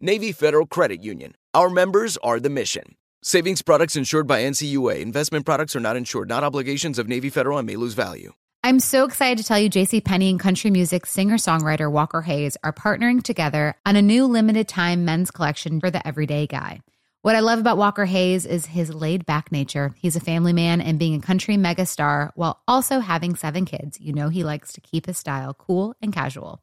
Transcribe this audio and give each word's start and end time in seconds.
Navy 0.00 0.30
Federal 0.30 0.64
Credit 0.64 1.02
Union. 1.02 1.34
Our 1.54 1.68
members 1.68 2.16
are 2.18 2.38
the 2.38 2.48
mission. 2.48 2.94
Savings 3.20 3.62
products 3.62 3.96
insured 3.96 4.28
by 4.28 4.42
NCUA. 4.42 5.00
Investment 5.00 5.44
products 5.44 5.74
are 5.74 5.80
not 5.80 5.96
insured, 5.96 6.28
not 6.28 6.44
obligations 6.44 7.00
of 7.00 7.08
Navy 7.08 7.30
Federal 7.30 7.58
and 7.58 7.66
may 7.66 7.74
lose 7.74 7.94
value. 7.94 8.32
I'm 8.62 8.78
so 8.78 9.04
excited 9.04 9.38
to 9.38 9.44
tell 9.44 9.58
you 9.58 9.68
JC 9.68 10.04
Penney 10.04 10.30
and 10.30 10.38
country 10.38 10.70
music 10.70 11.04
singer-songwriter 11.04 11.90
Walker 11.90 12.22
Hayes 12.22 12.56
are 12.62 12.72
partnering 12.72 13.24
together 13.24 13.74
on 13.84 13.96
a 13.96 14.02
new 14.02 14.26
limited 14.26 14.68
time 14.68 15.04
men's 15.04 15.32
collection 15.32 15.80
for 15.80 15.90
the 15.90 16.06
everyday 16.06 16.46
guy. 16.46 16.80
What 17.22 17.34
I 17.34 17.40
love 17.40 17.58
about 17.58 17.76
Walker 17.76 18.04
Hayes 18.04 18.46
is 18.46 18.66
his 18.66 18.94
laid 18.94 19.26
back 19.26 19.50
nature. 19.50 19.92
He's 19.96 20.14
a 20.14 20.20
family 20.20 20.52
man 20.52 20.80
and 20.80 21.00
being 21.00 21.16
a 21.16 21.20
country 21.20 21.56
megastar 21.56 22.30
while 22.36 22.62
also 22.68 23.00
having 23.00 23.34
seven 23.34 23.64
kids. 23.64 24.00
You 24.00 24.12
know, 24.12 24.28
he 24.28 24.44
likes 24.44 24.74
to 24.74 24.80
keep 24.80 25.06
his 25.06 25.18
style 25.18 25.54
cool 25.54 25.96
and 26.00 26.12
casual. 26.12 26.62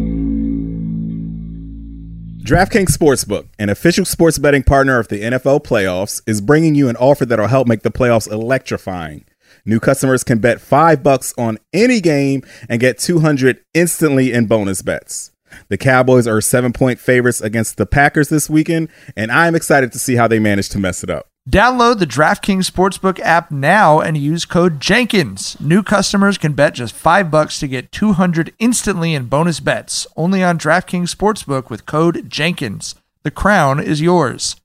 DraftKings 2.41 2.97
Sportsbook, 2.97 3.49
an 3.59 3.69
official 3.69 4.03
sports 4.03 4.39
betting 4.39 4.63
partner 4.63 4.97
of 4.97 5.09
the 5.09 5.21
NFL 5.21 5.63
playoffs, 5.63 6.23
is 6.25 6.41
bringing 6.41 6.73
you 6.73 6.89
an 6.89 6.95
offer 6.95 7.23
that'll 7.23 7.45
help 7.45 7.67
make 7.67 7.83
the 7.83 7.91
playoffs 7.91 8.29
electrifying. 8.29 9.25
New 9.63 9.79
customers 9.79 10.23
can 10.23 10.39
bet 10.39 10.59
5 10.59 11.03
bucks 11.03 11.35
on 11.37 11.59
any 11.71 12.01
game 12.01 12.41
and 12.67 12.81
get 12.81 12.97
200 12.97 13.63
instantly 13.75 14.33
in 14.33 14.47
bonus 14.47 14.81
bets. 14.81 15.31
The 15.69 15.77
Cowboys 15.77 16.27
are 16.27 16.39
7-point 16.39 16.97
favorites 16.97 17.41
against 17.41 17.77
the 17.77 17.85
Packers 17.85 18.29
this 18.29 18.49
weekend, 18.49 18.89
and 19.15 19.31
I'm 19.31 19.53
excited 19.53 19.91
to 19.91 19.99
see 19.99 20.15
how 20.15 20.27
they 20.27 20.39
manage 20.39 20.69
to 20.69 20.79
mess 20.79 21.03
it 21.03 21.11
up. 21.11 21.30
Download 21.49 21.97
the 21.97 22.05
DraftKings 22.05 22.69
Sportsbook 22.69 23.19
app 23.19 23.49
now 23.49 23.99
and 23.99 24.15
use 24.15 24.45
code 24.45 24.79
Jenkins. 24.79 25.59
New 25.59 25.81
customers 25.81 26.37
can 26.37 26.53
bet 26.53 26.75
just 26.75 26.93
5 26.93 27.31
bucks 27.31 27.59
to 27.59 27.67
get 27.67 27.91
200 27.91 28.53
instantly 28.59 29.15
in 29.15 29.25
bonus 29.25 29.59
bets. 29.59 30.05
Only 30.15 30.43
on 30.43 30.59
DraftKings 30.59 31.15
Sportsbook 31.15 31.71
with 31.71 31.87
code 31.87 32.29
Jenkins. 32.29 32.93
The 33.23 33.31
crown 33.31 33.79
is 33.79 34.01
yours. 34.01 34.55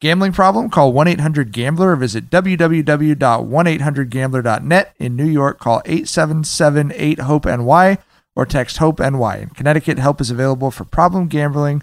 Gambling 0.00 0.32
problem? 0.32 0.70
Call 0.70 0.94
1-800-GAMBLER 0.94 1.92
or 1.92 1.96
visit 1.96 2.30
www.1800gambler.net. 2.30 4.94
In 4.98 5.14
New 5.14 5.26
York, 5.26 5.60
call 5.60 5.82
877-8-HOPE-NY 5.82 7.98
or 8.34 8.46
text 8.46 8.78
HOPE-NY. 8.78 9.36
In 9.36 9.50
Connecticut, 9.50 9.98
help 9.98 10.22
is 10.22 10.30
available 10.30 10.70
for 10.70 10.86
problem 10.86 11.28
gambling. 11.28 11.82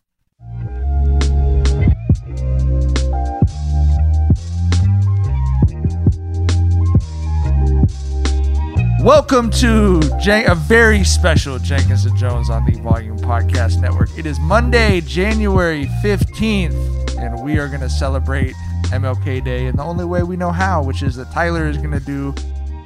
Welcome 9.01 9.49
to 9.51 9.99
Jen- 10.19 10.47
a 10.49 10.53
very 10.53 11.03
special 11.03 11.57
Jenkins 11.57 12.05
and 12.05 12.15
Jones 12.15 12.51
on 12.51 12.65
the 12.65 12.79
Volume 12.81 13.17
Podcast 13.17 13.81
Network. 13.81 14.09
It 14.15 14.27
is 14.27 14.39
Monday, 14.39 15.01
January 15.01 15.85
15th, 16.03 17.17
and 17.17 17.43
we 17.43 17.57
are 17.57 17.67
going 17.67 17.81
to 17.81 17.89
celebrate 17.89 18.53
MLK 18.91 19.43
Day 19.43 19.65
in 19.65 19.75
the 19.75 19.83
only 19.83 20.05
way 20.05 20.21
we 20.21 20.37
know 20.37 20.51
how, 20.51 20.83
which 20.83 21.01
is 21.01 21.15
that 21.15 21.31
Tyler 21.31 21.67
is 21.67 21.77
going 21.77 21.91
to 21.91 21.99
do 21.99 22.35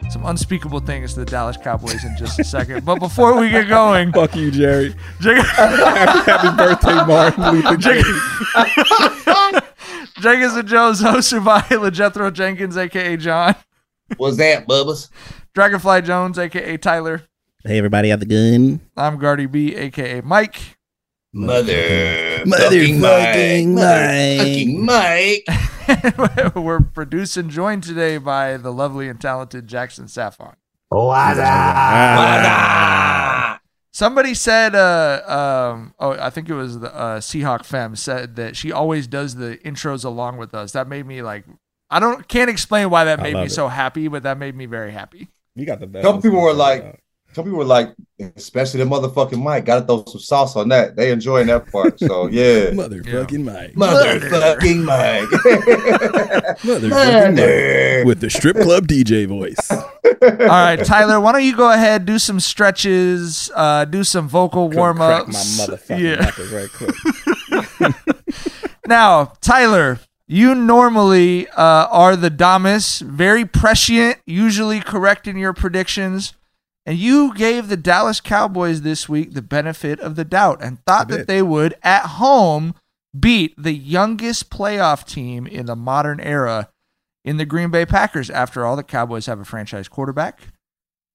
some 0.09 0.25
unspeakable 0.25 0.79
things 0.79 1.13
to 1.15 1.19
the 1.19 1.25
Dallas 1.25 1.57
Cowboys 1.57 2.05
in 2.05 2.15
just 2.17 2.39
a 2.39 2.45
second. 2.45 2.85
But 2.85 2.99
before 2.99 3.37
we 3.37 3.49
get 3.49 3.67
going, 3.67 4.13
Fuck 4.13 4.37
you, 4.37 4.51
Jerry. 4.51 4.95
Jen- 5.19 5.37
happy, 5.43 6.31
happy 6.31 6.55
birthday, 6.57 6.95
Martin 7.05 7.43
Luther 7.55 7.77
King. 7.77 8.03
Jenkins 10.21 10.53
and 10.55 10.67
Jones, 10.67 11.01
hosted 11.01 11.43
by 11.43 11.59
LeJethro 11.61 12.31
Jenkins, 12.31 12.77
aka 12.77 13.17
John, 13.17 13.55
What's 14.17 14.37
that, 14.37 14.65
Bubbas? 14.67 15.09
Dragonfly 15.55 16.01
Jones, 16.01 16.37
aka 16.37 16.75
Tyler. 16.75 17.23
Hey, 17.63 17.77
everybody, 17.77 18.09
have 18.09 18.19
the 18.19 18.25
gun. 18.25 18.81
I'm 18.97 19.17
Guardy 19.17 19.45
B, 19.45 19.73
aka 19.73 20.19
Mike. 20.19 20.77
Mother. 21.31 22.43
Motherfucking 22.45 23.73
Mike. 23.73 25.45
Mike. 25.47 26.55
We're 26.57 26.81
produced 26.81 27.37
and 27.37 27.49
joined 27.49 27.83
today 27.83 28.17
by 28.17 28.57
the 28.57 28.73
lovely 28.73 29.07
and 29.07 29.21
talented 29.21 29.65
Jackson 29.67 30.09
Saffon. 30.09 30.57
Mother. 30.91 31.41
Somebody 33.93 34.33
said, 34.33 34.75
uh, 34.75 35.21
um, 35.73 35.93
oh, 35.99 36.17
I 36.19 36.31
think 36.31 36.49
it 36.49 36.53
was 36.53 36.81
the 36.81 36.93
uh, 36.93 37.19
Seahawk 37.21 37.63
Femme 37.63 37.95
said 37.95 38.35
that 38.35 38.57
she 38.57 38.73
always 38.73 39.07
does 39.07 39.35
the 39.35 39.57
intros 39.63 40.03
along 40.03 40.35
with 40.35 40.53
us. 40.53 40.73
That 40.73 40.89
made 40.89 41.05
me 41.05 41.21
like, 41.21 41.45
I 41.89 42.01
don't 42.01 42.27
can't 42.27 42.49
explain 42.49 42.89
why 42.89 43.05
that 43.05 43.21
I 43.21 43.23
made 43.23 43.35
me 43.35 43.43
it. 43.43 43.51
so 43.51 43.69
happy, 43.69 44.09
but 44.09 44.23
that 44.23 44.37
made 44.37 44.53
me 44.53 44.65
very 44.65 44.91
happy. 44.91 45.29
You 45.55 45.65
got 45.65 45.79
the 45.79 45.87
best. 45.87 46.05
Some 46.05 46.21
people 46.21 46.41
were 46.41 46.53
like, 46.53 47.01
some 47.33 47.43
people 47.45 47.57
were 47.59 47.65
like, 47.65 47.93
especially 48.37 48.81
the 48.83 48.89
motherfucking 48.89 49.41
Mike, 49.41 49.65
gotta 49.65 49.85
throw 49.85 50.03
some 50.07 50.21
sauce 50.21 50.55
on 50.55 50.69
that. 50.69 50.95
They 50.95 51.11
enjoying 51.11 51.47
that 51.47 51.69
part. 51.71 51.99
So 51.99 52.27
yeah. 52.31 52.71
Motherfucking 52.71 53.43
Mike. 53.43 53.73
Motherfucking 53.73 54.83
Mike. 54.85 55.29
Motherfucking 56.59 57.35
Mike. 57.35 58.05
With 58.05 58.19
the 58.21 58.29
strip 58.29 58.57
club 58.57 58.87
DJ 58.87 59.27
voice. 59.27 59.71
All 60.21 60.47
right, 60.47 60.83
Tyler, 60.83 61.19
why 61.19 61.31
don't 61.33 61.43
you 61.43 61.55
go 61.55 61.71
ahead, 61.71 62.05
do 62.05 62.17
some 62.19 62.39
stretches, 62.39 63.51
uh, 63.55 63.85
do 63.85 64.03
some 64.03 64.27
vocal 64.27 64.69
warm 64.69 64.97
Crack 64.97 65.27
my 65.27 65.33
ups. 65.39 65.59
motherfucking 65.67 65.99
Yeah. 65.99 66.55
right 66.55 66.69
quick. 66.71 67.95
Now, 68.87 69.33
Tyler, 69.41 69.99
you 70.27 70.55
normally 70.55 71.47
uh, 71.49 71.87
are 71.91 72.15
the 72.15 72.29
Damas, 72.29 72.99
very 72.99 73.45
prescient, 73.45 74.17
usually 74.25 74.79
correct 74.79 75.27
in 75.27 75.37
your 75.37 75.53
predictions. 75.53 76.33
And 76.87 76.97
you 76.97 77.33
gave 77.33 77.67
the 77.67 77.77
Dallas 77.77 78.21
Cowboys 78.21 78.81
this 78.81 79.09
week 79.09 79.33
the 79.33 79.41
benefit 79.41 79.99
of 79.99 80.15
the 80.15 80.25
doubt 80.25 80.59
and 80.61 80.79
thought 80.85 81.07
that 81.07 81.25
they 81.27 81.41
would, 81.41 81.73
at 81.81 82.03
home, 82.05 82.75
beat 83.19 83.55
the 83.57 83.73
youngest 83.73 84.51
playoff 84.51 85.03
team 85.05 85.47
in 85.47 85.65
the 85.65 85.75
modern 85.75 86.19
era 86.19 86.69
in 87.23 87.37
the 87.37 87.45
Green 87.45 87.71
Bay 87.71 87.87
Packers. 87.87 88.29
After 88.29 88.63
all, 88.65 88.75
the 88.75 88.83
Cowboys 88.83 89.25
have 89.25 89.39
a 89.39 89.45
franchise 89.45 89.87
quarterback 89.87 90.41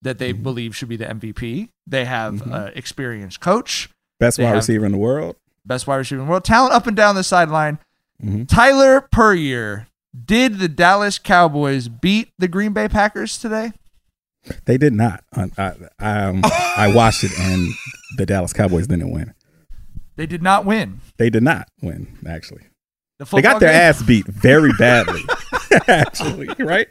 that 0.02 0.18
they 0.18 0.32
believe 0.32 0.74
should 0.74 0.88
be 0.88 0.96
the 0.96 1.08
MVP. 1.08 1.68
They 1.86 2.04
have 2.04 2.34
Mhm. 2.42 2.66
an 2.68 2.72
experienced 2.74 3.38
coach. 3.40 3.90
Best 4.18 4.38
wide 4.40 4.54
receiver 4.54 4.86
in 4.86 4.92
the 4.92 4.98
world. 4.98 5.36
best 5.64 5.86
wide 5.86 5.96
receiver 5.98 6.20
in 6.22 6.26
the 6.26 6.30
world, 6.30 6.42
talent 6.42 6.72
up 6.74 6.86
and 6.88 6.96
down 6.96 7.14
the 7.14 7.22
sideline. 7.22 7.78
Mhm. 8.24 8.48
Tyler. 8.48 9.86
Did 10.24 10.58
the 10.58 10.68
Dallas 10.68 11.18
Cowboys 11.18 11.88
beat 11.88 12.30
the 12.38 12.48
Green 12.48 12.72
Bay 12.72 12.88
Packers 12.88 13.38
today? 13.38 13.72
They 14.64 14.76
did 14.78 14.92
not. 14.92 15.22
I, 15.34 15.50
I, 15.98 16.22
um, 16.24 16.40
I 16.44 16.90
watched 16.94 17.22
it, 17.24 17.30
and 17.38 17.68
the 18.16 18.26
Dallas 18.26 18.52
Cowboys 18.52 18.86
didn't 18.86 19.10
win. 19.12 19.34
They 20.16 20.26
did 20.26 20.42
not 20.42 20.64
win. 20.64 21.00
They 21.18 21.30
did 21.30 21.42
not 21.42 21.68
win. 21.82 22.18
Actually, 22.26 22.62
The 23.18 23.24
they 23.26 23.42
got 23.42 23.60
their 23.60 23.72
game? 23.72 23.80
ass 23.80 24.02
beat 24.02 24.26
very 24.26 24.72
badly. 24.78 25.22
actually, 25.88 26.48
right? 26.58 26.86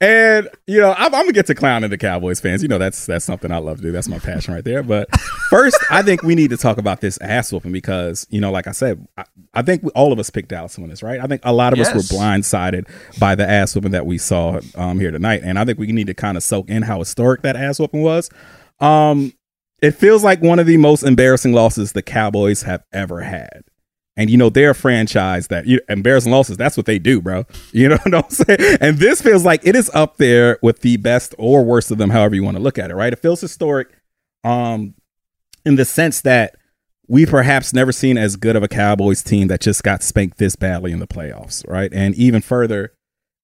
And 0.00 0.48
you 0.66 0.80
know, 0.80 0.92
I'm, 0.96 1.14
I'm 1.14 1.22
gonna 1.22 1.32
get 1.32 1.46
to 1.46 1.54
clowning 1.54 1.90
the 1.90 1.98
Cowboys 1.98 2.40
fans. 2.40 2.62
You 2.62 2.68
know, 2.68 2.78
that's 2.78 3.06
that's 3.06 3.24
something 3.24 3.50
I 3.50 3.58
love 3.58 3.78
to 3.78 3.82
do. 3.82 3.92
That's 3.92 4.08
my 4.08 4.18
passion 4.18 4.54
right 4.54 4.64
there. 4.64 4.82
But 4.82 5.08
first, 5.48 5.78
I 5.90 6.02
think 6.02 6.22
we 6.22 6.34
need 6.34 6.50
to 6.50 6.56
talk 6.56 6.78
about 6.78 7.00
this 7.00 7.18
ass 7.20 7.52
whooping 7.52 7.72
because 7.72 8.26
you 8.30 8.40
know, 8.40 8.50
like 8.50 8.66
I 8.66 8.72
said, 8.72 9.06
I, 9.16 9.24
I 9.54 9.62
think 9.62 9.82
we, 9.82 9.90
all 9.90 10.12
of 10.12 10.18
us 10.18 10.30
picked 10.30 10.48
Dallas 10.48 10.78
win 10.78 10.90
this, 10.90 11.02
right? 11.02 11.20
I 11.20 11.26
think 11.26 11.40
a 11.44 11.52
lot 11.52 11.72
of 11.72 11.80
us 11.80 11.94
were 11.94 12.00
blindsided 12.00 12.88
by 13.18 13.34
the 13.34 13.48
ass 13.48 13.74
whooping 13.74 13.92
that 13.92 14.06
we 14.06 14.18
saw 14.18 14.60
um, 14.74 15.00
here 15.00 15.10
tonight, 15.10 15.40
and 15.44 15.58
I 15.58 15.64
think 15.64 15.78
we 15.78 15.90
need 15.92 16.08
to 16.08 16.14
kind 16.14 16.36
of 16.36 16.42
soak 16.42 16.68
in 16.68 16.82
how 16.82 16.98
historic 16.98 17.42
that 17.42 17.56
ass 17.56 17.78
whooping 17.78 18.02
was. 18.02 18.30
Um, 18.80 19.32
it 19.82 19.92
feels 19.92 20.22
like 20.22 20.42
one 20.42 20.58
of 20.58 20.66
the 20.66 20.76
most 20.76 21.02
embarrassing 21.02 21.52
losses 21.52 21.92
the 21.92 22.02
Cowboys 22.02 22.62
have 22.62 22.84
ever 22.92 23.22
had. 23.22 23.62
And 24.16 24.28
you 24.28 24.36
know, 24.36 24.50
they're 24.50 24.70
a 24.70 24.74
franchise 24.74 25.48
that 25.48 25.66
you 25.66 25.80
embarrassing 25.88 26.32
losses, 26.32 26.56
that's 26.56 26.76
what 26.76 26.86
they 26.86 26.98
do, 26.98 27.20
bro. 27.20 27.44
You 27.72 27.88
know 27.88 27.98
what 28.02 28.14
I'm 28.14 28.30
saying? 28.30 28.78
And 28.80 28.98
this 28.98 29.22
feels 29.22 29.44
like 29.44 29.64
it 29.64 29.76
is 29.76 29.90
up 29.94 30.16
there 30.16 30.58
with 30.62 30.80
the 30.80 30.96
best 30.96 31.34
or 31.38 31.64
worst 31.64 31.90
of 31.90 31.98
them, 31.98 32.10
however 32.10 32.34
you 32.34 32.42
want 32.42 32.56
to 32.56 32.62
look 32.62 32.78
at 32.78 32.90
it, 32.90 32.94
right? 32.94 33.12
It 33.12 33.20
feels 33.20 33.40
historic 33.40 33.88
um 34.42 34.94
in 35.64 35.76
the 35.76 35.84
sense 35.84 36.22
that 36.22 36.56
we 37.06 37.26
perhaps 37.26 37.72
never 37.72 37.92
seen 37.92 38.16
as 38.16 38.36
good 38.36 38.54
of 38.56 38.62
a 38.62 38.68
Cowboys 38.68 39.22
team 39.22 39.48
that 39.48 39.60
just 39.60 39.82
got 39.82 40.02
spanked 40.02 40.38
this 40.38 40.54
badly 40.54 40.92
in 40.92 41.00
the 41.00 41.08
playoffs, 41.08 41.68
right? 41.68 41.92
And 41.92 42.14
even 42.14 42.40
further, 42.40 42.92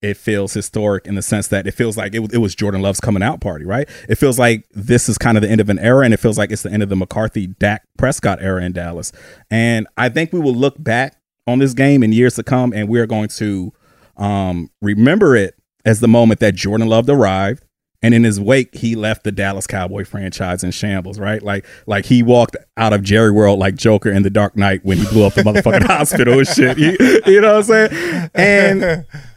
it 0.02 0.16
feels 0.16 0.52
historic 0.54 1.06
in 1.06 1.14
the 1.14 1.22
sense 1.22 1.48
that 1.48 1.66
it 1.66 1.72
feels 1.72 1.96
like 1.96 2.14
it, 2.14 2.18
was- 2.20 2.32
it 2.32 2.38
was 2.38 2.54
Jordan 2.54 2.82
Love's 2.82 3.00
coming 3.00 3.22
out 3.22 3.40
party, 3.40 3.64
right? 3.64 3.88
It 4.08 4.16
feels 4.16 4.38
like 4.38 4.64
this 4.72 5.08
is 5.08 5.16
kind 5.18 5.36
of 5.38 5.42
the 5.42 5.50
end 5.50 5.60
of 5.60 5.68
an 5.70 5.78
era, 5.78 6.04
and 6.04 6.12
it 6.14 6.18
feels 6.18 6.36
like 6.38 6.50
it's 6.50 6.62
the 6.62 6.72
end 6.72 6.82
of 6.82 6.88
the 6.88 6.96
McCarthy 6.96 7.46
Dak 7.46 7.82
Prescott 7.98 8.40
era 8.42 8.62
in 8.62 8.72
Dallas. 8.72 9.10
And 9.50 9.86
I 9.96 10.08
think 10.08 10.32
we 10.32 10.40
will 10.40 10.54
look 10.54 10.74
back 10.82 11.16
on 11.46 11.58
this 11.60 11.74
game 11.74 12.02
in 12.02 12.12
years 12.12 12.34
to 12.34 12.42
come, 12.42 12.72
and 12.72 12.88
we're 12.88 13.06
going 13.06 13.28
to 13.28 13.72
um, 14.16 14.70
remember 14.82 15.34
it 15.36 15.54
as 15.84 16.00
the 16.00 16.08
moment 16.08 16.40
that 16.40 16.54
Jordan 16.54 16.88
Love 16.88 17.08
arrived. 17.08 17.62
And 18.02 18.12
in 18.14 18.24
his 18.24 18.38
wake, 18.38 18.74
he 18.74 18.94
left 18.94 19.24
the 19.24 19.32
Dallas 19.32 19.66
Cowboy 19.66 20.04
franchise 20.04 20.62
in 20.62 20.70
shambles, 20.70 21.18
right? 21.18 21.42
Like, 21.42 21.64
like 21.86 22.04
he 22.04 22.22
walked 22.22 22.54
out 22.76 22.92
of 22.92 23.02
Jerry 23.02 23.30
World 23.30 23.58
like 23.58 23.74
Joker 23.74 24.10
in 24.12 24.22
the 24.22 24.30
Dark 24.30 24.54
Knight 24.56 24.84
when 24.84 24.98
he 24.98 25.06
blew 25.06 25.24
up 25.24 25.32
the 25.34 25.42
motherfucking 25.42 25.82
hospital 25.86 26.38
and 26.38 26.46
shit. 26.46 26.78
You, 26.78 26.96
you 27.26 27.40
know 27.40 27.54
what 27.60 27.70
I'm 27.70 27.90
saying? 27.90 28.30
And 28.34 29.06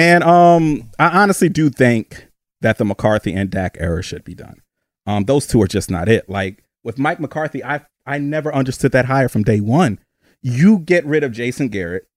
and 0.00 0.24
um, 0.24 0.90
I 0.98 1.20
honestly 1.20 1.50
do 1.50 1.68
think 1.68 2.26
that 2.62 2.78
the 2.78 2.86
McCarthy 2.86 3.34
and 3.34 3.50
Dak 3.50 3.76
era 3.78 4.02
should 4.02 4.24
be 4.24 4.34
done. 4.34 4.62
Um, 5.06 5.24
those 5.24 5.46
two 5.46 5.60
are 5.60 5.68
just 5.68 5.90
not 5.90 6.08
it. 6.08 6.26
Like 6.26 6.64
with 6.82 6.98
Mike 6.98 7.20
McCarthy, 7.20 7.62
I 7.62 7.82
I 8.06 8.16
never 8.16 8.52
understood 8.54 8.92
that 8.92 9.04
hire 9.04 9.28
from 9.28 9.42
day 9.42 9.60
one. 9.60 9.98
You 10.40 10.78
get 10.78 11.04
rid 11.04 11.22
of 11.22 11.32
Jason 11.32 11.68
Garrett 11.68 12.08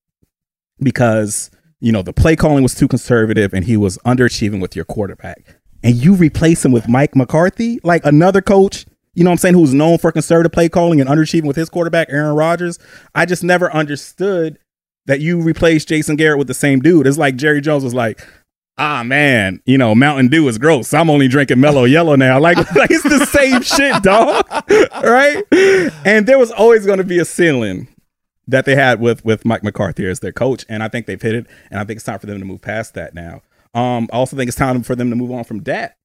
because 0.79 1.51
you 1.81 1.91
know 1.91 2.01
the 2.01 2.13
play 2.13 2.37
calling 2.37 2.63
was 2.63 2.73
too 2.73 2.87
conservative 2.87 3.53
and 3.53 3.65
he 3.65 3.75
was 3.75 3.97
underachieving 4.05 4.61
with 4.61 4.77
your 4.77 4.85
quarterback, 4.85 5.57
and 5.83 5.95
you 5.95 6.13
replace 6.13 6.63
him 6.63 6.71
with 6.71 6.87
Mike 6.87 7.17
McCarthy, 7.17 7.81
like 7.83 8.05
another 8.05 8.41
coach. 8.41 8.85
You 9.13 9.25
know 9.25 9.29
what 9.29 9.33
I'm 9.33 9.39
saying? 9.39 9.55
Who's 9.55 9.73
known 9.73 9.97
for 9.97 10.11
conservative 10.13 10.53
play 10.53 10.69
calling 10.69 11.01
and 11.01 11.09
underachieving 11.09 11.45
with 11.47 11.57
his 11.57 11.69
quarterback, 11.69 12.07
Aaron 12.09 12.33
Rodgers. 12.33 12.79
I 13.13 13.25
just 13.25 13.43
never 13.43 13.71
understood 13.73 14.57
that 15.05 15.19
you 15.19 15.41
replace 15.41 15.85
Jason 15.85 16.15
Garrett 16.15 16.37
with 16.37 16.47
the 16.47 16.53
same 16.53 16.79
dude. 16.79 17.07
It's 17.07 17.17
like 17.17 17.35
Jerry 17.35 17.61
Jones 17.61 17.83
was 17.83 17.93
like, 17.93 18.25
ah 18.77 19.03
man, 19.03 19.61
you 19.65 19.77
know, 19.77 19.93
Mountain 19.93 20.29
Dew 20.29 20.47
is 20.47 20.57
gross. 20.57 20.93
I'm 20.93 21.09
only 21.09 21.27
drinking 21.27 21.59
mellow 21.59 21.83
yellow 21.85 22.15
now. 22.15 22.39
Like, 22.39 22.57
like 22.75 22.91
it's 22.91 23.03
the 23.03 23.25
same 23.25 23.61
shit, 23.61 24.01
dog. 24.03 24.45
right? 25.03 25.43
And 26.05 26.25
there 26.27 26.39
was 26.39 26.51
always 26.51 26.85
gonna 26.85 27.03
be 27.03 27.19
a 27.19 27.25
ceiling 27.25 27.87
that 28.47 28.65
they 28.65 28.75
had 28.75 28.99
with 28.99 29.23
with 29.23 29.45
Mike 29.45 29.63
McCarthy 29.63 30.07
as 30.07 30.19
their 30.19 30.33
coach. 30.33 30.65
And 30.69 30.83
I 30.83 30.87
think 30.87 31.05
they've 31.05 31.21
hit 31.21 31.35
it. 31.35 31.47
And 31.69 31.79
I 31.79 31.83
think 31.83 31.97
it's 31.97 32.05
time 32.05 32.19
for 32.19 32.27
them 32.27 32.39
to 32.39 32.45
move 32.45 32.61
past 32.61 32.93
that 32.95 33.13
now. 33.13 33.41
Um, 33.73 34.07
I 34.11 34.17
also 34.17 34.37
think 34.37 34.47
it's 34.47 34.57
time 34.57 34.83
for 34.83 34.95
them 34.95 35.09
to 35.09 35.15
move 35.15 35.31
on 35.31 35.43
from 35.43 35.63
that. 35.63 35.97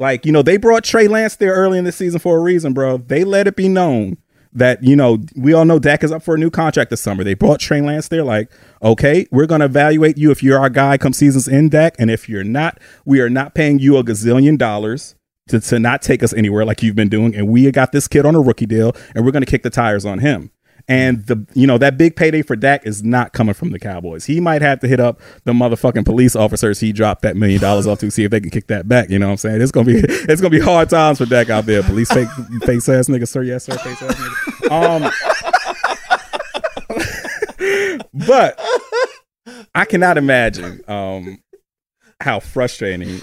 Like, 0.00 0.26
you 0.26 0.32
know, 0.32 0.42
they 0.42 0.56
brought 0.56 0.82
Trey 0.82 1.06
Lance 1.06 1.36
there 1.36 1.52
early 1.52 1.78
in 1.78 1.84
the 1.84 1.92
season 1.92 2.18
for 2.18 2.36
a 2.36 2.40
reason, 2.40 2.72
bro. 2.72 2.96
They 2.96 3.22
let 3.22 3.46
it 3.46 3.54
be 3.54 3.68
known 3.68 4.16
that, 4.52 4.82
you 4.82 4.96
know, 4.96 5.18
we 5.34 5.52
all 5.52 5.64
know 5.64 5.78
Dak 5.78 6.04
is 6.04 6.12
up 6.12 6.22
for 6.22 6.34
a 6.34 6.38
new 6.38 6.50
contract 6.50 6.90
this 6.90 7.00
summer. 7.00 7.24
They 7.24 7.34
brought 7.34 7.60
Trey 7.60 7.80
Lance 7.80 8.08
there, 8.08 8.24
like, 8.24 8.50
okay, 8.82 9.26
we're 9.30 9.46
going 9.46 9.60
to 9.60 9.66
evaluate 9.66 10.18
you 10.18 10.30
if 10.30 10.42
you're 10.42 10.58
our 10.58 10.70
guy 10.70 10.98
come 10.98 11.12
season's 11.12 11.48
end, 11.48 11.70
Dak. 11.70 11.94
And 11.98 12.10
if 12.10 12.28
you're 12.28 12.44
not, 12.44 12.78
we 13.04 13.20
are 13.20 13.30
not 13.30 13.54
paying 13.54 13.78
you 13.78 13.96
a 13.96 14.04
gazillion 14.04 14.58
dollars 14.58 15.14
to, 15.48 15.60
to 15.60 15.78
not 15.78 16.02
take 16.02 16.22
us 16.22 16.32
anywhere 16.32 16.64
like 16.64 16.82
you've 16.82 16.96
been 16.96 17.08
doing. 17.08 17.34
And 17.34 17.48
we 17.48 17.70
got 17.70 17.92
this 17.92 18.08
kid 18.08 18.26
on 18.26 18.34
a 18.34 18.40
rookie 18.40 18.66
deal 18.66 18.92
and 19.14 19.24
we're 19.24 19.32
going 19.32 19.44
to 19.44 19.50
kick 19.50 19.62
the 19.62 19.70
tires 19.70 20.04
on 20.04 20.18
him. 20.18 20.50
And 20.88 21.26
the 21.26 21.46
you 21.54 21.66
know 21.66 21.78
that 21.78 21.96
big 21.96 22.16
payday 22.16 22.42
for 22.42 22.56
Dak 22.56 22.86
is 22.86 23.02
not 23.02 23.32
coming 23.32 23.54
from 23.54 23.70
the 23.70 23.78
Cowboys. 23.78 24.26
He 24.26 24.40
might 24.40 24.62
have 24.62 24.80
to 24.80 24.88
hit 24.88 25.00
up 25.00 25.20
the 25.44 25.52
motherfucking 25.52 26.04
police 26.04 26.34
officers 26.34 26.80
he 26.80 26.92
dropped 26.92 27.22
that 27.22 27.36
million 27.36 27.60
dollars 27.60 27.86
off 27.86 28.00
to 28.00 28.10
see 28.10 28.24
if 28.24 28.30
they 28.30 28.40
can 28.40 28.50
kick 28.50 28.66
that 28.66 28.88
back. 28.88 29.10
You 29.10 29.18
know 29.18 29.26
what 29.26 29.32
I'm 29.32 29.38
saying? 29.38 29.60
It's 29.60 29.72
gonna 29.72 29.86
be 29.86 30.00
it's 30.04 30.40
gonna 30.40 30.50
be 30.50 30.60
hard 30.60 30.90
times 30.90 31.18
for 31.18 31.26
Dak 31.26 31.50
out 31.50 31.66
there. 31.66 31.82
Police 31.82 32.10
fake 32.10 32.28
face 32.64 32.88
ass 32.88 33.08
nigga, 33.08 33.28
sir. 33.28 33.42
Yes, 33.42 33.64
sir. 33.64 33.76
Face 33.78 34.02
ass 34.02 34.14
nigga. 34.14 35.04
Um, 35.04 35.10
but 38.26 38.60
I 39.74 39.84
cannot 39.84 40.18
imagine 40.18 40.82
um 40.88 41.38
how 42.20 42.40
frustrating 42.40 43.20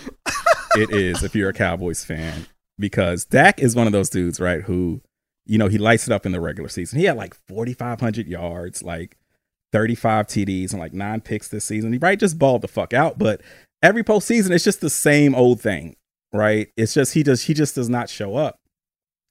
it 0.76 0.92
is 0.92 1.24
if 1.24 1.36
you're 1.36 1.50
a 1.50 1.54
Cowboys 1.54 2.04
fan 2.04 2.46
because 2.78 3.26
Dak 3.26 3.60
is 3.60 3.76
one 3.76 3.88
of 3.88 3.94
those 3.94 4.10
dudes, 4.10 4.40
right? 4.40 4.62
Who 4.62 5.02
you 5.50 5.58
know, 5.58 5.68
he 5.68 5.80
lights 5.80 6.08
it 6.08 6.14
up 6.14 6.28
in 6.28 6.32
the 6.32 6.40
regular 6.40 6.70
season. 6.70 7.00
He 7.00 7.06
had 7.06 7.18
like 7.18 7.34
4,500 7.48 8.28
yards, 8.28 8.84
like 8.84 9.18
35 9.74 10.28
TDs, 10.28 10.72
and 10.72 10.80
like 10.80 10.94
nine 10.94 11.22
picks 11.22 11.48
this 11.48 11.66
season. 11.66 11.92
He 11.92 11.98
right 11.98 12.20
just 12.20 12.38
balled 12.38 12.62
the 12.62 12.68
fuck 12.68 12.94
out. 12.94 13.18
But 13.18 13.42
every 13.82 14.04
postseason, 14.04 14.52
it's 14.52 14.64
just 14.64 14.80
the 14.80 14.92
same 14.92 15.34
old 15.34 15.60
thing, 15.60 15.96
right? 16.32 16.68
It's 16.78 16.94
just 16.94 17.16
he 17.16 17.24
does 17.24 17.44
he 17.44 17.56
just 17.56 17.74
does 17.74 17.90
not 17.90 18.10
show 18.10 18.36
up. 18.36 18.58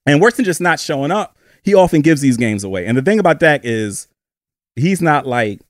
And 0.06 0.20
worse 0.20 0.34
than 0.34 0.44
just 0.44 0.60
not 0.60 0.80
showing 0.80 1.12
up, 1.12 1.38
he 1.62 1.72
often 1.72 2.00
gives 2.00 2.20
these 2.20 2.36
games 2.36 2.64
away. 2.64 2.84
And 2.86 2.98
the 2.98 3.02
thing 3.02 3.20
about 3.20 3.38
Dak 3.38 3.60
is 3.62 4.08
he's 4.74 5.00
not 5.00 5.24
like 5.24 5.60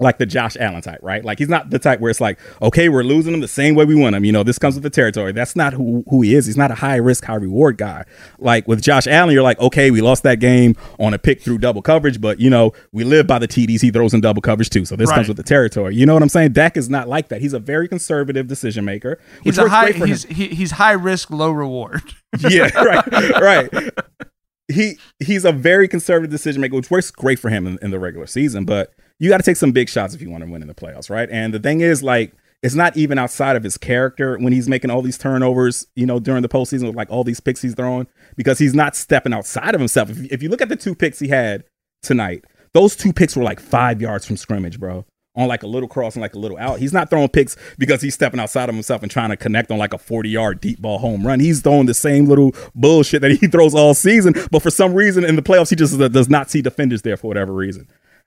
like 0.00 0.18
the 0.18 0.26
Josh 0.26 0.56
Allen 0.60 0.80
type, 0.80 1.00
right? 1.02 1.24
Like 1.24 1.38
he's 1.38 1.48
not 1.48 1.70
the 1.70 1.78
type 1.80 1.98
where 1.98 2.08
it's 2.10 2.20
like, 2.20 2.38
okay, 2.62 2.88
we're 2.88 3.02
losing 3.02 3.34
him 3.34 3.40
the 3.40 3.48
same 3.48 3.74
way 3.74 3.84
we 3.84 3.96
win 3.96 4.14
him. 4.14 4.24
You 4.24 4.30
know, 4.30 4.44
this 4.44 4.56
comes 4.58 4.74
with 4.76 4.84
the 4.84 4.90
territory. 4.90 5.32
That's 5.32 5.56
not 5.56 5.72
who 5.72 6.04
who 6.08 6.22
he 6.22 6.34
is. 6.36 6.46
He's 6.46 6.56
not 6.56 6.70
a 6.70 6.76
high 6.76 6.96
risk, 6.96 7.24
high 7.24 7.34
reward 7.34 7.78
guy. 7.78 8.04
Like 8.38 8.68
with 8.68 8.80
Josh 8.80 9.08
Allen, 9.08 9.34
you're 9.34 9.42
like, 9.42 9.58
okay, 9.58 9.90
we 9.90 10.00
lost 10.00 10.22
that 10.22 10.38
game 10.38 10.76
on 11.00 11.14
a 11.14 11.18
pick 11.18 11.42
through 11.42 11.58
double 11.58 11.82
coverage, 11.82 12.20
but 12.20 12.38
you 12.38 12.48
know, 12.48 12.72
we 12.92 13.02
live 13.02 13.26
by 13.26 13.40
the 13.40 13.48
TDs 13.48 13.80
he 13.80 13.90
throws 13.90 14.14
in 14.14 14.20
double 14.20 14.40
coverage 14.40 14.70
too. 14.70 14.84
So 14.84 14.94
this 14.94 15.08
Right. 15.08 15.16
comes 15.16 15.28
with 15.28 15.36
the 15.36 15.42
territory. 15.42 15.96
You 15.96 16.06
know 16.06 16.14
what 16.14 16.22
I'm 16.22 16.28
saying? 16.28 16.52
Dak 16.52 16.76
is 16.76 16.88
not 16.88 17.08
like 17.08 17.28
that. 17.28 17.40
He's 17.40 17.52
a 17.52 17.58
very 17.58 17.88
conservative 17.88 18.46
decision 18.46 18.84
maker. 18.84 19.18
which 19.42 19.56
He's 19.56 19.58
a 19.58 19.68
high. 19.68 19.90
He's 19.92 20.24
he, 20.24 20.48
he's 20.48 20.70
high 20.72 20.92
risk, 20.92 21.30
low 21.30 21.50
reward. 21.50 22.02
yeah, 22.48 22.68
right, 22.84 23.40
right. 23.40 23.90
He 24.70 24.98
he's 25.18 25.44
a 25.44 25.52
very 25.52 25.88
conservative 25.88 26.30
decision 26.30 26.60
maker, 26.60 26.76
which 26.76 26.90
works 26.90 27.10
great 27.10 27.38
for 27.38 27.48
him 27.48 27.66
in, 27.66 27.78
in 27.80 27.90
the 27.90 27.98
regular 27.98 28.26
season. 28.26 28.64
But 28.64 28.92
you 29.18 29.28
got 29.28 29.38
to 29.38 29.42
take 29.42 29.56
some 29.56 29.72
big 29.72 29.88
shots 29.88 30.14
if 30.14 30.22
you 30.22 30.30
want 30.30 30.44
to 30.44 30.50
win 30.50 30.62
in 30.62 30.68
the 30.68 30.74
playoffs, 30.74 31.10
right? 31.10 31.28
And 31.30 31.52
the 31.52 31.58
thing 31.58 31.80
is, 31.80 32.02
like, 32.02 32.32
it's 32.62 32.74
not 32.74 32.96
even 32.96 33.18
outside 33.18 33.56
of 33.56 33.62
his 33.62 33.78
character 33.78 34.36
when 34.38 34.52
he's 34.52 34.68
making 34.68 34.90
all 34.90 35.02
these 35.02 35.18
turnovers, 35.18 35.86
you 35.94 36.06
know, 36.06 36.18
during 36.18 36.42
the 36.42 36.48
postseason 36.48 36.86
with 36.86 36.96
like 36.96 37.10
all 37.10 37.22
these 37.22 37.40
picks 37.40 37.62
he's 37.62 37.74
throwing 37.74 38.08
because 38.36 38.58
he's 38.58 38.74
not 38.74 38.96
stepping 38.96 39.32
outside 39.32 39.74
of 39.74 39.80
himself. 39.80 40.10
If, 40.10 40.32
if 40.32 40.42
you 40.42 40.48
look 40.48 40.60
at 40.60 40.68
the 40.68 40.76
two 40.76 40.94
picks 40.94 41.20
he 41.20 41.28
had 41.28 41.64
tonight, 42.02 42.44
those 42.74 42.96
two 42.96 43.12
picks 43.12 43.36
were 43.36 43.44
like 43.44 43.60
five 43.60 44.00
yards 44.02 44.26
from 44.26 44.36
scrimmage, 44.36 44.80
bro. 44.80 45.04
On 45.36 45.46
like 45.46 45.62
a 45.62 45.68
little 45.68 45.88
cross 45.88 46.16
and 46.16 46.20
like 46.20 46.34
a 46.34 46.38
little 46.38 46.58
out. 46.58 46.80
He's 46.80 46.92
not 46.92 47.10
throwing 47.10 47.28
picks 47.28 47.56
because 47.78 48.02
he's 48.02 48.14
stepping 48.14 48.40
outside 48.40 48.68
of 48.68 48.74
himself 48.74 49.02
and 49.02 49.10
trying 49.10 49.30
to 49.30 49.36
connect 49.36 49.70
on 49.70 49.78
like 49.78 49.94
a 49.94 49.98
40 49.98 50.28
yard 50.28 50.60
deep 50.60 50.80
ball 50.80 50.98
home 50.98 51.24
run. 51.24 51.38
He's 51.38 51.60
throwing 51.60 51.86
the 51.86 51.94
same 51.94 52.26
little 52.26 52.56
bullshit 52.74 53.22
that 53.22 53.30
he 53.30 53.46
throws 53.46 53.72
all 53.72 53.94
season, 53.94 54.34
but 54.50 54.64
for 54.64 54.70
some 54.70 54.94
reason 54.94 55.24
in 55.24 55.36
the 55.36 55.42
playoffs, 55.42 55.70
he 55.70 55.76
just 55.76 55.96
does 55.96 56.28
not 56.28 56.50
see 56.50 56.60
defenders 56.60 57.02
there 57.02 57.16
for 57.16 57.28
whatever 57.28 57.52
reason. 57.52 57.86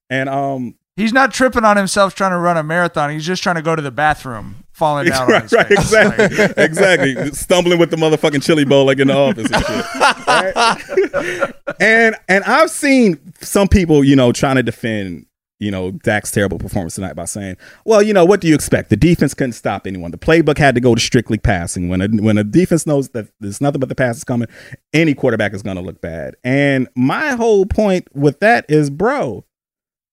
And 0.10 0.29
um, 0.29 0.75
He's 0.98 1.13
not 1.13 1.33
tripping 1.33 1.63
on 1.63 1.77
himself 1.77 2.15
trying 2.15 2.31
to 2.31 2.38
run 2.38 2.57
a 2.57 2.63
marathon. 2.63 3.12
He's 3.12 3.25
just 3.25 3.41
trying 3.41 3.55
to 3.55 3.62
go 3.62 3.75
to 3.75 3.81
the 3.81 3.91
bathroom, 3.91 4.65
falling 4.74 5.07
down 5.07 5.24
on 5.24 5.29
right, 5.31 5.43
his 5.43 5.53
right, 5.53 5.71
exactly, 5.71 6.38
Like, 6.38 6.57
exactly. 6.57 7.31
Stumbling 7.31 7.79
with 7.79 7.91
the 7.91 7.98
motherfucking 7.98 8.43
chili 8.43 8.65
bowl 8.65 8.86
like 8.86 9.00
in 9.00 9.07
the 9.07 9.15
office 9.15 9.50
and 9.51 9.65
shit. 9.65 9.86
Right? 10.27 11.53
and 11.79 12.15
and 12.27 12.43
I've 12.43 12.69
seen 12.69 13.33
some 13.39 13.69
people, 13.69 14.03
you 14.03 14.17
know, 14.17 14.33
trying 14.33 14.57
to 14.57 14.63
defend, 14.63 15.27
you 15.60 15.71
know, 15.71 15.91
Dak's 15.91 16.29
terrible 16.31 16.60
performance 16.60 16.95
tonight 16.95 17.13
by 17.13 17.25
saying, 17.25 17.55
"Well, 17.86 18.03
you 18.03 18.13
know, 18.13 18.25
what 18.25 18.41
do 18.41 18.50
you 18.50 18.55
expect? 18.55 18.89
The 18.89 18.98
defense 18.98 19.33
couldn't 19.33 19.53
stop 19.53 19.88
anyone. 19.88 20.12
The 20.12 20.17
playbook 20.17 20.57
had 20.57 20.75
to 20.75 20.81
go 20.81 20.93
to 20.93 21.00
strictly 21.01 21.38
passing. 21.38 21.88
When 21.88 22.01
a 22.01 22.07
when 22.10 22.38
a 22.38 22.43
defense 22.43 22.86
knows 22.86 23.10
that 23.10 23.27
there's 23.39 23.62
nothing 23.62 23.79
but 23.79 23.88
the 23.88 23.95
pass 23.95 24.17
is 24.17 24.25
coming, 24.25 24.50
any 24.91 25.13
quarterback 25.13 25.53
is 25.53 25.63
going 25.63 25.77
to 25.77 25.81
look 25.81 26.01
bad." 26.01 26.36
And 26.43 26.89
my 26.95 27.29
whole 27.36 27.65
point 27.65 28.07
with 28.13 28.41
that 28.41 28.65
is, 28.67 28.89
bro, 28.89 29.45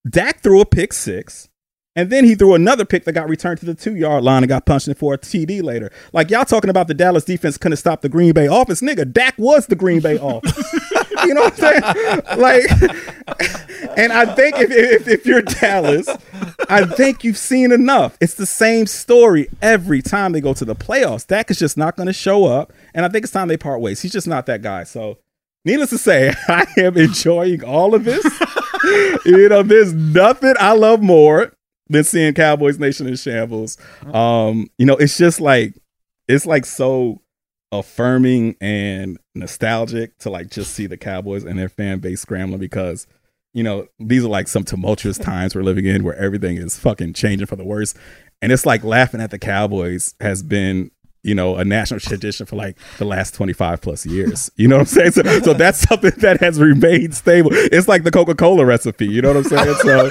Dak 0.08 0.40
threw 0.40 0.60
a 0.60 0.66
pick 0.66 0.92
six. 0.92 1.48
And 1.98 2.10
then 2.10 2.24
he 2.24 2.36
threw 2.36 2.54
another 2.54 2.84
pick 2.84 3.02
that 3.04 3.12
got 3.12 3.28
returned 3.28 3.58
to 3.58 3.66
the 3.66 3.74
two 3.74 3.96
yard 3.96 4.22
line 4.22 4.44
and 4.44 4.48
got 4.48 4.66
punched 4.66 4.86
in 4.86 4.94
for 4.94 5.14
a 5.14 5.18
TD 5.18 5.64
later. 5.64 5.90
Like 6.12 6.30
y'all 6.30 6.44
talking 6.44 6.70
about 6.70 6.86
the 6.86 6.94
Dallas 6.94 7.24
defense 7.24 7.58
couldn't 7.58 7.78
stop 7.78 8.02
the 8.02 8.08
Green 8.08 8.32
Bay 8.32 8.46
offense. 8.46 8.80
Nigga, 8.80 9.12
Dak 9.12 9.34
was 9.36 9.66
the 9.66 9.74
Green 9.74 10.00
Bay 10.00 10.16
offense. 10.22 10.56
you 11.24 11.34
know 11.34 11.40
what 11.40 11.60
I'm 11.60 11.82
saying? 11.82 12.22
Like, 12.38 12.70
and 13.98 14.12
I 14.12 14.32
think 14.36 14.60
if, 14.60 14.70
if, 14.70 15.08
if 15.08 15.26
you're 15.26 15.42
Dallas, 15.42 16.08
I 16.68 16.84
think 16.84 17.24
you've 17.24 17.36
seen 17.36 17.72
enough. 17.72 18.16
It's 18.20 18.34
the 18.34 18.46
same 18.46 18.86
story 18.86 19.48
every 19.60 20.00
time 20.00 20.30
they 20.30 20.40
go 20.40 20.54
to 20.54 20.64
the 20.64 20.76
playoffs. 20.76 21.26
Dak 21.26 21.50
is 21.50 21.58
just 21.58 21.76
not 21.76 21.96
going 21.96 22.06
to 22.06 22.12
show 22.12 22.44
up. 22.44 22.72
And 22.94 23.04
I 23.04 23.08
think 23.08 23.24
it's 23.24 23.32
time 23.32 23.48
they 23.48 23.56
part 23.56 23.80
ways. 23.80 24.02
He's 24.02 24.12
just 24.12 24.28
not 24.28 24.46
that 24.46 24.62
guy. 24.62 24.84
So, 24.84 25.18
needless 25.64 25.90
to 25.90 25.98
say, 25.98 26.32
I 26.46 26.64
am 26.76 26.96
enjoying 26.96 27.64
all 27.64 27.96
of 27.96 28.04
this. 28.04 28.24
you 29.24 29.48
know, 29.48 29.62
there's 29.62 29.92
nothing 29.92 30.54
I 30.58 30.72
love 30.72 31.02
more 31.02 31.52
than 31.88 32.04
seeing 32.04 32.34
Cowboys 32.34 32.78
Nation 32.78 33.06
in 33.06 33.16
shambles. 33.16 33.78
Um, 34.12 34.68
you 34.78 34.86
know, 34.86 34.96
it's 34.96 35.16
just 35.16 35.40
like 35.40 35.74
it's 36.28 36.46
like 36.46 36.66
so 36.66 37.22
affirming 37.72 38.56
and 38.60 39.18
nostalgic 39.34 40.16
to 40.18 40.30
like 40.30 40.50
just 40.50 40.72
see 40.72 40.86
the 40.86 40.96
Cowboys 40.96 41.44
and 41.44 41.58
their 41.58 41.68
fan 41.68 41.98
base 41.98 42.20
scrambling 42.20 42.60
because 42.60 43.06
you 43.52 43.62
know 43.62 43.86
these 43.98 44.24
are 44.24 44.28
like 44.28 44.48
some 44.48 44.64
tumultuous 44.64 45.18
times 45.18 45.54
we're 45.54 45.62
living 45.62 45.84
in 45.84 46.02
where 46.02 46.16
everything 46.16 46.56
is 46.56 46.78
fucking 46.78 47.12
changing 47.12 47.46
for 47.46 47.56
the 47.56 47.64
worse 47.64 47.94
and 48.40 48.52
it's 48.52 48.64
like 48.64 48.84
laughing 48.84 49.20
at 49.20 49.30
the 49.30 49.38
Cowboys 49.38 50.14
has 50.20 50.42
been 50.42 50.90
you 51.22 51.34
know 51.34 51.56
a 51.56 51.64
national 51.64 52.00
tradition 52.08 52.46
for 52.46 52.56
like 52.56 52.78
the 52.98 53.04
last 53.04 53.34
25 53.34 53.80
plus 53.80 54.06
years. 54.06 54.50
You 54.56 54.68
know 54.68 54.76
what 54.76 54.82
i'm 54.82 54.86
saying? 54.86 55.12
So, 55.12 55.22
so 55.40 55.54
that's 55.54 55.80
something 55.80 56.12
that 56.18 56.40
has 56.40 56.60
remained 56.60 57.14
stable. 57.14 57.50
It's 57.52 57.88
like 57.88 58.04
the 58.04 58.10
coca-cola 58.10 58.64
recipe 58.64 59.06
you 59.06 59.22
know 59.22 59.28
what 59.34 59.38
i'm 59.38 59.44
saying? 59.44 59.74
So 59.82 60.08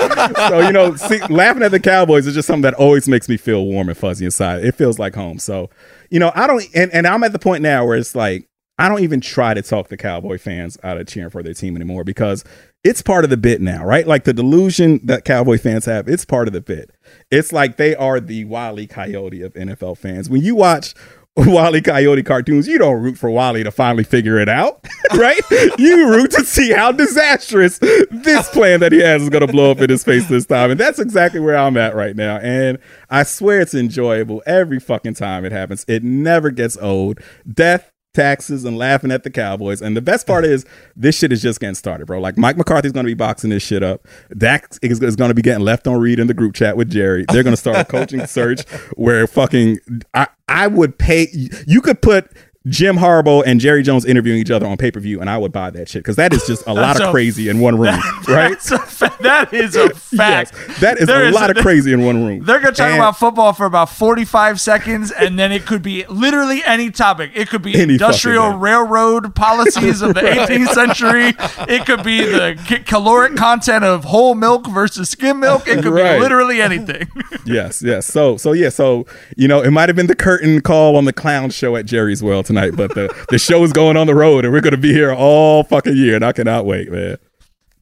so 0.49 0.59
you 0.59 0.71
know 0.71 0.95
see, 0.95 1.19
laughing 1.27 1.63
at 1.63 1.71
the 1.71 1.79
cowboys 1.79 2.27
is 2.27 2.33
just 2.33 2.47
something 2.47 2.63
that 2.63 2.73
always 2.75 3.07
makes 3.07 3.29
me 3.29 3.37
feel 3.37 3.65
warm 3.65 3.89
and 3.89 3.97
fuzzy 3.97 4.25
inside. 4.25 4.63
It 4.63 4.75
feels 4.75 4.99
like 4.99 5.15
home. 5.15 5.39
So 5.39 5.69
you 6.09 6.19
know 6.19 6.31
i 6.35 6.47
don't 6.47 6.63
and, 6.73 6.91
and 6.93 7.07
i'm 7.07 7.23
at 7.23 7.31
the 7.33 7.39
point 7.39 7.61
now 7.61 7.85
where 7.85 7.97
it's 7.97 8.15
like 8.15 8.47
i 8.77 8.89
don't 8.89 9.01
even 9.01 9.21
try 9.21 9.53
to 9.53 9.61
talk 9.61 9.87
the 9.87 9.97
cowboy 9.97 10.37
fans 10.37 10.77
out 10.83 10.97
of 10.97 11.07
cheering 11.07 11.29
for 11.29 11.43
their 11.43 11.53
team 11.53 11.75
anymore 11.75 12.03
because 12.03 12.43
it's 12.87 13.01
part 13.01 13.25
of 13.25 13.29
the 13.29 13.37
bit 13.37 13.59
now, 13.59 13.83
right? 13.83 14.07
Like 14.07 14.23
the 14.23 14.33
delusion 14.33 15.01
that 15.03 15.25
Cowboy 15.25 15.57
fans 15.57 15.85
have, 15.85 16.07
it's 16.07 16.23
part 16.23 16.47
of 16.47 16.53
the 16.53 16.61
bit. 16.61 16.91
It's 17.29 17.51
like 17.51 17.75
they 17.75 17.95
are 17.95 18.21
the 18.21 18.45
Wally 18.45 18.87
Coyote 18.87 19.41
of 19.41 19.53
NFL 19.55 19.97
fans. 19.97 20.29
When 20.29 20.41
you 20.41 20.55
watch 20.55 20.93
Wally 21.35 21.81
Coyote 21.81 22.23
cartoons, 22.23 22.65
you 22.65 22.77
don't 22.77 23.01
root 23.01 23.17
for 23.17 23.29
Wally 23.29 23.63
to 23.65 23.71
finally 23.71 24.05
figure 24.05 24.39
it 24.39 24.47
out, 24.47 24.87
right? 25.15 25.41
you 25.77 26.09
root 26.09 26.31
to 26.31 26.45
see 26.45 26.71
how 26.71 26.93
disastrous 26.93 27.77
this 27.79 28.49
plan 28.53 28.79
that 28.79 28.93
he 28.93 28.99
has 28.99 29.21
is 29.21 29.29
going 29.29 29.45
to 29.45 29.51
blow 29.51 29.71
up 29.71 29.81
in 29.81 29.89
his 29.89 30.05
face 30.05 30.27
this 30.27 30.45
time. 30.45 30.71
And 30.71 30.79
that's 30.79 30.99
exactly 30.99 31.41
where 31.41 31.57
I'm 31.57 31.75
at 31.75 31.93
right 31.93 32.15
now. 32.15 32.37
And 32.37 32.77
I 33.09 33.23
swear 33.23 33.59
it's 33.59 33.73
enjoyable 33.73 34.41
every 34.45 34.79
fucking 34.79 35.15
time 35.15 35.43
it 35.43 35.51
happens. 35.51 35.83
It 35.89 36.03
never 36.03 36.51
gets 36.51 36.77
old. 36.77 37.19
Death, 37.51 37.91
taxes 38.17 38.65
and 38.65 38.77
laughing 38.77 39.11
at 39.11 39.23
the 39.23 39.29
Cowboys. 39.29 39.81
And 39.81 39.95
the 39.95 40.01
best 40.01 40.25
part 40.25 40.43
is 40.43 40.65
this 40.95 41.15
shit 41.15 41.31
is 41.31 41.41
just 41.41 41.59
getting 41.59 41.75
started, 41.75 42.07
bro. 42.07 42.19
Like 42.19 42.37
Mike 42.37 42.57
McCarthy's 42.57 42.91
going 42.91 43.05
to 43.05 43.09
be 43.09 43.13
boxing 43.13 43.51
this 43.51 43.61
shit 43.61 43.83
up. 43.83 44.07
Dak 44.35 44.75
is, 44.81 45.01
is 45.01 45.15
going 45.15 45.29
to 45.29 45.35
be 45.35 45.43
getting 45.43 45.63
left 45.63 45.87
on 45.87 45.99
read 45.99 46.19
in 46.19 46.25
the 46.25 46.33
group 46.33 46.55
chat 46.55 46.75
with 46.75 46.89
Jerry. 46.89 47.25
They're 47.31 47.43
going 47.43 47.55
to 47.55 47.61
start 47.61 47.77
a 47.77 47.85
coaching 47.85 48.25
search 48.25 48.67
where 48.95 49.27
fucking 49.27 49.77
I 50.13 50.27
I 50.49 50.67
would 50.67 50.97
pay. 50.97 51.27
You 51.67 51.81
could 51.81 52.01
put. 52.01 52.31
Jim 52.69 52.97
Harbaugh 52.97 53.43
and 53.45 53.59
Jerry 53.59 53.83
Jones 53.83 54.05
interviewing 54.05 54.39
each 54.39 54.51
other 54.51 54.65
on 54.67 54.77
pay 54.77 54.91
per 54.91 54.99
view, 54.99 55.21
and 55.21 55.29
I 55.29 55.37
would 55.37 55.51
buy 55.51 55.69
that 55.71 55.89
shit 55.89 56.01
because 56.03 56.15
that 56.17 56.33
is 56.33 56.45
just 56.45 56.65
a 56.67 56.73
lot 56.73 56.99
of 56.99 57.07
a- 57.09 57.11
crazy 57.11 57.49
in 57.49 57.59
one 57.59 57.77
room, 57.77 57.99
right? 58.27 58.49
That's 58.51 58.71
a 58.71 58.79
fa- 58.79 59.15
that 59.21 59.53
is 59.53 59.75
a 59.75 59.89
fact. 59.95 60.53
Yes, 60.67 60.79
that 60.79 60.97
is 60.97 61.07
There 61.07 61.23
a 61.23 61.29
is 61.29 61.35
lot 61.35 61.49
of 61.49 61.57
crazy 61.57 61.93
in 61.93 62.03
one 62.05 62.25
room. 62.25 62.43
They're 62.43 62.59
going 62.59 62.73
to 62.73 62.77
talk 62.77 62.87
And- 62.89 62.95
about 62.97 63.17
football 63.17 63.53
for 63.53 63.65
about 63.65 63.89
45 63.89 64.59
seconds, 64.59 65.11
and 65.11 65.37
then 65.37 65.51
it 65.51 65.65
could 65.65 65.81
be 65.81 66.05
literally 66.07 66.63
any 66.65 66.91
topic. 66.91 67.31
It 67.35 67.49
could 67.49 67.61
be 67.61 67.79
industrial 67.79 68.53
railroad 68.57 69.35
policies 69.35 70.01
of 70.01 70.13
the 70.15 70.21
18th 70.21 70.69
century. 70.69 71.33
It 71.73 71.85
could 71.85 72.03
be 72.03 72.23
the 72.25 72.81
caloric 72.85 73.35
content 73.35 73.83
of 73.83 74.03
whole 74.05 74.35
milk 74.35 74.67
versus 74.67 75.09
skim 75.09 75.39
milk. 75.39 75.67
It 75.67 75.83
could 75.83 75.93
Right. 75.93 76.15
be 76.17 76.19
literally 76.21 76.61
anything. 76.61 77.07
yes, 77.45 77.81
yes. 77.81 78.05
So, 78.07 78.37
so 78.37 78.51
yeah. 78.51 78.69
So, 78.69 79.05
you 79.35 79.47
know, 79.47 79.61
it 79.61 79.71
might 79.71 79.89
have 79.89 79.95
been 79.95 80.07
the 80.07 80.15
curtain 80.15 80.61
call 80.61 80.95
on 80.95 81.05
the 81.05 81.13
clown 81.13 81.49
show 81.49 81.75
at 81.75 81.85
Jerry's 81.85 82.21
World 82.23 82.45
tonight, 82.45 82.56
but 82.75 82.93
the 82.95 83.13
the 83.29 83.37
show 83.37 83.63
is 83.63 83.73
going 83.73 83.97
on 83.97 84.07
the 84.07 84.15
road, 84.15 84.45
and 84.45 84.53
we're 84.53 84.61
going 84.61 84.71
to 84.71 84.77
be 84.77 84.93
here 84.93 85.13
all 85.13 85.63
fucking 85.63 85.95
year, 85.95 86.15
and 86.15 86.25
I 86.25 86.31
cannot 86.31 86.65
wait, 86.65 86.91
man. 86.91 87.17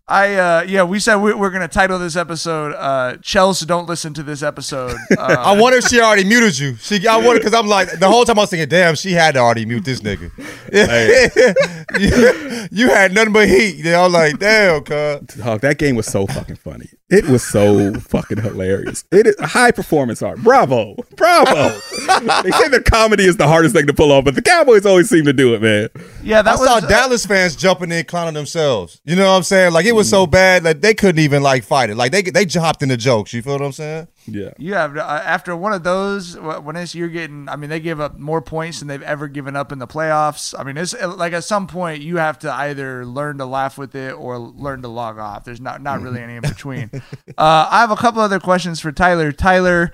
I 0.08 0.36
uh 0.36 0.66
yeah, 0.68 0.84
we 0.84 1.00
said 1.00 1.16
we, 1.16 1.34
we're 1.34 1.50
going 1.50 1.64
to 1.64 1.68
title 1.68 1.98
this 1.98 2.16
episode 2.16 2.76
uh 2.76 3.18
Chelsea 3.24 3.66
don't 3.66 3.88
listen 3.88 4.14
to 4.14 4.24
this 4.24 4.44
episode. 4.44 4.96
Uh, 5.18 5.36
I 5.40 5.58
wonder 5.60 5.78
if 5.78 5.86
she 5.86 6.02
already 6.02 6.26
muted 6.26 6.60
you. 6.60 6.76
She, 6.76 7.08
I 7.08 7.16
wonder 7.16 7.40
because 7.40 7.54
I'm 7.54 7.68
like 7.68 8.00
the 8.00 8.10
whole 8.10 8.26
time 8.26 8.38
I 8.38 8.42
was 8.42 8.50
thinking, 8.50 8.68
damn, 8.68 8.96
she 8.96 9.14
had 9.14 9.36
to 9.36 9.40
already 9.40 9.66
mute 9.66 9.86
this 9.86 10.02
nigga. 10.02 10.30
you, 12.00 12.68
you 12.72 12.90
had 12.90 13.14
nothing 13.14 13.32
but 13.32 13.48
heat. 13.48 13.78
You 13.78 13.86
know, 13.86 14.06
I'm 14.06 14.12
like, 14.12 14.38
damn, 14.40 14.84
cuz. 14.84 15.36
Dog, 15.36 15.62
that 15.62 15.78
game 15.78 15.96
was 15.96 16.08
so 16.08 16.28
fucking 16.28 16.58
funny. 16.58 16.90
It 17.10 17.28
was 17.30 17.44
so 17.44 17.94
fucking 17.94 18.42
hilarious. 18.42 19.06
It 19.12 19.28
is 19.28 19.40
high 19.40 19.72
performance 19.72 20.22
art. 20.22 20.40
Bravo, 20.40 20.96
bravo. 21.16 21.70
they 21.70 22.52
say 22.52 22.68
that 22.68 22.84
comedy 22.92 23.26
is 23.26 23.38
the 23.38 23.48
hardest 23.48 23.76
thing 23.76 23.86
to 23.88 23.94
pull 23.94 24.12
off, 24.12 24.26
but 24.26 24.36
the 24.36 24.42
Cowboys 24.42 24.86
always 24.86 25.08
seem 25.08 25.24
to 25.26 25.34
do 25.34 25.54
it, 25.54 25.62
man. 25.62 25.90
yeah, 26.24 26.42
that 26.42 26.56
I 26.56 26.60
was 26.60 26.68
saw 26.68 26.78
uh, 26.78 26.80
Dallas 26.82 27.26
fans 27.26 27.56
jumping 27.56 27.92
in, 27.92 28.06
clowning 28.06 28.34
themselves. 28.34 29.02
You 29.06 29.16
know 29.16 29.30
what 29.30 29.38
I'm 29.38 29.44
saying? 29.44 29.72
Like 29.72 29.86
it 29.86 29.95
was 29.96 30.10
so 30.10 30.28
bad 30.28 30.64
that 30.64 30.82
they 30.82 30.94
couldn't 30.94 31.20
even 31.20 31.42
like 31.42 31.64
fight 31.64 31.90
it. 31.90 31.96
Like 31.96 32.12
they 32.12 32.22
they 32.22 32.46
hopped 32.46 32.84
in 32.84 32.90
the 32.90 32.98
jokes. 32.98 33.34
You 33.34 33.42
feel 33.42 33.54
what 33.54 33.62
I'm 33.62 33.72
saying? 33.72 34.08
Yeah. 34.28 34.52
You 34.58 34.74
have 34.74 34.98
uh, 34.98 35.02
after 35.02 35.56
one 35.56 35.74
of 35.74 35.84
those 35.84 36.38
when 36.38 36.76
it's 36.76 36.94
you're 36.96 37.10
getting. 37.10 37.48
I 37.50 37.56
mean, 37.56 37.70
they 37.70 37.80
give 37.80 38.00
up 38.00 38.18
more 38.18 38.42
points 38.42 38.80
than 38.80 38.88
they've 38.88 39.02
ever 39.02 39.28
given 39.28 39.56
up 39.56 39.72
in 39.72 39.80
the 39.80 39.88
playoffs. 39.88 40.54
I 40.58 40.64
mean, 40.64 40.78
it's 40.78 40.94
uh, 40.94 41.14
like 41.16 41.34
at 41.34 41.44
some 41.44 41.68
point 41.68 42.02
you 42.02 42.18
have 42.18 42.40
to 42.40 42.54
either 42.54 43.06
learn 43.06 43.38
to 43.40 43.46
laugh 43.46 43.78
with 43.78 43.96
it 43.96 44.12
or 44.14 44.38
learn 44.38 44.82
to 44.82 44.88
log 44.88 45.18
off. 45.18 45.44
There's 45.44 45.62
not 45.62 45.82
not 45.82 46.02
really 46.02 46.22
any 46.22 46.36
in 46.36 46.42
between. 46.44 46.90
uh, 46.94 47.68
I 47.70 47.82
have 47.82 47.92
a 47.92 47.96
couple 47.96 48.22
other 48.22 48.40
questions 48.40 48.80
for 48.80 48.92
Tyler. 48.92 49.32
Tyler, 49.32 49.94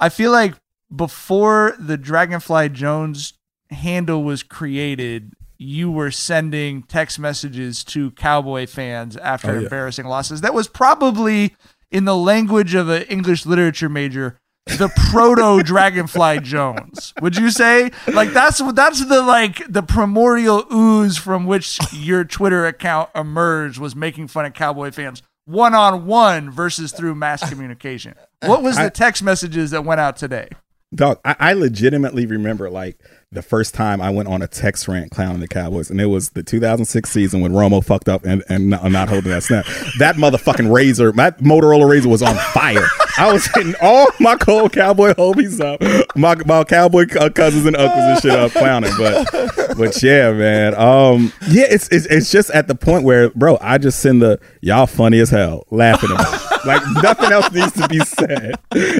I 0.00 0.08
feel 0.08 0.32
like 0.32 0.54
before 0.94 1.74
the 1.78 1.96
Dragonfly 1.96 2.70
Jones 2.70 3.34
handle 3.70 4.22
was 4.22 4.42
created. 4.42 5.32
You 5.62 5.90
were 5.90 6.10
sending 6.10 6.82
text 6.82 7.18
messages 7.18 7.84
to 7.84 8.10
Cowboy 8.12 8.66
fans 8.66 9.16
after 9.16 9.50
Oh, 9.50 9.54
yeah. 9.54 9.60
embarrassing 9.60 10.06
losses. 10.06 10.40
That 10.40 10.54
was 10.54 10.66
probably 10.68 11.54
in 11.90 12.04
the 12.04 12.16
language 12.16 12.74
of 12.74 12.88
an 12.88 13.02
English 13.02 13.46
literature 13.46 13.88
major, 13.88 14.38
the 14.66 14.88
proto 15.10 15.62
Dragonfly 15.64 16.40
Jones. 16.40 17.12
Would 17.20 17.36
you 17.36 17.50
say 17.50 17.90
like 18.12 18.30
that's 18.32 18.60
that's 18.72 19.04
the 19.06 19.22
like 19.22 19.62
the 19.68 19.82
primordial 19.82 20.64
ooze 20.72 21.16
from 21.16 21.46
which 21.46 21.78
your 21.92 22.24
Twitter 22.24 22.66
account 22.66 23.10
emerged 23.14 23.78
was 23.78 23.94
making 23.94 24.28
fun 24.28 24.44
of 24.46 24.54
cowboy 24.54 24.90
fans 24.90 25.22
one 25.44 25.74
on 25.74 26.06
one 26.06 26.50
versus 26.50 26.92
through 26.92 27.14
mass 27.16 27.48
communication. 27.50 28.14
What 28.44 28.62
was 28.62 28.76
the 28.76 28.90
text 28.90 29.22
messages 29.22 29.70
that 29.72 29.84
went 29.84 30.00
out 30.00 30.16
today? 30.16 30.48
Dog, 30.94 31.18
I, 31.24 31.36
I 31.38 31.52
legitimately 31.54 32.26
remember 32.26 32.70
like 32.70 32.98
the 33.32 33.42
first 33.42 33.74
time 33.74 34.00
I 34.02 34.10
went 34.10 34.28
on 34.28 34.42
a 34.42 34.46
text 34.46 34.86
rant 34.86 35.10
clowning 35.10 35.40
the 35.40 35.48
Cowboys, 35.48 35.90
and 35.90 36.00
it 36.00 36.06
was 36.06 36.30
the 36.30 36.42
2006 36.42 37.10
season 37.10 37.40
when 37.40 37.52
Romo 37.52 37.82
fucked 37.82 38.08
up 38.08 38.24
and, 38.24 38.44
and 38.48 38.68
not, 38.68 39.08
holding 39.08 39.30
that 39.30 39.42
snap. 39.42 39.64
That 39.98 40.16
motherfucking 40.16 40.68
RAZR, 40.68 41.14
my 41.14 41.30
Motorola 41.32 41.84
RAZR 41.84 42.06
was 42.06 42.22
on 42.22 42.36
fire. 42.52 42.86
I 43.18 43.32
was 43.32 43.46
hitting 43.54 43.74
all 43.80 44.06
my 44.20 44.36
cold 44.36 44.72
cowboy 44.72 45.12
homies 45.14 45.60
up, 45.60 45.80
my 46.16 46.34
my 46.46 46.64
cowboy 46.64 47.06
cousins 47.06 47.66
and 47.66 47.76
uncles 47.76 48.04
and 48.04 48.20
shit 48.20 48.32
up 48.32 48.52
clowning. 48.52 48.92
But 48.96 49.76
but 49.76 50.02
yeah, 50.02 50.32
man, 50.32 50.74
um, 50.74 51.32
yeah, 51.48 51.64
it's, 51.68 51.88
it's 51.88 52.06
it's 52.06 52.30
just 52.30 52.50
at 52.50 52.68
the 52.68 52.74
point 52.74 53.04
where, 53.04 53.30
bro, 53.30 53.58
I 53.60 53.78
just 53.78 54.00
send 54.00 54.22
the 54.22 54.40
y'all 54.60 54.86
funny 54.86 55.18
as 55.20 55.30
hell 55.30 55.66
laughing 55.70 56.10
about. 56.10 56.34
it. 56.34 56.52
Like 56.64 56.82
nothing 57.02 57.32
else 57.32 57.50
needs 57.52 57.72
to 57.72 57.88
be 57.88 57.98
said. 58.00 58.54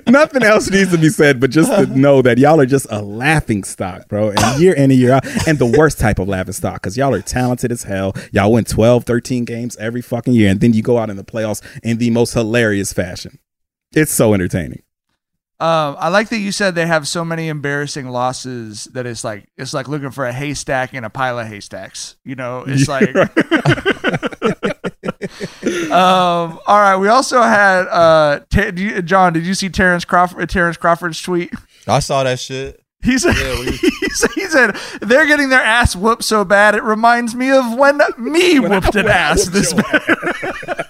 Nothing 0.06 0.42
else 0.42 0.70
needs 0.70 0.90
to 0.90 0.98
be 0.98 1.08
said, 1.08 1.40
but 1.40 1.50
just 1.50 1.70
to 1.70 1.86
know 1.86 2.20
that 2.22 2.38
y'all 2.38 2.60
are 2.60 2.66
just 2.66 2.86
a 2.90 3.00
laughing 3.00 3.64
stock, 3.64 4.08
bro. 4.08 4.21
And 4.30 4.60
year 4.60 4.74
in 4.74 4.90
and 4.90 4.92
year 4.92 5.12
out, 5.12 5.24
and 5.48 5.58
the 5.58 5.66
worst 5.66 5.98
type 5.98 6.18
of 6.18 6.28
laughing 6.28 6.52
stock 6.52 6.74
because 6.82 6.96
y'all 6.96 7.14
are 7.14 7.22
talented 7.22 7.72
as 7.72 7.82
hell. 7.82 8.14
Y'all 8.32 8.52
win 8.52 8.64
12, 8.64 9.04
13 9.04 9.44
games 9.44 9.76
every 9.78 10.02
fucking 10.02 10.34
year, 10.34 10.50
and 10.50 10.60
then 10.60 10.72
you 10.72 10.82
go 10.82 10.98
out 10.98 11.10
in 11.10 11.16
the 11.16 11.24
playoffs 11.24 11.62
in 11.82 11.98
the 11.98 12.10
most 12.10 12.34
hilarious 12.34 12.92
fashion. 12.92 13.38
It's 13.94 14.12
so 14.12 14.34
entertaining. 14.34 14.82
Um, 15.60 15.94
I 16.00 16.08
like 16.08 16.28
that 16.30 16.38
you 16.38 16.50
said 16.50 16.74
they 16.74 16.86
have 16.86 17.06
so 17.06 17.24
many 17.24 17.46
embarrassing 17.46 18.08
losses 18.08 18.84
that 18.94 19.06
it's 19.06 19.22
like 19.22 19.48
it's 19.56 19.72
like 19.72 19.86
looking 19.86 20.10
for 20.10 20.26
a 20.26 20.32
haystack 20.32 20.92
in 20.92 21.04
a 21.04 21.10
pile 21.10 21.38
of 21.38 21.46
haystacks. 21.46 22.16
You 22.24 22.34
know, 22.34 22.64
it's 22.66 22.88
like 22.88 23.14
um, 25.92 26.58
all 26.66 26.80
right. 26.80 26.96
We 26.96 27.06
also 27.08 27.40
had 27.42 27.86
uh, 27.88 28.40
Ta- 28.50 28.70
do 28.72 28.82
you- 28.82 29.02
John. 29.02 29.32
Did 29.32 29.46
you 29.46 29.54
see 29.54 29.68
Terrence 29.68 30.04
Crawford? 30.04 30.48
Terrence 30.48 30.76
Crawford's 30.76 31.22
tweet. 31.22 31.52
I 31.86 32.00
saw 32.00 32.24
that 32.24 32.40
shit. 32.40 32.81
He 33.02 33.18
said, 33.18 33.34
he 33.64 34.08
said, 34.10 34.30
he 34.34 34.46
said 34.46 34.76
they're 35.00 35.26
getting 35.26 35.48
their 35.48 35.60
ass 35.62 35.96
whooped 35.96 36.22
so 36.24 36.44
bad 36.44 36.74
it 36.76 36.82
reminds 36.84 37.34
me 37.34 37.50
of 37.50 37.76
when 37.76 38.00
me 38.18 38.58
whooped 38.60 38.94
an 38.94 39.08
ass 39.08 39.46
this 39.46 39.72
bad. 39.72 40.02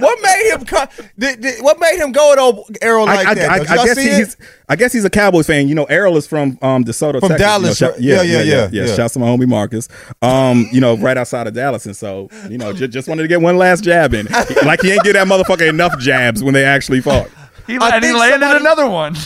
What 0.00 0.18
made 0.22 0.52
him? 0.52 0.64
Co- 0.64 0.86
did, 1.18 1.40
did- 1.40 1.62
what 1.62 1.78
made 1.78 1.98
him 1.98 2.12
go 2.12 2.64
to 2.64 2.74
Errol 2.82 3.06
like 3.06 3.26
I, 3.26 3.30
I, 3.30 3.34
that? 3.34 3.50
I, 3.50 3.58
Did 3.58 3.68
I 3.68 3.84
guess 3.84 3.96
see 3.96 4.14
he's. 4.14 4.36
I 4.68 4.76
guess 4.76 4.92
he's 4.92 5.04
a 5.04 5.10
Cowboys 5.10 5.46
fan. 5.46 5.68
You 5.68 5.74
know, 5.74 5.84
Errol 5.84 6.16
is 6.16 6.26
from 6.26 6.58
um 6.62 6.84
DeSoto, 6.84 7.20
From 7.20 7.30
Texas. 7.30 7.38
Dallas, 7.38 7.80
You 7.80 7.86
know, 7.86 7.92
right? 7.92 8.00
Yeah, 8.00 8.22
yeah, 8.22 8.42
yeah, 8.42 8.68
yeah. 8.86 8.94
Shouts 8.94 9.14
to 9.14 9.18
my 9.20 9.26
homie 9.26 9.48
Marcus. 9.48 9.88
Um, 10.22 10.66
you 10.72 10.80
know, 10.80 10.96
right 10.96 11.16
outside 11.16 11.46
of 11.46 11.54
Dallas, 11.54 11.86
and 11.86 11.96
so 11.96 12.28
you 12.48 12.56
know, 12.58 12.72
just, 12.72 12.92
just 12.92 13.08
wanted 13.08 13.22
to 13.22 13.28
get 13.28 13.40
one 13.40 13.58
last 13.58 13.84
jab 13.84 14.14
in. 14.14 14.26
like 14.64 14.80
he 14.80 14.90
ain't 14.92 15.02
get 15.02 15.12
that 15.14 15.26
motherfucker 15.26 15.68
enough 15.68 15.98
jabs 15.98 16.42
when 16.42 16.54
they 16.54 16.64
actually 16.64 17.00
fought. 17.00 17.28
He, 17.66 17.76
and 17.76 18.04
he 18.04 18.12
landed 18.12 18.40
somebody- 18.46 18.60
another 18.60 18.88
one. 18.88 19.16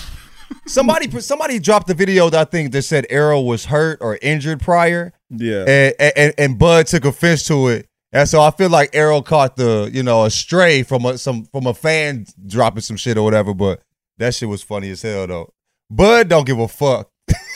Somebody 0.67 1.11
somebody 1.21 1.59
dropped 1.59 1.87
the 1.89 1.95
video 1.95 2.31
that 2.31 2.41
I 2.41 2.45
think 2.51 2.73
that 2.73 2.83
said 2.83 3.07
Errol 3.11 3.47
was 3.47 3.67
hurt 3.67 3.99
or 4.01 4.19
injured 4.23 4.61
prior, 4.61 5.13
Yeah. 5.31 5.65
and, 5.67 5.95
and 6.17 6.35
and 6.39 6.59
Bud 6.59 6.87
took 6.87 7.05
offense 7.05 7.45
to 7.49 7.69
it, 7.69 7.87
and 8.13 8.29
so 8.29 8.41
I 8.41 8.51
feel 8.51 8.71
like 8.71 8.91
Errol 8.95 9.23
caught 9.23 9.57
the 9.57 9.91
you 9.93 10.03
know 10.03 10.25
a 10.25 10.31
stray 10.31 10.83
from 10.83 11.05
a 11.05 11.19
some 11.19 11.45
from 11.47 11.67
a 11.67 11.75
fan 11.75 12.27
dropping 12.47 12.81
some 12.83 12.97
shit 12.97 13.19
or 13.19 13.23
whatever. 13.25 13.53
But 13.53 13.83
that 14.19 14.35
shit 14.35 14.49
was 14.49 14.63
funny 14.63 14.91
as 14.91 15.03
hell 15.03 15.27
though. 15.27 15.53
Bud 15.91 16.29
don't 16.29 16.47
give 16.47 16.59
a 16.59 16.69
fuck. 16.69 17.11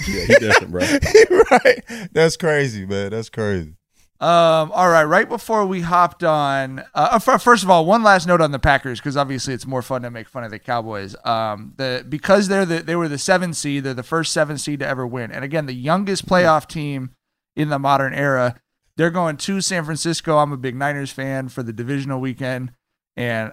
Yeah, 0.07 0.25
he 0.27 0.35
different, 0.35 0.71
bro. 0.73 0.81
right? 1.51 2.09
That's 2.13 2.37
crazy, 2.37 2.85
man. 2.87 3.11
That's 3.11 3.31
crazy. 3.31 3.75
Um, 4.21 4.73
all 4.73 4.89
right, 4.89 5.05
right 5.05 5.29
before 5.29 5.65
we 5.65 5.83
hopped 5.83 6.25
on, 6.25 6.83
uh, 6.93 7.21
first 7.21 7.63
of 7.63 7.71
all, 7.71 7.87
one 7.87 8.03
last 8.03 8.27
note 8.27 8.41
on 8.41 8.51
the 8.51 8.59
Packers 8.59 8.99
because 8.99 9.17
obviously 9.17 9.55
it's 9.55 9.67
more 9.67 9.81
fun 9.81 10.03
to 10.03 10.11
make 10.11 10.29
fun 10.29 10.43
of 10.43 10.51
the 10.51 10.59
Cowboys. 10.59 11.15
Um, 11.25 11.75
the 11.77 12.05
because 12.09 12.49
they're 12.49 12.67
the 12.67 12.81
they 12.81 12.97
were 12.97 13.07
the 13.07 13.19
seven 13.19 13.55
seed, 13.55 13.85
they're 13.85 13.95
the 13.95 14.03
first 14.03 14.33
seven 14.33 14.59
seed 14.59 14.81
to 14.81 14.87
ever 14.89 15.07
win, 15.07 15.31
and 15.31 15.45
again, 15.45 15.67
the 15.67 15.73
youngest 15.73 16.27
playoff 16.27 16.67
team 16.67 17.11
in 17.55 17.69
the 17.69 17.79
modern 17.79 18.13
era. 18.13 18.57
They're 18.97 19.11
going 19.11 19.37
to 19.37 19.61
San 19.61 19.85
Francisco. 19.85 20.39
I'm 20.39 20.51
a 20.51 20.57
big 20.57 20.75
Niners 20.75 21.13
fan 21.13 21.49
for 21.49 21.63
the 21.63 21.73
divisional 21.73 22.21
weekend, 22.21 22.73
and 23.17 23.53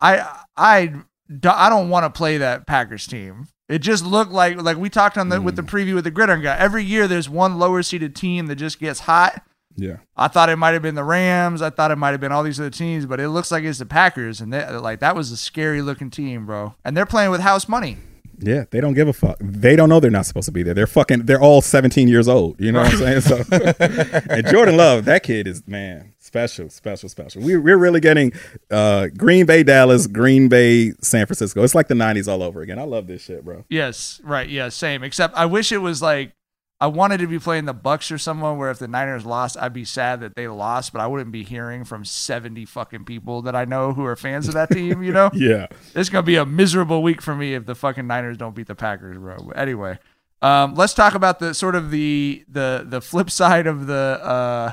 I 0.00 0.44
I 0.56 0.94
I 1.42 1.68
don't 1.68 1.88
want 1.88 2.04
to 2.04 2.16
play 2.16 2.38
that 2.38 2.68
Packers 2.68 3.08
team. 3.08 3.48
It 3.68 3.80
just 3.80 4.04
looked 4.04 4.30
like 4.30 4.62
like 4.62 4.76
we 4.76 4.88
talked 4.90 5.18
on 5.18 5.28
the 5.28 5.40
with 5.40 5.56
the 5.56 5.62
preview 5.62 5.96
with 5.96 6.04
the 6.04 6.12
gridiron 6.12 6.42
guy. 6.42 6.56
Every 6.56 6.84
year 6.84 7.08
there's 7.08 7.28
one 7.28 7.58
lower 7.58 7.82
seeded 7.82 8.14
team 8.14 8.46
that 8.46 8.56
just 8.56 8.78
gets 8.78 9.00
hot. 9.00 9.42
Yeah. 9.78 9.98
I 10.16 10.28
thought 10.28 10.48
it 10.48 10.56
might 10.56 10.72
have 10.72 10.82
been 10.82 10.96
the 10.96 11.04
Rams. 11.04 11.62
I 11.62 11.70
thought 11.70 11.90
it 11.92 11.96
might 11.96 12.10
have 12.10 12.20
been 12.20 12.32
all 12.32 12.42
these 12.42 12.58
other 12.58 12.68
teams, 12.68 13.06
but 13.06 13.20
it 13.20 13.28
looks 13.28 13.52
like 13.52 13.62
it's 13.62 13.78
the 13.78 13.86
Packers, 13.86 14.40
and 14.40 14.52
they, 14.52 14.68
like 14.76 15.00
that 15.00 15.14
was 15.14 15.30
a 15.30 15.36
scary 15.36 15.80
looking 15.80 16.10
team, 16.10 16.46
bro. 16.46 16.74
And 16.84 16.96
they're 16.96 17.06
playing 17.06 17.30
with 17.30 17.40
house 17.40 17.68
money. 17.68 17.96
Yeah, 18.40 18.64
they 18.70 18.80
don't 18.80 18.94
give 18.94 19.08
a 19.08 19.12
fuck. 19.12 19.36
They 19.40 19.74
don't 19.74 19.88
know 19.88 19.98
they're 19.98 20.10
not 20.10 20.26
supposed 20.26 20.46
to 20.46 20.52
be 20.52 20.62
there. 20.62 20.74
They're 20.74 20.86
fucking. 20.86 21.26
They're 21.26 21.40
all 21.40 21.60
17 21.60 22.08
years 22.08 22.28
old. 22.28 22.60
You 22.60 22.72
know 22.72 22.82
what 22.82 22.92
I'm 22.92 22.98
saying? 22.98 23.20
So, 23.22 23.42
and 24.30 24.46
Jordan 24.46 24.76
Love, 24.76 25.06
that 25.06 25.22
kid 25.22 25.46
is 25.48 25.66
man, 25.66 26.12
special, 26.18 26.68
special, 26.70 27.08
special. 27.08 27.42
We, 27.42 27.56
we're 27.56 27.78
really 27.78 28.00
getting 28.00 28.32
uh, 28.70 29.08
Green 29.16 29.46
Bay, 29.46 29.62
Dallas, 29.62 30.06
Green 30.06 30.48
Bay, 30.48 30.92
San 31.02 31.26
Francisco. 31.26 31.62
It's 31.64 31.74
like 31.74 31.88
the 31.88 31.94
90s 31.94 32.28
all 32.28 32.42
over 32.42 32.62
again. 32.62 32.78
I 32.78 32.84
love 32.84 33.06
this 33.06 33.22
shit, 33.22 33.44
bro. 33.44 33.64
Yes, 33.68 34.20
right. 34.22 34.48
Yeah, 34.48 34.68
same. 34.68 35.02
Except 35.02 35.36
I 35.36 35.46
wish 35.46 35.72
it 35.72 35.78
was 35.78 36.00
like 36.00 36.32
I 36.80 36.86
wanted 36.86 37.18
to 37.18 37.26
be 37.26 37.40
playing 37.40 37.64
the 37.64 37.74
Bucs 37.74 38.12
or 38.12 38.18
someone 38.18 38.56
where 38.56 38.70
if 38.70 38.78
the 38.78 38.86
Niners 38.86 39.26
lost, 39.26 39.56
I'd 39.58 39.72
be 39.72 39.84
sad 39.84 40.20
that 40.20 40.36
they 40.36 40.46
lost, 40.46 40.92
but 40.92 41.00
I 41.00 41.08
wouldn't 41.08 41.32
be 41.32 41.42
hearing 41.42 41.84
from 41.84 42.04
70 42.04 42.66
fucking 42.66 43.04
people 43.04 43.42
that 43.42 43.56
I 43.56 43.64
know 43.64 43.92
who 43.92 44.04
are 44.04 44.14
fans 44.14 44.46
of 44.46 44.54
that 44.54 44.70
team, 44.70 45.02
you 45.02 45.12
know? 45.12 45.30
Yeah. 45.38 45.66
It's 45.94 46.08
gonna 46.08 46.22
be 46.22 46.36
a 46.36 46.46
miserable 46.46 47.02
week 47.02 47.20
for 47.22 47.34
me 47.34 47.54
if 47.54 47.66
the 47.66 47.74
fucking 47.74 48.06
Niners 48.06 48.36
don't 48.36 48.54
beat 48.54 48.66
the 48.66 48.74
Packers, 48.74 49.18
bro. 49.18 49.36
But 49.38 49.58
anyway, 49.58 49.98
um, 50.42 50.74
let's 50.74 50.94
talk 50.94 51.14
about 51.14 51.38
the 51.38 51.54
sort 51.54 51.74
of 51.74 51.90
the 51.90 52.44
the 52.48 52.84
the 52.86 53.00
flip 53.00 53.30
side 53.30 53.66
of 53.66 53.86
the 53.86 54.20
uh, 54.22 54.72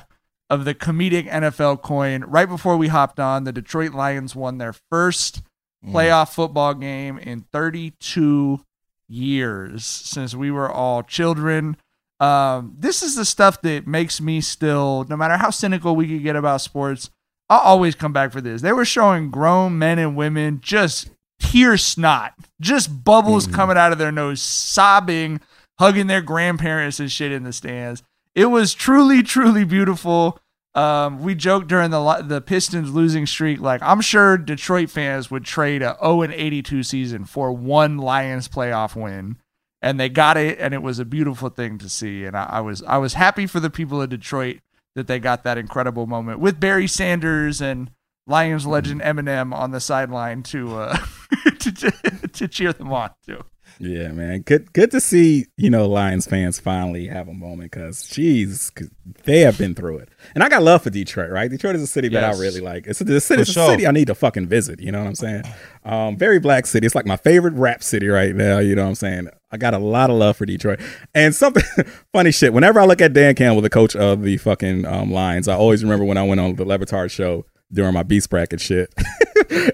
of 0.49 0.65
the 0.65 0.73
comedic 0.73 1.29
NFL 1.29 1.81
coin. 1.81 2.23
Right 2.23 2.47
before 2.49 2.77
we 2.77 2.87
hopped 2.87 3.19
on, 3.19 3.43
the 3.43 3.51
Detroit 3.51 3.93
Lions 3.93 4.35
won 4.35 4.57
their 4.57 4.73
first 4.91 5.41
playoff 5.85 6.33
football 6.33 6.73
game 6.73 7.17
in 7.19 7.41
32 7.51 8.61
years 9.07 9.85
since 9.85 10.33
we 10.33 10.49
were 10.51 10.69
all 10.69 11.03
children. 11.03 11.77
Um, 12.19 12.75
this 12.77 13.03
is 13.03 13.15
the 13.15 13.25
stuff 13.25 13.61
that 13.61 13.87
makes 13.87 14.21
me 14.21 14.41
still, 14.41 15.05
no 15.09 15.17
matter 15.17 15.37
how 15.37 15.49
cynical 15.49 15.95
we 15.95 16.07
could 16.07 16.23
get 16.23 16.35
about 16.35 16.61
sports, 16.61 17.09
I'll 17.49 17.59
always 17.59 17.95
come 17.95 18.13
back 18.13 18.31
for 18.31 18.41
this. 18.41 18.61
They 18.61 18.73
were 18.73 18.85
showing 18.85 19.29
grown 19.29 19.77
men 19.77 19.99
and 19.99 20.15
women 20.15 20.59
just 20.61 21.09
tear 21.39 21.77
snot, 21.77 22.33
just 22.59 23.03
bubbles 23.03 23.47
coming 23.47 23.77
out 23.77 23.91
of 23.91 23.97
their 23.97 24.11
nose, 24.11 24.41
sobbing, 24.41 25.41
hugging 25.77 26.07
their 26.07 26.21
grandparents 26.21 26.99
and 26.99 27.11
shit 27.11 27.31
in 27.31 27.43
the 27.43 27.53
stands. 27.53 28.01
It 28.33 28.45
was 28.45 28.73
truly, 28.73 29.21
truly 29.23 29.63
beautiful. 29.63 30.39
Um, 30.73 31.23
we 31.23 31.35
joked 31.35 31.67
during 31.67 31.91
the 31.91 32.21
the 32.27 32.41
Pistons 32.41 32.93
losing 32.93 33.25
streak, 33.25 33.61
like 33.61 33.81
I'm 33.81 34.01
sure 34.01 34.37
Detroit 34.37 34.89
fans 34.89 35.31
would 35.31 35.45
trade 35.45 35.81
a 35.81 35.95
0 36.01 36.23
and 36.23 36.33
82 36.33 36.83
season 36.83 37.23
for 37.23 37.53
one 37.53 37.97
Lions 37.97 38.49
playoff 38.49 38.93
win, 38.93 39.37
and 39.85 39.99
they 39.99 40.09
got 40.09 40.35
it, 40.35 40.57
and 40.59 40.73
it 40.73 40.81
was 40.81 40.97
a 40.97 41.05
beautiful 41.05 41.49
thing 41.49 41.77
to 41.77 41.87
see. 41.87 42.25
And 42.25 42.35
I, 42.35 42.45
I 42.53 42.59
was 42.59 42.81
I 42.83 42.97
was 42.97 43.13
happy 43.13 43.45
for 43.45 43.59
the 43.59 43.69
people 43.69 44.01
of 44.01 44.09
Detroit 44.09 44.57
that 44.95 45.05
they 45.05 45.19
got 45.19 45.43
that 45.43 45.59
incredible 45.59 46.07
moment 46.07 46.39
with 46.39 46.59
Barry 46.59 46.87
Sanders 46.87 47.61
and 47.61 47.91
Lions 48.25 48.65
legend 48.65 49.01
Eminem 49.01 49.53
on 49.53 49.69
the 49.69 49.79
sideline 49.79 50.41
to 50.43 50.75
uh, 50.75 50.97
to, 51.59 51.71
to, 51.71 51.91
to 52.33 52.47
cheer 52.47 52.73
them 52.73 52.91
on 52.91 53.11
too. 53.25 53.43
Yeah, 53.79 54.07
man. 54.09 54.41
Good 54.41 54.73
good 54.73 54.89
to 54.91 55.01
see, 55.01 55.47
you 55.57 55.69
know, 55.69 55.87
Lions 55.87 56.25
fans 56.25 56.59
finally 56.59 57.07
have 57.07 57.27
a 57.27 57.33
moment 57.33 57.71
because, 57.71 58.03
jeez, 58.03 58.73
'cause 58.73 58.89
they 59.25 59.41
have 59.41 59.57
been 59.57 59.75
through 59.75 59.97
it. 59.97 60.09
And 60.33 60.43
I 60.43 60.49
got 60.49 60.63
love 60.63 60.83
for 60.83 60.89
Detroit, 60.89 61.29
right? 61.29 61.49
Detroit 61.49 61.75
is 61.75 61.81
a 61.81 61.87
city 61.87 62.07
that 62.09 62.23
I 62.23 62.39
really 62.39 62.61
like. 62.61 62.87
It's 62.87 63.01
a, 63.01 63.15
it's 63.15 63.29
a, 63.29 63.39
it's 63.39 63.49
a 63.49 63.53
sure. 63.53 63.69
city 63.69 63.85
I 63.85 63.91
need 63.91 64.07
to 64.07 64.15
fucking 64.15 64.47
visit. 64.47 64.79
You 64.79 64.91
know 64.91 64.99
what 64.99 65.07
I'm 65.07 65.15
saying? 65.15 65.43
Um, 65.83 66.17
very 66.17 66.39
black 66.39 66.65
city. 66.65 66.85
It's 66.85 66.95
like 66.95 67.05
my 67.05 67.17
favorite 67.17 67.53
rap 67.53 67.83
city 67.83 68.07
right 68.07 68.33
now. 68.33 68.59
You 68.59 68.75
know 68.75 68.83
what 68.83 68.89
I'm 68.89 68.95
saying? 68.95 69.29
I 69.55 69.57
got 69.57 69.73
a 69.73 69.79
lot 69.79 70.09
of 70.09 70.17
love 70.17 70.35
for 70.35 70.45
Detroit. 70.45 70.81
And 71.13 71.33
something 71.33 71.63
funny 72.13 72.31
shit. 72.31 72.51
Whenever 72.51 72.81
I 72.81 72.85
look 72.85 72.99
at 73.01 73.13
Dan 73.13 73.35
Campbell, 73.35 73.61
the 73.61 73.69
coach 73.69 73.95
of 73.95 74.21
the 74.21 74.35
fucking 74.35 74.85
um, 74.85 75.11
Lions, 75.11 75.47
I 75.47 75.55
always 75.55 75.81
remember 75.81 76.03
when 76.03 76.17
I 76.17 76.23
went 76.23 76.41
on 76.41 76.55
the 76.55 76.65
Le 76.65 76.77
Batard 76.77 77.09
show 77.09 77.45
during 77.71 77.93
my 77.93 78.03
Beast 78.03 78.29
bracket 78.29 78.59
shit. 78.59 78.93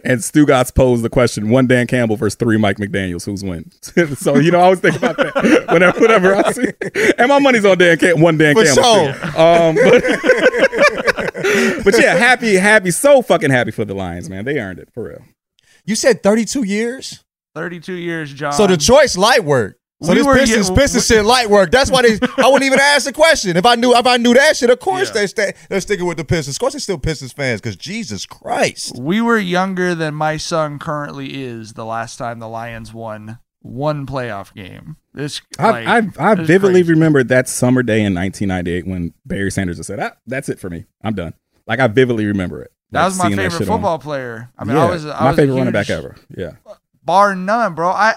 and 0.03 0.19
Stugotz 0.19 0.71
posed 0.73 1.03
the 1.03 1.09
question: 1.09 1.49
One 1.49 1.65
Dan 1.65 1.87
Campbell 1.87 2.15
versus 2.15 2.35
three 2.35 2.57
Mike 2.57 2.77
McDaniel's, 2.77 3.25
who's 3.25 3.43
win? 3.43 3.71
so 4.15 4.37
you 4.37 4.51
know, 4.51 4.59
I 4.59 4.63
always 4.65 4.81
think 4.81 4.97
about 4.97 5.17
that 5.17 5.65
whenever, 5.69 5.99
whenever 5.99 6.35
I 6.35 6.51
see. 6.51 6.67
And 7.17 7.29
my 7.29 7.39
money's 7.39 7.65
on 7.65 7.79
Dan 7.79 7.97
Cam- 7.97 8.21
one 8.21 8.37
Dan 8.37 8.53
For 8.53 8.63
Campbell. 8.63 8.83
sure. 8.83 9.13
Um, 9.35 9.73
but, 9.75 10.03
but 11.85 11.99
yeah, 11.99 12.13
happy, 12.15 12.53
happy, 12.55 12.91
so 12.91 13.23
fucking 13.23 13.49
happy 13.49 13.71
for 13.71 13.83
the 13.83 13.95
Lions, 13.95 14.29
man. 14.29 14.45
They 14.45 14.59
earned 14.59 14.77
it 14.77 14.89
for 14.93 15.05
real. 15.05 15.23
You 15.85 15.95
said 15.95 16.21
32 16.21 16.61
years? 16.63 17.23
32 17.55 17.93
years, 17.93 18.33
John. 18.33 18.53
So 18.53 18.67
Detroit's 18.67 19.17
light 19.17 19.43
work. 19.43 19.77
So 20.03 20.09
We 20.09 20.15
this 20.15 20.25
were 20.25 20.33
Pistons, 20.33 20.69
getting- 20.69 20.81
Pistons 20.81 21.05
shit 21.07 21.25
light 21.25 21.47
work. 21.49 21.69
That's 21.69 21.91
why 21.91 22.01
they. 22.01 22.17
I 22.37 22.47
wouldn't 22.47 22.63
even 22.63 22.79
ask 22.79 23.05
the 23.05 23.13
question 23.13 23.55
if 23.55 23.65
I 23.67 23.75
knew 23.75 23.95
if 23.95 24.07
I 24.07 24.17
knew 24.17 24.33
that 24.33 24.57
shit. 24.57 24.71
Of 24.71 24.79
course 24.79 25.09
Yeah. 25.09 25.13
they 25.13 25.27
stay. 25.27 25.53
They're 25.69 25.79
sticking 25.81 26.07
with 26.07 26.17
the 26.17 26.25
Pistons. 26.25 26.55
Of 26.55 26.59
course 26.59 26.73
they're 26.73 26.79
still 26.79 26.97
Pistons 26.97 27.33
fans 27.33 27.61
because 27.61 27.75
Jesus 27.75 28.25
Christ. 28.25 28.97
we 28.99 29.21
were 29.21 29.37
younger 29.37 29.93
than 29.93 30.15
my 30.15 30.37
son 30.37 30.79
currently 30.79 31.43
is 31.43 31.73
the 31.73 31.85
last 31.85 32.17
time 32.17 32.39
the 32.39 32.47
Lions 32.49 32.93
won 32.93 33.37
one 33.61 34.07
playoff 34.07 34.55
game. 34.55 34.95
This 35.13 35.39
like, 35.59 35.85
I, 35.85 35.97
I, 35.97 36.01
I 36.17 36.31
it's 36.33 36.47
vividly 36.47 36.81
crazy. 36.81 36.93
remember 36.93 37.23
that 37.25 37.47
summer 37.47 37.83
day 37.83 38.01
in 38.03 38.15
1998 38.15 38.87
when 38.87 39.13
Barry 39.23 39.51
Sanders 39.51 39.85
said, 39.85 39.99
ah, 39.99 40.13
"That's 40.25 40.49
it 40.49 40.59
for 40.59 40.69
me. 40.71 40.85
I'm 41.03 41.13
done." 41.13 41.33
Like 41.67 41.79
I 41.79 41.85
vividly 41.85 42.25
remember 42.25 42.63
it. 42.63 42.71
That 42.89 43.05
was 43.05 43.19
my 43.19 43.29
favorite 43.29 43.51
shit 43.51 43.61
on- 43.61 43.67
football 43.67 43.99
player. 43.99 44.49
I 44.57 44.63
mean, 44.63 44.75
yeah, 44.77 44.85
I 44.87 44.89
was 44.89 45.05
I 45.05 45.09
my 45.09 45.25
was 45.29 45.33
a 45.33 45.41
favorite 45.43 45.55
running 45.57 45.73
back 45.73 45.91
ever. 45.91 46.15
Yeah. 46.35 46.51
Bar 47.03 47.35
none, 47.35 47.75
bro. 47.75 47.89
I, 47.89 48.15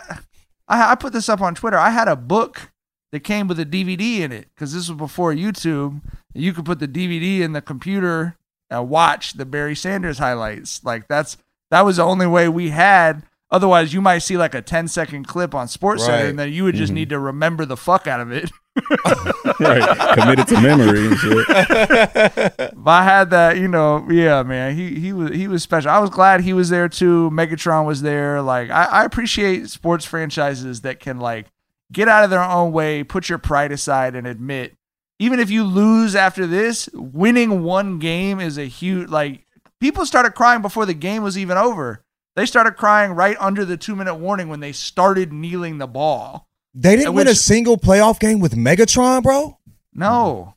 I 0.69 0.93
I 0.93 0.95
put 0.95 1.13
this 1.13 1.29
up 1.29 1.41
on 1.41 1.55
Twitter. 1.55 1.79
I 1.79 1.91
had 1.91 2.09
a 2.09 2.17
book 2.17 2.73
that 3.13 3.21
came 3.21 3.47
with 3.47 3.61
a 3.61 3.67
DVD 3.67 4.21
in 4.21 4.33
it 4.33 4.49
because 4.55 4.73
this 4.73 4.89
was 4.89 4.99
before 4.99 5.33
YouTube. 5.33 6.01
You 6.33 6.53
could 6.53 6.65
put 6.65 6.81
the 6.81 6.89
DVD 6.89 7.41
in 7.41 7.53
the 7.53 7.63
computer 7.63 8.37
and 8.71 8.89
watch 8.89 9.35
the 9.35 9.47
Barry 9.47 9.77
Sanders 9.77 10.19
highlights. 10.19 10.83
Like 10.85 11.07
that's 11.09 11.37
that 11.71 11.83
was 11.85 11.97
the 11.97 12.03
only 12.03 12.27
way 12.27 12.49
we 12.49 12.71
had. 12.71 13.23
Otherwise, 13.55 13.95
you 13.95 14.01
might 14.01 14.19
see 14.19 14.37
like 14.37 14.53
a 14.53 14.61
10 14.61 14.89
second 14.89 15.29
clip 15.29 15.55
on 15.55 15.69
Sports 15.69 16.05
Center, 16.05 16.27
and 16.27 16.37
then 16.37 16.53
you 16.53 16.65
would 16.65 16.75
just 16.75 16.89
mm-hmm. 16.89 16.95
need 16.97 17.09
to 17.11 17.21
remember 17.21 17.65
the 17.65 17.77
fuck 17.77 18.09
out 18.09 18.19
of 18.19 18.33
it. 18.33 18.51
right. 19.61 20.19
Committed 20.19 20.49
to 20.49 20.61
memory 20.61 21.07
and 21.07 21.17
shit. 21.17 21.47
But 22.75 22.91
I 22.91 23.05
had 23.05 23.31
that, 23.31 23.59
you 23.59 23.69
know, 23.69 24.11
yeah, 24.11 24.43
man. 24.43 24.75
He 24.75 24.99
he 24.99 25.13
was 25.13 25.31
he 25.31 25.47
was 25.47 25.63
special. 25.63 25.93
I 25.93 26.01
was 26.01 26.11
glad 26.11 26.41
he 26.41 26.53
was 26.53 26.69
there 26.69 26.89
too. 26.89 27.31
Megatron 27.31 27.87
was 27.87 28.03
there. 28.03 28.43
Like 28.43 28.71
I, 28.71 28.87
I 28.87 29.05
appreciate 29.05 29.71
sports 29.71 30.05
franchises 30.05 30.81
that 30.81 30.99
can 30.99 31.21
like 31.21 31.47
get 31.93 32.09
out 32.09 32.25
of 32.25 32.31
their 32.31 32.43
own 32.43 32.73
way, 32.73 33.05
put 33.05 33.29
your 33.29 33.39
pride 33.39 33.71
aside, 33.71 34.17
and 34.17 34.27
admit 34.27 34.75
even 35.21 35.39
if 35.39 35.49
you 35.49 35.63
lose 35.63 36.17
after 36.17 36.45
this, 36.45 36.89
winning 36.93 37.63
one 37.63 38.01
game 38.01 38.41
is 38.41 38.59
a 38.59 38.65
huge 38.65 39.09
like 39.09 39.47
people 39.81 40.05
started 40.05 40.35
crying 40.35 40.61
before 40.61 40.87
the 40.87 40.95
game 40.95 41.23
was 41.23 41.39
even 41.39 41.57
over. 41.57 42.04
They 42.37 42.47
started 42.47 42.73
crying 42.73 43.13
right 43.13 43.37
under 43.39 43.65
the 43.65 43.77
two 43.77 43.95
minute 43.95 44.17
warning 44.17 44.49
when 44.49 44.61
they 44.61 44.73
started 44.73 45.33
kneeling 45.33 45.79
the 45.79 45.87
ball. 45.87 46.49
They 46.75 46.97
didn't 46.97 47.09
And 47.09 47.17
win 47.17 47.29
a 47.29 47.35
single 47.35 47.77
playoff 47.77 48.19
game 48.19 48.41
with 48.41 48.55
Megatron, 48.55 49.23
bro. 49.23 49.59
No. 49.93 50.55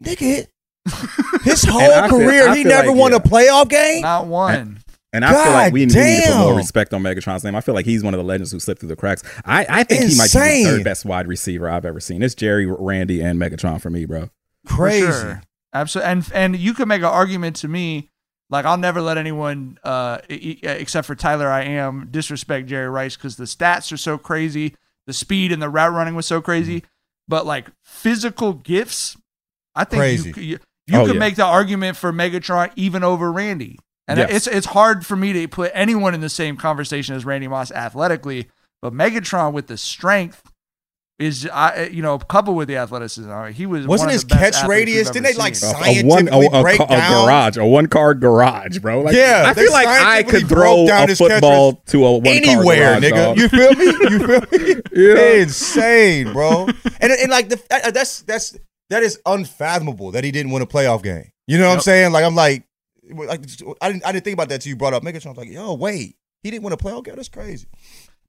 Nigga, 0.00 0.46
his 1.42 1.64
whole 1.64 1.80
I 1.80 2.08
feel- 2.08 2.18
career, 2.18 2.54
he 2.54 2.64
never 2.64 2.88
like, 2.88 2.96
won 2.96 3.10
yeah. 3.12 3.18
a 3.18 3.20
playoff 3.20 3.68
game. 3.68 4.02
Not 4.02 4.26
one. 4.26 4.78
And 5.14 5.26
I 5.26 5.28
feel 5.32 5.52
like 5.52 5.66
God 5.66 5.72
we, 5.74 5.80
we 5.80 5.86
need 5.86 6.22
to 6.24 6.32
put 6.32 6.38
more 6.38 6.56
respect 6.56 6.94
on 6.94 7.02
Megatron's 7.02 7.44
name. 7.44 7.54
I 7.54 7.60
feel 7.60 7.74
like 7.74 7.84
he's 7.84 8.02
one 8.02 8.14
of 8.14 8.18
the 8.18 8.24
legends 8.24 8.50
who 8.50 8.58
slipped 8.58 8.80
through 8.80 8.88
the 8.88 8.96
cracks. 8.96 9.22
I, 9.44 9.66
I 9.68 9.82
think 9.84 10.08
he 10.10 10.16
might 10.16 10.32
be 10.32 10.64
the 10.64 10.70
third 10.70 10.84
best 10.84 11.04
wide 11.04 11.28
receiver 11.28 11.68
I've 11.68 11.84
ever 11.84 12.00
seen. 12.00 12.22
It's 12.22 12.34
Jerry, 12.34 12.64
Randy, 12.64 13.20
and 13.20 13.38
Megatron 13.38 13.78
for 13.80 13.90
me, 13.90 14.06
bro. 14.06 14.30
Crazy. 14.66 15.06
For 15.06 15.12
sure. 15.12 15.42
Absolutely. 15.74 16.12
And 16.12 16.30
and 16.32 16.56
you 16.56 16.72
could 16.72 16.88
make 16.88 17.00
an 17.00 17.06
argument 17.06 17.56
to 17.56 17.68
me, 17.68 18.08
like 18.52 18.64
I'll 18.66 18.76
never 18.76 19.00
let 19.00 19.16
anyone, 19.18 19.78
uh, 19.82 20.18
except 20.28 21.06
for 21.06 21.14
Tyler, 21.14 21.48
I 21.48 21.62
am 21.64 22.08
disrespect 22.10 22.68
Jerry 22.68 22.88
Rice 22.88 23.16
because 23.16 23.36
the 23.36 23.44
stats 23.44 23.90
are 23.92 23.96
so 23.96 24.18
crazy, 24.18 24.76
the 25.06 25.12
speed 25.12 25.50
and 25.50 25.60
the 25.62 25.68
route 25.70 25.92
running 25.92 26.14
was 26.14 26.26
so 26.26 26.40
crazy. 26.40 26.80
Mm-hmm. 26.82 26.86
But 27.28 27.46
like 27.46 27.68
physical 27.82 28.52
gifts, 28.52 29.16
I 29.74 29.84
think 29.84 30.00
Crazy. 30.00 30.32
you 30.36 30.42
you, 30.42 30.58
you 30.86 30.98
Oh, 30.98 31.06
could 31.06 31.14
yeah. 31.14 31.20
make 31.20 31.36
the 31.36 31.44
argument 31.44 31.96
for 31.96 32.12
Megatron 32.12 32.70
even 32.76 33.02
over 33.02 33.32
Randy. 33.32 33.78
And 34.06 34.18
Yes. 34.18 34.30
it's 34.30 34.46
it's 34.48 34.66
hard 34.66 35.06
for 35.06 35.16
me 35.16 35.32
to 35.32 35.48
put 35.48 35.70
anyone 35.74 36.14
in 36.14 36.20
the 36.20 36.28
same 36.28 36.56
conversation 36.56 37.14
as 37.14 37.24
Randy 37.24 37.48
Moss 37.48 37.70
athletically, 37.72 38.48
but 38.82 38.92
Megatron 38.92 39.52
with 39.54 39.68
the 39.68 39.78
strength 39.78 40.51
is 41.26 41.48
I 41.52 41.84
you 41.92 42.02
know 42.02 42.18
coupled 42.18 42.56
with 42.56 42.68
the 42.68 42.76
athleticism. 42.76 43.30
I 43.30 43.52
he 43.52 43.66
was 43.66 43.86
Wasn't 43.86 44.06
one 44.06 44.08
of 44.08 44.12
his 44.14 44.24
the 44.24 44.34
catch 44.34 44.54
athletes 44.54 44.68
radius? 44.68 45.10
Didn't 45.10 45.24
they, 45.26 45.34
like, 45.34 45.54
seen. 45.54 45.74
A- 45.74 46.00
a 46.00 46.02
one, 46.04 46.28
a, 46.28 46.30
Scientifically 46.32 46.58
a, 46.58 46.62
break 46.62 46.78
ca- 46.78 46.84
a 46.84 46.88
down- 46.88 47.24
garage, 47.26 47.56
a 47.56 47.66
one 47.66 47.86
car 47.86 48.14
garage, 48.14 48.78
bro. 48.78 49.00
Like, 49.02 49.14
Yeah, 49.14 49.44
I 49.46 49.54
feel 49.54 49.70
like 49.72 49.86
I 49.86 50.22
could 50.22 50.48
throw 50.48 50.86
down 50.86 51.10
a 51.10 51.14
football 51.16 51.74
to 51.86 52.04
a 52.06 52.12
one 52.18 52.26
Anywhere, 52.26 53.00
garage, 53.00 53.04
nigga. 53.04 53.14
dog. 53.14 53.38
You 53.38 53.48
feel 53.48 53.74
me? 53.74 53.84
You 53.84 54.26
feel 54.26 54.74
me? 54.76 54.82
Yeah. 54.94 55.42
Insane, 55.42 56.32
bro. 56.32 56.68
And 57.00 57.10
and 57.12 57.30
like 57.30 57.48
the 57.48 57.60
uh, 57.70 57.90
that's 57.90 58.22
that's 58.22 58.56
that 58.90 59.02
is 59.02 59.18
unfathomable 59.26 60.10
that 60.12 60.22
he 60.24 60.30
didn't 60.30 60.52
win 60.52 60.62
a 60.62 60.66
playoff 60.66 61.02
game. 61.02 61.30
You 61.46 61.58
know 61.58 61.68
what 61.68 61.74
I'm 61.76 61.80
saying? 61.80 62.12
Like 62.12 62.24
I'm 62.24 62.34
like, 62.36 62.64
like 63.12 63.40
I 63.80 63.90
didn't 63.90 64.06
I 64.06 64.12
didn't 64.12 64.24
think 64.24 64.34
about 64.34 64.48
that 64.50 64.60
till 64.60 64.70
you 64.70 64.76
brought 64.76 64.94
up 64.94 65.02
Megatron. 65.02 65.26
I 65.26 65.28
was 65.30 65.38
like, 65.38 65.50
yo, 65.50 65.74
wait, 65.74 66.16
he 66.42 66.50
didn't 66.50 66.62
win 66.62 66.72
a 66.72 66.76
playoff 66.76 67.04
game. 67.04 67.16
That's 67.16 67.28
crazy. 67.28 67.66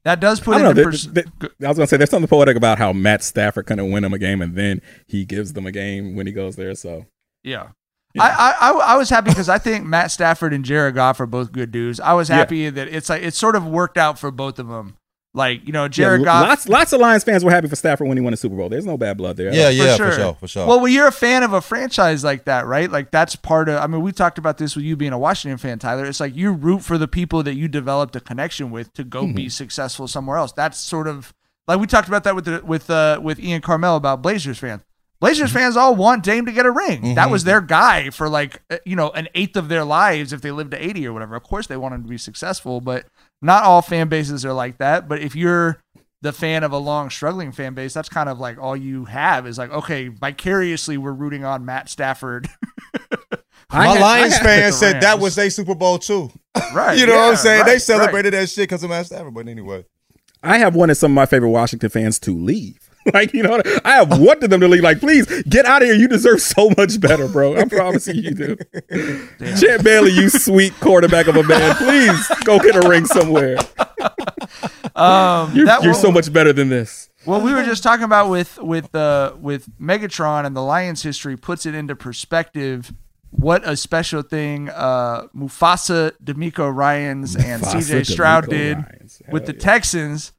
That 0.05 0.19
does 0.19 0.39
put 0.41 0.55
I 0.55 0.59
it 0.59 0.63
don't 0.63 0.71
in 0.71 0.77
know. 0.77 0.83
pers- 0.83 1.07
there- 1.07 1.23
there- 1.39 1.49
I 1.63 1.67
was 1.69 1.77
gonna 1.77 1.87
say 1.87 1.97
there's 1.97 2.09
something 2.09 2.27
poetic 2.27 2.57
about 2.57 2.77
how 2.77 2.91
Matt 2.93 3.23
Stafford 3.23 3.65
couldn't 3.67 3.89
win 3.91 4.03
him 4.03 4.13
a 4.13 4.19
game, 4.19 4.41
and 4.41 4.55
then 4.55 4.81
he 5.07 5.23
gives 5.25 5.53
them 5.53 5.65
a 5.65 5.71
game 5.71 6.15
when 6.15 6.27
he 6.27 6.33
goes 6.33 6.55
there. 6.57 6.75
So 6.75 7.05
Yeah. 7.43 7.67
I, 8.19 8.29
I, 8.61 8.69
I, 8.69 8.93
I 8.93 8.97
was 8.97 9.09
happy 9.09 9.31
because 9.31 9.49
I 9.49 9.57
think 9.57 9.85
Matt 9.85 10.11
Stafford 10.11 10.53
and 10.53 10.63
Jared 10.63 10.93
Goff 10.93 11.19
are 11.19 11.25
both 11.25 11.51
good 11.51 11.71
dudes. 11.71 11.99
I 11.99 12.13
was 12.13 12.29
Yeah. 12.29 12.35
happy 12.35 12.69
that 12.69 12.87
it's 12.89 13.09
like 13.09 13.23
it 13.23 13.33
sort 13.33 13.55
of 13.55 13.65
worked 13.65 13.97
out 13.97 14.19
for 14.19 14.29
both 14.29 14.59
of 14.59 14.67
them. 14.67 14.97
Like 15.35 15.65
you 15.65 15.73
know, 15.73 15.87
Jared 15.87 16.21
yeah, 16.21 16.25
Goff. 16.25 16.47
lots 16.47 16.69
lots 16.69 16.93
of 16.93 17.01
Lions 17.01 17.23
fans 17.23 17.43
were 17.43 17.49
happy 17.49 17.67
for 17.67 17.75
Stafford 17.75 18.07
when 18.07 18.17
he 18.17 18.23
won 18.23 18.33
a 18.33 18.37
Super 18.37 18.55
Bowl. 18.55 18.69
There's 18.69 18.85
no 18.85 18.97
bad 18.97 19.17
blood 19.17 19.35
there. 19.35 19.51
Yeah, 19.51 19.69
for 19.69 19.73
yeah, 19.73 19.95
sure. 19.95 20.11
for 20.11 20.15
sure, 20.15 20.33
for 20.35 20.47
sure. 20.47 20.67
Well, 20.67 20.79
when 20.79 20.91
you're 20.93 21.07
a 21.07 21.11
fan 21.11 21.41
of 21.41 21.53
a 21.53 21.61
franchise 21.61 22.23
like 22.23 22.45
that, 22.45 22.67
right? 22.67 22.91
Like 22.91 23.09
that's 23.09 23.35
part 23.35 23.67
of. 23.67 23.81
I 23.81 23.87
mean, 23.87 24.01
we 24.03 24.11
talked 24.11 24.37
about 24.37 24.59
this 24.59 24.75
with 24.75 24.85
you 24.85 24.95
being 24.95 25.11
a 25.11 25.17
Washington 25.17 25.57
fan, 25.57 25.79
Tyler. 25.79 26.05
It's 26.05 26.19
like 26.19 26.35
you 26.35 26.51
root 26.51 26.83
for 26.83 26.99
the 26.99 27.07
people 27.07 27.41
that 27.43 27.55
you 27.55 27.67
developed 27.67 28.15
a 28.15 28.19
connection 28.19 28.69
with 28.69 28.93
to 28.93 29.03
go 29.03 29.23
Mm-hmm. 29.23 29.33
be 29.35 29.49
successful 29.49 30.07
somewhere 30.07 30.37
else. 30.37 30.51
That's 30.51 30.77
sort 30.77 31.07
of 31.07 31.33
like 31.67 31.79
we 31.79 31.87
talked 31.87 32.07
about 32.07 32.23
that 32.25 32.35
with 32.35 32.45
the, 32.45 32.61
with 32.63 32.89
uh, 32.91 33.19
with 33.23 33.39
Ian 33.39 33.61
Karmel 33.63 33.97
about 33.97 34.21
Blazers 34.21 34.59
fans. 34.59 34.83
Blazers 35.19 35.49
Mm-hmm. 35.49 35.57
fans 35.57 35.77
all 35.77 35.95
want 35.95 36.21
Dame 36.23 36.45
to 36.45 36.51
get 36.51 36.65
a 36.67 36.71
ring. 36.71 37.15
That 37.15 37.31
was 37.31 37.43
their 37.45 37.61
guy 37.61 38.11
for 38.11 38.29
like 38.29 38.61
uh, 38.69 38.77
you 38.85 38.95
know 38.95 39.09
an 39.11 39.29
eighth 39.33 39.55
of 39.57 39.67
their 39.67 39.83
lives 39.83 40.31
if 40.31 40.41
they 40.41 40.51
lived 40.51 40.71
to 40.71 40.85
eighty 40.85 41.07
or 41.07 41.13
whatever. 41.13 41.35
Of 41.35 41.41
course, 41.41 41.65
they 41.65 41.77
want 41.77 41.95
him 41.95 42.03
to 42.03 42.09
be 42.09 42.19
successful, 42.19 42.81
but 42.81 43.05
not 43.43 43.63
all 43.63 43.81
fan 43.81 44.07
bases 44.07 44.45
are 44.45 44.53
like 44.53 44.77
that. 44.77 45.07
But 45.07 45.21
if 45.21 45.35
you're 45.35 45.79
the 46.21 46.31
fan 46.31 46.63
of 46.63 46.71
a 46.71 46.77
long 46.77 47.09
struggling 47.09 47.51
fan 47.51 47.73
base, 47.73 47.93
that's 47.93 48.09
kind 48.09 48.29
of 48.29 48.39
like 48.39 48.57
all 48.57 48.75
you 48.77 49.05
have 49.05 49.45
is 49.45 49.57
like, 49.57 49.71
okay, 49.71 50.07
vicariously 50.07 50.97
we're 50.97 51.11
rooting 51.11 51.43
on 51.43 51.65
Matt 51.65 51.89
Stafford. 51.89 52.49
My 53.71 53.87
had- 53.87 54.01
Lions 54.01 54.33
I 54.33 54.37
had- 54.37 54.43
fans 54.45 54.77
said 54.77 55.01
that 55.01 55.19
was 55.19 55.35
their 55.35 55.49
Super 55.49 55.75
Bowl 55.75 55.99
too. 55.99 56.31
right. 56.73 56.97
you 56.97 57.05
know 57.05 57.15
what 57.15 57.31
I'm 57.31 57.35
saying? 57.35 57.59
right, 57.61 57.65
they 57.65 57.71
right. 57.73 57.81
celebrated 57.81 58.33
that 58.33 58.49
shit 58.49 58.63
because 58.63 58.83
of 58.83 58.89
Matt 58.89 59.07
Stafford. 59.07 59.33
But 59.33 59.47
anyway, 59.47 59.85
I 60.41 60.59
have 60.59 60.75
wanted 60.75 60.95
some 60.95 61.11
of 61.11 61.15
my 61.15 61.25
favorite 61.25 61.49
Washington 61.49 61.89
fans 61.89 62.19
to 62.19 62.31
leave. 62.31 62.89
Like 63.13 63.33
you 63.33 63.43
know, 63.43 63.61
I 63.83 63.95
have 63.95 64.17
wanted 64.17 64.49
them 64.49 64.61
to 64.61 64.67
leave. 64.67 64.81
Like, 64.81 64.99
please 64.99 65.25
get 65.43 65.65
out 65.65 65.81
of 65.81 65.87
here. 65.87 65.95
You 65.95 66.07
deserve 66.07 66.41
so 66.41 66.71
much 66.77 66.99
better, 67.01 67.27
bro. 67.27 67.55
I'm 67.57 67.69
promising 67.69 68.15
you 68.15 68.31
do. 68.31 68.57
Champ 69.59 69.83
Bailey, 69.83 70.11
you 70.11 70.29
sweet 70.29 70.73
quarterback 70.79 71.27
of 71.27 71.35
a 71.35 71.43
man, 71.43 71.75
please 71.75 72.27
go 72.45 72.59
get 72.59 72.75
a 72.75 72.87
ring 72.87 73.05
somewhere. 73.05 73.57
Um, 74.95 75.55
You're, 75.55 75.65
that 75.65 75.83
you're 75.83 75.93
so 75.93 76.11
much 76.11 76.31
better 76.31 76.53
than 76.53 76.69
this. 76.69 77.09
Well, 77.25 77.41
we 77.41 77.53
were 77.53 77.63
just 77.63 77.83
talking 77.83 78.03
about 78.03 78.29
with 78.29 78.57
with 78.59 78.93
uh, 78.93 79.33
with 79.39 79.67
Megatron 79.79 80.45
and 80.45 80.55
the 80.55 80.61
Lions 80.61 81.01
history 81.01 81.35
puts 81.37 81.65
it 81.65 81.73
into 81.73 81.95
perspective. 81.95 82.93
What 83.31 83.67
a 83.67 83.75
special 83.75 84.21
thing 84.21 84.69
uh, 84.69 85.27
Mufasa, 85.35 86.11
DeMeco 86.23 86.73
Ryans, 86.73 87.35
and 87.35 87.63
Mufasa, 87.63 88.01
CJ 88.01 88.11
Stroud 88.11 88.45
DeMeco 88.45 88.49
did 88.49 88.77
Ryans. 88.77 89.21
Hell 89.25 89.33
with 89.33 89.45
the 89.45 89.53
yeah. 89.53 89.59
Texans. 89.59 90.33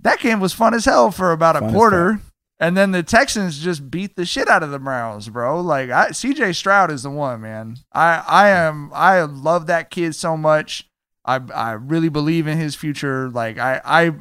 That 0.00 0.20
game 0.20 0.40
was 0.40 0.52
fun 0.52 0.74
as 0.74 0.84
hell 0.84 1.10
for 1.10 1.32
about 1.32 1.56
a 1.56 1.60
Fun 1.60 1.72
quarter, 1.72 2.20
and 2.60 2.76
then 2.76 2.92
the 2.92 3.02
Texans 3.02 3.58
just 3.58 3.90
beat 3.90 4.16
the 4.16 4.24
shit 4.24 4.48
out 4.48 4.62
of 4.62 4.70
the 4.70 4.78
Browns, 4.78 5.28
bro. 5.28 5.60
Like 5.60 5.90
I, 5.90 6.08
CJ 6.10 6.54
Stroud 6.54 6.90
is 6.90 7.02
the 7.02 7.10
one, 7.10 7.40
man. 7.40 7.76
I 7.92 8.22
I 8.26 8.48
am 8.50 8.90
I 8.94 9.22
love 9.22 9.66
that 9.66 9.90
kid 9.90 10.14
so 10.14 10.36
much. 10.36 10.88
I 11.24 11.40
I 11.54 11.72
really 11.72 12.08
believe 12.08 12.46
in 12.46 12.58
his 12.58 12.74
future. 12.74 13.28
Like 13.30 13.58
I 13.58 13.80
I 13.84 14.12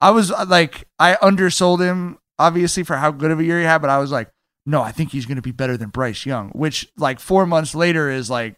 I 0.00 0.10
was 0.10 0.30
uh, 0.30 0.44
like 0.48 0.84
I 0.98 1.16
undersold 1.20 1.80
him 1.80 2.18
obviously 2.38 2.82
for 2.82 2.96
how 2.96 3.10
good 3.10 3.30
of 3.30 3.40
a 3.40 3.44
year 3.44 3.58
he 3.58 3.64
had, 3.64 3.78
but 3.78 3.90
I 3.90 3.98
was 3.98 4.10
like, 4.10 4.30
no, 4.66 4.82
I 4.82 4.92
think 4.92 5.12
he's 5.12 5.26
going 5.26 5.36
to 5.36 5.42
be 5.42 5.52
better 5.52 5.76
than 5.76 5.90
Bryce 5.90 6.26
Young, 6.26 6.50
which 6.50 6.88
like 6.96 7.20
4 7.20 7.46
months 7.46 7.74
later 7.74 8.10
is 8.10 8.28
like 8.28 8.56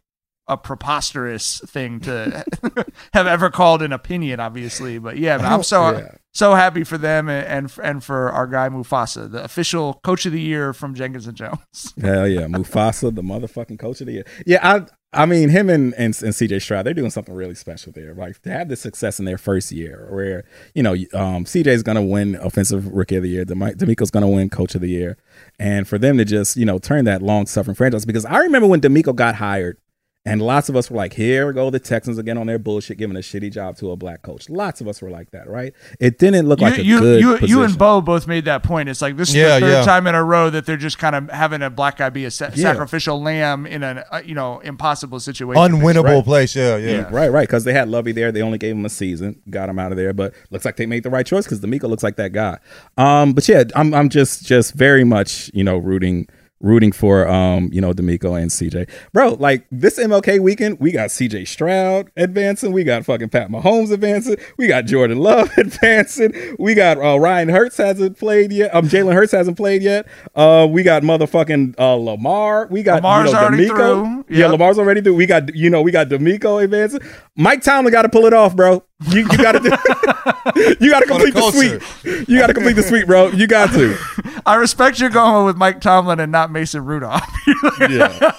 a 0.48 0.56
preposterous 0.56 1.60
thing 1.66 2.00
to 2.00 2.44
have 3.12 3.26
ever 3.26 3.50
called 3.50 3.82
an 3.82 3.92
opinion 3.92 4.38
obviously, 4.40 4.98
but 4.98 5.18
yeah, 5.18 5.36
man, 5.38 5.52
I'm 5.52 5.62
so 5.74 5.90
Yeah. 5.98 6.14
So 6.36 6.54
happy 6.54 6.84
for 6.84 6.98
them 6.98 7.30
and, 7.30 7.72
and 7.82 8.04
for 8.04 8.30
our 8.30 8.46
guy 8.46 8.68
Mufasa, 8.68 9.30
the 9.32 9.42
official 9.42 9.94
coach 10.04 10.26
of 10.26 10.32
the 10.32 10.40
year 10.40 10.74
from 10.74 10.94
Jenkins 10.94 11.26
and 11.26 11.34
Jones. 11.34 11.94
Hell 12.02 12.28
yeah, 12.28 12.42
Mufasa, 12.42 13.14
the 13.14 13.22
motherfucking 13.22 13.78
coach 13.78 14.02
of 14.02 14.06
the 14.06 14.12
year. 14.12 14.26
Yeah, 14.44 14.58
I 14.62 14.86
I 15.14 15.24
mean 15.24 15.48
him 15.48 15.70
and, 15.70 15.94
and 15.94 16.14
and 16.22 16.34
CJ 16.34 16.60
Stroud, 16.60 16.84
they're 16.84 16.92
doing 16.92 17.10
something 17.10 17.34
really 17.34 17.54
special 17.54 17.90
there. 17.90 18.12
Like 18.12 18.42
to 18.42 18.50
have 18.50 18.68
the 18.68 18.76
success 18.76 19.18
in 19.18 19.24
their 19.24 19.38
first 19.38 19.72
year, 19.72 20.08
where 20.10 20.44
you 20.74 20.82
know 20.82 20.92
um, 21.14 21.46
CJ's 21.46 21.82
gonna 21.82 22.02
win 22.02 22.34
offensive 22.34 22.86
rookie 22.88 23.16
of 23.16 23.22
the 23.22 23.30
year, 23.30 23.46
DeMeco's 23.46 24.10
gonna 24.10 24.28
win 24.28 24.50
coach 24.50 24.74
of 24.74 24.82
the 24.82 24.90
year, 24.90 25.16
and 25.58 25.88
for 25.88 25.96
them 25.96 26.18
to 26.18 26.26
just 26.26 26.54
you 26.58 26.66
know 26.66 26.78
turn 26.78 27.06
that 27.06 27.22
long 27.22 27.46
suffering 27.46 27.74
franchise. 27.74 28.04
Because 28.04 28.26
I 28.26 28.40
remember 28.40 28.68
when 28.68 28.82
DeMeco 28.82 29.16
got 29.16 29.36
hired. 29.36 29.78
And 30.26 30.42
lots 30.42 30.68
of 30.68 30.74
us 30.74 30.90
were 30.90 30.96
like, 30.96 31.12
here 31.12 31.52
go, 31.52 31.70
the 31.70 31.78
Texans 31.78 32.18
again 32.18 32.36
on 32.36 32.46
their 32.48 32.58
bullshit, 32.58 32.98
giving 32.98 33.16
a 33.16 33.20
shitty 33.20 33.52
job 33.52 33.76
to 33.76 33.92
a 33.92 33.96
black 33.96 34.22
coach. 34.22 34.50
Lots 34.50 34.80
of 34.80 34.88
us 34.88 35.00
were 35.00 35.08
like 35.08 35.30
that, 35.30 35.48
right? 35.48 35.72
It 36.00 36.18
didn't 36.18 36.48
look 36.48 36.60
like 36.60 36.78
a 36.78 36.84
you, 36.84 36.98
good 36.98 37.20
you, 37.20 37.38
you, 37.38 37.46
you 37.46 37.62
and. 37.62 37.78
Bo 37.78 38.00
both 38.00 38.26
made 38.26 38.46
that 38.46 38.62
point. 38.62 38.88
It's 38.88 39.00
like 39.00 39.16
this 39.16 39.28
is 39.28 39.36
Yeah, 39.36 39.60
the 39.60 39.66
third 39.66 39.72
yeah. 39.72 39.82
time 39.84 40.06
in 40.06 40.14
a 40.14 40.24
row 40.24 40.50
that 40.50 40.66
they're 40.66 40.76
just 40.76 40.98
kind 40.98 41.14
of 41.14 41.30
having 41.30 41.62
a 41.62 41.70
black 41.70 41.98
guy 41.98 42.10
be 42.10 42.24
a 42.24 42.30
sa- 42.30 42.46
Yeah. 42.54 42.72
sacrificial 42.72 43.22
lamb 43.22 43.66
in 43.66 43.82
an 43.82 44.02
uh, 44.10 44.22
you 44.24 44.34
know 44.34 44.58
impossible 44.60 45.20
situation. 45.20 45.62
unwinnable 45.62 46.04
right. 46.16 46.24
place. 46.24 46.56
Yeah, 46.56 46.76
yeah. 46.76 46.90
Yeah. 46.90 47.08
Right, 47.12 47.30
right. 47.30 47.46
Because 47.46 47.64
they 47.64 47.72
had 47.72 47.88
Lovie 47.88 48.12
there. 48.12 48.32
They 48.32 48.42
only 48.42 48.58
gave 48.58 48.74
him 48.74 48.84
a 48.84 48.90
season, 48.90 49.40
got 49.48 49.68
him 49.68 49.78
out 49.78 49.92
of 49.92 49.96
there. 49.96 50.12
But 50.12 50.34
looks 50.50 50.64
like 50.64 50.76
they 50.76 50.86
made 50.86 51.02
the 51.04 51.10
right 51.10 51.24
choice 51.26 51.44
because 51.44 51.60
DeMeco 51.60 51.88
looks 51.88 52.02
like 52.02 52.16
that 52.16 52.32
guy. 52.32 52.58
Um, 52.96 53.32
but 53.32 53.48
yeah, 53.48 53.62
I'm 53.76 53.94
I'm 53.94 54.08
just 54.08 54.44
just 54.44 54.74
very 54.74 55.04
much 55.04 55.50
you 55.54 55.62
know 55.62 55.76
rooting 55.76 56.26
rooting 56.60 56.90
for 56.90 57.28
um 57.28 57.68
you 57.72 57.80
know 57.80 57.92
DeMeco 57.92 58.40
and 58.40 58.50
CJ, 58.50 58.88
bro. 59.12 59.34
Like 59.38 59.66
this 59.70 59.98
MLK 59.98 60.40
weekend, 60.40 60.80
we 60.80 60.92
got 60.92 61.10
CJ 61.10 61.46
Stroud 61.48 62.10
advancing, 62.16 62.72
we 62.72 62.84
got 62.84 63.04
fucking 63.04 63.28
Pat 63.28 63.50
Mahomes 63.50 63.92
advancing, 63.92 64.36
we 64.56 64.66
got 64.66 64.86
Jordan 64.86 65.18
Love 65.18 65.50
advancing, 65.58 66.32
we 66.58 66.74
got 66.74 66.98
uh, 66.98 67.18
Ryan 67.18 67.48
Hurts 67.48 67.76
hasn't 67.76 68.18
played 68.18 68.52
yet. 68.52 68.74
Um, 68.74 68.88
Jalen 68.88 69.14
Hurts 69.14 69.32
hasn't 69.32 69.56
played 69.56 69.82
yet. 69.82 70.06
Uh, 70.34 70.66
we 70.70 70.82
got 70.82 71.02
motherfucking 71.02 71.74
uh, 71.78 71.94
Lamar. 71.94 72.66
We 72.70 72.82
got 72.82 72.96
Lamar's 72.96 73.28
you 73.28 73.34
know, 73.34 73.42
already 73.42 73.68
DeMeco. 73.68 74.24
through. 74.26 74.36
Yeah, 74.36 74.46
Lamar's 74.48 74.78
already 74.78 75.00
through. 75.02 75.14
We 75.14 75.26
got 75.26 75.54
you 75.54 75.70
know 75.70 75.82
we 75.82 75.90
got 75.92 76.08
DeMeco 76.08 76.64
advancing. 76.64 77.00
Mike 77.36 77.62
Tomlin 77.62 77.92
got 77.92 78.02
to 78.02 78.08
pull 78.08 78.26
it 78.26 78.32
off, 78.32 78.56
bro. 78.56 78.82
You 79.12 79.20
you 79.20 79.26
got 79.28 79.52
to 79.52 79.60
you 80.80 80.90
got 80.90 81.00
to 81.00 81.06
complete 81.06 81.34
the 81.34 81.40
culture. 81.40 81.80
suite. 81.80 82.28
You 82.28 82.38
got 82.38 82.46
to 82.46 82.54
complete 82.54 82.72
the 82.76 82.82
suite, 82.82 83.06
bro. 83.06 83.28
You 83.28 83.46
got 83.46 83.70
to. 83.74 83.94
I 84.46 84.54
respect 84.54 84.98
you're 85.00 85.10
going 85.10 85.44
with 85.44 85.56
Mike 85.56 85.82
Tomlin 85.82 86.18
and 86.18 86.32
not 86.32 86.50
Mason 86.50 86.84
Rudolph. 86.84 87.22
Yeah, 87.88 88.32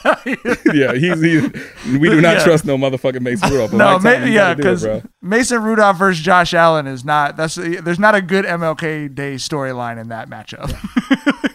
yeah. 0.73 0.93
He's 0.93 1.21
he. 1.21 1.39
We 1.97 2.09
do 2.09 2.19
not 2.21 2.37
Yeah. 2.37 2.43
trust 2.43 2.65
no 2.65 2.75
motherfucking 2.77 3.21
Mason 3.21 3.49
Rudolph. 3.51 3.71
but 3.71 3.77
no, 3.77 3.93
Mike 3.99 4.01
Tomlin, 4.15 4.27
you 4.29 4.33
yeah, 4.33 4.53
gotta 4.55 4.63
do 4.63 4.69
it, 4.69 4.73
because. 5.01 5.11
Mason 5.21 5.61
Rudolph 5.61 5.97
versus 5.97 6.23
Josh 6.23 6.53
Allen 6.53 6.87
is 6.87 7.05
not 7.05 7.37
that's 7.37 7.55
there's 7.55 7.99
not 7.99 8.15
a 8.15 8.21
good 8.21 8.43
MLK 8.45 9.13
Day 9.13 9.35
storyline 9.35 9.99
in 9.99 10.09
that 10.09 10.29
matchup. 10.29 10.71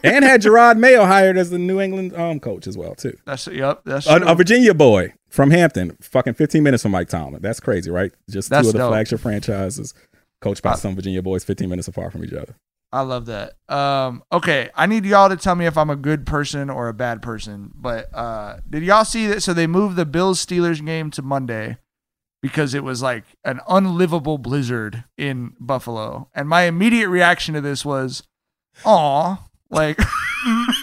and 0.04 0.24
had 0.24 0.42
Jerod 0.42 0.78
Mayo 0.78 1.04
hired 1.04 1.36
as 1.36 1.50
the 1.50 1.58
New 1.58 1.80
England 1.80 2.14
um 2.14 2.38
coach 2.40 2.66
as 2.66 2.76
well 2.78 2.94
too. 2.94 3.16
that's 3.26 3.46
yep, 3.48 3.82
that's 3.84 4.06
A, 4.06 4.16
a 4.16 4.34
Virginia 4.34 4.74
boy 4.74 5.12
from 5.32 5.50
Hampton, 5.50 5.96
fucking 6.00 6.34
15 6.34 6.62
minutes 6.62 6.82
from 6.82 6.92
Mike 6.92 7.08
Tomlin. 7.08 7.40
That's 7.42 7.58
crazy, 7.58 7.90
right? 7.90 8.12
Just 8.30 8.50
That's 8.50 8.64
two 8.64 8.68
of 8.68 8.72
the 8.74 8.78
dope. 8.80 8.90
flagship 8.90 9.20
franchises, 9.20 9.94
coached 10.40 10.62
by 10.62 10.72
Uh, 10.72 10.76
some 10.76 10.94
Virginia 10.94 11.22
boys, 11.22 11.42
15 11.42 11.68
minutes 11.68 11.88
apart 11.88 12.12
from 12.12 12.22
each 12.24 12.32
other. 12.34 12.54
I 12.92 13.00
love 13.00 13.24
that. 13.26 13.54
Um, 13.70 14.22
okay, 14.30 14.68
I 14.74 14.84
need 14.84 15.06
y'all 15.06 15.30
to 15.30 15.36
tell 15.38 15.54
me 15.54 15.64
if 15.64 15.78
I'm 15.78 15.88
a 15.88 15.96
good 15.96 16.26
person 16.26 16.68
or 16.68 16.88
a 16.88 16.92
bad 16.94 17.22
person. 17.22 17.70
But 17.74 18.14
uh, 18.14 18.58
did 18.68 18.82
y'all 18.82 19.06
see 19.06 19.26
that? 19.28 19.42
So 19.42 19.54
they 19.54 19.66
moved 19.66 19.96
the 19.96 20.04
Bills 20.04 20.44
Steelers 20.44 20.84
game 20.84 21.10
to 21.12 21.22
Monday 21.22 21.78
because 22.42 22.74
it 22.74 22.84
was 22.84 23.00
like 23.00 23.24
an 23.44 23.60
unlivable 23.66 24.36
blizzard 24.36 25.04
in 25.16 25.54
Buffalo. 25.58 26.28
And 26.34 26.46
my 26.50 26.64
immediate 26.64 27.08
reaction 27.08 27.54
to 27.54 27.62
this 27.62 27.82
was, 27.82 28.24
"Aw, 28.84 29.38
like." 29.70 29.98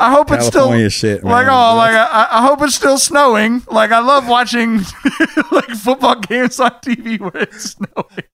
I 0.00 0.10
hope 0.10 0.30
it's 0.30 0.46
still 0.46 0.62
California 0.62 0.90
shit, 0.90 1.24
like 1.24 1.46
oh 1.48 1.76
like 1.76 1.94
I, 1.94 2.28
I 2.30 2.46
hope 2.46 2.62
it's 2.62 2.74
still 2.74 2.98
snowing. 2.98 3.62
Like 3.70 3.90
I 3.90 3.98
love 4.00 4.28
watching 4.28 4.78
like 5.52 5.68
football 5.70 6.16
games 6.16 6.60
on 6.60 6.70
TV 6.82 7.18
where 7.20 7.42
it's 7.42 7.72
snowing. 7.72 8.24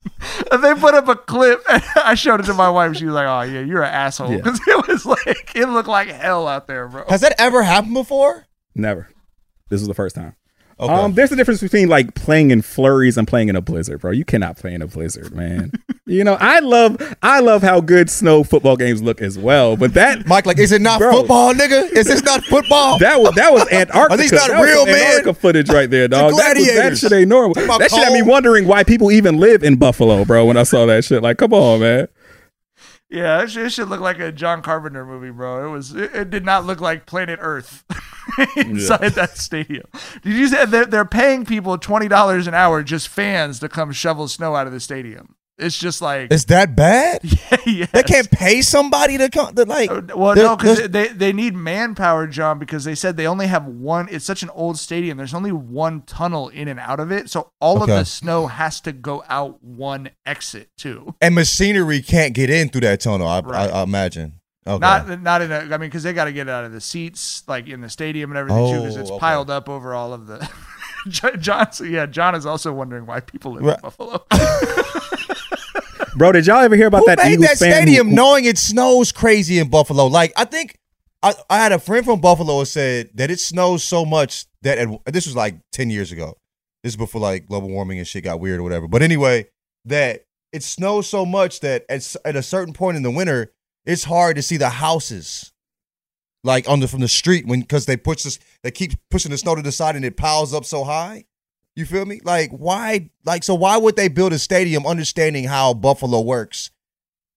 And 0.50 0.62
they 0.64 0.74
put 0.74 0.94
up 0.94 1.09
a 1.09 1.16
clip, 1.16 1.62
and 1.70 1.83
I 1.96 2.14
showed 2.14 2.40
it 2.40 2.46
to 2.46 2.54
my 2.54 2.68
wife. 2.70 2.96
She 2.96 3.04
was 3.07 3.14
like, 3.14 3.26
"Oh 3.26 3.42
yeah, 3.42 3.61
you're 3.61 3.83
an 3.83 3.92
asshole," 3.92 4.30
Yeah. 4.30 4.37
because 4.38 4.61
it 4.66 4.88
was 4.88 5.04
like 5.07 5.52
it 5.54 5.66
looked 5.68 5.88
like 5.88 6.09
hell 6.09 6.48
out 6.48 6.66
there, 6.66 6.88
bro. 6.88 7.04
Has 7.09 7.20
that 7.20 7.35
ever 7.38 7.62
happened 7.62 7.94
before? 7.94 8.46
Never. 8.74 9.09
This 9.68 9.80
is 9.80 9.87
the 9.88 9.94
first 9.94 10.14
time. 10.16 10.35
Okay. 10.78 10.92
Um, 10.92 11.14
there's 11.14 11.30
a 11.30 11.37
difference 11.37 11.60
between 11.60 11.88
like 11.88 12.14
playing 12.14 12.50
in 12.50 12.60
flurries 12.60 13.16
and 13.16 13.28
playing 13.28 13.48
in 13.48 13.54
a 13.54 13.60
blizzard, 13.60 14.00
bro. 14.00 14.10
You 14.10 14.24
cannot 14.24 14.56
play 14.56 14.74
in 14.74 14.82
a 14.82 14.88
blizzard, 14.88 15.32
man. 15.32 15.70
you 16.06 16.24
know, 16.24 16.37
I 16.40 16.58
love 16.58 17.16
I 17.22 17.38
love 17.40 17.62
how 17.62 17.80
good 17.80 18.10
snow 18.10 18.42
football 18.42 18.76
games 18.76 19.00
look 19.00 19.22
as 19.22 19.38
well, 19.38 19.76
but 19.76 19.94
that 19.94 20.26
Mike, 20.26 20.46
like, 20.46 20.58
is 20.58 20.72
it 20.72 20.80
not 20.80 20.98
Bro. 20.98 21.12
football, 21.12 21.54
nigga? 21.54 21.92
Is 21.92 22.06
this 22.06 22.24
not 22.24 22.44
football? 22.44 22.98
that 23.00 23.20
was 23.20 23.34
that 23.37 23.52
was 23.52 23.70
Antarctica. 23.70 24.14
Are 24.14 24.16
these 24.16 24.32
not 24.32 24.48
that 24.48 24.60
was 24.60 24.68
real 24.68 24.78
some 24.78 24.87
men? 24.87 24.96
Antarctica 24.96 25.34
footage 25.34 25.70
right 25.70 25.88
there, 25.88 26.08
dog. 26.08 26.32
That, 26.32 26.56
was, 26.56 26.66
that 26.66 26.98
shit 26.98 27.12
ain't 27.12 27.28
normal. 27.28 27.54
Talking 27.54 27.68
about 27.68 27.78
That 27.78 27.90
shit 27.90 28.02
had 28.02 28.12
me 28.12 28.22
wondering 28.22 28.66
why 28.66 28.82
people 28.82 29.12
even 29.12 29.38
live 29.38 29.62
in 29.62 29.76
Buffalo, 29.76 30.24
bro. 30.24 30.44
When 30.44 30.56
I 30.56 30.64
saw 30.64 30.87
that 30.87 31.04
shit, 31.04 31.22
like, 31.22 31.38
come 31.38 31.52
on, 31.52 31.80
man. 31.80 32.08
Yeah, 33.08 33.42
it 33.42 33.50
should, 33.50 33.66
it 33.66 33.70
should 33.70 33.88
look 33.88 34.00
like 34.00 34.18
a 34.18 34.32
John 34.32 34.60
Carpenter 34.60 35.06
movie, 35.06 35.30
bro. 35.30 35.68
It 35.68 35.70
was. 35.70 35.94
It, 35.94 36.12
it 36.12 36.30
did 36.30 36.44
not 36.44 36.64
look 36.64 36.80
like 36.80 37.06
Planet 37.06 37.38
Earth 37.40 37.84
inside 38.56 39.12
that 39.12 39.37
stadium. 39.37 39.84
Did 40.22 40.34
you 40.34 40.48
say 40.48 40.66
they're, 40.66 40.87
they're 40.87 41.04
paying 41.04 41.44
people 41.44 41.76
twenty 41.78 42.08
dollars 42.08 42.46
an 42.46 42.54
hour, 42.54 42.82
just 42.82 43.08
fans, 43.08 43.58
to 43.60 43.68
come 43.68 43.92
shovel 43.92 44.28
snow 44.28 44.54
out 44.54 44.66
of 44.66 44.72
the 44.72 44.80
stadium? 44.80 45.37
It's 45.56 45.78
just 45.78 46.02
like 46.02 46.32
Is 46.32 46.46
that 46.46 46.74
bad? 46.74 47.20
yes. 47.64 47.88
They 47.92 48.02
can't 48.02 48.28
pay 48.28 48.60
somebody 48.60 49.18
to 49.18 49.30
come. 49.30 49.54
To, 49.54 49.64
like, 49.64 49.88
Uh, 49.88 50.02
Well, 50.16 50.34
no, 50.34 50.56
because 50.56 50.88
they, 50.88 51.06
they 51.08 51.32
need 51.32 51.54
manpower, 51.54 52.26
John, 52.26 52.58
because 52.58 52.82
they 52.82 52.96
said 52.96 53.16
they 53.16 53.28
only 53.28 53.46
have 53.46 53.64
one. 53.64 54.08
It's 54.10 54.24
such 54.24 54.42
an 54.42 54.50
old 54.50 54.78
stadium. 54.80 55.16
There's 55.16 55.32
only 55.32 55.52
one 55.52 56.02
tunnel 56.02 56.48
in 56.48 56.66
and 56.66 56.80
out 56.80 56.98
of 56.98 57.12
it, 57.12 57.30
so 57.30 57.50
all 57.60 57.82
of 57.82 57.88
the 57.88 58.04
snow 58.04 58.48
has 58.48 58.80
to 58.80 58.90
go 58.90 59.22
out 59.28 59.62
one 59.62 60.10
exit 60.26 60.70
too. 60.76 61.14
and 61.20 61.37
machinery 61.37 62.02
can't 62.02 62.34
get 62.34 62.50
in 62.50 62.68
through 62.68 62.80
that 62.80 63.00
tunnel. 63.00 63.28
I, 63.28 63.40
Right. 63.40 63.70
I, 63.70 63.80
I 63.80 63.82
imagine. 63.84 64.40
Okay. 64.66 64.79
Not 64.79 65.20
not 65.22 65.42
in 65.42 65.53
a. 65.53 65.57
I 65.57 65.62
mean, 65.77 65.81
because 65.81 66.03
they 66.03 66.12
got 66.14 66.24
to 66.24 66.33
get 66.33 66.48
it 66.48 66.50
out 66.50 66.64
of 66.64 66.72
the 66.72 66.81
seats, 66.81 67.42
like 67.46 67.66
in 67.68 67.81
the 67.83 67.90
stadium 67.90 68.31
and 68.31 68.38
everything 68.38 68.72
too, 68.72 68.81
because 68.81 68.96
Oh, 68.96 69.00
it's 69.00 69.11
okay. 69.11 69.18
piled 69.20 69.50
up 69.50 69.68
over 69.68 69.94
all 69.94 70.12
of 70.14 70.27
the. 70.27 70.48
Jo- 71.09 71.37
John, 71.37 71.66
yeah, 71.85 72.07
John 72.07 72.35
is 72.35 72.46
also 72.46 72.72
wondering 72.72 73.05
why 73.05 73.20
people 73.20 73.53
live 73.53 73.62
in 73.62 73.68
Right. 73.68 73.83
Buffalo. 73.83 74.24
Bro, 76.16 76.33
did 76.33 76.46
y'all 76.46 76.61
ever 76.61 76.77
hear 76.77 76.87
about 76.87 77.00
Who 77.00 77.07
that 77.07 77.18
made 77.18 77.33
Eagles 77.33 77.48
that 77.48 77.59
fan 77.59 77.68
who- 77.70 77.74
stadium 77.77 78.09
who- 78.11 78.14
knowing 78.14 78.44
it 78.44 78.57
snows 78.57 79.11
crazy 79.12 79.59
in 79.59 79.68
Buffalo? 79.68 80.07
Like, 80.07 80.33
I 80.37 80.44
think 80.44 80.79
I, 81.22 81.35
I 81.50 81.59
had 81.59 81.72
a 81.72 81.79
friend 81.79 82.05
from 82.05 82.20
Buffalo 82.20 82.59
who 82.61 82.64
said 82.64 83.11
that 83.14 83.31
it 83.31 83.40
snows 83.40 83.83
so 83.83 84.05
much 84.05 84.46
that 84.62 84.79
at, 84.79 84.88
this 85.12 85.27
was 85.27 85.35
like 85.35 85.57
10 85.72 85.90
years 85.90 86.12
ago. 86.12 86.38
This 86.85 86.92
is 86.92 86.96
before 86.96 87.20
like 87.20 87.46
global 87.46 87.68
warming 87.68 87.98
and 87.98 88.07
shit 88.07 88.24
got 88.24 88.38
weird 88.40 88.61
or 88.61 88.62
whatever. 88.62 88.87
But 88.87 89.03
anyway, 89.03 89.46
that 89.87 90.24
it 90.53 90.62
snows 90.62 91.09
so 91.09 91.27
much 91.27 91.61
that 91.61 91.85
at, 91.88 91.96
s- 91.96 92.16
at 92.24 92.37
a 92.37 92.42
certain 92.42 92.72
point 92.74 92.96
in 92.96 93.03
the 93.03 93.11
winter, 93.11 93.53
it's 93.87 94.05
hard 94.05 94.37
to 94.37 94.42
see 94.42 94.57
the 94.57 94.68
houses 94.68 95.53
like 96.44 96.68
on 96.68 96.81
the 96.81 96.88
from 96.88 97.01
the 97.01 97.09
street 97.09 97.47
when 97.47 97.61
because 97.61 97.87
they 97.87 97.97
push 97.97 98.23
this 98.23 98.38
they 98.62 98.70
keep 98.70 98.92
pushing 99.11 99.31
the 99.31 99.38
snow 99.38 99.55
to 99.55 99.62
the 99.62 99.73
side 99.73 99.97
and 99.97 100.05
it 100.05 100.16
piles 100.16 100.55
up 100.55 100.64
so 100.64 100.85
high. 100.85 101.25
You 101.75 101.87
feel 101.87 102.05
me? 102.05 102.20
Like 102.23 102.51
why? 102.51 103.11
Like 103.25 103.42
so? 103.42 103.55
Why 103.55 103.77
would 103.77 103.97
they 103.97 104.09
build 104.09 104.33
a 104.33 104.38
stadium 104.38 104.87
understanding 104.87 105.44
how 105.44 105.75
Buffalo 105.75 106.20
works 106.20 106.70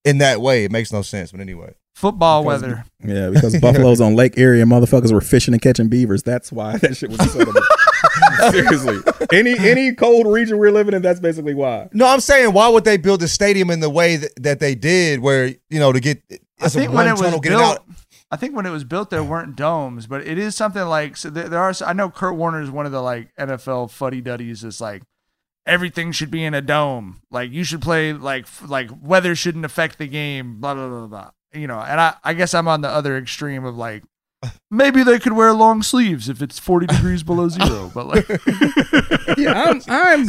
in 0.05 0.19
that 0.19 0.41
way? 0.41 0.65
It 0.65 0.71
makes 0.71 0.91
no 0.91 1.01
sense. 1.01 1.31
But 1.31 1.41
anyway, 1.41 1.73
Football 1.97 2.43
Because- 2.43 2.61
weather. 2.61 2.85
Yeah, 3.03 3.29
because 3.31 3.59
Buffalo's 3.59 3.99
on 3.99 4.15
Lake 4.15 4.37
Erie 4.37 4.61
and 4.61 4.71
motherfuckers 4.71 5.11
were 5.11 5.19
fishing 5.19 5.55
and 5.55 5.61
catching 5.61 5.87
beavers. 5.87 6.21
That's 6.21 6.51
why 6.51 6.77
that 6.77 6.95
shit 6.95 7.09
was 7.09 7.19
incredible. 7.19 7.59
Seriously, 8.51 8.99
any 9.33 9.57
any 9.57 9.95
cold 9.95 10.27
region 10.27 10.59
we're 10.59 10.71
living 10.71 10.93
in, 10.93 11.01
that's 11.01 11.19
basically 11.19 11.55
why. 11.55 11.89
no, 11.93 12.05
I'm 12.07 12.19
saying 12.19 12.53
why 12.53 12.69
would 12.69 12.83
they 12.83 12.97
build 12.97 13.23
a 13.23 13.27
stadium 13.27 13.71
in 13.71 13.79
the 13.79 13.89
way 13.89 14.17
that, 14.17 14.31
that 14.43 14.59
they 14.59 14.75
did, 14.75 15.21
where 15.21 15.47
you 15.47 15.79
know 15.79 15.91
to 15.91 15.99
get 15.99 16.21
I 16.61 16.69
think 16.69 16.93
when 16.93 17.07
it 17.07 17.13
was 17.13 17.21
tunnel, 17.21 17.39
get 17.39 17.53
it 17.53 17.57
built, 17.57 17.79
out. 17.79 17.85
I 18.29 18.35
think 18.35 18.55
when 18.55 18.67
it 18.67 18.71
was 18.71 18.83
built, 18.83 19.09
there 19.09 19.23
weren't 19.23 19.55
domes, 19.55 20.05
but 20.05 20.21
it 20.21 20.37
is 20.37 20.55
something 20.55 20.85
like 20.85 21.17
so. 21.17 21.31
There, 21.31 21.49
there 21.49 21.59
are. 21.59 21.73
I 21.83 21.93
know 21.93 22.11
Kurt 22.11 22.35
Warner 22.35 22.61
is 22.61 22.69
one 22.69 22.85
of 22.85 22.91
the 22.91 23.01
like 23.01 23.35
NFL 23.37 23.89
fuddy 23.89 24.21
duddies. 24.21 24.63
It's 24.63 24.79
like 24.79 25.01
everything 25.65 26.11
should 26.11 26.29
be 26.29 26.43
in 26.43 26.53
a 26.53 26.61
dome. 26.61 27.21
Like 27.31 27.51
you 27.51 27.63
should 27.63 27.81
play 27.81 28.13
like 28.13 28.45
like 28.67 28.91
weather 29.01 29.33
shouldn't 29.33 29.65
affect 29.65 29.97
the 29.97 30.07
game. 30.07 30.59
Blah 30.59 30.75
blah 30.75 30.87
blah 30.89 31.07
blah. 31.07 31.31
You 31.57 31.67
know, 31.67 31.79
and 31.79 31.99
I 31.99 32.15
I 32.23 32.33
guess 32.33 32.53
I'm 32.53 32.67
on 32.67 32.81
the 32.81 32.89
other 32.89 33.17
extreme 33.17 33.65
of 33.65 33.75
like. 33.77 34.03
Maybe 34.69 35.01
they 35.01 35.17
could 35.17 35.33
wear 35.33 35.51
long 35.51 35.81
sleeves 35.81 36.29
if 36.29 36.43
it's 36.43 36.59
40 36.59 36.85
degrees 36.85 37.23
below 37.23 37.49
zero, 37.49 37.91
but 37.91 38.05
like, 38.05 38.27
Yeah, 39.37 39.63
I'm, 39.63 39.81
I'm 39.87 40.27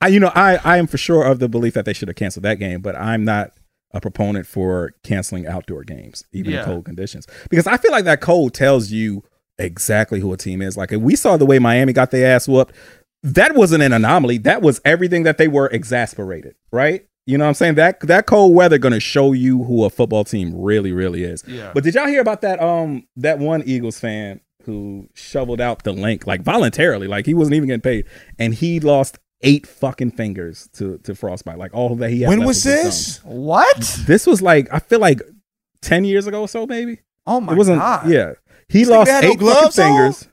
I, 0.00 0.08
you 0.08 0.18
know, 0.18 0.32
I 0.34 0.56
I 0.64 0.78
am 0.78 0.88
for 0.88 0.98
sure 0.98 1.24
of 1.24 1.38
the 1.38 1.48
belief 1.48 1.74
that 1.74 1.84
they 1.84 1.92
should 1.92 2.08
have 2.08 2.16
canceled 2.16 2.42
that 2.44 2.56
game, 2.58 2.80
but 2.80 2.96
I'm 2.96 3.24
not 3.24 3.52
a 3.92 4.00
proponent 4.00 4.48
for 4.48 4.92
canceling 5.04 5.46
outdoor 5.46 5.84
games, 5.84 6.24
even 6.32 6.52
Yeah. 6.52 6.60
in 6.60 6.64
cold 6.64 6.84
conditions, 6.84 7.28
because 7.48 7.68
I 7.68 7.76
feel 7.76 7.92
like 7.92 8.04
that 8.06 8.20
cold 8.20 8.54
tells 8.54 8.90
you 8.90 9.22
exactly 9.56 10.18
who 10.18 10.32
a 10.32 10.36
team 10.36 10.60
is. 10.60 10.76
Like 10.76 10.90
if 10.92 11.00
we 11.00 11.14
saw 11.14 11.36
the 11.36 11.46
way 11.46 11.60
Miami 11.60 11.92
got 11.92 12.10
their 12.10 12.34
ass 12.34 12.48
whooped, 12.48 12.74
that 13.22 13.54
wasn't 13.54 13.84
an 13.84 13.92
anomaly. 13.92 14.38
That 14.38 14.62
was 14.62 14.80
everything 14.84 15.22
that 15.22 15.38
they 15.38 15.46
were 15.46 15.68
exasperated, 15.68 16.56
right? 16.72 17.06
You 17.26 17.38
know 17.38 17.44
what 17.44 17.48
I'm 17.48 17.54
saying? 17.54 17.74
That 17.76 18.00
that 18.00 18.26
cold 18.26 18.54
weather 18.54 18.76
gonna 18.78 19.00
show 19.00 19.32
you 19.32 19.64
who 19.64 19.84
a 19.84 19.90
football 19.90 20.24
team 20.24 20.52
really, 20.54 20.92
really 20.92 21.24
is. 21.24 21.42
Yeah. 21.46 21.70
But 21.74 21.84
did 21.84 21.94
y'all 21.94 22.06
hear 22.06 22.20
about 22.20 22.42
that 22.42 22.60
um 22.60 23.06
that 23.16 23.38
one 23.38 23.62
Eagles 23.64 23.98
fan 23.98 24.40
who 24.64 25.08
shoveled 25.14 25.60
out 25.60 25.84
the 25.84 25.92
link 25.92 26.26
like 26.26 26.42
voluntarily, 26.42 27.06
like 27.06 27.24
he 27.26 27.34
wasn't 27.34 27.54
even 27.54 27.68
getting 27.68 27.80
paid, 27.80 28.06
and 28.38 28.54
he 28.54 28.78
lost 28.80 29.18
eight 29.40 29.66
fucking 29.66 30.10
fingers 30.10 30.68
to 30.74 30.98
to 30.98 31.14
frostbite, 31.14 31.56
like 31.58 31.72
all 31.72 31.94
that 31.96 32.10
he 32.10 32.22
had. 32.22 32.28
When 32.28 32.40
left 32.40 32.48
was 32.48 32.64
this? 32.64 33.20
what? 33.24 34.02
This 34.06 34.26
was 34.26 34.42
like 34.42 34.68
I 34.72 34.78
feel 34.78 35.00
like 35.00 35.22
ten 35.80 36.04
years 36.04 36.26
ago 36.26 36.42
or 36.42 36.48
so, 36.48 36.66
maybe. 36.66 37.00
Oh 37.26 37.40
my 37.40 37.52
it 37.52 37.56
wasn't. 37.56 37.78
god! 37.78 38.08
Yeah, 38.08 38.34
he 38.68 38.80
This 38.80 38.88
nigga 38.88 38.90
lost 38.90 39.10
had 39.10 39.24
no 39.24 39.30
eight 39.30 39.40
fucking 39.40 39.70
fingers. 39.70 40.28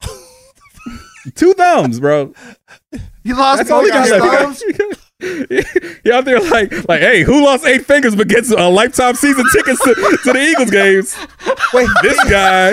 Two 1.34 1.52
thumbs, 1.52 2.00
bro. 2.00 2.32
You 3.22 3.36
lost 3.36 3.58
That's 3.58 3.70
all 3.70 3.80
both 3.82 4.04
he 4.04 4.10
got 4.10 4.56
thumbs. 4.56 4.62
You're 6.04 6.14
out 6.14 6.24
there 6.24 6.40
like, 6.40 6.72
like, 6.88 7.00
hey, 7.00 7.22
who 7.22 7.44
lost 7.44 7.64
eight 7.64 7.86
fingers 7.86 8.16
but 8.16 8.28
gets 8.28 8.50
a 8.50 8.68
lifetime 8.68 9.14
season 9.14 9.44
tickets 9.52 9.80
to, 9.84 9.94
to 9.94 10.32
the 10.32 10.40
Eagles 10.40 10.70
games? 10.70 11.16
Wait, 11.72 11.88
This 12.02 12.16
guy 12.30 12.72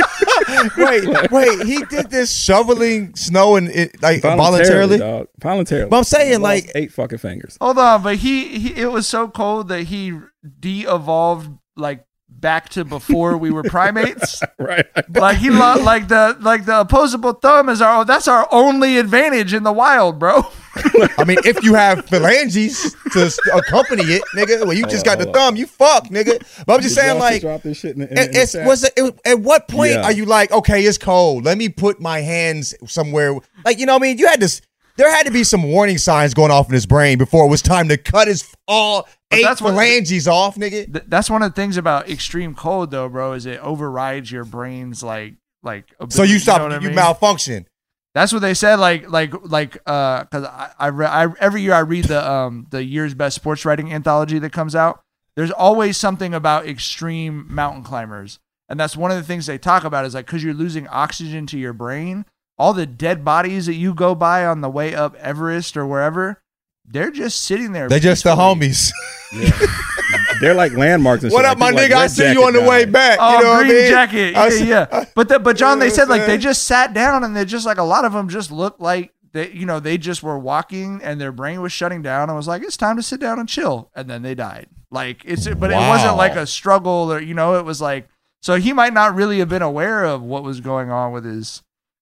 wait, 0.77 1.31
wait. 1.31 1.65
He 1.67 1.83
did 1.85 2.09
this 2.09 2.35
shoveling 2.35 3.15
snow 3.15 3.55
and 3.55 3.69
it 3.69 4.01
like 4.01 4.21
voluntarily. 4.21 4.97
dog. 4.97 5.27
voluntarily. 5.39 5.89
But 5.89 5.97
I'm 5.97 6.03
saying, 6.03 6.27
He 6.31 6.37
lost 6.37 6.43
like- 6.43 6.71
eight 6.75 6.91
fucking 6.91 7.19
fingers. 7.19 7.57
Hold 7.61 7.77
on, 7.77 8.01
but 8.03 8.17
he, 8.17 8.59
he 8.59 8.81
it 8.81 8.91
was 8.91 9.07
so 9.07 9.27
cold 9.29 9.67
that 9.69 9.83
he 9.83 10.13
de-evolved 10.59 11.49
like 11.75 12.05
back 12.39 12.69
to 12.69 12.85
before 12.85 13.37
we 13.37 13.51
were 13.51 13.63
primates. 13.63 14.41
right. 14.59 14.85
like 15.15 15.37
he 15.37 15.49
lo- 15.49 15.81
like 15.81 16.07
the 16.07 16.37
like 16.41 16.65
the 16.65 16.81
opposable 16.81 17.33
thumb 17.33 17.69
is 17.69 17.81
our 17.81 18.05
that's 18.05 18.27
our 18.27 18.47
only 18.51 18.97
advantage 18.97 19.53
in 19.53 19.63
the 19.63 19.71
wild, 19.73 20.19
bro. 20.19 20.43
I 21.17 21.23
mean, 21.25 21.39
if 21.43 21.63
you 21.63 21.73
have 21.73 22.05
phalanges 22.05 22.95
to 23.11 23.31
accompany 23.53 24.03
it, 24.03 24.23
nigga, 24.35 24.63
well, 24.63 24.73
you 24.73 24.85
just 24.85 25.03
got 25.03 25.17
the 25.17 25.25
hold 25.25 25.35
on. 25.35 25.41
thumb, 25.41 25.55
you 25.57 25.65
fuck, 25.65 26.05
nigga. 26.05 26.39
But 26.65 26.75
I'm 26.75 26.81
just 26.81 26.95
Did 26.95 27.01
saying, 27.01 27.19
like, 27.19 27.41
drop 27.41 27.63
this 27.63 27.79
shit 27.79 27.93
in 27.95 28.01
the, 28.01 28.11
in, 28.11 28.17
it, 28.17 28.35
it's 28.35 28.51
chat? 28.53 28.65
was 28.65 28.83
it, 28.85 28.93
it- 28.95 29.19
at 29.25 29.39
what 29.39 29.67
point 29.67 29.93
Yeah. 29.93 30.03
are 30.03 30.11
you 30.11 30.25
like, 30.25 30.51
okay, 30.51 30.81
it's 30.83 30.97
cold. 30.97 31.43
Let 31.43 31.57
me 31.57 31.69
put 31.69 31.99
my 31.99 32.19
hands 32.21 32.75
somewhere. 32.87 33.35
Like, 33.65 33.79
you 33.79 33.87
know, 33.87 33.93
what 33.93 34.03
I 34.03 34.07
mean, 34.09 34.17
you 34.19 34.27
had 34.27 34.39
this. 34.39 34.61
There 34.99 35.09
had 35.09 35.25
to 35.27 35.31
be 35.31 35.45
some 35.45 35.63
warning 35.63 35.97
signs 35.97 36.33
going 36.33 36.51
off 36.51 36.67
in 36.67 36.73
his 36.73 36.85
brain 36.85 37.17
before 37.17 37.45
it 37.45 37.49
was 37.49 37.61
time 37.61 37.87
to 37.87 37.95
cut 37.95 38.27
his 38.27 38.53
all 38.67 39.07
eight 39.31 39.43
that's 39.43 39.61
phalanges 39.61 40.27
off, 40.27 40.57
nigga. 40.57 40.91
Th- 40.91 41.05
that's 41.07 41.29
one 41.29 41.41
of 41.41 41.51
the 41.51 41.55
things 41.55 41.77
about 41.77 42.09
extreme 42.09 42.53
cold 42.53 42.91
though, 42.91 43.07
bro, 43.07 43.31
is 43.31 43.45
it 43.45 43.61
overrides 43.61 44.29
your 44.29 44.43
brain's 44.43 45.01
like 45.01 45.35
like 45.63 45.85
So 46.09 46.23
you 46.23 46.37
stop, 46.37 46.57
know 46.57 46.65
what 46.65 46.73
I 46.73 46.79
you 46.79 46.87
mean? 46.87 46.95
malfunction. 46.95 47.65
That's 48.13 48.33
what 48.33 48.41
they 48.41 48.53
said. 48.53 48.75
Like, 48.75 49.09
like, 49.09 49.31
like, 49.49 49.77
uh, 49.85 50.23
because 50.23 50.43
I, 50.43 50.71
I, 50.77 50.87
re- 50.87 51.05
I, 51.05 51.27
every 51.39 51.61
year 51.61 51.73
I 51.73 51.79
read 51.79 52.05
the 52.05 52.29
um 52.29 52.67
the 52.69 52.83
year's 52.83 53.13
best 53.13 53.35
sports 53.37 53.63
writing 53.63 53.93
anthology 53.93 54.37
that 54.39 54.51
comes 54.51 54.75
out. 54.75 55.01
There's 55.37 55.51
always 55.51 55.95
something 55.95 56.33
about 56.33 56.67
extreme 56.67 57.45
mountain 57.49 57.83
climbers, 57.83 58.39
and 58.67 58.77
that's 58.77 58.97
one 58.97 59.11
of 59.11 59.17
the 59.17 59.23
things 59.23 59.45
they 59.45 59.57
talk 59.57 59.85
about 59.85 60.03
is 60.03 60.13
like 60.13 60.25
because 60.25 60.43
you're 60.43 60.53
losing 60.53 60.89
oxygen 60.89 61.45
to 61.47 61.57
your 61.57 61.71
brain, 61.71 62.25
all 62.59 62.73
the 62.73 62.85
dead 62.85 63.23
bodies 63.25 63.65
that 63.65 63.75
you 63.75 63.93
go 63.93 64.13
by 64.13 64.45
on 64.45 64.61
the 64.61 64.69
way 64.69 64.93
up 64.93 65.15
Everest 65.15 65.75
or 65.77 65.87
wherever, 65.87 66.41
they're 66.85 67.09
just 67.11 67.41
sitting 67.43 67.71
there. 67.71 67.87
They're 67.87 67.99
just 67.99 68.23
the 68.25 68.35
peacefully. 68.35 68.69
homies. 68.69 68.91
They're 70.41 70.53
like 70.53 70.71
landmarks 70.73 71.23
and 71.23 71.31
What 71.33 71.43
shit. 71.43 71.51
up, 71.51 71.57
my 71.57 71.69
Like, 71.71 71.89
nigga? 71.91 71.95
like 71.95 72.03
I 72.03 72.07
see 72.07 72.31
you 72.31 72.43
on 72.45 72.53
the 72.53 72.59
Jacket 72.59 72.69
way 72.69 72.85
back. 72.85 73.17
Oh, 73.21 73.37
you 73.37 73.43
know 73.43 73.55
green 73.57 73.67
what 73.67 73.75
I 73.75 73.79
mean? 73.79 73.89
jacket. 73.89 74.35
I 74.37 74.43
Yeah, 74.45 74.49
see- 74.49 74.69
yeah. 74.69 75.05
But 75.15 75.29
the, 75.29 75.39
but 75.39 75.57
John, 75.57 75.79
they 75.79 75.89
said 75.89 76.03
I'm 76.03 76.09
like 76.09 76.25
they 76.25 76.37
just 76.37 76.63
sat 76.63 76.93
down 76.93 77.23
and 77.23 77.35
they're 77.35 77.45
just 77.45 77.65
like 77.65 77.77
a 77.77 77.83
lot 77.83 78.05
of 78.05 78.13
them 78.13 78.29
just 78.29 78.51
looked 78.51 78.79
like 78.79 79.13
they, 79.33 79.51
you 79.51 79.65
know, 79.65 79.79
they 79.79 79.97
just 79.97 80.23
were 80.23 80.39
walking 80.39 81.01
and 81.03 81.19
their 81.21 81.31
brain 81.31 81.61
was 81.61 81.71
shutting 81.71 82.01
down 82.01 82.29
and 82.29 82.35
was 82.37 82.47
like, 82.47 82.63
it's 82.63 82.77
time 82.77 82.95
to 82.95 83.03
sit 83.03 83.19
down 83.19 83.37
and 83.39 83.47
chill, 83.47 83.91
and 83.95 84.09
then 84.09 84.21
they 84.23 84.33
died. 84.33 84.67
Like 84.89 85.21
it's, 85.25 85.47
but 85.47 85.69
it 85.71 85.75
wasn't 85.75 86.17
like 86.17 86.35
a 86.35 86.47
struggle 86.47 87.11
or 87.13 87.19
you 87.19 87.33
know, 87.35 87.55
it 87.59 87.65
was 87.65 87.79
like 87.81 88.07
so 88.41 88.55
he 88.55 88.73
might 88.73 88.93
not 88.93 89.13
really 89.13 89.39
have 89.39 89.49
been 89.49 89.61
aware 89.61 90.03
of 90.05 90.23
what 90.23 90.41
was 90.43 90.61
going 90.61 90.89
on 90.89 91.11
with 91.11 91.25
his. 91.25 91.61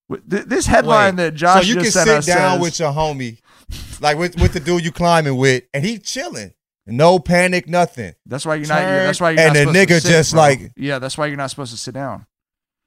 With 0.09 0.29
th- 0.29 0.45
this 0.45 0.65
headline 0.65 1.15
Wait, 1.17 1.23
that 1.23 1.31
Josh 1.35 1.63
so 1.63 1.67
you 1.67 1.73
just 1.75 1.85
can 1.85 1.91
sent 1.91 2.07
sit 2.07 2.17
us 2.17 2.25
down 2.25 2.53
says- 2.53 2.61
with 2.61 2.79
your 2.79 2.91
homie, 2.93 3.39
like 3.99 4.17
with, 4.17 4.39
with 4.41 4.53
the 4.53 4.59
dude 4.59 4.85
you 4.85 4.91
climbing 4.91 5.35
with, 5.37 5.63
and 5.73 5.83
he 5.83 5.99
chilling, 5.99 6.53
no 6.85 7.19
panic, 7.19 7.67
nothing. 7.67 8.13
That's 8.25 8.45
why 8.45 8.55
you're 8.55 8.67
not. 8.67 8.79
That's 8.79 9.19
why 9.19 9.31
you're 9.31 9.39
and 9.41 9.47
not 9.49 9.53
the 9.53 9.59
supposed 9.73 9.75
to 9.89 9.93
nigga 9.95 10.01
sit, 10.01 10.09
just 10.09 10.31
bro. 10.31 10.41
like- 10.41 10.71
Yeah, 10.77 10.99
that's 10.99 11.17
why 11.17 11.25
you're 11.27 11.35
not 11.37 11.49
supposed 11.49 11.71
to 11.73 11.77
sit 11.77 11.93
down. 11.93 12.25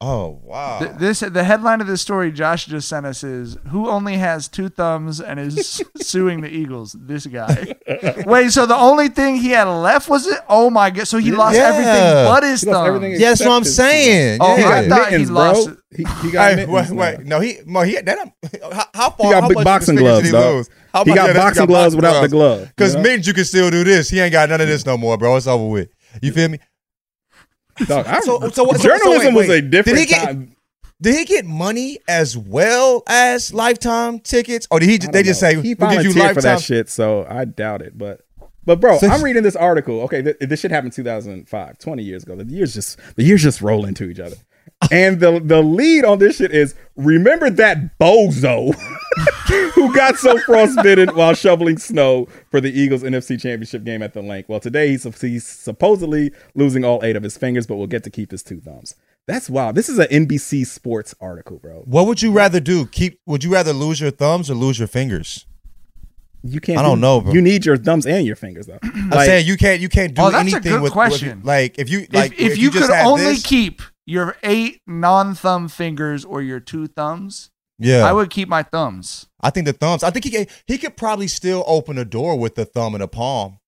Oh 0.02 0.40
wow! 0.44 0.78
Th- 0.78 0.92
This 0.92 1.20
the 1.20 1.44
headline 1.44 1.82
of 1.82 1.86
this 1.86 2.00
story 2.00 2.32
Josh 2.32 2.64
just 2.64 2.88
sent 2.88 3.04
us 3.04 3.22
is 3.22 3.58
who 3.68 3.86
only 3.90 4.14
has 4.16 4.48
two 4.48 4.70
thumbs 4.70 5.20
and 5.20 5.38
is 5.38 5.82
suing 6.00 6.40
the 6.40 6.48
Eagles. 6.48 6.96
This 6.98 7.26
guy. 7.26 7.74
Wait, 8.24 8.50
so 8.50 8.64
the 8.64 8.76
only 8.76 9.08
thing 9.08 9.36
he 9.36 9.50
had 9.50 9.64
left 9.64 10.08
was 10.08 10.26
it? 10.26 10.38
Oh 10.48 10.70
my 10.70 10.88
god! 10.88 11.06
So 11.06 11.18
he 11.18 11.32
lost 11.32 11.56
Yeah. 11.56 11.68
everything 11.68 12.24
but 12.24 12.42
his 12.44 12.62
thumb. 12.64 12.86
everything 12.86 13.20
yeah, 13.20 13.34
what 13.40 13.50
I'm 13.56 13.64
saying. 13.64 14.38
Oh, 14.40 14.56
yeah. 14.56 14.68
I 14.70 14.88
thought 14.88 15.06
he 15.08 15.18
Mittens, 15.18 15.30
lost 15.32 15.66
bro. 15.68 15.76
He, 15.94 16.04
he 16.22 16.30
got 16.32 16.48
Hey, 16.50 16.56
mittens 16.66 16.90
wait, 16.92 17.18
wait, 17.18 17.26
no, 17.26 17.40
he, 17.40 17.58
no, 17.66 17.80
he, 17.82 18.00
that, 18.00 18.18
um, 18.18 18.32
how, 18.72 18.84
how 18.94 19.10
far? 19.10 19.26
He 19.26 19.32
got 19.32 19.42
how 19.42 19.48
big 19.48 19.64
boxing 19.64 19.98
of 19.98 20.04
his 20.06 20.08
fingers 20.18 20.22
gloves, 20.22 20.22
did 20.22 20.32
dog. 20.32 20.54
lose? 20.54 20.70
How 20.94 21.04
He 21.04 21.14
got 21.14 21.26
yeah, 21.28 21.32
boxing 21.34 21.60
got 21.62 21.68
gloves 21.68 21.96
without 21.96 22.20
the 22.22 22.28
glove, 22.28 22.68
Because 22.68 22.94
you 22.94 23.02
know? 23.02 23.08
means 23.10 23.26
you 23.26 23.34
can 23.34 23.44
still 23.44 23.70
do 23.70 23.84
this. 23.84 24.08
He 24.08 24.18
ain't 24.20 24.32
got 24.32 24.48
none 24.48 24.62
of 24.62 24.66
this 24.68 24.86
no 24.86 24.96
more, 24.96 25.18
bro. 25.18 25.36
It's 25.36 25.46
over 25.46 25.66
with. 25.66 25.90
You 26.22 26.32
feel 26.32 26.48
me? 26.48 26.58
Dog, 27.86 28.06
I- 28.06 28.20
So- 28.20 28.40
so- 28.40 28.50
so- 28.50 28.72
journalism 28.78 29.34
wait, 29.34 29.48
was 29.48 29.48
a 29.48 29.60
different 29.62 29.98
Did 29.98 30.08
he 30.08 30.14
get- 30.14 30.24
time. 30.24 30.56
Did 31.02 31.14
he 31.14 31.24
get 31.24 31.46
money 31.46 31.98
as 32.08 32.36
well 32.36 33.02
as 33.08 33.54
lifetime 33.54 34.18
tickets, 34.20 34.66
or 34.70 34.80
did 34.80 34.88
he? 34.90 34.98
They 34.98 35.22
just 35.22 35.40
say 35.40 35.58
he 35.60 35.72
volunteered 35.72 36.14
you 36.14 36.34
for 36.34 36.42
that 36.42 36.60
shit, 36.60 36.90
so 36.90 37.26
I 37.28 37.46
doubt 37.46 37.80
it. 37.80 37.96
But 37.96 38.20
but 38.66 38.80
bro, 38.80 38.98
So- 38.98 39.08
I'm 39.08 39.24
reading 39.24 39.42
this 39.42 39.56
article. 39.56 40.02
Okay, 40.02 40.20
th- 40.20 40.36
this 40.40 40.60
shit 40.60 40.70
happened 40.70 40.92
2005, 40.92 41.78
20 41.78 42.02
years 42.02 42.22
ago. 42.24 42.36
The 42.36 42.44
years 42.44 42.74
just 42.74 42.98
the 43.16 43.22
years 43.24 43.42
just 43.42 43.62
roll 43.62 43.86
into 43.86 44.10
each 44.10 44.20
other. 44.20 44.36
And 44.90 45.20
the 45.20 45.40
the 45.44 45.60
lead 45.62 46.04
on 46.04 46.18
this 46.18 46.36
shit 46.36 46.52
is 46.52 46.74
remember 46.96 47.50
that 47.50 47.98
bozo 47.98 48.74
who 49.74 49.94
got 49.94 50.16
so 50.16 50.38
frostbitten 50.38 51.14
while 51.14 51.34
shoveling 51.34 51.76
snow 51.78 52.26
for 52.50 52.60
the 52.60 52.70
Eagles 52.70 53.02
NFC 53.02 53.40
Championship 53.40 53.84
game 53.84 54.02
at 54.02 54.14
the 54.14 54.22
Linc. 54.22 54.48
Well, 54.48 54.58
today 54.60 54.88
he's, 54.88 55.04
he's 55.20 55.46
supposedly 55.46 56.32
losing 56.54 56.84
all 56.84 57.04
eight 57.04 57.14
of 57.16 57.22
his 57.22 57.36
fingers, 57.36 57.66
but 57.66 57.76
we'll 57.76 57.86
get 57.88 58.04
to 58.04 58.10
keep 58.10 58.30
his 58.30 58.42
two 58.42 58.60
thumbs. 58.60 58.94
That's 59.26 59.50
wild. 59.50 59.74
This 59.76 59.88
is 59.90 59.98
an 59.98 60.06
NBC 60.08 60.66
Sports 60.66 61.14
article, 61.20 61.58
bro. 61.58 61.82
What 61.84 62.06
would 62.06 62.22
you 62.22 62.32
rather 62.32 62.58
do? 62.58 62.86
Keep? 62.86 63.20
Would 63.26 63.44
you 63.44 63.52
rather 63.52 63.72
lose 63.74 64.00
your 64.00 64.10
thumbs 64.10 64.50
or 64.50 64.54
lose 64.54 64.78
your 64.78 64.88
fingers? 64.88 65.44
You 66.42 66.58
can't. 66.58 66.78
I 66.78 66.82
don't 66.82 66.96
do- 66.96 67.02
know, 67.02 67.20
bro. 67.20 67.32
You 67.34 67.42
need 67.42 67.66
your 67.66 67.76
thumbs 67.76 68.06
and 68.06 68.26
your 68.26 68.34
fingers, 68.34 68.66
though. 68.66 68.78
I'm 68.82 69.10
Like, 69.10 69.26
saying 69.26 69.46
you 69.46 69.58
can't. 69.58 69.80
You 69.82 69.90
can't 69.90 70.14
do 70.14 70.22
Oh, 70.22 70.30
that's 70.30 70.36
a 70.50 70.56
anything 70.56 70.72
good 70.72 70.80
with 70.82 70.92
question. 70.92 71.38
with- 71.40 71.46
like 71.46 71.78
if 71.78 71.90
you 71.90 72.00
If, 72.00 72.14
like 72.14 72.40
if, 72.40 72.56
you, 72.56 72.70
just 72.70 72.86
could 72.86 72.94
had 72.96 73.06
only 73.06 73.24
this- 73.24 73.44
keep 73.44 73.82
your 74.06 74.36
eight 74.42 74.80
non-thumb 74.86 75.68
fingers 75.68 76.24
or 76.24 76.42
your 76.42 76.60
two 76.60 76.86
thumbs, 76.86 77.50
yeah, 77.78 78.04
I 78.06 78.12
would 78.12 78.30
keep 78.30 78.48
my 78.48 78.62
thumbs. 78.62 79.26
I 79.40 79.50
think 79.50 79.66
the 79.66 79.72
thumbs. 79.72 80.02
I 80.02 80.10
think 80.10 80.24
he 80.24 80.30
could, 80.30 80.48
he 80.66 80.78
could 80.78 80.96
probably 80.96 81.28
still 81.28 81.64
open 81.66 81.96
a 81.98 82.04
door 82.04 82.38
with 82.38 82.54
the 82.54 82.64
thumb 82.64 82.94
and 82.94 83.02
the 83.02 83.08
palm. 83.08 83.58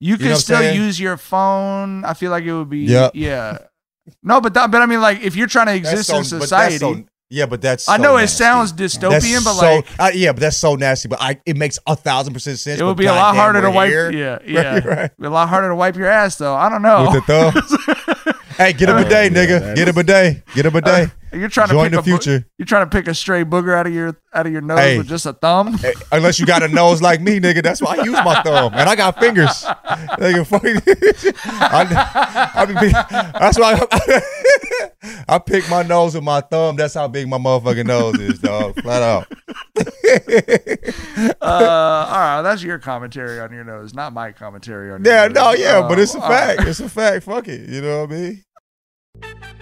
You 0.00 0.14
know 0.14 0.18
could 0.18 0.26
what 0.28 0.32
I'm 0.34 0.40
still 0.40 0.74
use 0.74 0.98
your 0.98 1.16
phone. 1.16 2.04
I 2.04 2.14
feel 2.14 2.30
like 2.30 2.44
it 2.44 2.52
would 2.52 2.70
be. 2.70 2.80
Yep. 2.80 3.12
Yeah. 3.14 3.58
No, 4.22 4.40
but 4.40 4.54
that, 4.54 4.70
but 4.70 4.82
I 4.82 4.86
mean, 4.86 5.00
like, 5.00 5.20
if 5.22 5.36
you're 5.36 5.46
trying 5.46 5.66
to 5.66 5.72
That's 5.84 5.92
exist 6.00 6.08
so- 6.08 6.16
in 6.16 6.22
but 6.40 6.48
that's 6.48 6.74
society, 6.74 6.78
so- 6.78 7.04
yeah, 7.32 7.46
but 7.46 7.62
that's. 7.62 7.88
I 7.88 7.96
so 7.96 8.02
know 8.02 8.16
it 8.16 8.22
nasty. 8.22 8.42
sounds 8.42 8.72
That's 8.72 8.96
dystopian, 8.96 9.44
but 9.44 9.54
so- 9.54 9.74
like, 9.76 9.86
uh, 10.00 10.10
yeah, 10.12 10.32
but 10.32 10.40
that's 10.40 10.56
so 10.56 10.74
nasty. 10.74 11.06
But 11.06 11.20
I, 11.22 11.40
it 11.46 11.56
makes 11.56 11.78
a 11.86 11.94
thousand 11.94 12.32
percent 12.32 12.58
sense. 12.58 12.80
it 12.80 12.84
would 12.84 12.96
be 12.96 13.06
a 13.06 13.12
lot 13.12 13.36
harder 13.36 13.60
to 13.60 13.70
wipe. 13.70 13.88
here. 13.90 14.10
Yeah, 14.10 14.38
yeah, 14.46 14.74
Right, 14.74 14.84
right. 14.84 15.10
A 15.22 15.28
lot 15.30 15.48
harder 15.48 15.68
to 15.68 15.76
wipe 15.76 15.94
your 15.94 16.08
ass, 16.08 16.34
though. 16.36 16.56
I 16.56 16.68
don't 16.68 16.82
know. 16.82 17.08
With 17.12 17.24
the 17.26 17.52
thumb. 17.52 17.96
hey, 18.60 18.72
get 18.72 18.88
a 18.88 18.94
bidet, 18.94 19.32
nigga. 19.32 19.74
Get 19.74 19.88
him 19.88 19.96
a 19.96 20.04
bidet. 20.04 20.44
Get 20.54 20.66
a 20.66 20.70
bidet. 20.70 21.10
you're 21.32 21.48
trying 21.48 21.68
to 21.68 21.74
Join 21.74 21.84
pick 21.84 21.92
the 21.92 21.98
a 21.98 22.00
bo- 22.02 22.04
future. 22.04 22.46
you're 22.58 22.66
trying 22.66 22.88
to 22.88 22.90
pick 22.96 23.06
a 23.08 23.14
stray 23.14 23.44
booger 23.44 23.74
out 23.74 23.86
of 23.86 23.92
your 23.94 24.16
out 24.34 24.46
of 24.46 24.52
your 24.52 24.60
nose 24.62 24.78
Hey. 24.78 24.98
with 24.98 25.08
just 25.08 25.26
a 25.26 25.32
thumb. 25.32 25.74
Hey, 25.78 25.92
Unless 26.12 26.38
you 26.40 26.46
got 26.46 26.62
a 26.62 26.68
nose 26.68 27.00
like 27.02 27.20
me, 27.20 27.38
nigga. 27.40 27.62
That's 27.62 27.80
why 27.82 27.96
I 27.98 28.04
use 28.04 28.18
my 28.24 28.42
thumb, 28.42 28.72
and 28.74 28.88
I 28.88 28.94
got 28.96 29.18
fingers. 29.18 29.64
Nigga, 29.64 30.46
fuck. 30.46 30.62
I, 31.44 32.50
I 32.54 32.64
be, 32.66 32.88
that's 33.38 33.58
why 33.58 33.80
I, 33.90 34.22
I 35.34 35.38
pick 35.38 35.68
my 35.70 35.82
nose 35.82 36.14
with 36.14 36.24
my 36.24 36.40
thumb. 36.40 36.76
That's 36.76 36.94
how 36.94 37.08
big 37.08 37.28
my 37.28 37.38
motherfucking 37.38 37.86
nose 37.86 38.18
is, 38.18 38.38
dog. 38.38 38.80
Flat 38.82 39.02
out. 39.02 39.26
Uh, 41.42 42.06
all 42.10 42.18
right, 42.18 42.42
that's 42.42 42.62
your 42.62 42.78
commentary 42.78 43.40
on 43.40 43.52
your 43.52 43.64
nose, 43.64 43.94
not 43.94 44.12
my 44.12 44.32
commentary 44.32 44.90
on. 44.90 45.04
Your 45.04 45.14
Yeah, 45.14 45.26
nose. 45.28 45.34
no, 45.34 45.52
yeah, 45.52 45.80
but 45.82 45.98
Uh, 45.98 46.02
it's 46.02 46.14
a 46.14 46.20
all 46.20 46.28
fact. 46.28 46.62
It's 46.62 46.80
a 46.80 46.88
fact. 46.88 47.24
Fuck 47.24 47.48
it. 47.48 47.68
You 47.68 47.80
know 47.82 48.02
what 48.02 48.10
I 48.12 48.14
mean? 48.14 48.44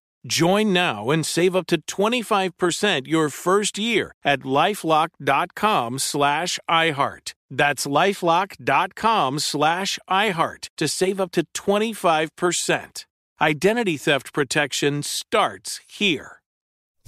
Join 0.27 0.71
now 0.71 1.09
and 1.09 1.25
save 1.25 1.55
up 1.55 1.65
to 1.67 1.81
25% 1.81 3.07
your 3.07 3.29
first 3.29 3.79
year 3.79 4.13
at 4.23 4.41
lifelock.com 4.41 5.97
slash 5.99 6.59
iHeart. 6.69 7.33
That's 7.49 7.87
lifelock.com 7.87 9.39
slash 9.39 9.99
iHeart 10.09 10.67
to 10.77 10.87
save 10.87 11.19
up 11.19 11.31
to 11.31 11.43
25%. 11.55 13.05
Identity 13.41 13.97
theft 13.97 14.31
protection 14.33 15.01
starts 15.01 15.81
here. 15.87 16.41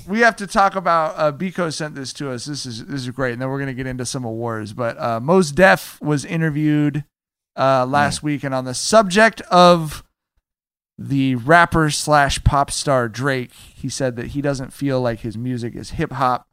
we 0.08 0.22
have 0.22 0.36
to 0.38 0.48
talk 0.48 0.76
about 0.76 1.14
uh, 1.16 1.32
Biko 1.32 1.72
sent 1.72 1.94
this 1.94 2.12
to 2.14 2.32
us. 2.32 2.46
This 2.46 2.66
is 2.66 2.86
this 2.88 3.02
is 3.02 3.10
great, 3.12 3.34
and 3.34 3.42
then 3.42 3.50
we're 3.50 3.60
gonna 3.60 3.76
get 3.76 3.86
into 3.86 4.06
some 4.08 4.26
awards. 4.26 4.74
But 4.74 5.00
uh, 5.00 5.20
Mos 5.20 5.52
Def 5.52 6.02
was 6.02 6.26
interviewed 6.26 7.06
uh, 7.56 7.86
last 7.86 8.24
week, 8.24 8.44
and 8.44 8.56
on 8.56 8.66
the 8.66 8.74
subject 8.74 9.42
of 9.42 10.04
the 10.98 11.36
rapper 11.36 11.90
slash 11.90 12.44
pop 12.44 12.72
star 12.72 13.10
Drake, 13.10 13.52
he 13.54 13.90
said 13.90 14.16
that 14.16 14.28
he 14.28 14.42
doesn't 14.42 14.74
feel 14.74 15.02
like 15.02 15.22
his 15.22 15.38
music 15.38 15.76
is 15.76 15.92
hip 15.92 16.12
hop, 16.12 16.48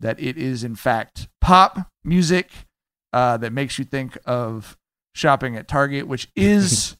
that 0.00 0.20
it 0.20 0.36
is 0.36 0.62
in 0.62 0.74
fact 0.74 1.28
pop 1.40 1.90
music 2.04 2.50
uh, 3.12 3.36
that 3.38 3.52
makes 3.52 3.78
you 3.78 3.84
think 3.84 4.18
of 4.26 4.76
shopping 5.14 5.56
at 5.56 5.68
Target, 5.68 6.06
which 6.06 6.28
is 6.36 6.96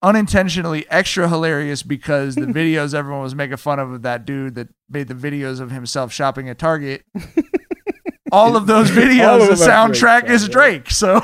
unintentionally 0.00 0.86
extra 0.90 1.28
hilarious 1.28 1.82
because 1.82 2.36
the 2.36 2.42
videos 2.46 2.94
everyone 2.94 3.22
was 3.22 3.34
making 3.34 3.56
fun 3.56 3.78
of 3.78 3.90
of 3.90 4.02
that 4.02 4.24
dude 4.24 4.54
that 4.54 4.68
made 4.88 5.08
the 5.08 5.14
videos 5.14 5.60
of 5.60 5.70
himself 5.70 6.12
shopping 6.12 6.48
at 6.48 6.58
Target. 6.58 7.02
All 8.32 8.56
of 8.56 8.66
those 8.66 8.90
videos, 8.90 9.50
of 9.50 9.58
the 9.58 9.64
are 9.64 9.88
Drake 9.88 9.94
soundtrack 9.94 10.30
is 10.30 10.48
Drake. 10.48 10.90
So, 10.90 11.22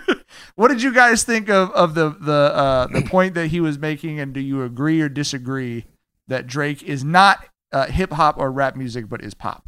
what 0.54 0.68
did 0.68 0.82
you 0.82 0.92
guys 0.92 1.22
think 1.22 1.48
of 1.48 1.70
of 1.72 1.94
the 1.94 2.10
the 2.10 2.32
uh, 2.32 2.86
the 2.88 3.02
point 3.02 3.34
that 3.34 3.48
he 3.48 3.60
was 3.60 3.78
making, 3.78 4.20
and 4.20 4.32
do 4.32 4.40
you 4.40 4.62
agree 4.62 5.00
or 5.00 5.08
disagree 5.08 5.86
that 6.28 6.46
Drake 6.46 6.82
is 6.82 7.04
not 7.04 7.44
uh, 7.72 7.86
hip 7.86 8.12
hop 8.12 8.38
or 8.38 8.50
rap 8.50 8.76
music, 8.76 9.08
but 9.08 9.22
is 9.22 9.34
pop? 9.34 9.64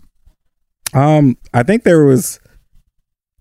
Um, 0.95 1.39
I 1.55 1.63
think 1.63 1.85
there 1.85 2.05
was 2.05 2.39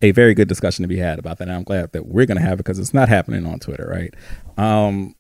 a 0.02 0.12
very 0.12 0.34
good 0.34 0.48
discussion 0.48 0.84
to 0.84 0.88
be 0.88 0.98
had 0.98 1.20
about 1.20 1.38
that. 1.38 1.48
And 1.48 1.56
I'm 1.56 1.64
glad 1.64 1.92
that 1.92 2.08
we're 2.08 2.26
going 2.26 2.38
to 2.38 2.44
have 2.44 2.54
it 2.54 2.58
because 2.58 2.80
it's 2.80 2.94
not 2.94 3.10
happening 3.10 3.46
on 3.46 3.60
Twitter, 3.60 3.88
right? 3.88 4.14
Um, 4.58 5.16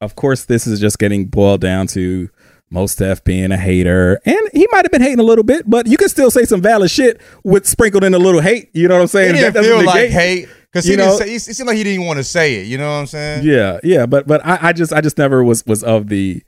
of 0.00 0.16
course, 0.16 0.44
this 0.44 0.66
is 0.66 0.80
just 0.80 0.98
getting 0.98 1.26
boiled 1.26 1.60
down 1.60 1.86
to 1.88 2.28
Mos 2.70 2.94
Def 2.94 3.24
being 3.24 3.50
a 3.50 3.56
hater, 3.56 4.20
and 4.24 4.38
he 4.52 4.66
might 4.70 4.84
have 4.84 4.92
been 4.92 5.02
hating 5.02 5.18
a 5.18 5.24
little 5.24 5.42
bit, 5.44 5.68
but 5.68 5.86
you 5.88 5.96
can 5.96 6.08
still 6.08 6.30
say 6.30 6.44
some 6.44 6.62
valid 6.62 6.90
shit 6.90 7.20
with 7.42 7.66
sprinkled 7.66 8.04
in 8.04 8.14
a 8.14 8.18
little 8.18 8.40
hate. 8.40 8.70
You 8.72 8.86
know 8.88 8.94
what 8.94 9.00
I'm 9.02 9.06
saying? 9.08 9.30
It 9.34 9.38
didn't 9.38 9.54
doesn't 9.54 9.76
feel 9.76 9.84
like 9.84 10.10
hate 10.10 10.48
because 10.72 10.84
he 10.84 10.92
you 10.92 10.96
didn't 10.96 11.10
know? 11.12 11.18
say. 11.18 11.34
It 11.34 11.40
seemed 11.40 11.66
like 11.66 11.76
he 11.76 11.82
didn't 11.84 12.06
want 12.06 12.18
to 12.18 12.24
say 12.24 12.56
it. 12.60 12.66
You 12.68 12.78
know 12.78 12.86
what 12.88 12.98
I'm 13.00 13.06
saying? 13.06 13.44
Yeah, 13.44 13.80
yeah, 13.82 14.06
but 14.06 14.26
but 14.28 14.44
I, 14.46 14.68
I 14.68 14.72
just 14.72 14.92
I 14.92 15.00
just 15.00 15.18
never 15.18 15.42
was 15.42 15.66
was 15.66 15.82
of 15.82 16.08
the 16.08 16.42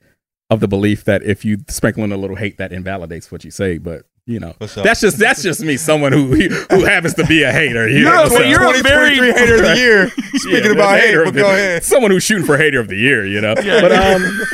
of 0.49 0.61
the 0.61 0.68
belief 0.68 1.05
that 1.05 1.23
if 1.25 1.45
you 1.45 1.59
sprinkle 1.68 2.05
in 2.05 2.12
a 2.12 2.16
little 2.16 2.37
hate 2.37 2.59
that 2.59 2.73
invalidates 2.73 3.33
what 3.33 3.45
you 3.45 3.51
say. 3.51 3.79
But 3.79 4.03
you 4.25 4.39
know, 4.39 4.55
up? 4.61 4.68
that's 4.85 5.01
just 5.01 5.18
that's 5.18 5.43
just 5.43 5.61
me, 5.62 5.77
someone 5.77 6.12
who 6.12 6.27
who 6.37 6.85
happens 6.85 7.14
to 7.14 7.27
be 7.27 7.43
a 7.43 7.51
hater. 7.51 7.89
You 7.89 8.03
You're 8.05 8.14
know, 8.14 8.25
a- 8.27 8.31
so- 8.31 8.43
you're 8.43 8.62
a 8.62 8.81
very- 8.83 9.16
hater 9.33 9.57
of 9.57 9.62
the 9.62 9.77
year. 9.77 10.09
Speaking 10.37 10.64
Yeah, 10.66 10.70
about 10.70 11.01
hate, 11.01 11.07
hater 11.09 11.18
but 11.25 11.29
of 11.31 11.35
the- 11.35 11.41
go 11.41 11.51
ahead. 11.51 11.83
Someone 11.83 12.12
who's 12.12 12.23
shooting 12.23 12.47
for 12.47 12.57
hater 12.57 12.79
of 12.79 12.87
the 12.87 12.95
year. 12.97 13.27
You 13.27 13.41
know, 13.41 13.55
Yeah. 13.61 13.81
but 13.81 13.91
um. 13.91 14.41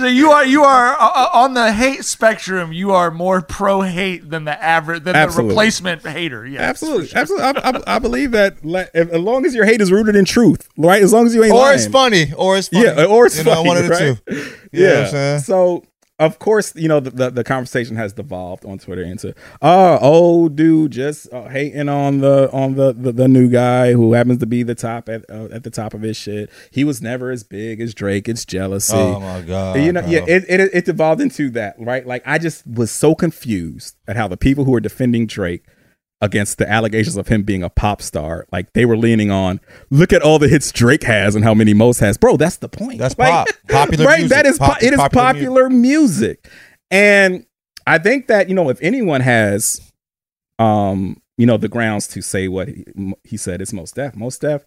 So 0.00 0.06
you 0.06 0.30
are 0.30 0.44
you 0.46 0.64
are 0.64 0.94
uh, 0.94 0.96
uh, 1.14 1.28
on 1.34 1.54
the 1.54 1.72
hate 1.72 2.04
spectrum. 2.04 2.72
You 2.72 2.92
are 2.92 3.10
more 3.10 3.42
pro 3.42 3.82
hate 3.82 4.28
than 4.30 4.44
the 4.44 4.62
average 4.62 5.04
than 5.04 5.14
Absolutely. 5.14 5.48
the 5.48 5.54
replacement 5.54 6.06
hater. 6.06 6.46
Yeah, 6.46 6.62
Absolutely, 6.62 7.10
absolutely. 7.14 7.44
I, 7.46 7.70
I, 7.70 7.96
I 7.96 7.98
believe 7.98 8.30
that 8.30 8.64
le- 8.64 8.88
if, 8.94 9.10
as 9.10 9.20
long 9.20 9.44
as 9.44 9.54
your 9.54 9.64
hate 9.66 9.80
is 9.80 9.92
rooted 9.92 10.16
in 10.16 10.24
truth, 10.24 10.68
right? 10.78 11.02
As 11.02 11.12
long 11.12 11.26
as 11.26 11.34
you 11.34 11.44
ain't 11.44 11.52
Or 11.52 11.58
lying. 11.60 11.74
it's 11.74 11.86
funny, 11.86 12.32
or 12.36 12.56
it's 12.56 12.68
funny. 12.68 12.84
Yeah, 12.86 13.04
or 13.04 13.26
it's 13.26 13.36
You 13.38 13.44
know, 13.44 13.62
one 13.62 13.76
of 13.76 13.84
the 13.84 13.90
right? 13.90 14.16
two. 14.26 14.50
You 14.72 14.84
know 14.84 14.88
Yeah. 14.88 14.94
what 14.98 15.04
I'm 15.06 15.10
saying? 15.10 15.40
So 15.40 15.84
of 16.20 16.38
course, 16.38 16.72
you 16.76 16.86
know 16.86 17.00
the, 17.00 17.10
the 17.10 17.30
the 17.30 17.44
conversation 17.44 17.96
has 17.96 18.12
devolved 18.12 18.64
on 18.64 18.78
Twitter 18.78 19.02
into 19.02 19.34
oh, 19.62 19.98
old 19.98 20.54
dude 20.54 20.92
just 20.92 21.32
uh, 21.32 21.48
hating 21.48 21.88
on 21.88 22.18
the 22.20 22.48
on 22.52 22.74
the, 22.74 22.92
the 22.92 23.10
the 23.10 23.26
new 23.26 23.48
guy 23.48 23.92
who 23.92 24.12
happens 24.12 24.38
to 24.38 24.46
be 24.46 24.62
the 24.62 24.74
top 24.74 25.08
at 25.08 25.28
uh, 25.30 25.48
at 25.50 25.64
the 25.64 25.70
top 25.70 25.94
of 25.94 26.02
his 26.02 26.16
shit. 26.16 26.50
He 26.70 26.84
was 26.84 27.00
never 27.02 27.30
as 27.30 27.42
big 27.42 27.80
as 27.80 27.94
Drake. 27.94 28.28
It's 28.28 28.44
jealousy. 28.44 28.94
Oh, 28.94 29.18
my 29.18 29.40
God, 29.40 29.78
You 29.80 29.92
know, 29.92 30.02
bro. 30.02 30.10
yeah, 30.10 30.24
it, 30.28 30.44
it 30.48 30.60
it 30.72 30.84
devolved 30.84 31.20
into 31.20 31.50
that, 31.50 31.74
right? 31.78 32.06
Like 32.06 32.22
I 32.26 32.38
just 32.38 32.66
was 32.66 32.90
so 32.90 33.14
confused 33.14 33.96
at 34.06 34.16
how 34.16 34.28
the 34.28 34.36
people 34.36 34.64
who 34.64 34.72
were 34.72 34.80
defending 34.80 35.26
Drake 35.26 35.64
against 36.22 36.58
the 36.58 36.70
allegations 36.70 37.16
of 37.16 37.28
him 37.28 37.42
being 37.42 37.62
a 37.62 37.70
pop 37.70 38.02
star, 38.02 38.46
like 38.52 38.72
they 38.74 38.84
were 38.84 38.96
leaning 38.96 39.30
on, 39.30 39.58
look 39.90 40.12
at 40.12 40.20
all 40.22 40.38
the 40.38 40.48
hits 40.48 40.70
Drake 40.72 41.02
has 41.04 41.34
and 41.34 41.44
how 41.44 41.54
many 41.54 41.72
Mos 41.74 41.98
has. 42.00 42.18
Bro, 42.18 42.36
that's 42.36 42.58
the 42.58 42.68
point. 42.68 42.98
That's 42.98 43.18
Like, 43.18 43.30
pop. 43.30 43.48
Popular 43.68 44.04
right? 44.06 44.18
music. 44.20 44.36
That 44.36 44.46
is 44.46 44.58
Pop- 44.58 44.78
po- 44.80 44.86
it 44.86 44.92
is 44.92 44.98
popular 44.98 45.22
popular, 45.32 45.70
music. 45.70 46.46
And 46.90 47.46
I 47.86 47.98
think 47.98 48.26
that, 48.26 48.48
you 48.48 48.54
know, 48.54 48.68
if 48.68 48.78
anyone 48.82 49.20
has 49.22 49.80
um, 50.58 51.16
you 51.38 51.46
know, 51.46 51.56
the 51.56 51.68
grounds 51.68 52.06
to 52.08 52.20
say 52.20 52.48
what 52.48 52.68
he, 52.68 52.84
he 53.24 53.36
said 53.36 53.62
it's 53.62 53.72
Mos 53.72 53.92
Def. 53.92 54.14
Mos 54.14 54.36
Def, 54.38 54.62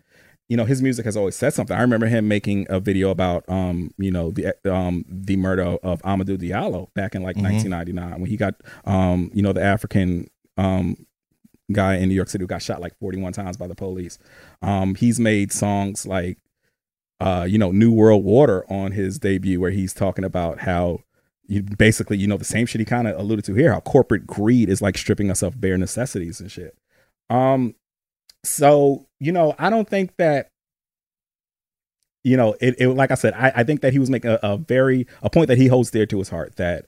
you 0.50 0.58
know, 0.58 0.66
his 0.66 0.82
music 0.82 1.06
has 1.06 1.16
always 1.16 1.36
said 1.36 1.54
something. 1.54 1.78
I 1.78 1.82
remember 1.82 2.08
him 2.08 2.28
making 2.28 2.66
a 2.70 2.80
video 2.80 3.12
about 3.12 3.48
um, 3.48 3.92
you 4.00 4.10
know, 4.10 4.32
the 4.32 4.54
um 4.74 5.06
the 5.08 5.38
murder 5.38 5.64
of 5.84 6.02
Amadou 6.02 6.38
Diallo 6.38 6.92
back 6.96 7.14
in 7.14 7.22
like 7.22 7.36
Mhm. 7.36 7.44
1999 7.44 8.20
when 8.22 8.30
he 8.30 8.38
got 8.38 8.56
um, 8.86 9.30
you 9.36 9.44
know, 9.44 9.54
the 9.54 9.62
African 9.64 10.28
um 10.58 10.98
guy 11.72 11.96
in 11.96 12.10
New 12.10 12.16
York 12.16 12.30
City 12.30 12.44
who 12.44 12.48
got 12.48 12.62
shot 12.62 12.82
like 12.82 12.98
41 13.00 13.34
times 13.34 13.58
by 13.58 13.68
the 13.68 13.76
police. 13.76 14.20
Um, 14.62 14.96
he's 14.96 15.20
made 15.20 15.52
songs 15.52 16.06
like 16.06 16.38
uh, 17.24 17.46
you 17.46 17.58
know, 17.58 17.72
New 17.72 17.92
World 17.94 18.26
Water 18.26 18.70
on 18.70 18.92
his 18.92 19.18
debut, 19.18 19.58
where 19.60 19.72
he's 19.72 19.94
talking 19.94 20.26
about 20.26 20.60
how 20.60 21.00
you 21.48 21.64
basically, 21.64 22.18
you 22.18 22.28
know, 22.28 22.36
the 22.36 22.44
same 22.44 22.66
shit 22.66 22.80
he 22.80 22.86
kind 22.86 23.08
of 23.08 23.18
alluded 23.18 23.46
to 23.46 23.54
here, 23.54 23.72
how 23.72 23.80
corporate 23.80 24.28
greed 24.28 24.68
is 24.68 24.82
like 24.82 24.98
stripping 24.98 25.32
us 25.32 25.42
of 25.42 25.62
bare 25.62 25.78
necessities 25.78 26.42
and 26.42 26.52
shit. 26.52 26.78
Um, 27.30 27.76
so 28.44 29.08
you 29.20 29.32
know, 29.32 29.56
I 29.58 29.70
don't 29.70 29.88
think 29.88 30.18
that 30.18 30.50
you 32.26 32.36
know, 32.36 32.56
it, 32.60 32.76
it 32.78 32.90
like 32.90 33.12
I 33.12 33.16
said, 33.16 33.34
I, 33.36 33.54
I 33.56 33.64
think 33.64 33.82
that 33.82 33.94
he 33.94 34.00
was 34.00 34.10
making 34.10 34.32
a, 34.32 34.40
a 34.44 34.58
very 34.58 35.08
a 35.22 35.30
point 35.30 35.48
that 35.48 35.58
he 35.58 35.68
holds 35.68 35.92
dear 35.92 36.06
to 36.06 36.18
his 36.18 36.28
heart 36.28 36.58
that 36.58 36.88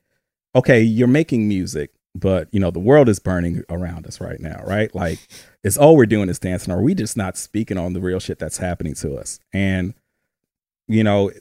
okay, 0.54 0.82
you're 0.82 1.08
making 1.08 1.48
music, 1.48 1.92
but 2.16 2.47
you 2.51 2.59
know, 2.59 2.72
the 2.72 2.80
world 2.80 3.09
is 3.09 3.20
burning 3.20 3.63
around 3.70 4.07
us 4.07 4.22
right 4.22 4.39
now, 4.39 4.63
right? 4.66 4.93
Like 4.95 5.20
it's 5.63 5.78
all 5.78 5.97
we're 5.97 6.05
doing 6.05 6.30
is 6.30 6.39
dancing. 6.39 6.74
Are 6.74 6.82
we 6.82 6.95
just 6.95 7.18
not 7.18 7.38
speaking 7.38 7.78
on 7.78 7.93
the 7.93 7.99
real 7.99 8.20
shit 8.20 8.39
that's 8.39 8.57
happening 8.57 8.95
to 8.95 9.16
us? 9.18 9.39
And 9.53 9.93
you 10.88 11.03
know, 11.03 11.32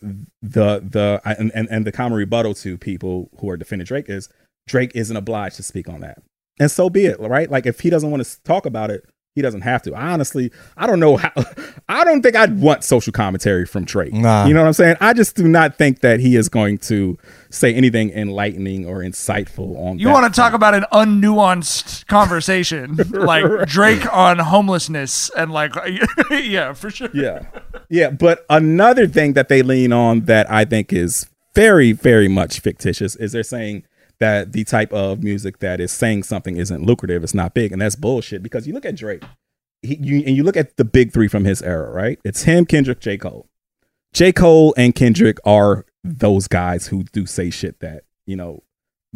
the 0.43 0.81
the 0.81 1.21
and, 1.25 1.53
and, 1.55 1.69
and 1.71 1.87
the 1.87 1.93
common 1.93 2.19
rebuttal 2.19 2.55
to 2.57 2.77
people 2.77 3.31
who 3.39 3.49
are 3.51 3.57
defending 3.57 3.87
Drake 3.87 4.09
is 4.09 4.29
Drake 4.67 4.93
isn't 4.95 5.17
obliged 5.17 5.57
to 5.57 5.63
speak 5.63 5.89
on 5.89 6.01
that. 6.01 6.23
And 6.59 6.71
so 6.71 6.91
be 6.91 7.07
it, 7.07 7.21
right? 7.21 7.51
Like 7.51 7.67
if 7.67 7.81
he 7.81 7.91
doesn't 7.91 8.11
want 8.11 8.25
to 8.25 8.43
talk 8.43 8.67
about 8.67 8.91
it, 8.91 9.05
He 9.35 9.43
doesn't 9.43 9.63
have 9.63 9.83
to. 9.83 9.95
I 9.95 10.13
honestly, 10.13 10.53
I 10.77 10.87
don't 10.87 11.01
know 11.01 11.17
how. 11.17 11.33
I 11.89 12.05
don't 12.05 12.23
think 12.23 12.37
I'd 12.37 12.61
want 12.61 12.85
social 12.85 13.13
commentary 13.13 13.67
from 13.67 13.85
Drake. 13.85 14.13
Nah. 14.13 14.47
You 14.47 14.55
know 14.55 14.61
what 14.61 14.69
I'm 14.69 14.73
saying? 14.75 14.97
I 15.01 15.13
just 15.13 15.35
do 15.35 15.49
not 15.49 15.77
think 15.77 16.01
that 16.01 16.21
he 16.21 16.37
is 16.37 16.49
going 16.49 16.79
to 16.79 17.19
say 17.51 17.75
anything 17.75 18.11
enlightening 18.11 18.87
or 18.87 18.99
insightful 19.01 19.77
on. 19.77 19.99
You 19.99 20.11
want 20.11 20.33
to 20.33 20.41
talk 20.41 20.53
about 20.53 20.75
an 20.75 20.87
unnuanced 20.93 22.07
conversation, 22.07 22.95
like 23.11 23.67
Drake 23.67 24.07
on 24.15 24.39
homelessness 24.39 25.31
and 25.31 25.51
like, 25.51 25.75
yeah, 26.31 26.73
for 26.73 26.91
sure. 26.91 27.11
Yeah. 27.13 27.45
Yeah. 27.89 28.11
But 28.11 28.47
another 28.49 29.09
thing 29.09 29.33
that 29.33 29.49
they 29.49 29.63
lean 29.63 29.93
on 29.93 30.27
that 30.27 30.49
I 30.49 30.65
think 30.65 30.93
is 30.93 31.29
very, 31.57 31.91
very 31.91 32.29
much 32.29 32.61
fictitious 32.61 33.17
is 33.17 33.33
they're 33.33 33.43
saying 33.43 33.83
that 34.19 34.53
the 34.53 34.65
type 34.65 34.93
of 34.93 35.23
music 35.23 35.59
that 35.59 35.81
is 35.81 35.93
saying 35.93 36.23
something 36.23 36.57
isn't 36.57 36.85
lucrative, 36.85 37.23
it's 37.23 37.35
not 37.35 37.55
big. 37.55 37.73
And 37.73 37.81
that's 37.81 37.97
bullshit 37.97 38.43
because 38.43 38.67
you 38.67 38.73
look 38.73 38.85
at 38.85 38.97
Drake 38.97 39.23
he, 39.85 39.97
you, 40.01 40.25
and 40.27 40.37
you 40.37 40.43
look 40.43 40.57
at 40.57 40.77
the 40.77 40.85
big 40.85 41.13
three 41.13 41.29
from 41.29 41.45
his 41.45 41.63
era, 41.63 41.91
right? 41.91 42.19
It's 42.25 42.45
him, 42.45 42.65
Kendrick, 42.65 43.01
J. 43.01 43.19
Cole. 43.19 43.49
J. 44.13 44.33
Cole 44.33 44.75
and 44.77 44.95
Kendrick 44.95 45.39
are 45.45 45.85
those 46.03 46.49
guys 46.49 46.89
who 46.89 47.05
do 47.05 47.27
say 47.27 47.51
shit 47.51 47.81
that, 47.81 48.05
you 48.27 48.37
know, 48.37 48.63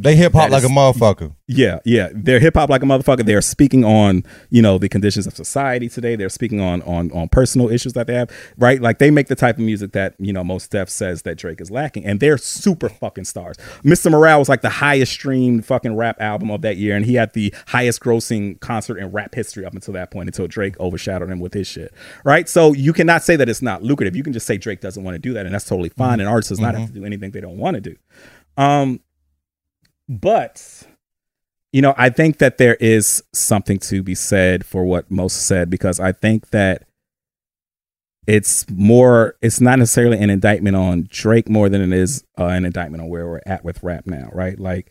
They 0.00 0.14
hip 0.14 0.32
hop 0.32 0.50
like 0.50 0.62
a 0.62 0.68
motherfucker. 0.68 1.34
yeah, 1.48 1.80
yeah. 1.84 2.10
They're 2.14 2.38
hip 2.38 2.54
hop 2.54 2.70
like 2.70 2.84
a 2.84 2.86
motherfucker. 2.86 3.24
They're 3.24 3.42
speaking 3.42 3.84
on, 3.84 4.22
you 4.48 4.62
know, 4.62 4.78
the 4.78 4.88
conditions 4.88 5.26
of 5.26 5.34
society 5.34 5.88
today. 5.88 6.14
They're 6.14 6.28
speaking 6.28 6.60
on 6.60 6.82
on 6.82 7.10
on 7.10 7.28
personal 7.28 7.68
issues 7.68 7.94
that 7.94 8.06
they 8.06 8.14
have, 8.14 8.30
right? 8.56 8.80
Like 8.80 8.98
they 8.98 9.10
make 9.10 9.26
the 9.26 9.34
type 9.34 9.56
of 9.56 9.64
music 9.64 9.90
that, 9.92 10.14
you 10.20 10.32
know, 10.32 10.44
Mos 10.44 10.68
Def 10.68 10.88
says 10.88 11.22
that 11.22 11.36
Drake 11.36 11.60
is 11.60 11.68
lacking. 11.72 12.04
And 12.04 12.20
they're 12.20 12.38
super 12.38 12.88
fucking 12.88 13.24
stars. 13.24 13.56
Mr. 13.82 14.08
Morale 14.08 14.38
was 14.38 14.48
like 14.48 14.60
the 14.60 14.68
highest 14.68 15.10
streamed 15.10 15.66
fucking 15.66 15.96
rap 15.96 16.20
album 16.20 16.52
of 16.52 16.62
that 16.62 16.76
year, 16.76 16.94
and 16.94 17.04
he 17.04 17.14
had 17.14 17.32
the 17.32 17.52
highest 17.66 18.00
grossing 18.00 18.60
concert 18.60 18.98
in 18.98 19.10
rap 19.10 19.34
history 19.34 19.64
up 19.64 19.74
until 19.74 19.94
that 19.94 20.12
point, 20.12 20.28
until 20.28 20.46
Drake 20.46 20.78
overshadowed 20.78 21.28
him 21.28 21.40
with 21.40 21.54
his 21.54 21.66
shit. 21.66 21.92
Right? 22.24 22.48
So 22.48 22.72
you 22.72 22.92
cannot 22.92 23.24
say 23.24 23.34
that 23.34 23.48
it's 23.48 23.62
not 23.62 23.82
lucrative. 23.82 24.14
You 24.14 24.22
can 24.22 24.32
just 24.32 24.46
say 24.46 24.58
Drake 24.58 24.80
doesn't 24.80 25.02
want 25.02 25.16
to 25.16 25.18
do 25.18 25.32
that, 25.32 25.44
and 25.44 25.52
that's 25.52 25.64
totally 25.64 25.88
fine. 25.88 26.20
And 26.20 26.28
artists 26.28 26.50
does 26.50 26.60
not 26.60 26.76
have 26.76 26.86
to 26.86 26.94
do 26.94 27.04
anything 27.04 27.32
they 27.32 27.40
don't 27.40 27.58
want 27.58 27.74
to 27.74 27.80
do. 27.80 27.96
Um 28.56 29.00
but 30.08 30.86
you 31.72 31.82
know, 31.82 31.94
I 31.98 32.08
think 32.08 32.38
that 32.38 32.58
there 32.58 32.76
is 32.76 33.22
something 33.34 33.78
to 33.80 34.02
be 34.02 34.14
said 34.14 34.64
for 34.64 34.84
what 34.84 35.10
Mos 35.10 35.34
said 35.34 35.68
because 35.68 36.00
I 36.00 36.12
think 36.12 36.50
that 36.50 36.84
it's 38.26 38.68
more 38.70 39.36
it's 39.40 39.60
not 39.60 39.78
necessarily 39.78 40.18
an 40.18 40.30
indictment 40.30 40.76
on 40.76 41.08
Drake 41.10 41.48
more 41.48 41.68
than 41.68 41.80
it 41.80 41.96
is 41.96 42.24
uh, 42.38 42.46
an 42.46 42.64
indictment 42.64 43.02
on 43.02 43.08
where 43.08 43.26
we're 43.26 43.40
at 43.46 43.64
with 43.64 43.82
rap 43.82 44.06
now, 44.06 44.28
right? 44.32 44.58
Like, 44.58 44.90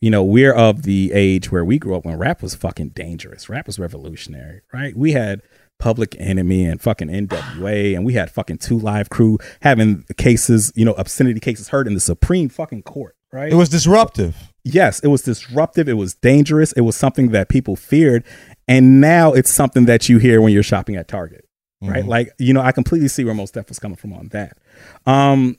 you 0.00 0.10
know, 0.10 0.22
we're 0.22 0.54
of 0.54 0.82
the 0.82 1.12
age 1.12 1.50
where 1.52 1.64
we 1.64 1.78
grew 1.78 1.96
up 1.96 2.04
when 2.04 2.16
rap 2.16 2.42
was 2.42 2.54
fucking 2.54 2.90
dangerous. 2.90 3.48
Rap 3.48 3.66
was 3.66 3.78
revolutionary, 3.78 4.62
right? 4.72 4.96
We 4.96 5.12
had 5.12 5.42
Public 5.78 6.16
Enemy 6.18 6.64
and 6.64 6.80
fucking 6.80 7.08
NWA, 7.08 7.94
and 7.94 8.04
we 8.04 8.14
had 8.14 8.30
fucking 8.30 8.58
Two 8.58 8.78
Live 8.78 9.10
Crew 9.10 9.38
having 9.60 10.04
cases, 10.16 10.72
you 10.74 10.84
know, 10.84 10.94
obscenity 10.94 11.40
cases 11.40 11.68
heard 11.68 11.86
in 11.86 11.94
the 11.94 12.00
Supreme 12.00 12.48
fucking 12.48 12.82
court, 12.82 13.16
right? 13.32 13.52
It 13.52 13.56
was 13.56 13.68
disruptive. 13.68 14.52
Yes, 14.72 15.00
it 15.00 15.08
was 15.08 15.22
disruptive. 15.22 15.88
It 15.88 15.94
was 15.94 16.14
dangerous. 16.14 16.72
It 16.72 16.82
was 16.82 16.96
something 16.96 17.30
that 17.30 17.48
people 17.48 17.76
feared. 17.76 18.24
And 18.66 19.00
now 19.00 19.32
it's 19.32 19.50
something 19.52 19.86
that 19.86 20.08
you 20.08 20.18
hear 20.18 20.40
when 20.40 20.52
you're 20.52 20.62
shopping 20.62 20.96
at 20.96 21.08
Target, 21.08 21.44
right? 21.80 22.04
Mhm. 22.04 22.08
Like, 22.08 22.32
you 22.38 22.52
know, 22.52 22.60
I 22.60 22.72
completely 22.72 23.08
see 23.08 23.24
where 23.24 23.34
Mos 23.34 23.50
Def 23.50 23.68
was 23.68 23.78
coming 23.78 23.96
from 23.96 24.12
on 24.12 24.28
that. 24.28 24.58
Um, 25.06 25.56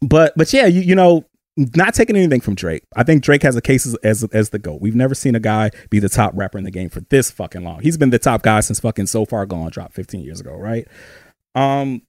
but, 0.00 0.32
but 0.36 0.52
yeah, 0.52 0.66
you, 0.66 0.80
you 0.80 0.94
know, 0.94 1.26
not 1.56 1.92
taking 1.92 2.16
anything 2.16 2.40
from 2.40 2.54
Drake. 2.54 2.84
I 2.96 3.02
think 3.02 3.22
Drake 3.22 3.42
has 3.42 3.54
a 3.56 3.60
case 3.60 3.86
as, 3.86 3.94
as, 3.96 4.24
as 4.32 4.50
the 4.50 4.58
GOAT. 4.58 4.80
We've 4.80 4.94
never 4.96 5.14
seen 5.14 5.34
a 5.34 5.40
guy 5.40 5.70
be 5.90 5.98
the 5.98 6.08
top 6.08 6.32
rapper 6.34 6.56
in 6.56 6.64
the 6.64 6.70
game 6.70 6.88
for 6.88 7.00
this 7.10 7.30
fucking 7.30 7.62
long. 7.62 7.80
He's 7.80 7.98
been 7.98 8.08
the 8.10 8.18
top 8.18 8.42
guy 8.42 8.60
since 8.60 8.80
fucking 8.80 9.06
So 9.08 9.26
Far 9.26 9.44
Gone 9.44 9.70
dropped 9.70 9.92
15 9.92 10.22
years 10.22 10.40
ago, 10.40 10.54
right? 10.54 10.88
Um, 11.54 12.02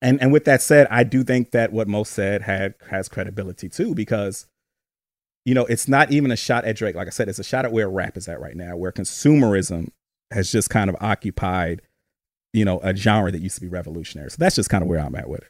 and 0.00 0.22
and 0.22 0.32
with 0.32 0.44
that 0.44 0.62
said, 0.62 0.86
I 0.90 1.02
do 1.02 1.24
think 1.24 1.50
that 1.50 1.72
what 1.72 1.88
Mos 1.88 2.08
said 2.08 2.42
had 2.42 2.74
has 2.88 3.08
credibility 3.08 3.68
too, 3.68 3.94
because 3.94 4.46
you 5.44 5.54
know 5.54 5.64
it's 5.66 5.88
not 5.88 6.10
even 6.12 6.30
a 6.30 6.36
shot 6.36 6.64
at 6.64 6.76
Drake. 6.76 6.94
Like 6.96 7.06
I 7.06 7.10
said, 7.10 7.28
it's 7.28 7.38
a 7.38 7.44
shot 7.44 7.64
at 7.64 7.72
where 7.72 7.88
rap 7.88 8.16
is 8.16 8.28
at 8.28 8.40
right 8.40 8.56
now, 8.56 8.76
where 8.76 8.92
consumerism 8.92 9.88
has 10.30 10.50
just 10.52 10.70
kind 10.70 10.88
of 10.90 10.96
occupied, 11.00 11.82
you 12.52 12.64
know, 12.64 12.78
a 12.82 12.94
genre 12.94 13.30
that 13.32 13.40
used 13.40 13.56
to 13.56 13.60
be 13.60 13.68
revolutionary. 13.68 14.30
So 14.30 14.36
that's 14.38 14.56
just 14.56 14.70
kind 14.70 14.82
of 14.82 14.88
where 14.88 15.00
I'm 15.00 15.14
at 15.14 15.28
with 15.28 15.40
it. 15.42 15.48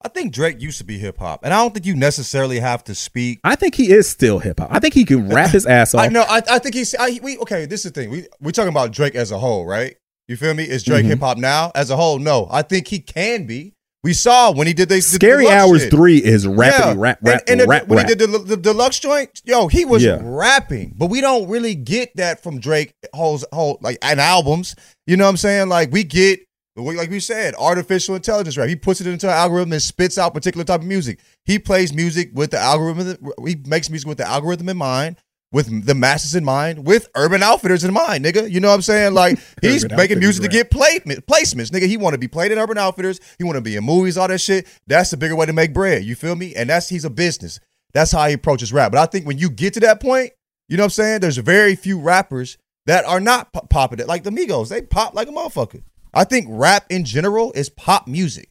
I 0.00 0.08
think 0.08 0.32
Drake 0.32 0.60
used 0.62 0.78
to 0.78 0.84
be 0.84 0.96
hip 0.98 1.18
hop, 1.18 1.44
and 1.44 1.52
I 1.52 1.56
don't 1.56 1.74
think 1.74 1.84
you 1.84 1.96
necessarily 1.96 2.60
have 2.60 2.84
to 2.84 2.94
speak. 2.94 3.40
I 3.42 3.56
think 3.56 3.74
he 3.74 3.90
is 3.90 4.08
still 4.08 4.38
hip 4.38 4.60
hop. 4.60 4.68
I 4.70 4.78
think 4.78 4.94
he 4.94 5.04
can 5.04 5.28
rap 5.28 5.50
his 5.50 5.66
ass 5.66 5.92
off. 5.94 6.02
I 6.02 6.08
know. 6.08 6.22
I, 6.28 6.40
I 6.48 6.58
think 6.60 6.74
he's. 6.76 6.94
I, 6.94 7.18
we 7.22 7.36
okay. 7.38 7.66
This 7.66 7.84
is 7.84 7.90
the 7.92 8.00
thing. 8.00 8.10
We 8.10 8.26
we're 8.40 8.52
talking 8.52 8.68
about 8.68 8.92
Drake 8.92 9.16
as 9.16 9.32
a 9.32 9.38
whole, 9.38 9.66
right? 9.66 9.96
You 10.28 10.36
feel 10.36 10.54
me? 10.54 10.62
Is 10.68 10.84
Drake 10.84 11.04
Mhm. 11.04 11.08
hip 11.08 11.20
hop 11.20 11.36
now 11.38 11.72
as 11.74 11.90
a 11.90 11.96
whole? 11.96 12.18
No, 12.20 12.46
I 12.50 12.62
think 12.62 12.86
he 12.88 13.00
can 13.00 13.46
be. 13.46 13.74
We 14.04 14.12
saw 14.12 14.52
when 14.52 14.66
he 14.68 14.72
did 14.74 14.88
this. 14.88 15.06
Scary 15.10 15.44
deluxe 15.44 15.60
Hours 15.62 15.82
shit. 15.82 15.90
Three 15.90 16.18
is 16.18 16.46
rapping, 16.46 16.80
Yeah. 16.80 16.94
rap, 16.96 17.18
rap, 17.20 17.42
and, 17.48 17.60
and 17.60 17.68
rap, 17.68 17.88
when 17.88 17.98
rap. 17.98 18.08
he 18.08 18.14
did 18.14 18.30
the, 18.30 18.38
the 18.38 18.56
deluxe 18.56 19.00
joint, 19.00 19.28
yo, 19.44 19.66
he 19.66 19.84
was 19.84 20.04
Yeah. 20.04 20.18
rapping, 20.22 20.94
but 20.96 21.06
we 21.06 21.20
don't 21.20 21.48
really 21.48 21.74
get 21.74 22.14
that 22.16 22.42
from 22.42 22.60
Drake 22.60 22.92
whole, 23.12 23.40
whole 23.52 23.78
like 23.82 23.98
and 24.02 24.20
albums. 24.20 24.76
You 25.08 25.16
know 25.16 25.24
what 25.24 25.30
I'm 25.30 25.36
saying? 25.36 25.68
Like 25.68 25.90
we 25.92 26.04
get, 26.04 26.40
like 26.76 27.10
we 27.10 27.18
said, 27.18 27.54
artificial 27.56 28.14
intelligence 28.14 28.56
rap. 28.56 28.68
He 28.68 28.76
puts 28.76 29.00
it 29.00 29.08
into 29.08 29.26
an 29.26 29.32
algorithm 29.32 29.72
and 29.72 29.82
spits 29.82 30.16
out 30.16 30.32
particular 30.32 30.64
type 30.64 30.80
of 30.82 30.86
music. 30.86 31.18
He 31.44 31.58
plays 31.58 31.92
music 31.92 32.30
with 32.34 32.52
the 32.52 32.58
algorithm. 32.58 33.16
He 33.44 33.56
makes 33.66 33.90
music 33.90 34.06
with 34.08 34.18
the 34.18 34.26
algorithm 34.28 34.68
in 34.68 34.76
mind. 34.76 35.16
With 35.50 35.86
the 35.86 35.94
masses 35.94 36.34
in 36.34 36.44
mind, 36.44 36.86
with 36.86 37.08
Urban 37.14 37.42
Outfitters 37.42 37.82
in 37.82 37.94
mind, 37.94 38.22
nigga. 38.22 38.50
You 38.50 38.60
know 38.60 38.68
what 38.68 38.74
I'm 38.74 38.82
saying? 38.82 39.14
Like 39.14 39.38
he's 39.62 39.84
Urban 39.84 39.96
making 39.96 40.18
music 40.18 40.42
to 40.42 40.48
get 40.48 40.70
play, 40.70 40.98
placements, 40.98 41.70
nigga. 41.70 41.86
He 41.86 41.96
want 41.96 42.12
to 42.12 42.18
be 42.18 42.28
played 42.28 42.52
in 42.52 42.58
Urban 42.58 42.76
Outfitters. 42.76 43.18
He 43.38 43.44
want 43.44 43.56
to 43.56 43.62
be 43.62 43.74
in 43.76 43.84
movies, 43.84 44.18
all 44.18 44.28
that 44.28 44.40
shit. 44.40 44.66
That's 44.86 45.10
the 45.10 45.16
bigger 45.16 45.34
way 45.34 45.46
to 45.46 45.54
make 45.54 45.72
bread. 45.72 46.04
You 46.04 46.16
feel 46.16 46.36
me? 46.36 46.54
And 46.54 46.68
that's 46.68 46.90
he's 46.90 47.06
a 47.06 47.10
business. 47.10 47.60
That's 47.94 48.12
how 48.12 48.26
he 48.28 48.34
approaches 48.34 48.74
rap. 48.74 48.92
But 48.92 49.00
I 49.00 49.06
think 49.06 49.26
when 49.26 49.38
you 49.38 49.48
get 49.48 49.72
to 49.74 49.80
that 49.80 50.00
point, 50.00 50.32
you 50.68 50.76
know 50.76 50.82
what 50.82 50.86
I'm 50.86 50.90
saying? 50.90 51.20
There's 51.20 51.38
very 51.38 51.74
few 51.76 51.98
rappers 51.98 52.58
that 52.84 53.06
are 53.06 53.20
not 53.20 53.52
pop- 53.52 53.70
popping 53.70 54.00
it. 54.00 54.06
Like 54.06 54.24
the 54.24 54.30
Migos, 54.30 54.68
they 54.68 54.82
pop 54.82 55.14
like 55.14 55.28
a 55.28 55.32
motherfucker. 55.32 55.82
I 56.12 56.24
think 56.24 56.46
rap 56.50 56.84
in 56.90 57.04
general 57.04 57.52
is 57.52 57.70
pop 57.70 58.06
music. 58.06 58.50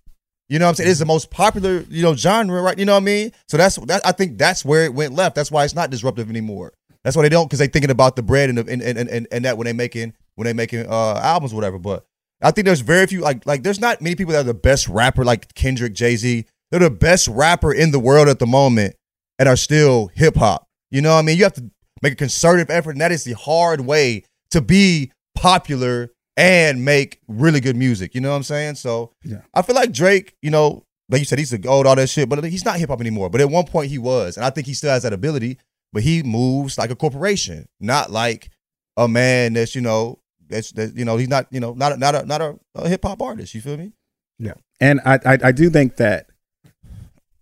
You 0.50 0.60
know 0.60 0.66
what 0.66 0.70
I'm 0.70 0.76
saying? 0.76 0.90
It's 0.90 1.00
the 1.00 1.06
most 1.06 1.30
popular, 1.30 1.86
you 1.90 2.02
know, 2.02 2.16
genre, 2.16 2.62
right? 2.62 2.78
You 2.78 2.86
know 2.86 2.94
what 2.94 3.02
I 3.04 3.06
mean? 3.06 3.32
So 3.48 3.58
that's 3.58 3.76
that. 3.76 4.06
I 4.06 4.14
think 4.14 4.38
that's 4.38 4.64
where 4.64 4.86
it 4.86 4.94
went 4.94 5.14
left. 5.14 5.36
That's 5.36 5.52
why 5.52 5.66
it's 5.66 5.76
not 5.76 5.90
disruptive 5.90 6.30
anymore. 6.30 6.72
That's 7.08 7.16
why 7.16 7.24
they 7.24 7.30
don't 7.30 7.46
because 7.48 7.60
they 7.60 7.68
thinking 7.68 7.90
about 7.90 8.18
the 8.18 8.22
bread 8.22 8.50
and, 8.50 8.58
the, 8.58 8.70
and, 8.70 8.82
and 8.82 9.08
and 9.08 9.28
and 9.32 9.46
that 9.46 9.58
when 9.58 9.64
they 9.64 9.72
making 9.72 10.14
when 10.36 10.46
they 10.46 10.52
making 10.52 10.88
uh 10.90 11.14
albums, 11.24 11.54
whatever. 11.54 11.80
But 11.80 12.06
I 12.42 12.52
think 12.52 12.66
there's 12.66 12.82
very 12.82 13.08
few 13.08 13.22
like 13.22 13.46
like 13.46 13.64
there's 13.64 13.80
not 13.80 14.02
many 14.02 14.14
people 14.18 14.34
that 14.34 14.42
are 14.42 14.44
the 14.44 14.54
best 14.54 14.90
rapper 14.90 15.24
like 15.24 15.54
Kendrick, 15.54 15.94
Jay 15.94 16.18
Z. 16.18 16.46
They're 16.70 16.82
the 16.82 16.90
best 16.90 17.30
rapper 17.30 17.72
in 17.72 17.92
the 17.92 18.00
world 18.00 18.28
at 18.28 18.40
the 18.40 18.46
moment 18.46 18.96
and 19.40 19.48
are 19.48 19.56
still 19.56 20.08
hip 20.16 20.36
hop. 20.36 20.68
You 20.92 21.02
know 21.02 21.14
what 21.14 21.20
I 21.20 21.22
mean? 21.22 21.38
You 21.38 21.44
have 21.44 21.54
to 21.54 21.72
make 22.02 22.12
a 22.12 22.18
concerted 22.18 22.70
effort, 22.70 22.92
and 22.92 23.00
that 23.00 23.14
is 23.14 23.24
the 23.24 23.36
hard 23.36 23.80
way 23.80 24.26
to 24.52 24.60
be 24.60 25.14
popular 25.34 26.12
and 26.36 26.84
make 26.84 27.22
really 27.30 27.62
good 27.62 27.78
music. 27.78 28.16
You 28.16 28.20
know 28.20 28.32
what 28.32 28.36
I'm 28.36 28.44
saying? 28.44 28.76
So 28.76 29.14
Yeah. 29.24 29.44
I 29.54 29.62
feel 29.62 29.76
like 29.76 29.94
Drake, 29.94 30.36
you 30.42 30.52
know, 30.52 30.84
like 31.08 31.20
you 31.20 31.26
said, 31.26 31.40
he's 31.40 31.52
the 31.52 31.58
gold, 31.58 31.88
all 31.88 31.96
that 31.96 32.10
shit, 32.10 32.28
but 32.28 32.44
he's 32.44 32.66
not 32.66 32.80
hip 32.80 32.90
hop 32.90 33.00
anymore. 33.00 33.30
But 33.30 33.40
at 33.40 33.50
one 33.50 33.66
point 33.66 33.92
he 33.92 33.98
was, 33.98 34.36
and 34.36 34.46
I 34.46 34.50
think 34.50 34.68
he 34.68 34.74
still 34.74 34.90
has 34.90 35.04
that 35.04 35.14
ability. 35.14 35.58
But 35.94 36.04
he 36.04 36.24
moves 36.24 36.78
like 36.78 36.92
a 36.92 36.96
corporation, 36.96 37.68
not 37.80 38.12
like 38.12 38.50
a 38.98 39.08
man 39.08 39.54
that's 39.54 39.76
you 39.76 39.82
know 39.82 40.20
that's 40.48 40.72
that 40.74 40.96
you 40.96 41.06
know 41.06 41.18
he's 41.18 41.30
not 41.30 41.48
you 41.52 41.60
know 41.60 41.74
not 41.74 41.94
a, 41.94 41.98
not 41.98 42.16
a 42.16 42.26
not 42.26 42.42
a, 42.42 42.60
a 42.76 42.90
hip 42.90 43.04
hop 43.04 43.22
artist. 43.22 43.56
You 43.56 43.62
feel 43.62 43.78
me? 43.78 43.94
Yeah. 44.40 44.54
And 44.80 45.00
I, 45.06 45.20
I 45.26 45.38
I 45.44 45.52
do 45.52 45.70
think 45.70 45.98
that 45.98 46.28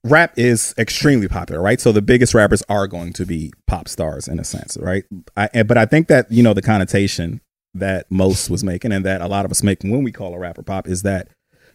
rap 0.04 0.34
is 0.38 0.74
extremely 0.78 1.28
popular, 1.28 1.62
right? 1.62 1.82
So 1.82 1.91
the 1.91 2.02
biggest 2.02 2.34
rappers 2.34 2.64
are 2.70 2.88
going 2.88 3.14
to 3.14 3.26
be 3.26 3.52
pop 3.68 3.88
stars 3.88 4.28
in 4.28 4.39
a 4.39 4.43
sense, 4.43 4.78
right? 4.80 5.04
I, 5.36 5.64
but 5.64 5.78
I 5.78 5.86
think 5.86 6.08
that 6.08 6.32
you 6.32 6.43
know 6.43 6.54
the 6.54 6.62
connotation 6.62 7.41
that 7.74 8.10
Mos 8.10 8.50
was 8.50 8.64
making, 8.64 8.91
and 8.91 9.04
that 9.06 9.22
a 9.22 9.28
lot 9.28 9.46
of 9.46 9.52
us 9.52 9.64
make 9.64 9.82
when 9.84 10.04
we 10.04 10.12
call 10.12 10.34
a 10.34 10.39
rapper 10.39 10.64
pop, 10.64 10.88
is 10.88 11.02
that 11.02 11.30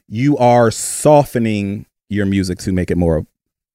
you 0.08 0.36
are 0.38 0.70
softening 0.70 1.86
your 2.08 2.26
music 2.26 2.58
to 2.58 2.72
make 2.72 2.90
it 2.90 2.96
more 2.96 3.26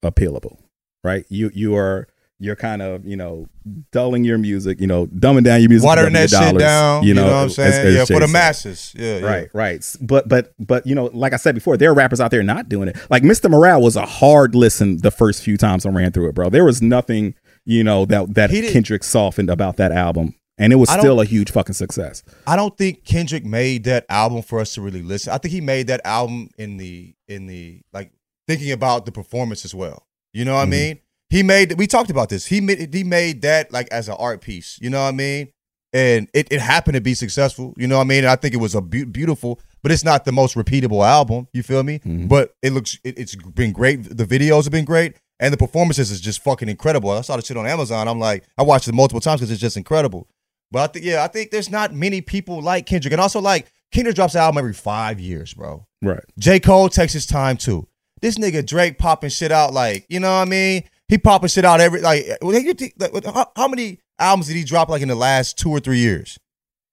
appealable, 0.03 0.57
right? 1.03 1.25
You 1.29 1.51
you 1.53 1.75
are 1.75 2.07
you're 2.39 2.55
kind 2.55 2.81
of 2.81 3.05
you 3.05 3.15
know 3.15 3.47
dulling 3.91 4.23
your 4.23 4.37
music, 4.37 4.79
you 4.81 4.87
know, 4.87 5.07
dumbing 5.07 5.43
down 5.43 5.61
your 5.61 5.69
music, 5.69 5.85
Watering 5.85 6.13
that 6.13 6.31
your 6.31 6.41
shit 6.41 6.57
down. 6.57 7.03
You 7.03 7.13
know, 7.13 7.25
what 7.25 7.33
I'm 7.33 7.49
saying? 7.49 7.87
as 7.87 7.95
yeah, 7.95 8.05
for 8.05 8.19
the 8.19 8.27
masses. 8.31 8.93
Yeah, 8.97 9.19
yeah. 9.19 9.25
Right, 9.25 9.47
right. 9.53 9.95
But 10.01 10.27
but 10.27 10.53
but 10.59 10.85
you 10.85 10.95
know, 10.95 11.05
like 11.13 11.33
I 11.33 11.37
said 11.37 11.55
before, 11.55 11.77
there 11.77 11.91
are 11.91 11.93
rappers 11.93 12.19
out 12.19 12.31
there 12.31 12.43
not 12.43 12.67
doing 12.69 12.89
it. 12.89 12.97
Like 13.09 13.23
Mr. 13.23 13.49
Morale 13.49 13.81
was 13.81 13.95
a 13.95 14.05
hard 14.05 14.53
listen 14.55 14.97
the 14.97 15.11
first 15.11 15.43
few 15.43 15.57
times 15.57 15.85
I 15.85 15.89
ran 15.89 16.11
through 16.11 16.29
it, 16.29 16.35
bro. 16.35 16.49
There 16.49 16.65
was 16.65 16.81
nothing, 16.81 17.35
you 17.63 17.83
know, 17.83 18.05
that 18.05 18.33
that 18.35 18.49
Kendrick 18.51 19.03
softened 19.03 19.49
about 19.49 19.77
that 19.77 19.91
album. 19.91 20.35
And 20.57 20.71
it 20.71 20.77
was 20.77 20.89
still 20.89 21.19
a 21.19 21.25
huge 21.25 21.51
fucking 21.51 21.73
success. 21.73 22.23
I 22.47 22.55
don't 22.55 22.77
think 22.77 23.03
Kendrick 23.03 23.43
made 23.43 23.83
that 23.85 24.05
album 24.07 24.41
for 24.41 24.61
us 24.61 24.73
to 24.75 24.81
really 24.81 25.01
listen. 25.01 25.33
I 25.33 25.37
think 25.37 25.51
he 25.53 25.59
made 25.59 25.87
that 25.87 25.99
album 26.05 26.49
in 26.57 26.77
the 26.77 27.13
in 27.27 27.47
the 27.47 27.81
like 27.91 28.11
thinking 28.47 28.71
about 28.71 29.05
the 29.05 29.11
performance 29.11 29.65
as 29.65 29.75
well. 29.75 30.07
You 30.31 30.45
know 30.45 30.53
what 30.55 30.63
Mm-hmm. 30.69 30.73
I 30.73 30.77
mean? 30.77 30.99
He 31.29 31.43
made 31.43 31.77
we 31.77 31.87
talked 31.87 32.09
about 32.09 32.29
this. 32.29 32.45
He 32.45 32.61
made 32.61 32.93
he 32.93 33.03
made 33.03 33.41
that 33.41 33.71
like 33.71 33.87
as 33.91 34.07
an 34.07 34.15
art 34.19 34.41
piece. 34.41 34.77
You 34.81 34.89
know 34.89 35.01
what 35.01 35.09
I 35.09 35.11
mean? 35.11 35.51
and 35.95 36.27
it, 36.33 36.49
it 36.51 36.59
happened 36.59 36.95
to 36.95 37.01
be 37.01 37.13
successful. 37.13 37.73
You 37.77 37.87
know 37.87 37.95
what 37.95 38.03
I 38.03 38.07
mean? 38.07 38.17
And 38.25 38.27
I 38.27 38.35
think 38.35 38.53
it 38.53 38.57
was 38.57 38.75
a 38.75 38.81
beau- 38.81 39.05
beautiful, 39.05 39.61
but 39.81 39.93
it's 39.93 40.03
not 40.03 40.25
the 40.25 40.33
most 40.33 40.55
repeatable 40.55 41.07
album. 41.07 41.47
You 41.53 41.63
feel 41.63 41.83
me? 41.83 41.99
Mm-hmm. 41.99 42.27
But 42.27 42.53
it 42.61 42.73
looks 42.73 42.99
it, 43.05 43.17
it's 43.17 43.33
been 43.35 43.71
great. 43.71 44.03
The 44.03 44.25
videos 44.25 44.65
have 44.65 44.73
been 44.73 44.83
great, 44.83 45.15
and 45.39 45.53
the 45.53 45.57
performances 45.57 46.11
is 46.11 46.19
just 46.19 46.43
fucking 46.43 46.67
incredible. 46.67 47.11
I 47.11 47.21
saw 47.21 47.37
the 47.37 47.45
shit 47.45 47.55
on 47.55 47.65
Amazon. 47.65 48.09
I'm 48.09 48.19
like, 48.19 48.43
I 48.57 48.63
watched 48.63 48.89
it 48.89 48.93
multiple 48.93 49.21
times 49.21 49.39
because 49.39 49.51
it's 49.51 49.61
just 49.61 49.77
incredible. 49.77 50.27
But 50.69 50.81
I 50.81 50.87
think 50.91 51.05
yeah, 51.05 51.23
I 51.23 51.27
think 51.29 51.51
there's 51.51 51.69
not 51.69 51.93
many 51.93 52.19
people 52.19 52.61
like 52.61 52.85
Kendrick, 52.85 53.13
and 53.13 53.21
also 53.21 53.39
like 53.39 53.71
Kendrick 53.93 54.17
drops 54.17 54.35
an 54.35 54.41
album 54.41 54.57
every 54.57 54.73
five 54.73 55.21
years, 55.21 55.53
bro. 55.53 55.87
Right. 56.01 56.23
J. 56.37 56.59
Cole 56.59 56.89
takes 56.89 57.13
his 57.13 57.25
time 57.25 57.55
too. 57.55 57.87
This 58.19 58.37
nigga 58.37 58.65
Drake 58.65 58.97
popping 58.97 59.29
shit 59.29 59.51
out 59.51 59.73
like, 59.73 60.05
you 60.09 60.19
know 60.19 60.31
what 60.31 60.41
I 60.41 60.45
mean? 60.45 60.83
He 61.07 61.17
popping 61.17 61.49
shit 61.49 61.65
out 61.65 61.81
every 61.81 62.01
like, 62.01 62.25
well, 62.41 62.57
you 62.59 62.73
think- 62.73 62.95
like, 62.97 63.25
how, 63.25 63.51
how 63.55 63.67
many 63.67 63.99
albums 64.19 64.47
did 64.47 64.55
he 64.55 64.63
drop 64.63 64.89
like 64.89 65.01
in 65.01 65.07
the 65.07 65.15
last 65.15 65.57
two 65.57 65.69
or 65.69 65.79
three 65.79 65.99
years? 65.99 66.37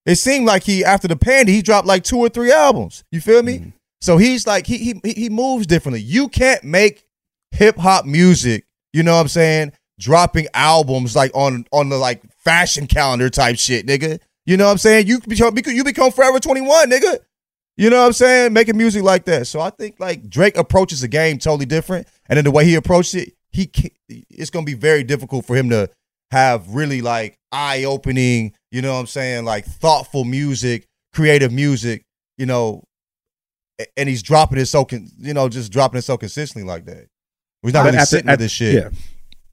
It 0.05 0.17
seemed 0.17 0.47
like 0.47 0.65
he 0.65 0.85
after 0.85 1.09
the 1.09 1.17
pandy, 1.17 1.53
he 1.53 1.63
dropped 1.63 1.87
like 1.87 2.03
two 2.05 2.19
or 2.19 2.29
three 2.29 2.53
albums. 2.53 3.05
You 3.13 3.21
feel 3.21 3.43
me? 3.43 3.59
Mm-hmm. 3.59 3.69
So 4.01 4.17
he's 4.19 4.47
like 4.47 4.67
he 4.67 4.79
he 4.79 5.01
he- 5.05 5.13
he 5.15 5.31
moves 5.31 5.67
differently. 5.67 6.01
You 6.01 6.29
can't 6.29 6.65
make 6.65 7.05
hip 7.53 7.77
hop 7.77 8.05
music, 8.05 8.65
you 8.93 9.03
know 9.03 9.15
what 9.15 9.21
I'm 9.21 9.29
saying? 9.29 9.73
Dropping 10.01 10.49
albums 10.55 11.15
like 11.15 11.31
on 11.35 11.65
on 11.73 11.89
the 11.89 11.97
like 11.97 12.23
fashion 12.39 12.87
calendar 12.89 13.31
type 13.31 13.59
shit, 13.59 13.87
nigga. 13.87 14.19
You 14.45 14.57
know 14.57 14.65
what 14.65 14.73
I'm 14.73 14.79
saying? 14.79 15.07
You 15.07 15.21
become 15.21 15.57
you 15.67 15.85
become 15.85 16.11
Forever 16.11 16.41
21, 16.41 16.91
nigga. 16.91 17.19
You 17.77 17.89
know 17.89 18.01
what 18.01 18.07
I'm 18.09 18.13
saying? 18.13 18.53
Making 18.53 18.77
music 18.77 19.03
like 19.05 19.25
that. 19.27 19.47
So 19.47 19.61
I 19.61 19.71
think 19.71 20.01
like 20.01 20.29
Drake 20.29 20.57
approaches 20.59 21.01
the 21.01 21.09
game 21.09 21.39
totally 21.39 21.65
different, 21.67 22.09
and 22.29 22.37
then 22.37 22.45
the 22.45 22.51
way 22.51 22.65
he 22.65 22.75
approached 22.75 23.15
it, 23.15 23.35
he 23.53 23.71
it's 24.09 24.51
gonna 24.51 24.65
be 24.67 24.75
very 24.75 25.05
difficult 25.05 25.45
for 25.45 25.55
him 25.57 25.71
to 25.71 25.91
have 26.31 26.69
really 26.75 27.03
like 27.03 27.39
eye 27.53 27.85
opening. 27.85 28.53
You 28.71 28.83
know 28.83 28.95
what 28.95 29.01
I'm 29.01 29.07
saying? 29.07 29.45
Like 29.45 29.65
thoughtful 29.67 30.25
music, 30.25 30.87
creative 31.15 31.53
music. 31.53 32.05
You 32.39 32.47
know, 32.47 32.83
and 33.97 34.09
he's 34.09 34.23
dropping 34.23 34.59
it 34.59 34.67
so 34.67 34.85
con, 34.85 35.09
you 35.19 35.35
know 35.35 35.49
just 35.49 35.71
dropping 35.73 35.99
it 35.99 36.03
so 36.03 36.17
consistently 36.17 36.67
like 36.69 36.87
that. 36.87 37.07
He's 37.63 37.73
not 37.75 37.85
really 37.85 37.97
at 37.99 38.01
the- 38.01 38.07
sitting 38.07 38.29
at- 38.29 38.33
with 38.35 38.41
this 38.41 38.53
shit. 38.53 38.75
Yeah. 38.75 38.89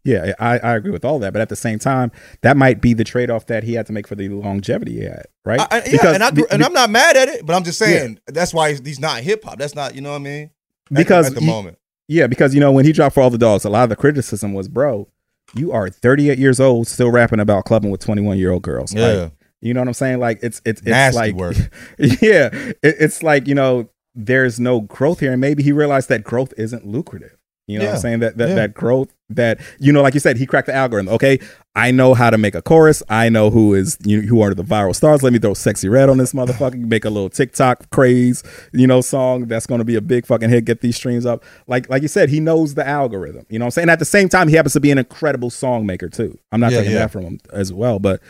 Yeah, 0.05 0.33
I, 0.39 0.57
I 0.59 0.75
agree 0.77 0.91
with 0.91 1.03
all 1.03 1.19
that, 1.19 1.33
but 1.33 1.41
at 1.41 1.49
the 1.49 1.57
same 1.57 1.77
time, 1.77 2.11
that 2.41 2.55
might 2.55 2.79
be 2.79 2.93
the 2.93 3.03
trade 3.03 3.29
off 3.29 3.47
that 3.47 3.63
he 3.65 3.73
had 3.73 3.85
to 3.87 3.93
make 3.93 4.07
for 4.07 4.15
the 4.15 4.29
longevity 4.29 4.93
he 4.93 5.01
had, 5.03 5.25
right? 5.43 5.59
I, 5.59 5.67
I- 5.69 5.83
yeah, 5.91 6.13
and 6.13 6.23
I 6.23 6.29
and 6.51 6.63
I'm 6.63 6.71
not 6.71 6.89
mad 6.89 7.17
at 7.17 7.27
it, 7.27 7.45
but 7.45 7.53
I'm 7.53 7.65
just 7.65 7.77
saying 7.77 8.17
that's 8.25 8.53
why 8.53 8.69
he's, 8.69 8.79
he's 8.79 8.99
not 8.99 9.19
hip 9.21 9.43
hop. 9.43 9.59
That's 9.59 9.75
not 9.75 9.95
you 9.95 10.01
know 10.01 10.11
what 10.11 10.15
I 10.15 10.19
mean? 10.19 10.43
At 10.89 10.97
because 10.97 11.27
at 11.27 11.35
the 11.35 11.41
you- 11.41 11.47
moment. 11.47 11.77
Yeah, 12.09 12.25
because 12.27 12.53
you 12.55 12.59
know 12.59 12.71
when 12.71 12.83
he 12.85 12.91
dropped 12.91 13.13
for 13.15 13.21
all 13.21 13.29
the 13.29 13.37
dogs, 13.37 13.63
a 13.65 13.69
lot 13.69 13.83
of 13.83 13.89
the 13.89 13.95
criticism 13.95 14.53
was, 14.53 14.67
"Bro, 14.67 15.07
you 15.55 15.71
are 15.71 15.89
38 15.89 16.39
years 16.39 16.59
old, 16.59 16.87
still 16.87 17.11
rapping 17.11 17.39
about 17.39 17.65
clubbing 17.65 17.91
with 17.91 18.01
21 18.01 18.37
year 18.39 18.51
old 18.51 18.63
girls." 18.63 18.93
Like, 18.93 19.01
Yeah. 19.15 19.29
you 19.61 19.73
know 19.75 19.81
what 19.81 19.87
I'm 19.87 19.93
saying? 19.93 20.19
Like 20.19 20.39
it's 20.41 20.59
it's 20.65 20.81
it's 20.81 20.89
Nasty 20.89 21.17
like 21.19 21.35
work. 21.35 21.55
yeah, 21.99 22.49
it, 22.51 22.77
it's 22.81 23.21
like 23.23 23.47
you 23.47 23.53
know 23.55 23.87
there's 24.15 24.59
no 24.59 24.81
growth 24.81 25.19
here, 25.19 25.31
and 25.31 25.39
maybe 25.39 25.61
he 25.63 25.71
realized 25.71 26.09
that 26.09 26.23
growth 26.23 26.51
isn't 26.57 26.85
lucrative. 26.85 27.37
You 27.67 27.77
know 27.77 27.85
what 27.85 27.93
I'm 27.95 27.99
saying? 28.01 28.19
That 28.19 28.37
that 28.37 28.49
Yeah. 28.49 28.55
that 28.55 28.73
growth 28.73 29.13
that 29.29 29.59
you 29.79 29.91
know, 29.93 30.01
like 30.01 30.13
you 30.13 30.19
said, 30.19 30.37
he 30.37 30.45
cracked 30.45 30.67
the 30.67 30.73
algorithm. 30.75 31.13
Okay, 31.13 31.39
I 31.75 31.91
know 31.91 32.13
how 32.13 32.29
to 32.29 32.37
make 32.37 32.55
a 32.55 32.61
chorus. 32.61 33.03
I 33.09 33.29
know 33.29 33.49
who 33.49 33.73
is 33.73 33.97
you 34.03 34.21
who 34.21 34.41
are 34.41 34.53
the 34.53 34.63
viral 34.63 34.95
stars. 34.95 35.21
Let 35.23 35.33
me 35.33 35.39
throw 35.39 35.51
Sexyy 35.53 35.89
Red 35.89 36.09
on 36.09 36.17
this 36.17 36.33
motherfucker. 36.33 36.75
Make 36.79 37.05
a 37.05 37.09
little 37.09 37.29
TikTok 37.29 37.89
craze, 37.91 38.43
you 38.73 38.87
know, 38.87 39.01
song 39.01 39.45
that's 39.47 39.67
going 39.67 39.79
to 39.79 39.85
be 39.85 39.95
a 39.95 40.01
big 40.01 40.25
fucking 40.25 40.49
hit. 40.49 40.65
Get 40.65 40.81
these 40.81 40.95
streams 40.95 41.25
up. 41.25 41.43
Like 41.67 41.89
like 41.89 42.01
you 42.01 42.07
said, 42.07 42.29
he 42.29 42.39
knows 42.39 42.73
the 42.73 42.87
algorithm. 42.87 43.45
You 43.49 43.59
know 43.59 43.65
what 43.65 43.67
I'm 43.67 43.71
saying? 43.71 43.89
At 43.89 43.99
the 43.99 44.05
same 44.05 44.29
time, 44.29 44.47
he 44.47 44.55
happens 44.55 44.73
to 44.73 44.79
be 44.79 44.91
an 44.91 44.97
incredible 44.97 45.49
song 45.49 45.85
maker 45.85 46.09
too. 46.09 46.37
I'm 46.51 46.59
not 46.59 46.71
Yeah, 46.71 46.79
taking 46.79 46.93
yeah. 46.93 46.99
that 46.99 47.11
from 47.11 47.23
him 47.23 47.39
as 47.53 47.71
well, 47.71 47.99
but 47.99 48.21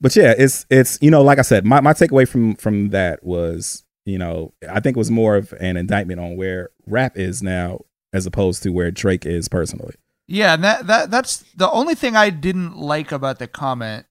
but 0.00 0.14
yeah, 0.14 0.34
it's 0.36 0.66
it's 0.70 0.98
you 1.00 1.10
know, 1.10 1.22
like 1.22 1.38
I 1.38 1.42
said, 1.42 1.64
my, 1.64 1.80
my 1.80 1.92
takeaway 1.92 2.28
from 2.28 2.54
from 2.56 2.90
that 2.90 3.24
was, 3.24 3.84
you 4.04 4.18
know, 4.18 4.52
I 4.70 4.78
think 4.80 4.96
it 4.96 4.98
was 4.98 5.10
more 5.10 5.36
of 5.36 5.52
an 5.54 5.76
indictment 5.76 6.20
on 6.20 6.36
where 6.36 6.68
rap 6.86 7.16
is 7.16 7.42
now 7.42 7.80
as 8.12 8.26
opposed 8.26 8.62
to 8.62 8.70
where 8.70 8.90
Drake 8.90 9.26
is 9.26 9.48
personally. 9.48 9.94
Yeah, 10.28 10.54
and 10.54 10.64
that, 10.64 10.86
that 10.86 11.10
that's 11.10 11.44
the 11.54 11.70
only 11.70 11.94
thing 11.94 12.16
I 12.16 12.30
didn't 12.30 12.76
like 12.76 13.12
about 13.12 13.38
the 13.38 13.46
comment. 13.46 14.06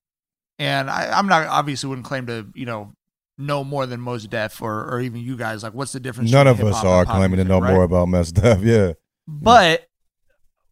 And 0.57 0.89
I, 0.89 1.17
I'm 1.17 1.27
not 1.27 1.47
obviously 1.47 1.89
wouldn't 1.89 2.07
claim 2.07 2.27
to, 2.27 2.47
you 2.55 2.65
know, 2.65 2.93
know 3.37 3.63
more 3.63 3.85
than 3.85 3.99
Mos 3.99 4.25
Def 4.25 4.61
or, 4.61 4.85
or 4.85 5.01
even 5.01 5.19
you 5.21 5.35
guys. 5.35 5.63
Like, 5.63 5.73
what's 5.73 5.91
the 5.91 5.99
difference? 5.99 6.31
None 6.31 6.47
of 6.47 6.63
us 6.63 6.83
are 6.83 7.05
claiming 7.05 7.37
to 7.37 7.43
know 7.43 7.59
right? 7.59 7.73
more 7.73 7.83
about 7.83 8.07
Mos 8.07 8.31
Def. 8.31 8.61
Yeah. 8.61 8.93
But 9.27 9.87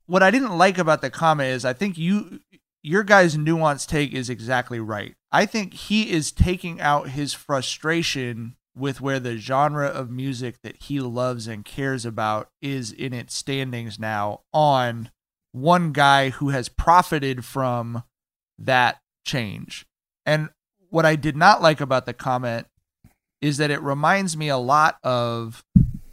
what 0.05 0.23
I 0.23 0.31
didn't 0.31 0.57
like 0.57 0.77
about 0.77 1.01
the 1.01 1.09
comment 1.09 1.49
is 1.49 1.65
I 1.65 1.73
think 1.73 1.97
you 1.97 2.39
your 2.81 3.03
guys' 3.03 3.37
nuanced 3.37 3.87
take 3.87 4.13
is 4.13 4.29
exactly 4.29 4.79
right. 4.79 5.15
I 5.31 5.45
think 5.45 5.73
he 5.73 6.11
is 6.11 6.31
taking 6.31 6.79
out 6.79 7.09
his 7.09 7.33
frustration 7.33 8.55
with 8.75 9.01
where 9.01 9.19
the 9.19 9.37
genre 9.37 9.87
of 9.87 10.09
music 10.09 10.61
that 10.63 10.83
he 10.83 10.99
loves 10.99 11.47
and 11.47 11.63
cares 11.63 12.05
about 12.05 12.49
is 12.61 12.91
in 12.91 13.13
its 13.13 13.35
standings 13.35 13.99
now 13.99 14.41
on 14.51 15.09
one 15.53 15.93
guy 15.93 16.29
who 16.29 16.49
has 16.49 16.67
profited 16.67 17.45
from 17.45 18.03
that 18.59 18.99
change. 19.25 19.85
And 20.25 20.49
what 20.89 21.05
I 21.05 21.15
did 21.15 21.37
not 21.37 21.61
like 21.61 21.79
about 21.79 22.05
the 22.05 22.13
comment 22.13 22.67
is 23.41 23.57
that 23.57 23.71
it 23.71 23.81
reminds 23.81 24.35
me 24.35 24.49
a 24.49 24.57
lot 24.57 24.97
of 25.03 25.63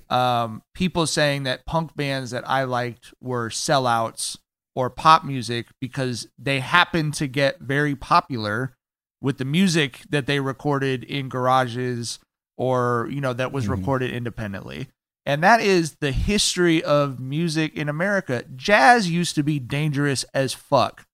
um, 0.08 0.62
people 0.74 1.06
saying 1.06 1.44
that 1.44 1.66
punk 1.66 1.94
bands 1.96 2.30
that 2.32 2.48
I 2.48 2.64
liked 2.64 3.12
were 3.20 3.48
sellouts 3.50 4.36
or 4.74 4.90
pop 4.90 5.24
music 5.24 5.66
because 5.80 6.28
they 6.38 6.60
happened 6.60 7.14
to 7.14 7.26
get 7.26 7.60
very 7.60 7.94
popular 7.94 8.74
with 9.20 9.38
the 9.38 9.44
music 9.44 10.02
that 10.10 10.26
they 10.26 10.40
recorded 10.40 11.04
in 11.04 11.28
garages 11.28 12.18
or 12.56 13.08
you 13.10 13.20
know 13.20 13.32
that 13.32 13.52
was 13.52 13.68
recorded 13.68 14.10
independently. 14.10 14.88
And 15.30 15.44
that 15.44 15.60
is 15.60 15.94
the 16.00 16.10
history 16.10 16.82
of 16.82 17.20
music 17.20 17.76
in 17.76 17.88
America. 17.88 18.42
Jazz 18.56 19.08
used 19.08 19.36
to 19.36 19.44
be 19.44 19.60
dangerous 19.60 20.24
as 20.34 20.52
fuck. 20.52 21.06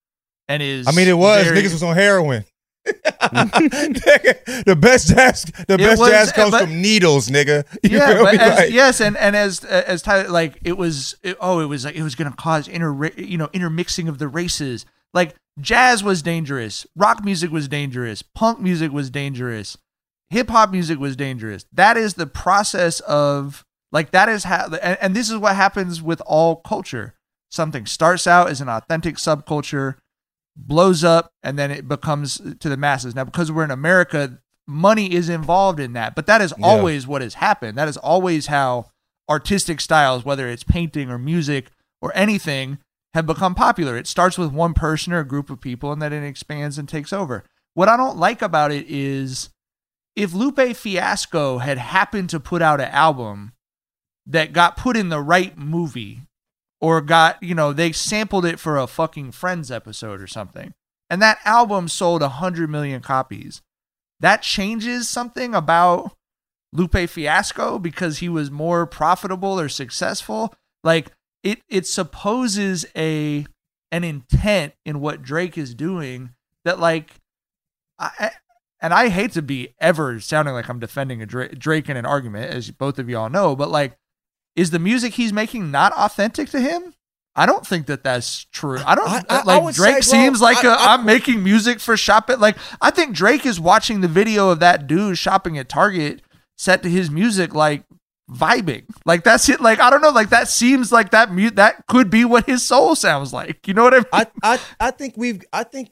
And 0.47 0.63
is 0.63 0.87
I 0.87 0.91
mean, 0.91 1.07
it 1.07 1.13
was 1.17 1.45
very- 1.45 1.61
niggas 1.61 1.73
was 1.73 1.83
on 1.83 1.93
heroin. 1.95 2.43
the 2.85 4.77
best 4.79 5.09
jazz, 5.09 5.43
the 5.67 5.77
best 5.77 5.99
was- 5.99 6.09
jazz 6.09 6.31
comes 6.31 6.49
but- 6.51 6.61
from 6.61 6.81
needles, 6.81 7.27
nigga. 7.29 7.63
You 7.83 7.97
yeah, 7.99 8.23
but 8.23 8.39
as, 8.39 8.57
Like- 8.57 8.71
yes, 8.71 9.01
and 9.01 9.15
and 9.17 9.35
as 9.35 9.63
as 9.63 10.01
Tyler, 10.01 10.29
like 10.29 10.57
it 10.63 10.77
was, 10.77 11.15
it- 11.21 11.37
oh, 11.39 11.59
it 11.59 11.65
was 11.65 11.85
like 11.85 11.95
it 11.95 12.01
was 12.01 12.15
going 12.15 12.31
to 12.31 12.35
cause 12.35 12.67
inter, 12.67 13.11
you 13.17 13.37
know, 13.37 13.49
intermixing 13.53 14.07
of 14.07 14.17
the 14.17 14.27
races. 14.27 14.85
Like 15.13 15.35
jazz 15.59 16.03
was 16.03 16.23
dangerous, 16.23 16.87
rock 16.95 17.23
music 17.23 17.51
was 17.51 17.67
dangerous, 17.67 18.23
punk 18.23 18.59
music 18.61 18.91
was 18.91 19.11
dangerous, 19.11 19.77
hip 20.31 20.49
hop 20.49 20.71
music 20.71 20.97
was 20.97 21.15
dangerous. 21.15 21.65
That 21.71 21.97
is 21.97 22.15
the 22.15 22.25
process 22.25 22.99
of 23.01 23.63
like 23.91 24.11
that 24.11 24.29
is 24.29 24.43
how, 24.45 24.65
and, 24.81 24.97
and 25.01 25.15
this 25.15 25.29
is 25.29 25.37
what 25.37 25.55
happens 25.55 26.01
with 26.01 26.21
all 26.25 26.57
culture. 26.57 27.15
Something 27.49 27.85
starts 27.85 28.27
out 28.27 28.49
as 28.49 28.59
an 28.61 28.67
authentic 28.69 29.15
subculture, 29.15 29.95
blows 30.55 31.03
up, 31.03 31.31
and 31.43 31.57
then 31.57 31.71
it 31.71 31.87
becomes 31.87 32.41
to 32.59 32.69
the 32.69 32.77
masses. 32.77 33.15
Now, 33.15 33.23
because 33.23 33.51
we're 33.51 33.63
in 33.63 33.71
America, 33.71 34.39
money 34.67 35.13
is 35.13 35.29
involved 35.29 35.79
in 35.79 35.93
that, 35.93 36.15
but 36.15 36.25
that 36.27 36.41
is 36.41 36.53
Yeah. 36.57 36.65
always 36.65 37.07
what 37.07 37.21
has 37.21 37.35
happened. 37.35 37.77
That 37.77 37.87
is 37.87 37.97
always 37.97 38.47
how 38.47 38.87
artistic 39.29 39.79
styles, 39.79 40.25
whether 40.25 40.47
it's 40.49 40.63
painting 40.63 41.09
or 41.09 41.17
music 41.17 41.71
or 42.01 42.11
anything, 42.15 42.79
have 43.13 43.25
become 43.25 43.55
popular. 43.55 43.95
It 43.97 44.07
starts 44.07 44.37
with 44.37 44.51
one 44.51 44.73
person 44.73 45.13
or 45.13 45.19
a 45.19 45.27
group 45.27 45.49
of 45.49 45.61
people, 45.61 45.91
and 45.91 46.01
then 46.01 46.11
it 46.13 46.27
expands 46.27 46.77
and 46.77 46.87
takes 46.89 47.13
over. 47.13 47.45
What 47.73 47.87
I 47.89 47.95
don't 47.97 48.17
like 48.17 48.41
about 48.41 48.71
it 48.71 48.85
is 48.89 49.49
if 50.15 50.33
Lupe 50.33 50.75
Fiasco 50.75 51.59
had 51.59 51.77
happened 51.77 52.29
to 52.31 52.39
put 52.39 52.61
out 52.61 52.81
an 52.81 52.89
album 52.89 53.53
that 54.27 54.53
got 54.53 54.77
put 54.77 54.97
in 54.97 55.09
the 55.09 55.21
right 55.21 55.57
movie 55.57 56.21
or 56.79 57.01
got, 57.01 57.41
you 57.41 57.55
know, 57.55 57.73
they 57.73 57.91
sampled 57.91 58.45
it 58.45 58.59
for 58.59 58.77
a 58.77 58.85
fucking 58.87 59.31
Friends 59.31 59.71
episode 59.71 60.21
or 60.21 60.27
something, 60.27 60.73
and 61.09 61.21
that 61.21 61.39
album 61.45 61.87
sold 61.87 62.21
100 62.21 62.69
million 62.69 63.01
copies, 63.01 63.61
that 64.19 64.41
changes 64.41 65.09
something 65.09 65.55
about 65.55 66.11
Lupe 66.73 67.09
Fiasco 67.09 67.79
because 67.79 68.19
he 68.19 68.29
was 68.29 68.51
more 68.51 68.85
profitable 68.85 69.59
or 69.59 69.69
successful. 69.69 70.53
Like 70.83 71.11
it 71.43 71.61
it 71.69 71.87
supposes 71.87 72.85
a 72.95 73.45
an 73.91 74.03
intent 74.03 74.73
in 74.85 74.99
what 74.99 75.21
Drake 75.21 75.57
is 75.57 75.73
doing 75.73 76.31
that 76.65 76.79
like 76.79 77.15
I 77.97 78.31
and 78.79 78.93
I 78.93 79.09
hate 79.09 79.31
to 79.33 79.41
be 79.41 79.73
ever 79.79 80.19
sounding 80.19 80.53
like 80.53 80.69
I'm 80.69 80.79
defending 80.79 81.21
a 81.21 81.25
Drake, 81.25 81.57
Drake 81.57 81.89
in 81.89 81.97
an 81.97 82.05
argument 82.05 82.53
as 82.53 82.69
both 82.69 82.99
of 82.99 83.09
y'all 83.09 83.29
know, 83.29 83.55
but 83.55 83.69
like 83.69 83.97
is 84.57 84.71
the 84.71 84.79
music 84.79 85.13
he's 85.13 85.31
making 85.31 85.71
not 85.71 85.93
authentic 85.93 86.49
to 86.49 86.59
him? 86.59 86.93
I 87.35 87.45
don't 87.45 87.65
think 87.65 87.85
that 87.85 88.03
that's 88.03 88.45
true. 88.51 88.79
I 88.83 88.95
don't 88.95 89.07
I- 89.07 89.23
I 89.29 89.43
like 89.43 89.63
would 89.63 89.75
Drake 89.75 90.01
say, 90.03 90.11
seems 90.25 90.41
like 90.41 90.65
I- 90.65 90.67
a, 90.67 90.71
I- 90.71 90.93
I'm 90.95 91.05
making 91.05 91.43
music 91.43 91.79
for 91.79 91.95
shopping. 91.95 92.39
Like 92.39 92.57
I 92.81 92.89
think 92.91 93.15
Drake 93.15 93.45
is 93.45 93.59
watching 93.59 94.01
the 94.01 94.07
video 94.07 94.49
of 94.49 94.59
that 94.59 94.87
dude 94.87 95.17
shopping 95.19 95.57
at 95.57 95.69
Target 95.69 96.23
set 96.57 96.81
to 96.83 96.89
his 96.89 97.11
music 97.11 97.53
like 97.53 97.83
vibing. 98.29 98.85
Like 99.05 99.23
that's 99.23 99.47
it. 99.49 99.61
Like 99.61 99.79
I 99.79 99.91
don't 99.91 100.01
know. 100.01 100.09
Like 100.09 100.29
that 100.31 100.47
seems 100.47 100.91
like 100.91 101.11
that 101.11 101.31
mute 101.31 101.57
that 101.57 101.85
could 101.85 102.09
be 102.09 102.25
what 102.25 102.47
his 102.47 102.63
soul 102.63 102.95
sounds 102.95 103.31
like. 103.31 103.67
You 103.67 103.75
know 103.75 103.83
what 103.83 103.93
I 103.93 103.97
mean? 103.97 104.05
I, 104.11 104.25
I, 104.41 104.59
I 104.79 104.89
think 104.91 105.13
we've, 105.15 105.43
I 105.53 105.63
think 105.63 105.91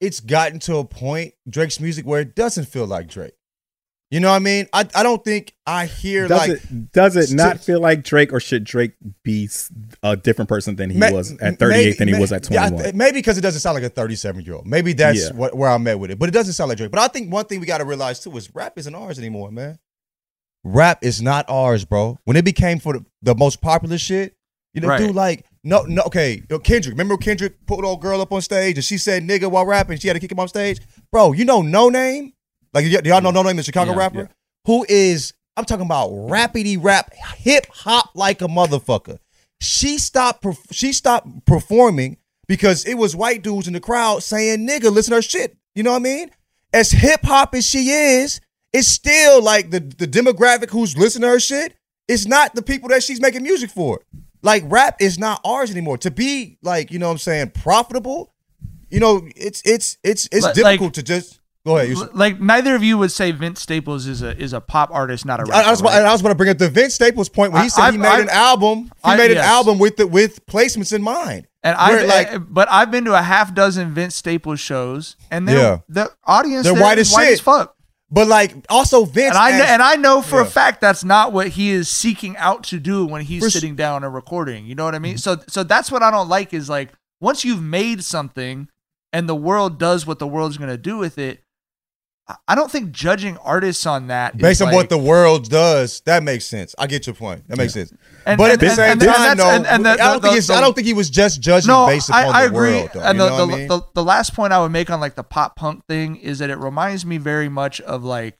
it's 0.00 0.20
gotten 0.20 0.60
to 0.60 0.76
a 0.76 0.84
point 0.84 1.34
Drake's 1.48 1.80
music 1.80 2.06
where 2.06 2.20
it 2.20 2.36
doesn't 2.36 2.66
feel 2.66 2.86
like 2.86 3.08
Drake. 3.08 3.34
You 4.12 4.20
know 4.20 4.28
what 4.28 4.36
I 4.36 4.40
mean? 4.40 4.66
I, 4.74 4.86
I 4.94 5.02
don't 5.02 5.24
think 5.24 5.54
I 5.66 5.86
hear 5.86 6.28
Does 6.28 6.38
like 6.38 6.50
it 6.50 6.92
does 6.92 7.16
it 7.16 7.28
st- 7.28 7.36
not 7.38 7.60
feel 7.60 7.80
like 7.80 8.04
Drake, 8.04 8.30
or 8.32 8.40
should 8.40 8.62
Drake 8.62 8.92
be 9.24 9.48
a 10.02 10.16
different 10.16 10.50
person 10.50 10.76
than 10.76 10.90
he 10.90 10.98
Ma- 10.98 11.10
was 11.10 11.32
at 11.40 11.58
38 11.58 11.96
than 11.98 12.08
he 12.08 12.14
may- 12.14 12.20
was 12.20 12.30
at 12.30 12.48
yeah, 12.50 12.68
21? 12.68 12.82
th- 12.84 12.94
maybe 12.94 13.12
because 13.18 13.38
it 13.38 13.40
doesn't 13.40 13.60
sound 13.62 13.74
like 13.74 13.84
a 13.84 13.88
37 13.88 14.44
year 14.44 14.54
old. 14.56 14.66
Maybe 14.66 14.92
that's 14.92 15.18
Yeah. 15.30 15.34
what, 15.34 15.56
where 15.56 15.70
I'm 15.70 15.86
at 15.86 15.98
with 15.98 16.10
it. 16.10 16.18
But 16.18 16.28
it 16.28 16.32
doesn't 16.32 16.52
sound 16.52 16.68
like 16.68 16.76
Drake. 16.76 16.90
But 16.90 17.00
I 17.00 17.08
think 17.08 17.32
one 17.32 17.46
thing 17.46 17.58
we 17.58 17.64
got 17.66 17.78
to 17.78 17.86
realize 17.86 18.20
too 18.20 18.36
is 18.36 18.54
rap 18.54 18.74
isn't 18.76 18.94
ours 18.94 19.18
anymore, 19.18 19.50
man. 19.50 19.78
Rap 20.62 20.98
is 21.02 21.22
not 21.22 21.46
ours, 21.48 21.84
bro. 21.86 22.18
When 22.24 22.36
it 22.36 22.44
became 22.44 22.78
for 22.80 22.92
the, 22.92 23.04
the 23.22 23.34
most 23.34 23.60
popular 23.62 23.96
shit, 23.98 24.36
you 24.74 24.80
know, 24.82 24.88
Right. 24.88 24.98
dude, 24.98 25.14
like 25.14 25.46
no, 25.64 25.82
no, 25.84 26.02
okay, 26.02 26.42
yo, 26.50 26.58
Kendrick. 26.58 26.92
Remember 26.92 27.16
Kendrick 27.16 27.64
put 27.66 27.82
old 27.84 28.02
girl 28.02 28.20
up 28.20 28.32
on 28.32 28.42
stage 28.42 28.76
and 28.76 28.84
she 28.84 28.98
said 28.98 29.22
nigga 29.22 29.50
while 29.50 29.64
rapping. 29.64 29.96
She 29.98 30.08
had 30.08 30.14
to 30.14 30.20
kick 30.20 30.32
him 30.32 30.38
off 30.38 30.50
stage, 30.50 30.80
bro. 31.10 31.32
You 31.32 31.44
know 31.46 31.62
Noname, 31.62 32.32
like 32.74 32.86
y'all 33.04 33.20
know 33.20 33.30
Noname, 33.32 33.56
the 33.56 33.62
Chicago 33.62 33.92
Yeah, 33.92 33.98
rapper, 33.98 34.18
yeah. 34.20 34.26
who 34.66 34.84
is 34.88 35.34
I'm 35.56 35.64
talking 35.64 35.84
about 35.86 36.10
rapidy 36.10 36.78
rap, 36.82 37.12
hip 37.36 37.66
hop 37.70 38.10
like 38.14 38.40
a 38.40 38.46
motherfucker. 38.48 39.18
She 39.60 39.98
stopped. 39.98 40.44
She 40.72 40.92
stopped 40.92 41.44
performing 41.46 42.16
because 42.48 42.84
it 42.84 42.94
was 42.94 43.14
white 43.14 43.42
dudes 43.42 43.66
in 43.68 43.74
the 43.74 43.80
crowd 43.80 44.22
saying 44.22 44.66
"nigga." 44.66 44.90
Listen 44.90 45.10
to 45.12 45.16
her 45.16 45.22
shit. 45.22 45.56
You 45.74 45.82
know 45.82 45.90
what 45.92 45.96
I 46.00 46.02
mean? 46.02 46.30
As 46.72 46.90
hip 46.90 47.20
hop 47.22 47.54
as 47.54 47.66
she 47.66 47.90
is, 47.90 48.40
it's 48.72 48.88
still 48.88 49.42
like 49.42 49.70
the 49.70 49.80
the 49.80 50.06
demographic 50.08 50.70
who's 50.70 50.96
listening 50.96 51.22
to 51.22 51.34
her 51.34 51.40
shit. 51.40 51.74
It's 52.08 52.26
not 52.26 52.54
the 52.54 52.62
people 52.62 52.88
that 52.88 53.02
she's 53.02 53.20
making 53.20 53.42
music 53.44 53.70
for. 53.70 54.00
Like 54.42 54.64
rap 54.66 54.96
is 55.00 55.18
not 55.18 55.40
ours 55.44 55.70
anymore. 55.70 55.98
To 55.98 56.10
be 56.10 56.58
like 56.62 56.90
you 56.90 56.98
know 56.98 57.06
what 57.06 57.12
I'm 57.12 57.18
saying 57.18 57.50
profitable. 57.50 58.32
You 58.90 58.98
know 59.00 59.22
it's 59.36 59.62
it's 59.64 59.98
it's 60.02 60.28
it's 60.32 60.44
Like- 60.44 60.54
difficult 60.54 60.94
to 60.94 61.02
just 61.02 61.38
go 61.66 61.78
ahead. 61.78 61.96
Like 62.14 62.40
neither 62.40 62.74
of 62.74 62.82
you 62.82 62.98
would 62.98 63.12
say 63.12 63.30
Vince 63.32 63.60
Staples 63.60 64.06
is 64.06 64.22
a 64.22 64.36
is 64.36 64.52
a 64.52 64.60
pop 64.60 64.90
artist, 64.92 65.24
not 65.24 65.40
a 65.40 65.44
rapper. 65.44 65.54
I, 65.64 65.68
I 65.68 65.70
was, 65.70 65.82
right? 65.82 66.02
I 66.02 66.12
was 66.12 66.22
going 66.22 66.32
to 66.32 66.36
bring 66.36 66.50
up 66.50 66.58
the 66.58 66.68
Vince 66.68 66.94
Staples 66.94 67.28
point 67.28 67.52
when 67.52 67.62
he 67.62 67.66
I- 67.66 67.68
said 67.68 67.90
he 67.92 67.98
made 67.98 68.08
I- 68.08 68.20
an 68.20 68.28
album. 68.30 68.84
He 68.84 68.90
I- 69.04 69.16
made 69.16 69.30
an 69.30 69.38
album 69.38 69.78
with 69.78 69.96
the 69.96 70.06
with 70.06 70.44
placements 70.46 70.92
in 70.92 71.02
mind. 71.02 71.46
And 71.64 71.76
I 71.76 72.02
like 72.02 72.32
like, 72.32 72.42
but 72.52 72.68
I've 72.70 72.90
been 72.90 73.04
to 73.04 73.14
a 73.14 73.22
half 73.22 73.54
dozen 73.54 73.94
Vince 73.94 74.16
Staples 74.16 74.58
shows, 74.58 75.14
and 75.30 75.46
they're, 75.46 75.56
Yeah. 75.58 75.78
the 75.88 76.10
audience 76.24 76.64
they're 76.64 76.74
white 76.74 76.98
is 76.98 77.08
as 77.10 77.14
white 77.14 77.24
shit. 77.26 77.32
as 77.34 77.40
fuck. 77.40 77.76
But 78.10 78.26
like 78.26 78.52
also 78.68 79.04
Vince 79.04 79.30
And 79.30 79.38
I 79.38 79.52
as- 79.52 79.70
and 79.70 79.80
I 79.82 79.94
know 79.94 80.22
for 80.22 80.40
Yeah. 80.40 80.46
a 80.46 80.50
fact 80.50 80.80
that's 80.80 81.04
not 81.04 81.32
what 81.32 81.48
he 81.48 81.70
is 81.70 81.88
seeking 81.88 82.36
out 82.36 82.64
to 82.64 82.80
do 82.80 83.06
when 83.06 83.22
he's 83.22 83.44
For 83.44 83.48
sitting 83.48 83.76
down 83.76 84.02
and 84.02 84.12
recording. 84.12 84.66
You 84.66 84.74
know 84.74 84.84
what 84.84 84.96
I 84.96 84.98
mean? 84.98 85.14
Mm-hmm. 85.14 85.38
So 85.38 85.44
so 85.48 85.62
that's 85.62 85.90
what 85.92 86.02
I 86.02 86.10
don't 86.10 86.28
like 86.28 86.52
is 86.52 86.68
like 86.68 86.90
once 87.20 87.44
you've 87.44 87.62
made 87.62 88.02
something 88.04 88.66
and 89.12 89.28
the 89.28 89.34
world 89.36 89.78
does 89.78 90.04
what 90.06 90.18
the 90.18 90.26
world's 90.26 90.56
going 90.58 90.68
to 90.70 90.76
do 90.76 90.98
with 90.98 91.16
it. 91.16 91.42
I- 92.32 92.52
I 92.52 92.54
don't 92.54 92.70
think 92.70 92.92
judging 92.92 93.36
artists 93.38 93.86
on 93.86 94.06
that 94.08 94.36
based 94.36 94.62
on 94.62 94.68
like- 94.68 94.74
what 94.74 94.88
the 94.88 94.98
world 94.98 95.48
does, 95.50 96.00
that 96.06 96.22
makes 96.22 96.46
sense. 96.46 96.74
I 96.78 96.86
get 96.86 97.06
your 97.06 97.14
point. 97.14 97.46
That 97.48 97.58
makes 97.58 97.72
sense. 97.74 97.92
And- 98.26 98.38
but 98.38 98.50
at 98.50 98.60
the 98.60 98.66
and- 98.66 98.74
same 98.76 98.90
and- 98.92 99.02
and 99.02 99.38
time, 99.38 99.56
and- 99.56 99.66
and 99.66 99.84
the- 99.86 99.90
I 99.90 99.96
don't 99.96 100.22
think 100.22 100.50
I 100.50 100.60
don't 100.60 100.74
think 100.74 100.86
he 100.86 100.94
was 100.94 101.10
just 101.10 101.40
judging 101.40 101.68
no, 101.68 101.86
based 101.86 102.10
I, 102.10 102.22
upon 102.22 102.34
I 102.34 102.42
the 102.42 102.46
agree. 102.48 102.74
world. 102.76 102.90
Though, 102.94 103.00
and 103.00 103.20
the, 103.20 103.28
the, 103.28 103.42
I 103.42 103.44
mean? 103.46 103.68
the, 103.68 103.80
the 103.94 104.04
last 104.04 104.34
point 104.34 104.52
I 104.52 104.60
would 104.60 104.72
make 104.72 104.90
on 104.90 105.00
like 105.00 105.14
the 105.14 105.24
pop 105.24 105.56
punk 105.56 105.84
thing 105.88 106.16
is 106.16 106.38
that 106.38 106.50
it 106.50 106.58
reminds 106.58 107.04
me 107.06 107.18
very 107.18 107.48
much 107.48 107.80
of 107.82 108.02
like 108.04 108.38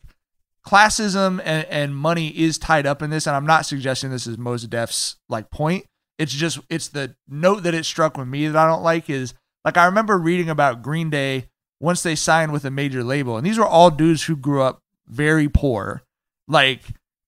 classism 0.67 1.41
and, 1.45 1.67
and 1.67 1.97
money 1.97 2.29
is 2.29 2.59
tied 2.59 2.87
up 2.87 3.03
in 3.03 3.11
this. 3.11 3.27
And 3.27 3.35
I'm 3.37 3.47
not 3.47 3.67
suggesting 3.67 4.11
this 4.11 4.27
is 4.27 4.39
Mos 4.39 4.63
Def's 4.65 5.17
like 5.29 5.51
point. 5.51 5.87
It's 6.19 6.33
just 6.33 6.61
it's 6.71 6.89
the 6.89 7.17
note 7.29 7.63
that 7.65 7.75
it 7.75 7.85
struck 7.85 8.17
with 8.17 8.29
me 8.29 8.47
that 8.47 8.57
I 8.57 8.69
don't 8.69 8.83
like 8.83 9.11
is 9.11 9.35
like 9.65 9.77
I 9.77 9.87
remember 9.87 10.19
reading 10.19 10.49
about 10.49 10.83
Green 10.83 11.11
Day 11.11 11.49
once 11.83 12.03
they 12.03 12.15
signed 12.15 12.53
with 12.53 12.65
a 12.65 12.71
major 12.71 13.05
label, 13.05 13.37
and 13.37 13.45
these 13.47 13.59
were 13.59 13.67
all 13.67 13.91
dudes 13.91 14.23
who 14.25 14.37
grew 14.37 14.63
up 14.63 14.81
very 15.09 15.49
poor. 15.49 16.03
Like 16.49 16.81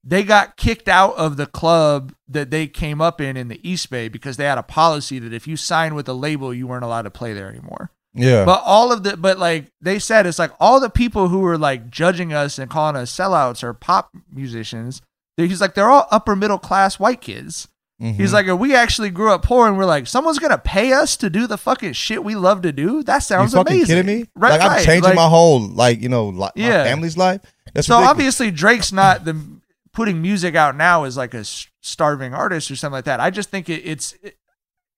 they 0.02 0.22
got 0.22 0.56
kicked 0.56 0.88
out 0.88 1.14
of 1.16 1.36
the 1.36 1.46
club 1.46 2.14
that 2.28 2.50
they 2.50 2.66
came 2.66 3.00
up 3.00 3.20
in 3.20 3.36
in 3.36 3.48
the 3.48 3.60
East 3.68 3.90
Bay 3.90 4.08
because 4.08 4.36
they 4.36 4.44
had 4.44 4.58
a 4.58 4.62
policy 4.62 5.18
that 5.18 5.32
if 5.32 5.46
you 5.46 5.56
signed 5.56 5.96
with 5.96 6.08
a 6.08 6.12
label, 6.12 6.54
you 6.54 6.66
weren't 6.66 6.84
allowed 6.84 7.02
to 7.02 7.10
play 7.10 7.32
there 7.32 7.48
anymore. 7.48 7.90
Yeah. 8.14 8.44
But 8.44 8.62
all 8.64 8.92
of 8.92 9.02
the, 9.02 9.16
but 9.16 9.38
like 9.38 9.66
they 9.80 9.98
said, 9.98 10.24
it's 10.26 10.38
like 10.38 10.52
all 10.60 10.78
the 10.78 10.90
people 10.90 11.28
who 11.28 11.40
were 11.40 11.58
like 11.58 11.90
judging 11.90 12.32
us 12.32 12.58
and 12.58 12.70
calling 12.70 12.96
us 12.96 13.10
sellouts 13.16 13.62
or 13.64 13.74
pop 13.74 14.10
musicians. 14.32 15.02
they- 15.36 15.48
He's 15.48 15.60
like, 15.60 15.74
they're 15.74 15.90
all 15.90 16.06
upper 16.12 16.36
middle 16.36 16.58
class 16.60 17.00
white 17.00 17.20
kids. 17.20 17.66
Mhm. 18.02 18.16
He's 18.16 18.32
like, 18.32 18.46
we 18.58 18.74
actually 18.74 19.10
grew 19.10 19.30
up 19.30 19.44
poor 19.44 19.68
and 19.68 19.78
we're 19.78 19.84
like, 19.84 20.06
someone's 20.08 20.38
gonna 20.40 20.58
pay 20.58 20.92
us 20.92 21.16
to 21.18 21.30
do 21.30 21.46
the 21.46 21.56
fucking 21.56 21.92
shit 21.92 22.24
we 22.24 22.34
love 22.34 22.62
to 22.62 22.72
do. 22.72 23.02
That 23.04 23.20
sounds 23.20 23.52
you 23.52 23.58
fucking 23.60 23.76
amazing. 23.76 23.96
kidding 23.96 24.20
me? 24.20 24.26
Right? 24.34 24.58
like 24.58 24.70
I'm 24.70 24.84
changing 24.84 25.04
Like- 25.04 25.14
my 25.14 25.28
whole 25.28 25.60
like 25.60 26.00
you 26.02 26.08
know 26.08 26.28
li- 26.28 26.48
Yeah. 26.56 26.78
my 26.78 26.84
family's 26.84 27.16
life. 27.16 27.40
That's 27.72 27.86
so 27.86 27.94
ridiculous. 27.96 28.10
obviously 28.10 28.50
Drake's 28.50 28.92
not 28.92 29.24
the 29.24 29.40
putting 29.92 30.20
music 30.20 30.56
out 30.56 30.76
now 30.76 31.04
as 31.04 31.16
like 31.16 31.34
a 31.34 31.44
starving 31.82 32.34
artist 32.34 32.68
or 32.70 32.74
something 32.76 32.94
like 32.94 33.04
that. 33.04 33.20
I 33.20 33.30
just 33.30 33.50
think 33.50 33.68
it, 33.68 33.82
it's 33.84 34.14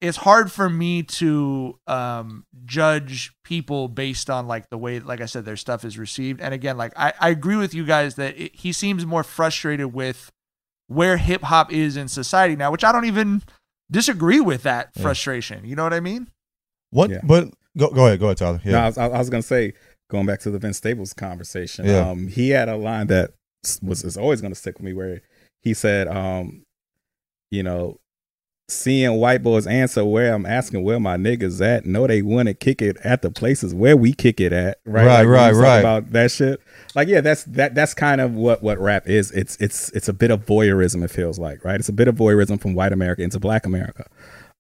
it's 0.01 0.17
hard 0.19 0.51
for 0.53 0.69
me 0.71 1.03
to 1.03 1.79
um, 1.87 2.45
judge 2.65 3.33
people 3.45 3.89
based 3.89 4.29
on 4.31 4.47
like 4.47 4.69
the 4.71 4.77
way, 4.79 5.01
like 5.01 5.21
I 5.23 5.27
said, 5.27 5.45
their 5.47 5.57
stuff 5.57 5.85
is 5.85 5.99
received. 5.99 6.41
And 6.41 6.53
again, 6.53 6.77
like 6.77 6.93
I, 6.97 7.13
I 7.21 7.29
agree 7.31 7.57
with 7.57 7.75
you 7.75 7.85
guys 7.85 8.15
that 8.17 8.39
it, 8.39 8.55
he 8.55 8.73
seems 8.73 9.05
more 9.07 9.23
frustrated 9.23 9.93
with 9.95 10.31
where 10.89 11.16
hip 11.16 11.43
hop 11.43 11.72
is 11.72 11.97
in 11.97 12.09
society 12.09 12.57
now, 12.57 12.70
which 12.70 12.84
I 12.84 12.93
don't 12.93 13.05
even 13.07 13.43
disagree 13.91 14.41
with 14.41 14.62
that 14.64 14.91
Yeah. 14.95 15.03
frustration. 15.03 15.64
You 15.64 15.76
know 15.76 15.82
what 15.84 15.95
I 15.95 16.01
mean? 16.01 16.28
What? 16.91 17.11
Yeah. 17.11 17.20
But 17.24 17.51
go 17.76 17.91
go 17.91 18.07
ahead, 18.07 18.20
go 18.20 18.26
ahead, 18.26 18.37
Tyler. 18.39 18.61
Yeah. 18.64 18.72
No, 18.72 18.78
I 18.80 18.87
was, 18.87 18.99
I 18.99 19.09
was 19.09 19.30
going 19.30 19.43
to 19.43 19.47
say, 19.47 19.72
going 20.11 20.26
back 20.26 20.41
to 20.41 20.51
the 20.51 20.59
Vince 20.59 20.76
Staples 20.76 21.12
conversation, 21.12 21.87
Yeah. 21.87 22.09
um, 22.11 22.28
he 22.28 22.51
had 22.51 22.68
a 22.68 22.76
line 22.76 23.09
that 23.09 23.32
was 23.82 24.05
is 24.05 24.16
always 24.16 24.41
going 24.41 24.53
to 24.53 24.59
stick 24.59 24.76
with 24.78 24.84
me, 24.84 24.93
where 24.93 25.20
he 25.62 25.74
said, 25.74 26.07
um, 26.09 26.62
you 27.51 27.62
know, 27.62 27.99
seeing 28.69 29.14
white 29.19 29.43
boys 29.43 29.67
answer 29.67 30.05
where 30.05 30.35
I'm 30.35 30.45
asking 30.45 30.83
where 30.83 30.99
my 30.99 31.17
niggas 31.17 31.64
at. 31.64 31.87
No, 31.87 32.07
they 32.07 32.23
want 32.23 32.49
to 32.49 32.55
kick 32.55 32.83
it 32.83 32.97
at 33.05 33.23
the 33.23 33.31
places 33.31 33.75
where 33.75 33.97
we 33.97 34.12
kick 34.12 34.41
it 34.41 34.53
at. 34.53 34.79
Right, 34.85 35.07
Right, 35.07 35.21
Like, 35.21 35.27
right, 35.27 35.53
right. 35.55 35.79
About 35.79 36.12
that 36.12 36.31
shit. 36.33 36.61
Like, 36.95 37.09
yeah, 37.09 37.21
that's 37.21 37.45
that. 37.45 37.75
That's 37.75 37.95
kind 37.95 38.21
of 38.21 38.35
what 38.35 38.62
what 38.62 38.79
rap 38.79 39.09
is. 39.09 39.31
It's 39.31 39.57
it's 39.61 39.91
it's 39.91 40.09
a 40.09 40.12
bit 40.12 40.31
of 40.31 40.45
voyeurism. 40.47 41.05
It 41.05 41.11
feels 41.11 41.39
like, 41.39 41.64
right? 41.64 41.79
It's 41.79 41.89
a 41.89 41.93
bit 41.93 42.09
of 42.09 42.17
voyeurism 42.17 42.61
from 42.61 42.75
white 42.75 42.93
America 42.93 43.23
into 43.23 43.39
Black 43.39 43.67
America. 43.67 44.07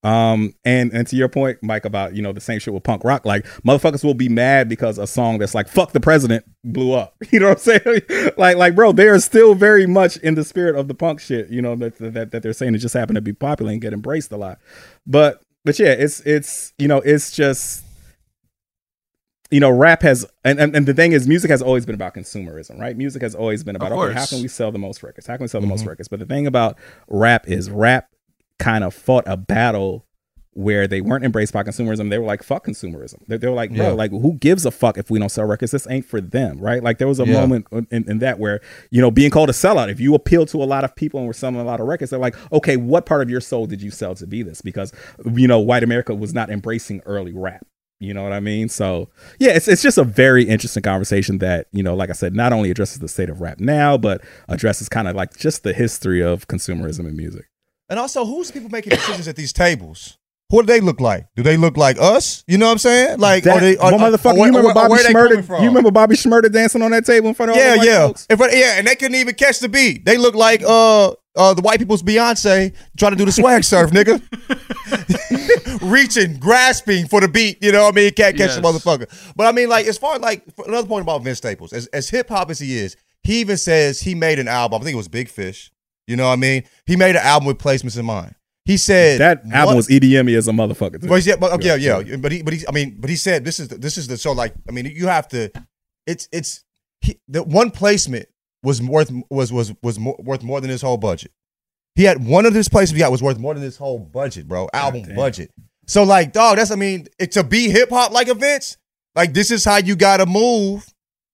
Um, 0.02 0.54
and 0.64 0.92
and 0.92 1.06
to 1.08 1.16
your 1.16 1.28
point, 1.28 1.58
Mike, 1.62 1.84
about 1.84 2.14
you 2.14 2.22
know 2.22 2.32
the 2.32 2.40
same 2.40 2.58
shit 2.60 2.72
with 2.72 2.84
punk 2.84 3.02
rock, 3.02 3.24
like 3.24 3.44
motherfuckers 3.62 4.04
will 4.04 4.14
be 4.14 4.28
mad 4.28 4.68
because 4.68 4.98
a 4.98 5.06
song 5.06 5.38
that's 5.38 5.54
like 5.54 5.68
"fuck 5.68 5.92
the 5.92 6.00
president" 6.00 6.44
blew 6.64 6.92
up. 6.92 7.14
You 7.32 7.40
know 7.40 7.48
what 7.48 7.66
I'm 7.66 7.80
saying? 7.80 8.32
like 8.36 8.56
like 8.56 8.74
bro, 8.76 8.92
they 8.92 9.08
are 9.08 9.18
still 9.18 9.54
very 9.54 9.86
much 9.86 10.16
in 10.18 10.36
the 10.36 10.44
spirit 10.44 10.76
of 10.76 10.86
the 10.86 10.94
punk 10.94 11.20
shit. 11.20 11.48
You 11.50 11.60
know 11.60 11.74
that 11.76 11.98
that 11.98 12.30
that 12.30 12.42
they're 12.42 12.52
saying 12.52 12.74
it 12.74 12.78
just 12.78 12.94
happened 12.94 13.16
to 13.16 13.20
be 13.20 13.32
popular 13.32 13.72
and 13.72 13.80
get 13.80 13.92
embraced 13.92 14.30
a 14.30 14.36
lot. 14.36 14.58
But 15.06 15.42
but 15.64 15.78
yeah, 15.78 15.92
it's 15.92 16.20
it's 16.20 16.72
you 16.78 16.86
know 16.86 16.98
it's 16.98 17.32
just 17.32 17.82
you 19.50 19.60
know 19.60 19.70
rap 19.70 20.02
has 20.02 20.26
and, 20.44 20.60
and 20.60 20.74
and 20.76 20.86
the 20.86 20.94
thing 20.94 21.12
is 21.12 21.26
music 21.28 21.50
has 21.50 21.62
always 21.62 21.86
been 21.86 21.94
about 21.94 22.14
consumerism 22.14 22.78
right 22.80 22.96
music 22.96 23.22
has 23.22 23.34
always 23.34 23.62
been 23.62 23.76
about 23.76 23.92
okay 23.92 24.12
how 24.12 24.26
can 24.26 24.42
we 24.42 24.48
sell 24.48 24.72
the 24.72 24.78
most 24.78 25.02
records 25.02 25.26
how 25.26 25.36
can 25.36 25.44
we 25.44 25.48
sell 25.48 25.60
the 25.60 25.66
most 25.66 25.86
records 25.86 26.08
but 26.08 26.18
the 26.18 26.26
thing 26.26 26.46
about 26.46 26.76
rap 27.08 27.48
is 27.48 27.70
rap 27.70 28.10
kind 28.58 28.84
of 28.84 28.94
fought 28.94 29.24
a 29.26 29.36
battle 29.36 30.04
where 30.52 30.88
they 30.88 31.02
weren't 31.02 31.22
embraced 31.22 31.52
by 31.52 31.62
consumerism 31.62 32.08
they 32.08 32.18
were 32.18 32.24
like 32.24 32.42
fuck 32.42 32.64
consumerism 32.64 33.16
they, 33.28 33.36
they 33.36 33.46
were 33.46 33.52
like 33.52 33.70
bro 33.74 33.88
Yeah. 33.88 33.92
like 33.92 34.10
who 34.10 34.32
gives 34.38 34.64
a 34.64 34.70
fuck 34.70 34.96
if 34.96 35.10
we 35.10 35.18
don't 35.18 35.28
sell 35.28 35.44
records 35.44 35.72
this 35.72 35.86
ain't 35.90 36.06
for 36.06 36.18
them 36.18 36.58
right 36.58 36.82
like 36.82 36.96
there 36.96 37.06
was 37.06 37.20
a 37.20 37.26
Yeah. 37.26 37.40
moment 37.40 37.66
in, 37.90 38.08
in 38.08 38.18
that 38.20 38.38
where 38.38 38.62
you 38.90 39.02
know 39.02 39.10
being 39.10 39.30
called 39.30 39.50
a 39.50 39.52
sellout 39.52 39.90
if 39.90 40.00
you 40.00 40.14
appeal 40.14 40.46
to 40.46 40.62
a 40.62 40.64
lot 40.64 40.82
of 40.82 40.96
people 40.96 41.20
and 41.20 41.26
were 41.26 41.34
selling 41.34 41.56
a 41.56 41.64
lot 41.64 41.78
of 41.80 41.86
records 41.86 42.10
they're 42.10 42.18
like 42.18 42.34
okay 42.52 42.78
what 42.78 43.04
part 43.04 43.20
of 43.20 43.28
your 43.28 43.42
soul 43.42 43.66
did 43.66 43.82
you 43.82 43.90
sell 43.90 44.14
to 44.14 44.26
be 44.26 44.42
this 44.42 44.62
because 44.62 44.94
you 45.34 45.46
know 45.46 45.60
white 45.60 45.82
america 45.82 46.14
was 46.14 46.32
not 46.32 46.48
embracing 46.48 47.02
early 47.04 47.34
rap 47.34 47.66
you 47.98 48.12
know 48.12 48.22
what 48.22 48.34
I 48.34 48.40
mean? 48.40 48.68
So 48.68 49.08
yeah, 49.38 49.52
it's 49.52 49.66
it's 49.68 49.80
just 49.80 49.96
a 49.96 50.04
very 50.04 50.44
interesting 50.44 50.82
conversation 50.82 51.38
that 51.38 51.68
you 51.72 51.82
know, 51.82 51.94
like 51.94 52.10
I 52.10 52.12
said, 52.12 52.34
not 52.34 52.52
only 52.52 52.70
addresses 52.70 52.98
the 52.98 53.08
state 53.08 53.30
of 53.30 53.40
rap 53.40 53.58
now, 53.58 53.96
but 53.96 54.20
addresses 54.50 54.90
kind 54.90 55.08
of 55.08 55.16
like 55.16 55.34
just 55.38 55.62
the 55.62 55.72
history 55.72 56.22
of 56.22 56.46
consumerism 56.46 57.08
in 57.08 57.16
music. 57.16 57.46
And 57.88 57.98
also, 57.98 58.24
who's 58.24 58.48
the 58.48 58.54
people 58.54 58.70
making 58.70 58.90
decisions 58.90 59.28
at 59.28 59.36
these 59.36 59.52
tables? 59.52 60.18
What 60.48 60.62
do 60.62 60.66
they 60.72 60.80
look 60.80 61.00
like? 61.00 61.26
Do 61.34 61.42
they 61.42 61.56
look 61.56 61.76
like 61.76 61.96
us? 62.00 62.44
You 62.46 62.56
know 62.56 62.66
what 62.66 62.72
I'm 62.72 62.78
saying? 62.78 63.18
Like, 63.18 63.42
That, 63.44 63.56
are 63.56 63.60
they? 63.60 63.76
Are, 63.78 63.90
motherfucker, 63.92 64.34
or- 64.34 64.36
you 64.38 64.44
remember 64.44 64.68
or- 64.68 64.70
or 64.70 64.74
Bobby 64.74 64.90
where 64.92 65.04
Shmurda? 65.04 65.60
You 65.60 65.66
remember 65.68 65.90
Bobby 65.90 66.14
Shmurda 66.14 66.52
dancing 66.52 66.82
on 66.82 66.92
that 66.92 67.04
table 67.04 67.28
in 67.28 67.34
front 67.34 67.50
of 67.50 67.56
all 67.56 67.62
Yeah, 67.62 67.72
the 67.72 67.78
white 67.78 67.86
yeah. 67.88 68.06
folks? 68.06 68.26
If, 68.30 68.38
yeah, 68.38 68.78
and 68.78 68.86
they 68.86 68.94
couldn't 68.94 69.16
even 69.16 69.34
catch 69.34 69.58
the 69.58 69.68
beat. 69.68 70.04
They 70.04 70.16
look 70.18 70.36
like 70.36 70.62
uh 70.64 71.12
uh 71.36 71.52
the 71.54 71.62
white 71.62 71.80
people's 71.80 72.02
Beyonce 72.04 72.72
trying 72.96 73.12
to 73.12 73.18
do 73.18 73.24
the 73.24 73.32
swag 73.32 73.64
surf, 73.72 73.90
nigga. 73.90 74.22
Reaching, 75.82 76.38
grasping 76.38 77.06
for 77.06 77.20
the 77.20 77.28
beat, 77.28 77.62
you 77.62 77.72
know 77.72 77.84
what 77.84 77.94
I 77.94 77.96
mean? 77.96 78.12
Can't 78.12 78.36
catch 78.36 78.54
the 78.54 78.60
motherfucker. 78.62 79.32
But 79.36 79.46
I 79.46 79.52
mean, 79.52 79.68
like, 79.68 79.86
as 79.86 79.98
far 79.98 80.14
as 80.14 80.20
like 80.20 80.44
another 80.66 80.86
point 80.86 81.02
about 81.02 81.22
Vince 81.22 81.38
Staples, 81.38 81.72
as, 81.72 81.86
as 81.88 82.08
hip 82.08 82.28
hop 82.28 82.50
as 82.50 82.58
he 82.58 82.76
is, 82.76 82.96
he 83.22 83.40
even 83.40 83.56
says 83.56 84.00
he 84.00 84.14
made 84.14 84.38
an 84.38 84.48
album. 84.48 84.80
I 84.80 84.84
think 84.84 84.94
it 84.94 84.98
was 84.98 85.08
Big 85.08 85.28
Fish. 85.28 85.70
You 86.06 86.16
know 86.16 86.26
what 86.26 86.34
I 86.34 86.36
mean? 86.36 86.64
He 86.86 86.96
made 86.96 87.16
an 87.16 87.22
album 87.22 87.46
with 87.46 87.58
placements 87.58 87.98
in 87.98 88.06
mind. 88.06 88.34
he 88.64 88.76
said 88.76 89.20
that 89.20 89.42
album 89.52 89.76
was 89.76 89.88
EDM 89.88 90.34
as 90.36 90.48
a 90.48 90.52
motherfucker. 90.52 91.00
too. 91.00 91.08
Well, 91.08 91.18
yeah, 91.18 91.36
but 91.36 91.52
okay, 91.54 91.78
yeah, 91.78 92.00
yeah, 92.00 92.16
but 92.16 92.32
he, 92.32 92.42
but 92.42 92.52
he, 92.52 92.66
I 92.68 92.72
mean, 92.72 92.96
but 93.00 93.10
he 93.10 93.16
said 93.16 93.44
this 93.44 93.58
is 93.60 93.68
the, 93.68 93.76
this 93.78 93.96
is 93.98 94.08
the 94.08 94.16
so 94.16 94.32
like, 94.32 94.54
I 94.68 94.72
mean, 94.72 94.86
you 94.86 95.06
have 95.08 95.28
to, 95.28 95.50
it's 96.06 96.28
it's 96.32 96.64
he, 97.00 97.20
the 97.28 97.42
one 97.42 97.70
placement 97.70 98.26
was 98.62 98.82
worth 98.82 99.10
was 99.30 99.52
was 99.52 99.72
was 99.82 99.98
more, 99.98 100.16
worth 100.18 100.42
more 100.42 100.60
than 100.60 100.70
his 100.70 100.82
whole 100.82 100.96
budget. 100.96 101.30
He 101.94 102.04
had 102.04 102.24
one 102.24 102.44
of 102.46 102.54
his 102.54 102.68
placements 102.68 102.92
he 102.92 102.98
got 102.98 103.10
was 103.10 103.22
worth 103.22 103.38
more 103.38 103.54
than 103.54 103.62
his 103.62 103.76
whole 103.76 103.98
budget, 103.98 104.46
bro, 104.48 104.68
album 104.72 105.14
budget. 105.14 105.50
So 105.86 106.02
like, 106.02 106.32
dog, 106.32 106.56
that's 106.56 106.70
I 106.70 106.74
mean, 106.76 107.06
it, 107.18 107.32
to 107.32 107.44
be 107.44 107.70
hip 107.70 107.90
hop 107.90 108.12
like 108.12 108.28
events, 108.28 108.76
like 109.14 109.32
this 109.32 109.50
is 109.50 109.64
how 109.64 109.76
you 109.78 109.96
got 109.96 110.18
to 110.18 110.26
move. 110.26 110.86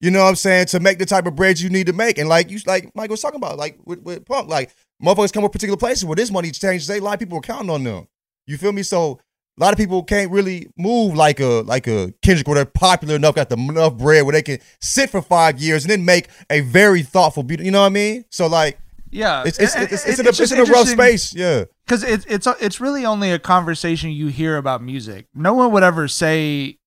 You 0.02 0.10
know 0.10 0.24
what 0.24 0.28
I'm 0.30 0.36
saying 0.36 0.66
to 0.66 0.80
make 0.80 0.98
the 0.98 1.06
type 1.06 1.26
of 1.26 1.36
bread 1.36 1.60
you 1.60 1.70
need 1.70 1.86
to 1.86 1.92
make, 1.92 2.18
and 2.18 2.28
like 2.28 2.50
you 2.50 2.58
like 2.66 2.90
Mike 2.94 3.08
was 3.08 3.22
talking 3.22 3.38
about, 3.38 3.56
like 3.56 3.78
with, 3.86 4.00
with 4.02 4.26
Punk, 4.26 4.48
like 4.48 4.74
motherfuckers 5.02 5.32
come 5.32 5.44
with 5.44 5.52
particular 5.52 5.78
places 5.78 6.04
where 6.04 6.16
this 6.16 6.30
money 6.30 6.50
changes. 6.50 6.88
They 6.88 6.98
a 6.98 7.00
lot 7.00 7.14
of 7.14 7.20
people 7.20 7.38
are 7.38 7.42
counting 7.42 7.70
on 7.70 7.84
them. 7.84 8.08
You 8.46 8.58
feel 8.58 8.72
me? 8.72 8.82
So 8.82 9.20
a 9.56 9.60
lot 9.60 9.72
of 9.72 9.78
people 9.78 10.02
can't 10.02 10.30
really 10.32 10.66
move 10.76 11.14
like 11.14 11.38
a 11.38 11.62
like 11.62 11.86
a 11.86 12.12
Kendrick 12.20 12.48
where 12.48 12.56
they're 12.56 12.64
popular 12.64 13.14
enough, 13.14 13.36
got 13.36 13.48
the 13.48 13.56
enough 13.56 13.96
bread 13.96 14.24
where 14.24 14.32
they 14.32 14.42
can 14.42 14.58
sit 14.80 15.08
for 15.08 15.22
five 15.22 15.60
years 15.60 15.84
and 15.84 15.90
then 15.90 16.04
make 16.04 16.28
a 16.50 16.62
very 16.62 17.02
thoughtful, 17.02 17.44
beautiful. 17.44 17.66
You 17.66 17.70
know 17.70 17.82
what 17.82 17.86
I 17.86 17.90
mean? 17.90 18.24
So 18.30 18.48
like, 18.48 18.78
Yeah, 19.10 19.44
it's 19.46 19.58
it's 19.58 19.76
it's, 19.76 19.76
and 19.76 19.84
it's, 19.84 20.18
in, 20.18 20.26
a, 20.26 20.28
it's 20.30 20.52
in 20.52 20.58
a 20.58 20.64
rough 20.64 20.88
space. 20.88 21.34
Yeah, 21.34 21.64
because 21.86 22.02
it's 22.02 22.24
it's 22.26 22.48
it's 22.60 22.80
really 22.80 23.04
only 23.04 23.30
a 23.30 23.38
conversation 23.38 24.10
you 24.10 24.28
hear 24.28 24.56
about 24.56 24.82
music. 24.82 25.26
No 25.34 25.52
one 25.54 25.70
would 25.72 25.82
ever 25.82 26.08
say, 26.08 26.78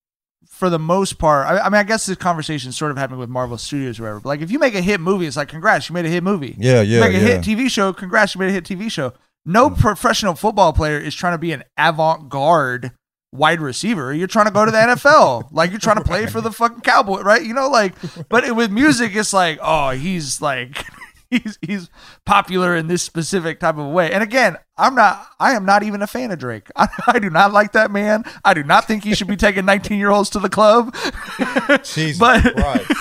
for 0.55 0.69
the 0.69 0.79
most 0.79 1.19
part. 1.19 1.47
I, 1.47 1.59
I 1.59 1.63
mean, 1.65 1.79
I 1.79 1.83
guess 1.83 2.05
this 2.05 2.17
conversation 2.17 2.69
is 2.69 2.77
sort 2.77 2.91
of 2.91 2.97
happening 2.97 3.19
with 3.19 3.29
Marvel 3.29 3.57
Studios 3.57 3.99
or 3.99 4.03
whatever. 4.03 4.19
But 4.21 4.29
like, 4.29 4.41
if 4.41 4.51
you 4.51 4.57
make 4.57 4.73
a 4.73 4.81
hit 4.81 5.01
movie, 5.01 5.27
it's 5.27 5.35
like, 5.35 5.49
congrats, 5.49 5.89
you 5.89 5.93
made 5.93 6.05
a 6.05 6.09
hit 6.09 6.23
movie. 6.23 6.55
Yeah, 6.57 6.81
You 6.81 6.95
yeah, 6.95 7.01
make 7.01 7.15
a 7.15 7.19
yeah. 7.19 7.39
hit 7.39 7.41
TV 7.41 7.69
show, 7.69 7.91
congrats, 7.91 8.35
you 8.35 8.39
made 8.39 8.49
a 8.49 8.53
hit 8.53 8.63
TV 8.63 8.89
show. 8.89 9.13
No 9.45 9.69
mm. 9.69 9.77
professional 9.77 10.33
football 10.33 10.71
player 10.71 10.97
is 10.97 11.13
trying 11.13 11.33
to 11.33 11.37
be 11.37 11.51
an 11.51 11.63
avant-garde 11.77 12.93
wide 13.33 13.59
receiver. 13.59 14.13
You're 14.13 14.27
trying 14.27 14.45
to 14.45 14.51
go 14.51 14.63
to 14.63 14.71
the 14.71 14.77
NFL. 14.77 15.49
like 15.51 15.71
you're 15.71 15.79
trying 15.79 15.97
to 15.97 16.03
play 16.03 16.25
for 16.25 16.39
the 16.39 16.51
fucking 16.51 16.81
Cowboy, 16.81 17.21
right? 17.21 17.43
You 17.43 17.53
know, 17.53 17.67
like. 17.67 17.93
But 18.29 18.45
it, 18.45 18.55
with 18.55 18.71
music, 18.71 19.15
it's 19.15 19.33
like, 19.33 19.59
oh, 19.61 19.89
he's 19.89 20.41
like. 20.41 20.85
He's, 21.31 21.57
he's 21.61 21.89
popular 22.25 22.75
in 22.75 22.87
this 22.87 23.01
specific 23.03 23.59
type 23.59 23.77
of 23.77 23.87
way. 23.91 24.11
And 24.11 24.21
again, 24.23 24.57
I'm 24.77 24.93
not 24.95 25.27
I 25.39 25.53
am 25.53 25.65
not 25.65 25.83
even 25.83 26.01
a 26.01 26.07
fan 26.07 26.31
of 26.31 26.39
Drake. 26.39 26.69
I, 26.75 26.87
I 27.07 27.19
do 27.19 27.29
not 27.29 27.51
like 27.51 27.71
that 27.73 27.91
man. 27.91 28.23
I 28.45 28.53
do 28.53 28.63
not 28.63 28.85
think 28.85 29.03
he 29.03 29.15
should 29.15 29.27
be 29.27 29.35
taking 29.35 29.65
19 29.65 29.97
year 29.97 30.11
olds 30.11 30.29
to 30.31 30.39
the 30.39 30.49
club. 30.49 30.95
Jesus 31.83 32.19
But- 32.19 32.41
Christ. 32.55 32.91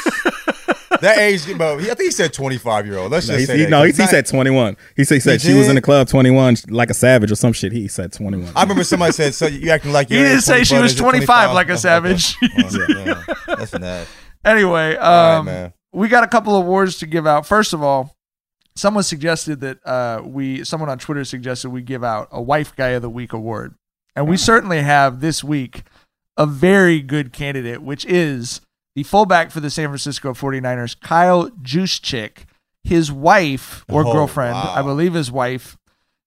that 1.01 1.18
age, 1.18 1.43
but 1.59 1.79
he, 1.79 1.91
I 1.91 1.95
think 1.95 2.07
he 2.07 2.11
said 2.12 2.33
25 2.33 2.87
year 2.87 2.99
old. 2.99 3.12
Let's 3.12 3.29
No, 3.29 3.35
just 3.35 3.47
say 3.49 3.57
he- 3.59 3.62
that, 3.64 3.70
no, 3.70 3.83
he, 3.83 3.91
'cause 3.93 3.97
he 3.99 4.03
not- 4.05 4.11
said 4.11 4.27
21. 4.27 4.77
He 4.97 5.05
said, 5.05 5.14
he 5.16 5.20
said 5.20 5.41
He 5.43 5.49
she 5.51 5.55
was 5.59 5.68
in 5.68 5.75
the 5.75 5.83
club 5.83 6.09
21 6.09 6.57
like 6.70 6.91
a 6.91 6.95
savage 6.95 7.31
or 7.31 7.37
some 7.37 7.53
shit. 7.53 7.72
He 7.72 7.89
said 7.89 8.12
21. 8.12 8.53
I 8.57 8.62
remember 8.62 8.85
somebody 8.85 9.12
said, 9.12 9.35
"So 9.35 9.47
you 9.47 9.70
acting 9.70 9.93
like 9.93 10.09
He 10.09 10.16
you're 10.16 10.25
didn't 10.29 10.43
say 10.43 10.64
she 10.64 10.77
was 10.79 10.93
is 10.93 10.99
it 10.99 11.03
25 11.03 11.53
like 11.53 11.68
a 11.68 11.72
Okay. 11.72 11.79
savage. 11.81 12.37
Oh, 12.43 12.87
yeah. 12.89 13.22
That's 13.49 13.72
nasty. 13.75 14.11
Anyway, 14.45 14.97
um, 14.97 15.47
man. 15.47 15.72
we 15.93 16.09
got 16.09 16.22
a 16.25 16.29
couple 16.29 16.57
of 16.57 16.64
awards 16.66 16.99
to 16.99 17.07
give 17.07 17.27
out. 17.27 17.47
First 17.47 17.72
of 17.72 17.83
all, 17.83 18.14
someone 18.77 19.05
suggested 19.05 19.61
that 19.61 19.79
uh, 19.87 20.22
we, 20.25 20.64
someone 20.64 20.89
on 20.89 20.99
Twitter 20.99 21.25
suggested 21.25 21.70
we 21.70 21.83
give 21.83 22.03
out 22.05 22.29
a 22.31 22.41
Wife 22.43 22.75
Guy 22.77 22.89
of 22.89 23.03
the 23.03 23.11
Week 23.11 23.33
award, 23.33 23.75
and 24.16 24.29
we 24.29 24.37
certainly 24.37 24.83
have 24.83 25.20
this 25.20 25.43
week 25.45 25.83
a 26.37 26.47
very 26.47 27.01
good 27.01 27.33
candidate, 27.33 27.83
which 27.83 28.05
is 28.07 28.61
the 28.95 29.03
fullback 29.05 29.51
for 29.51 29.61
the 29.61 29.70
San 29.70 29.89
Francisco 29.89 30.33
49ers, 30.35 30.99
Kyle 31.01 31.51
Juszczyk. 31.51 32.45
His 32.87 33.11
wife 33.11 33.83
or 33.89 34.07
Oh, 34.07 34.12
girlfriend, 34.12 34.53
wow. 34.57 34.75
I 34.77 34.83
believe 34.83 35.14
his 35.14 35.33
wife, 35.33 35.79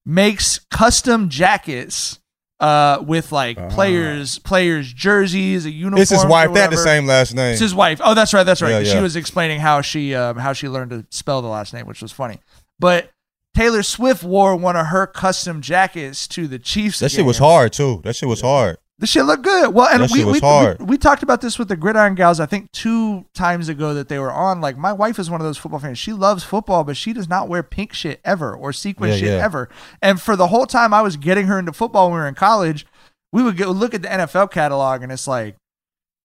makes 0.04 0.58
custom 0.72 1.30
jackets 1.30 2.20
uh, 2.60 3.04
with 3.06 3.32
like 3.32 3.58
players 3.70 4.40
players 4.40 4.92
jerseys, 4.92 5.66
a 5.66 5.72
uniform. 5.72 6.02
It's 6.02 6.12
his 6.12 6.26
wife. 6.26 6.54
They 6.54 6.62
had 6.62 6.72
the 6.72 6.78
same 6.78 7.06
last 7.06 7.36
name. 7.36 7.52
It's 7.52 7.62
his 7.62 7.76
wife. 7.76 8.02
Oh, 8.04 8.14
that's 8.14 8.34
right. 8.34 8.44
That's 8.44 8.62
right. 8.62 8.84
Yeah, 8.86 8.94
She 8.94 9.00
was 9.00 9.16
explaining 9.16 9.60
how 9.60 9.82
she 9.82 10.16
um, 10.16 10.38
how 10.38 10.54
she 10.54 10.68
learned 10.68 10.92
to 10.92 11.06
spell 11.10 11.42
the 11.42 11.48
last 11.48 11.74
name, 11.74 11.86
which 11.86 12.02
was 12.02 12.12
funny. 12.12 12.40
But 12.80 13.12
Taylor 13.56 13.84
Swift 13.84 14.24
wore 14.24 14.56
one 14.56 14.76
of 14.76 14.88
her 14.88 15.08
custom 15.08 15.62
jackets 15.62 16.28
to 16.30 16.48
the 16.48 16.60
Chiefs. 16.60 17.00
That 17.00 17.12
shit 17.12 17.26
was 17.26 17.38
hard 17.40 17.74
too. 17.74 18.02
That 18.04 18.16
shit 18.16 18.30
was 18.30 18.42
hard. 18.42 18.78
The 19.00 19.06
shit 19.06 19.26
looked 19.26 19.44
good. 19.44 19.74
Well, 19.76 19.88
and 19.88 20.02
That 20.02 20.10
we, 20.12 20.20
shit 20.20 20.26
was 20.28 20.34
we, 20.34 20.40
hard. 20.40 20.80
we 20.80 20.86
we 20.86 20.98
talked 20.98 21.22
about 21.22 21.42
this 21.42 21.60
with 21.60 21.68
the 21.68 21.76
Gridiron 21.76 22.16
Gals. 22.16 22.40
I 22.40 22.48
think 22.48 22.72
two 22.72 23.26
times 23.36 23.70
ago 23.70 23.94
that 23.94 24.10
they 24.10 24.18
were 24.18 24.32
on. 24.32 24.60
Like 24.60 24.76
my 24.76 24.92
wife 24.92 25.20
is 25.20 25.30
one 25.30 25.40
of 25.40 25.46
those 25.46 25.58
football 25.58 25.80
fans. 25.80 26.00
She 26.00 26.14
loves 26.14 26.44
football, 26.44 26.84
but 26.84 26.98
she 26.98 27.14
does 27.14 27.30
not 27.30 27.48
wear 27.48 27.62
pink 27.62 27.94
shit 27.94 28.20
ever 28.26 28.56
or 28.56 28.74
sequin 28.74 29.12
Yeah, 29.12 29.16
shit 29.18 29.28
yeah. 29.30 29.46
ever. 29.46 29.70
And 30.02 30.20
for 30.20 30.36
the 30.36 30.48
whole 30.48 30.66
time 30.66 30.94
I 30.96 31.02
was 31.04 31.16
getting 31.16 31.46
her 31.46 31.60
into 31.60 31.74
football 31.74 32.08
when 32.08 32.16
we 32.16 32.22
were 32.22 32.28
in 32.28 32.34
college, 32.36 32.88
we 33.32 33.44
would 33.44 33.56
go 33.56 33.70
look 33.70 33.94
at 33.94 34.02
the 34.02 34.08
NFL 34.08 34.50
catalog, 34.52 35.04
and 35.04 35.12
it's 35.12 35.28
like 35.28 35.56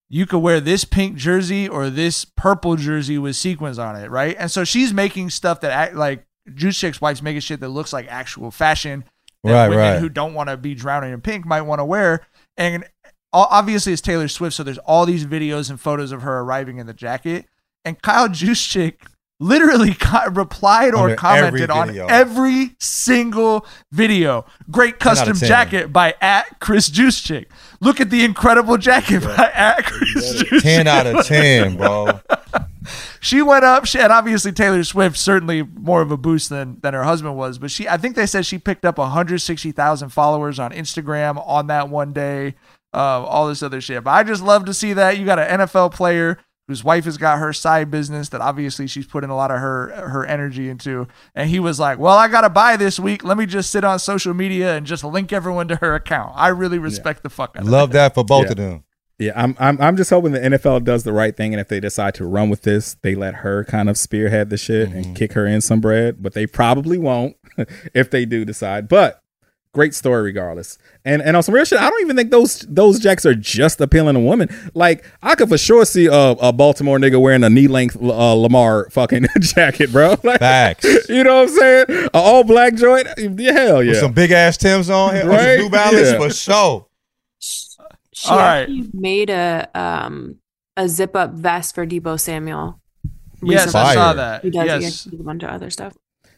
you 0.09 0.25
could 0.25 0.39
wear 0.39 0.59
this 0.59 0.83
pink 0.83 1.15
jersey 1.15 1.67
or 1.67 1.89
this 1.91 2.25
purple 2.25 2.75
jersey 2.75 3.17
with 3.19 3.35
sequins 3.35 3.77
on 3.77 3.95
it, 3.95 4.09
right? 4.09 4.35
And 4.39 4.49
so 4.49 4.63
she's 4.63 4.93
making 4.93 5.29
stuff 5.29 5.61
that 5.61 5.71
act 5.71 5.95
like 5.95 6.25
Juszczyk's 6.49 6.99
wife's 7.01 7.21
making 7.21 7.41
shit 7.41 7.59
that 7.59 7.69
looks 7.69 7.93
like 7.93 8.07
actual 8.09 8.49
fashion 8.51 9.03
that 9.43 9.51
Right, 9.53 9.69
women 9.69 9.93
right. 9.93 9.99
who 9.99 10.09
don't 10.09 10.33
want 10.33 10.49
to 10.49 10.55
be 10.57 10.73
drowning 10.73 11.11
in 11.13 11.19
pink 11.21 11.45
might 11.45 11.61
want 11.63 11.79
to 11.79 11.85
wear. 11.85 12.25
And 12.57 12.85
obviously, 13.31 13.93
it's 13.93 14.01
Taylor 14.01 14.27
Swift, 14.27 14.55
so 14.55 14.63
there's 14.63 14.77
all 14.79 15.05
these 15.05 15.25
videos 15.25 15.69
and 15.69 15.79
photos 15.79 16.11
of 16.11 16.21
her 16.21 16.39
arriving 16.39 16.77
in 16.77 16.87
the 16.87 16.93
jacket. 16.93 17.45
And 17.85 18.01
Kyle 18.01 18.29
Juszczyk 18.29 18.97
literally 19.39 19.93
co- 19.99 20.29
replied 20.31 20.93
or 20.93 21.05
Under 21.05 21.15
commented 21.15 21.69
every 21.69 21.99
on 21.99 22.09
every 22.09 22.75
single 22.79 23.65
video. 23.91 24.45
Great 24.71 24.99
10 24.99 25.09
out 25.09 25.17
of 25.27 25.27
custom 25.33 25.47
jacket 25.47 25.93
by 25.93 26.15
at 26.21 26.59
Chris 26.59 26.89
Juszczyk. 26.89 27.47
Look 27.81 27.99
at 27.99 28.09
the 28.09 28.23
incredible 28.23 28.77
jacket 28.77 29.23
by 29.23 29.51
at 29.53 29.85
Chris. 29.85 30.61
Ten 30.61 30.87
out 30.87 31.07
of 31.07 31.25
ten, 31.25 31.75
bro. 31.75 32.19
she 33.23 33.41
went 33.41 33.63
up 33.63 33.85
she, 33.85 33.99
and 33.99 34.11
obviously 34.11 34.51
taylor 34.51 34.83
swift 34.83 35.17
certainly 35.17 35.63
more 35.63 36.01
of 36.01 36.11
a 36.11 36.17
boost 36.17 36.49
than 36.49 36.77
than 36.81 36.93
her 36.93 37.03
husband 37.03 37.35
was 37.35 37.57
but 37.57 37.71
she 37.71 37.87
i 37.87 37.95
think 37.97 38.15
they 38.15 38.25
said 38.25 38.45
she 38.45 38.57
picked 38.59 38.83
up 38.85 38.97
160000 38.97 40.09
followers 40.09 40.59
on 40.59 40.71
instagram 40.71 41.41
on 41.47 41.67
that 41.67 41.89
one 41.89 42.11
day 42.13 42.53
uh, 42.93 43.23
all 43.25 43.47
this 43.47 43.63
other 43.63 43.81
shit. 43.81 44.03
But 44.03 44.11
i 44.11 44.23
just 44.23 44.43
love 44.43 44.65
to 44.65 44.73
see 44.73 44.93
that. 44.93 45.17
You 45.17 45.25
got 45.25 45.39
an 45.39 45.61
nfl 45.61 45.91
player 45.91 46.37
whose 46.67 46.83
wife 46.83 47.05
has 47.05 47.17
got 47.17 47.39
her 47.39 47.51
side 47.51 47.89
business 47.89 48.29
that 48.29 48.39
obviously 48.39 48.85
she's 48.87 49.07
putting 49.07 49.29
a 49.31 49.35
lot 49.35 49.49
of 49.51 49.57
her 49.59 49.87
her 50.09 50.25
energy 50.25 50.69
into. 50.69 51.07
And 51.33 51.49
he 51.49 51.59
was 51.59 51.79
like 51.79 51.97
well 51.97 52.17
i 52.17 52.27
gotta 52.27 52.49
buy 52.49 52.77
this 52.77 52.99
week. 52.99 53.23
Let 53.23 53.37
me 53.37 53.47
just 53.47 53.71
sit 53.71 53.83
on 53.83 53.97
social 53.97 54.33
media 54.35 54.75
and 54.77 54.85
just 54.85 55.03
link 55.03 55.33
everyone 55.33 55.67
to 55.69 55.75
her 55.77 55.95
account. 55.95 56.33
I 56.35 56.49
really 56.49 56.77
respect 56.77 57.23
the 57.23 57.29
fuck 57.31 57.55
out 57.55 57.63
of 57.63 57.69
Love 57.69 57.91
that 57.93 58.13
for 58.13 58.23
both 58.23 58.45
Yeah. 58.45 58.51
of 58.51 58.57
them. 58.57 58.83
Yeah, 59.25 59.33
I'm, 59.35 59.55
I'm 59.59 59.79
I'm 59.81 59.97
just 59.97 60.09
hoping 60.09 60.31
the 60.31 60.39
NFL 60.39 60.83
does 60.83 61.03
the 61.03 61.13
right 61.13 61.35
thing, 61.35 61.53
and 61.53 61.61
if 61.61 61.67
they 61.67 61.79
decide 61.79 62.13
to 62.15 62.25
run 62.25 62.49
with 62.49 62.61
this, 62.63 62.95
they 63.01 63.15
let 63.15 63.35
her 63.35 63.63
kind 63.65 63.89
of 63.89 63.97
spearhead 63.97 64.49
the 64.49 64.57
shit 64.57 64.89
Mm-hmm. 64.89 64.97
and 64.97 65.15
kick 65.15 65.33
her 65.33 65.45
in 65.45 65.61
some 65.61 65.79
bread. 65.81 66.21
But 66.21 66.33
they 66.33 66.45
probably 66.47 66.97
won't 66.97 67.35
if 67.93 68.09
they 68.09 68.25
do 68.25 68.43
decide. 68.45 68.87
But 68.87 69.19
great 69.73 69.95
story 69.95 70.21
regardless. 70.21 70.77
And 71.03 71.21
and 71.21 71.35
on 71.35 71.41
some 71.41 71.55
real 71.55 71.65
shit, 71.65 71.79
I 71.79 71.89
don't 71.89 72.01
even 72.01 72.15
think 72.15 72.29
those 72.31 72.59
those 72.69 72.99
jacks 72.99 73.25
are 73.25 73.33
just 73.33 73.81
appealing 73.81 74.13
to 74.13 74.19
women. 74.19 74.49
Like 74.75 75.03
I 75.23 75.33
could 75.35 75.49
for 75.49 75.57
sure 75.57 75.83
see 75.85 76.05
a, 76.05 76.13
a 76.13 76.53
Baltimore 76.53 76.97
nigga 76.99 77.19
wearing 77.19 77.43
a 77.43 77.49
knee 77.49 77.67
length 77.67 77.95
uh, 77.99 78.33
Lamar 78.33 78.87
fucking 78.91 79.25
jacket, 79.39 79.91
bro. 79.91 80.15
Like, 80.23 80.39
Facts. 80.39 80.85
You 81.09 81.23
know 81.23 81.41
what 81.41 81.49
I'm 81.49 81.55
saying? 81.55 81.85
An 81.89 82.09
all 82.13 82.43
black 82.43 82.75
joint. 82.75 83.07
Yeah, 83.17 83.51
hell 83.53 83.83
yeah. 83.83 83.91
With 83.91 83.99
some 83.99 84.13
big 84.13 84.31
ass 84.31 84.57
Tim's 84.57 84.89
on, 84.91 85.13
right? 85.15 85.25
Right? 85.25 85.59
New 85.59 85.69
Balance 85.69 86.11
Yeah. 86.11 86.17
for 86.17 86.29
sure. 86.29 86.87
She 88.23 88.29
All 88.31 88.37
right. 88.37 88.61
actually 88.61 88.89
made 88.93 89.29
a 89.29 89.67
um 89.75 90.37
a 90.77 90.87
zip 90.87 91.15
up 91.15 91.33
vest 91.33 91.75
for 91.75 91.85
Deebo 91.85 92.19
Samuel. 92.19 92.79
yes 93.41 93.65
recently. 93.65 93.87
i 93.87 93.93
saw 93.93 94.13
that 94.13 94.43
He 94.43 94.49
does 94.49 94.65
yes 94.81 95.03
he 95.03 95.11
does 95.11 95.19
a 95.19 95.23
bunch 95.23 95.43
of 95.43 95.49
other 95.49 95.69
stuff. 95.69 95.93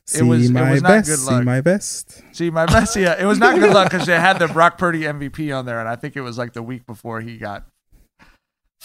see 0.07 0.19
it 0.19 0.23
was- 0.23 0.49
it 0.49 0.53
my 0.53 0.71
was 0.71 0.81
not 0.81 0.89
best. 0.89 1.09
good 1.09 1.19
See 1.19 1.41
my 1.41 1.61
best. 1.61 2.21
See, 2.33 2.49
my 2.49 2.65
best, 2.65 2.95
yeah, 2.95 3.15
it 3.21 3.25
was 3.25 3.37
not 3.39 3.59
good 3.59 3.71
luck 3.73 3.89
because 3.91 4.05
they 4.07 4.19
had 4.19 4.39
the 4.39 4.47
Brock 4.47 4.77
Purdy 4.77 5.01
MVP 5.01 5.55
on 5.57 5.65
there, 5.65 5.79
and 5.79 5.87
I 5.87 5.95
think 5.95 6.15
it 6.17 6.21
was 6.21 6.37
like 6.37 6.53
the 6.53 6.63
week 6.63 6.85
before 6.87 7.21
he 7.21 7.37
got 7.37 7.65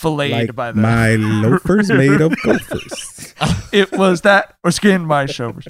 filleted 0.00 0.48
Like 0.48 0.54
by 0.56 0.72
the 0.72 0.80
my 0.80 1.14
loafers 1.16 1.90
made 1.90 2.20
of 2.20 2.34
gophers. 2.42 3.34
it 3.72 3.92
was 3.92 4.22
that 4.22 4.56
or 4.64 4.70
skin 4.70 5.04
my 5.04 5.26
shoulders. 5.26 5.66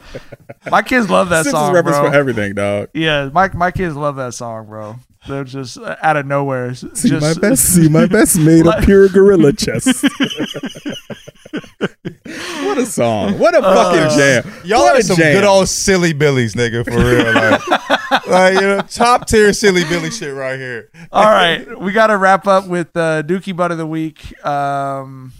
My 0.70 0.83
kids 0.83 1.11
love 1.11 1.28
that 1.31 1.45
Simpsons 1.45 1.61
song, 1.62 1.74
reference 1.74 1.99
bro. 1.99 2.11
for 2.11 2.16
everything, 2.16 2.55
dog. 2.55 2.89
yeah, 2.95 3.28
my 3.33 3.51
my 3.55 3.70
kids 3.70 3.97
love 3.97 4.16
that 4.16 4.35
song, 4.35 4.66
bro. 4.66 4.97
They're 5.28 5.45
just 5.45 5.76
uh, 5.76 5.97
out 6.03 6.16
of 6.16 6.24
nowhere. 6.26 6.74
See 6.74 7.11
just, 7.11 7.20
my 7.20 7.35
best, 7.49 7.74
see 7.74 7.89
my 7.91 8.07
best 8.07 8.39
made 8.39 8.64
Like- 8.64 8.78
of 8.78 8.85
pure 8.87 9.09
gorilla 9.09 9.53
chest. 9.53 10.05
what 12.99 13.30
a 13.32 13.32
song! 13.32 13.38
What 13.38 13.55
a 13.57 13.62
fucking 13.62 14.01
Uh, 14.01 14.16
jam! 14.16 14.53
Y'all 14.64 14.80
what 14.82 14.99
are 14.99 15.03
some 15.03 15.16
jam. 15.16 15.34
good 15.34 15.45
old 15.45 15.68
silly 15.68 16.12
billies, 16.12 16.55
nigga, 16.55 16.84
for 16.84 16.99
real. 16.99 17.34
Like, 17.34 18.26
like 18.26 18.55
you 18.55 18.61
know, 18.61 18.80
top 18.82 19.26
tier 19.26 19.53
silly 19.53 19.84
billy 19.84 20.11
shit 20.11 20.34
right 20.34 20.59
here. 20.59 20.91
All 21.12 21.24
right, 21.24 21.80
we 21.80 21.93
got 21.93 22.09
to 22.09 22.16
wrap 22.16 22.47
up 22.47 22.66
with 22.66 22.97
uh, 22.97 23.22
Dookie 23.22 23.57
Butt 23.57 23.72
of 23.72 23.78
the 23.78 23.86
week. 23.86 24.34
Um, 24.45 25.32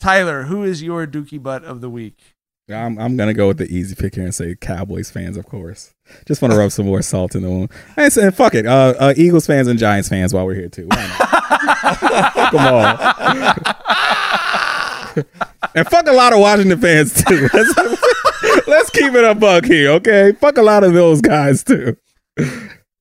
Tyler, 0.00 0.44
who 0.44 0.64
is 0.64 0.82
your 0.82 1.06
Dookie 1.06 1.42
Butt 1.42 1.64
of 1.64 1.80
the 1.80 1.90
week? 1.90 2.18
I'm 2.70 2.98
I'm 2.98 3.16
gonna 3.16 3.34
go 3.34 3.48
with 3.48 3.58
the 3.58 3.66
easy 3.66 3.94
pick 3.94 4.14
here 4.14 4.24
and 4.24 4.34
say 4.34 4.54
Cowboys 4.54 5.10
fans, 5.10 5.36
of 5.36 5.46
course. 5.46 5.94
Just 6.26 6.40
want 6.42 6.52
to 6.52 6.58
rub 6.58 6.72
some 6.72 6.86
more 6.86 7.02
salt 7.02 7.34
in 7.34 7.42
the 7.42 7.50
wound. 7.50 7.70
I 7.96 8.04
ain't 8.04 8.12
saying 8.12 8.30
fuck 8.32 8.54
it. 8.54 8.66
Uh, 8.66 8.94
uh, 8.98 9.14
Eagles 9.16 9.46
fans 9.46 9.68
and 9.68 9.78
Giants 9.78 10.08
fans 10.08 10.32
while 10.32 10.46
we're 10.46 10.54
here 10.54 10.68
too. 10.68 10.86
Why 10.86 11.16
not? 11.18 11.28
fuck 15.74 15.76
'em 15.76 15.76
all. 15.76 15.80
and 15.80 15.88
fuck 15.88 16.06
a 16.08 16.12
lot 16.12 16.32
of 16.32 16.38
Washington 16.40 16.80
fans 16.80 17.24
too. 17.24 17.48
Let's, 17.54 18.66
let's 18.66 18.90
keep 18.90 19.12
it 19.14 19.24
a 19.24 19.34
buck 19.34 19.64
here, 19.64 19.90
okay? 19.92 20.32
Fuck 20.32 20.58
a 20.58 20.62
lot 20.62 20.84
of 20.84 20.92
those 20.94 21.20
guys 21.20 21.62
too. 21.64 21.96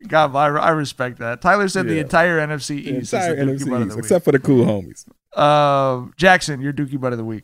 God, 0.08 0.36
I, 0.36 0.48
I 0.48 0.70
respect 0.72 1.20
that. 1.20 1.42
Tyler 1.42 1.68
said 1.68 1.88
the 1.88 2.00
entire 2.00 2.40
NFC 2.40 2.78
East. 2.78 3.14
entire 3.14 3.34
is 3.34 3.64
the 3.64 3.72
NFC 3.72 3.86
East, 3.86 3.94
the 3.94 3.98
except 4.00 4.26
for 4.26 4.32
the 4.32 4.40
cool 4.40 4.66
homies. 4.66 5.08
week. 5.08 5.16
Uh, 5.36 6.06
Jackson, 6.18 6.62
your 6.62 6.74
Dookie 6.74 7.00
Butt 7.00 7.12
of 7.14 7.18
the 7.18 7.26
week. 7.26 7.44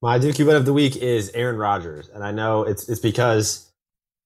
My 0.00 0.18
Dookie 0.18 0.44
Butt 0.44 0.56
of 0.56 0.64
the 0.64 0.72
week 0.72 0.96
is 0.96 1.30
Aaron 1.30 1.56
Rodgers, 1.56 2.08
and 2.08 2.24
I 2.24 2.32
know 2.32 2.64
it's 2.64 2.88
it's 2.88 3.00
because 3.00 3.70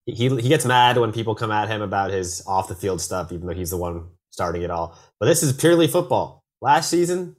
he 0.07 0.29
he 0.29 0.49
gets 0.49 0.65
mad 0.65 0.97
when 0.97 1.13
people 1.13 1.35
come 1.35 1.51
at 1.51 1.69
him 1.69 1.83
about 1.83 2.11
his 2.11 2.43
off 2.47 2.69
the 2.69 2.75
field 2.75 3.01
stuff, 3.01 3.31
even 3.33 3.47
though 3.47 3.55
he's 3.55 3.71
the 3.71 3.77
one 3.77 4.07
starting 4.31 4.63
it 4.63 4.71
all. 4.71 4.97
But 5.21 5.27
this 5.27 5.43
is 5.43 5.53
purely 5.53 5.87
football. 5.87 6.43
Last 6.63 6.89
season, 6.89 7.37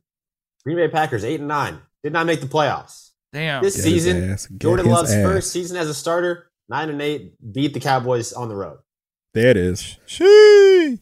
Green 0.63 0.77
Bay 0.77 0.87
Packers 0.87 1.23
eight 1.23 1.39
and 1.39 1.47
nine 1.47 1.79
did 2.07 2.13
not 2.13 2.25
make 2.25 2.39
the 2.41 2.47
playoffs. 2.47 3.11
Damn. 3.33 3.61
This 3.63 3.75
Get 3.75 3.83
season, 3.83 4.31
ass. 4.31 4.47
Jordan 4.57 4.85
Love's 4.87 5.11
ass. 5.11 5.23
first 5.23 5.51
season 5.51 5.75
as 5.77 5.89
a 5.89 5.93
starter, 5.93 6.49
nine 6.69 6.89
and 6.89 7.01
eight, 7.01 7.33
beat 7.53 7.73
the 7.73 7.79
Cowboys 7.79 8.31
on 8.33 8.47
the 8.49 8.55
road. 8.55 8.77
There 9.33 9.49
it 9.49 9.57
is. 9.57 9.97
She. 10.05 10.99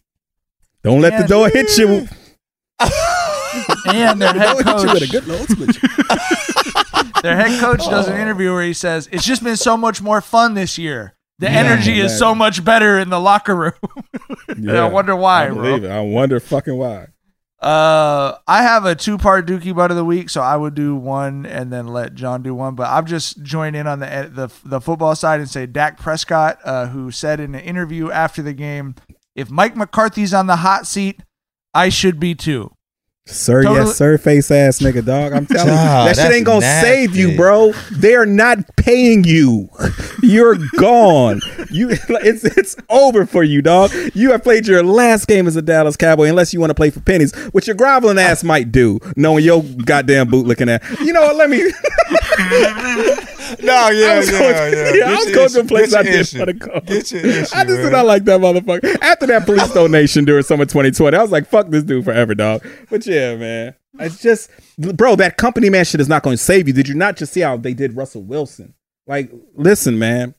Don't 0.83 1.01
let 1.01 1.21
the 1.21 1.27
door 1.27 1.49
hit 1.49 1.77
you. 1.77 2.07
And 3.87 4.21
their 4.21 4.33
head 4.33 4.57
Don't 4.57 4.65
hit 4.65 4.87
you 4.87 4.93
with 4.93 5.03
a 5.03 5.07
coach, 5.07 5.11
good 5.11 5.27
nose 5.27 5.47
switch. 5.47 5.79
their 7.23 7.35
head 7.37 7.59
coach 7.61 7.79
does 7.85 8.09
Oh. 8.09 8.11
an 8.11 8.19
interview 8.19 8.51
where 8.53 8.63
he 8.63 8.73
says, 8.73 9.07
"It's 9.13 9.23
just 9.23 9.43
been 9.43 9.55
so 9.55 9.77
much 9.77 10.01
more 10.01 10.19
fun 10.19 10.55
this 10.55 10.77
year. 10.77 11.15
The 11.39 11.45
Yeah, 11.45 11.59
energy 11.59 11.99
is 11.99 12.17
so 12.17 12.35
much 12.35 12.65
better 12.65 12.99
in 12.99 13.09
the 13.09 13.19
locker 13.19 13.55
room." 13.55 13.73
And 14.49 14.69
I 14.71 14.89
wonder 14.89 15.15
why, 15.15 15.45
I 15.45 15.49
bro. 15.51 15.61
believe 15.63 15.83
it. 15.85 15.91
I 15.91 16.01
wonder 16.01 16.39
fucking 16.41 16.75
why. 16.75 17.07
Uh, 17.59 18.37
I 18.47 18.63
have 18.63 18.85
a 18.85 18.95
two-part 18.95 19.47
Dookie 19.47 19.75
Butt 19.75 19.89
of 19.89 19.97
the 19.97 20.05
week, 20.05 20.29
so 20.29 20.41
I 20.41 20.55
would 20.57 20.75
do 20.75 20.95
one 20.95 21.45
and 21.45 21.71
then 21.71 21.87
let 21.87 22.13
John 22.13 22.43
do 22.43 22.53
one. 22.53 22.75
But 22.75 22.89
I'm 22.89 23.05
just 23.05 23.41
join 23.43 23.75
in 23.75 23.87
on 23.87 23.99
the 23.99 24.29
the 24.31 24.51
the 24.65 24.81
football 24.81 25.15
side 25.15 25.39
and 25.39 25.49
say 25.49 25.65
Dak 25.65 25.97
Prescott, 25.97 26.59
uh, 26.63 26.87
who 26.87 27.11
said 27.11 27.39
in 27.39 27.55
an 27.55 27.61
interview 27.61 28.11
after 28.11 28.41
the 28.41 28.53
game, 28.53 28.95
"If 29.35 29.49
Mike 29.49 29.75
McCarthy's 29.75 30.33
on 30.33 30.47
the 30.47 30.57
hot 30.57 30.85
seat, 30.85 31.23
I 31.73 31.89
should 31.89 32.19
be 32.19 32.35
too." 32.35 32.74
Sir, 33.27 33.63
Totally- 33.63 33.87
yes, 33.87 33.95
sir, 33.95 34.19
face 34.19 34.51
ass 34.51 34.77
nigga, 34.79 35.03
dog. 35.03 35.33
I'm 35.33 35.47
telling 35.47 35.69
you, 35.69 35.73
that 35.73 36.15
shit 36.15 36.31
ain't 36.31 36.45
gonna 36.45 36.59
nasty. 36.59 36.87
save 36.87 37.15
you, 37.15 37.35
bro. 37.35 37.71
They 37.91 38.13
are 38.13 38.25
not 38.27 38.75
paying 38.75 39.23
you. 39.23 39.67
You're 40.21 40.57
gone. 40.77 41.41
You, 41.71 41.89
it's 42.09 42.43
it's 42.43 42.75
over 42.87 43.25
for 43.25 43.43
you, 43.43 43.63
dog. 43.63 43.91
You 44.13 44.29
have 44.31 44.43
played 44.43 44.67
your 44.67 44.83
last 44.83 45.25
game 45.27 45.47
as 45.47 45.55
a 45.55 45.63
Dallas 45.63 45.97
Cowboy, 45.97 46.29
unless 46.29 46.53
you 46.53 46.59
want 46.59 46.69
to 46.69 46.75
play 46.75 46.91
for 46.91 46.99
pennies, 46.99 47.33
which 47.51 47.65
your 47.65 47.75
groveling 47.75 48.19
ass 48.19 48.43
might 48.43 48.71
do, 48.71 48.99
knowing 49.15 49.43
your 49.43 49.63
goddamn 49.63 50.29
boot 50.29 50.45
looking 50.45 50.69
at. 50.69 50.83
You 50.99 51.11
know 51.11 51.21
what? 51.21 51.35
Let 51.35 51.49
me. 51.49 51.63
No, 53.61 53.89
yeah, 53.89 54.07
I 54.07 54.17
was 54.17 54.31
yeah, 54.31 54.39
going, 54.39 54.97
yeah. 54.97 55.05
I 55.07 55.15
was 55.15 55.25
your 55.25 55.35
going 55.35 55.49
to 55.49 55.59
a 55.59 55.63
place 55.65 55.91
Get 55.91 55.99
I 55.99 56.01
your 56.03 56.11
did 56.11 56.21
issue. 56.21 56.39
for 56.39 56.45
the 56.45 56.53
call. 56.53 56.81
Get 56.81 57.11
your 57.11 57.25
issue, 57.25 57.55
I 57.55 57.63
just 57.65 57.81
did 57.81 57.91
not 57.91 58.05
like 58.05 58.23
that 58.25 58.39
motherfucker. 58.39 58.97
After 59.01 59.27
that 59.27 59.45
police 59.45 59.71
donation 59.73 60.25
during 60.25 60.43
summer 60.43 60.65
2020, 60.65 61.17
I 61.17 61.21
was 61.21 61.31
like, 61.31 61.47
fuck 61.47 61.69
this 61.69 61.83
dude 61.83 62.05
forever, 62.05 62.35
dog. 62.35 62.65
But 62.89 63.05
yeah, 63.05 63.35
man. 63.35 63.75
It's 63.99 64.21
just, 64.21 64.49
bro, 64.77 65.15
that 65.15 65.37
company 65.37 65.69
man 65.69 65.85
shit 65.85 66.01
is 66.01 66.09
not 66.09 66.23
going 66.23 66.35
to 66.37 66.43
save 66.43 66.67
you. 66.67 66.73
Did 66.73 66.87
you 66.87 66.95
not 66.95 67.15
just 67.15 67.31
see 67.33 67.41
how 67.41 67.57
they 67.57 67.73
did 67.73 67.95
Russell 67.95 68.23
Wilson? 68.23 68.73
Like, 69.07 69.31
listen, 69.55 69.97
man. 69.99 70.35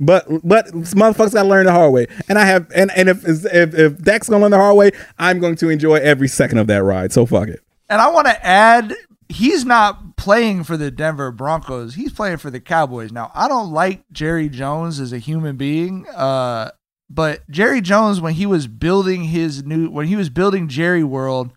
But 0.00 0.26
but 0.42 0.66
motherfuckers 0.66 1.34
gotta 1.34 1.48
learn 1.48 1.66
the 1.66 1.72
hard 1.72 1.92
way, 1.92 2.08
and 2.28 2.36
I 2.36 2.44
have 2.44 2.66
and 2.74 2.90
and 2.96 3.08
if 3.08 3.24
if 3.26 3.74
if 3.74 3.98
Dak's 3.98 4.28
gonna 4.28 4.42
learn 4.42 4.50
the 4.50 4.56
hard 4.58 4.76
way, 4.76 4.90
I'm 5.18 5.38
going 5.38 5.54
to 5.56 5.68
enjoy 5.70 5.94
every 5.94 6.26
second 6.26 6.58
of 6.58 6.66
that 6.66 6.82
ride. 6.82 7.12
So 7.12 7.24
fuck 7.26 7.48
it. 7.48 7.60
And 7.88 8.00
I 8.00 8.10
want 8.10 8.26
to 8.26 8.44
add, 8.44 8.92
he's 9.28 9.64
not 9.64 10.16
playing 10.16 10.64
for 10.64 10.76
the 10.76 10.90
Denver 10.90 11.30
Broncos. 11.30 11.94
He's 11.94 12.12
playing 12.12 12.38
for 12.38 12.50
the 12.50 12.60
Cowboys. 12.60 13.12
Now, 13.12 13.30
I 13.34 13.48
don't 13.48 13.72
like 13.72 14.04
Jerry 14.12 14.48
Jones 14.48 15.00
as 15.00 15.12
a 15.12 15.18
human 15.18 15.56
being, 15.56 16.06
uh, 16.08 16.70
but 17.10 17.48
Jerry 17.50 17.80
Jones, 17.80 18.20
when 18.20 18.34
he 18.34 18.46
was 18.46 18.66
building 18.66 19.24
his 19.24 19.64
new, 19.64 19.90
when 19.90 20.06
he 20.06 20.16
was 20.16 20.30
building 20.30 20.68
Jerry 20.68 21.04
World, 21.04 21.50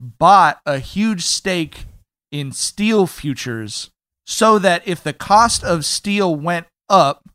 bought 0.00 0.60
a 0.64 0.78
huge 0.78 1.22
stake 1.22 1.86
in 2.30 2.52
steel 2.52 3.06
futures 3.06 3.90
so 4.26 4.58
that 4.58 4.86
if 4.86 5.02
the 5.02 5.12
cost 5.12 5.64
of 5.64 5.84
steel 5.84 6.34
went 6.34 6.66
up, 6.88 7.28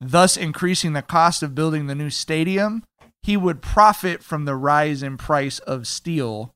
thus 0.00 0.36
increasing 0.36 0.92
the 0.92 1.02
cost 1.02 1.42
of 1.42 1.54
building 1.54 1.86
the 1.86 1.94
new 1.94 2.10
stadium, 2.10 2.82
he 3.22 3.36
would 3.36 3.62
profit 3.62 4.22
from 4.22 4.44
the 4.44 4.56
rise 4.56 5.02
in 5.02 5.16
price 5.16 5.58
of 5.60 5.86
steel 5.86 6.52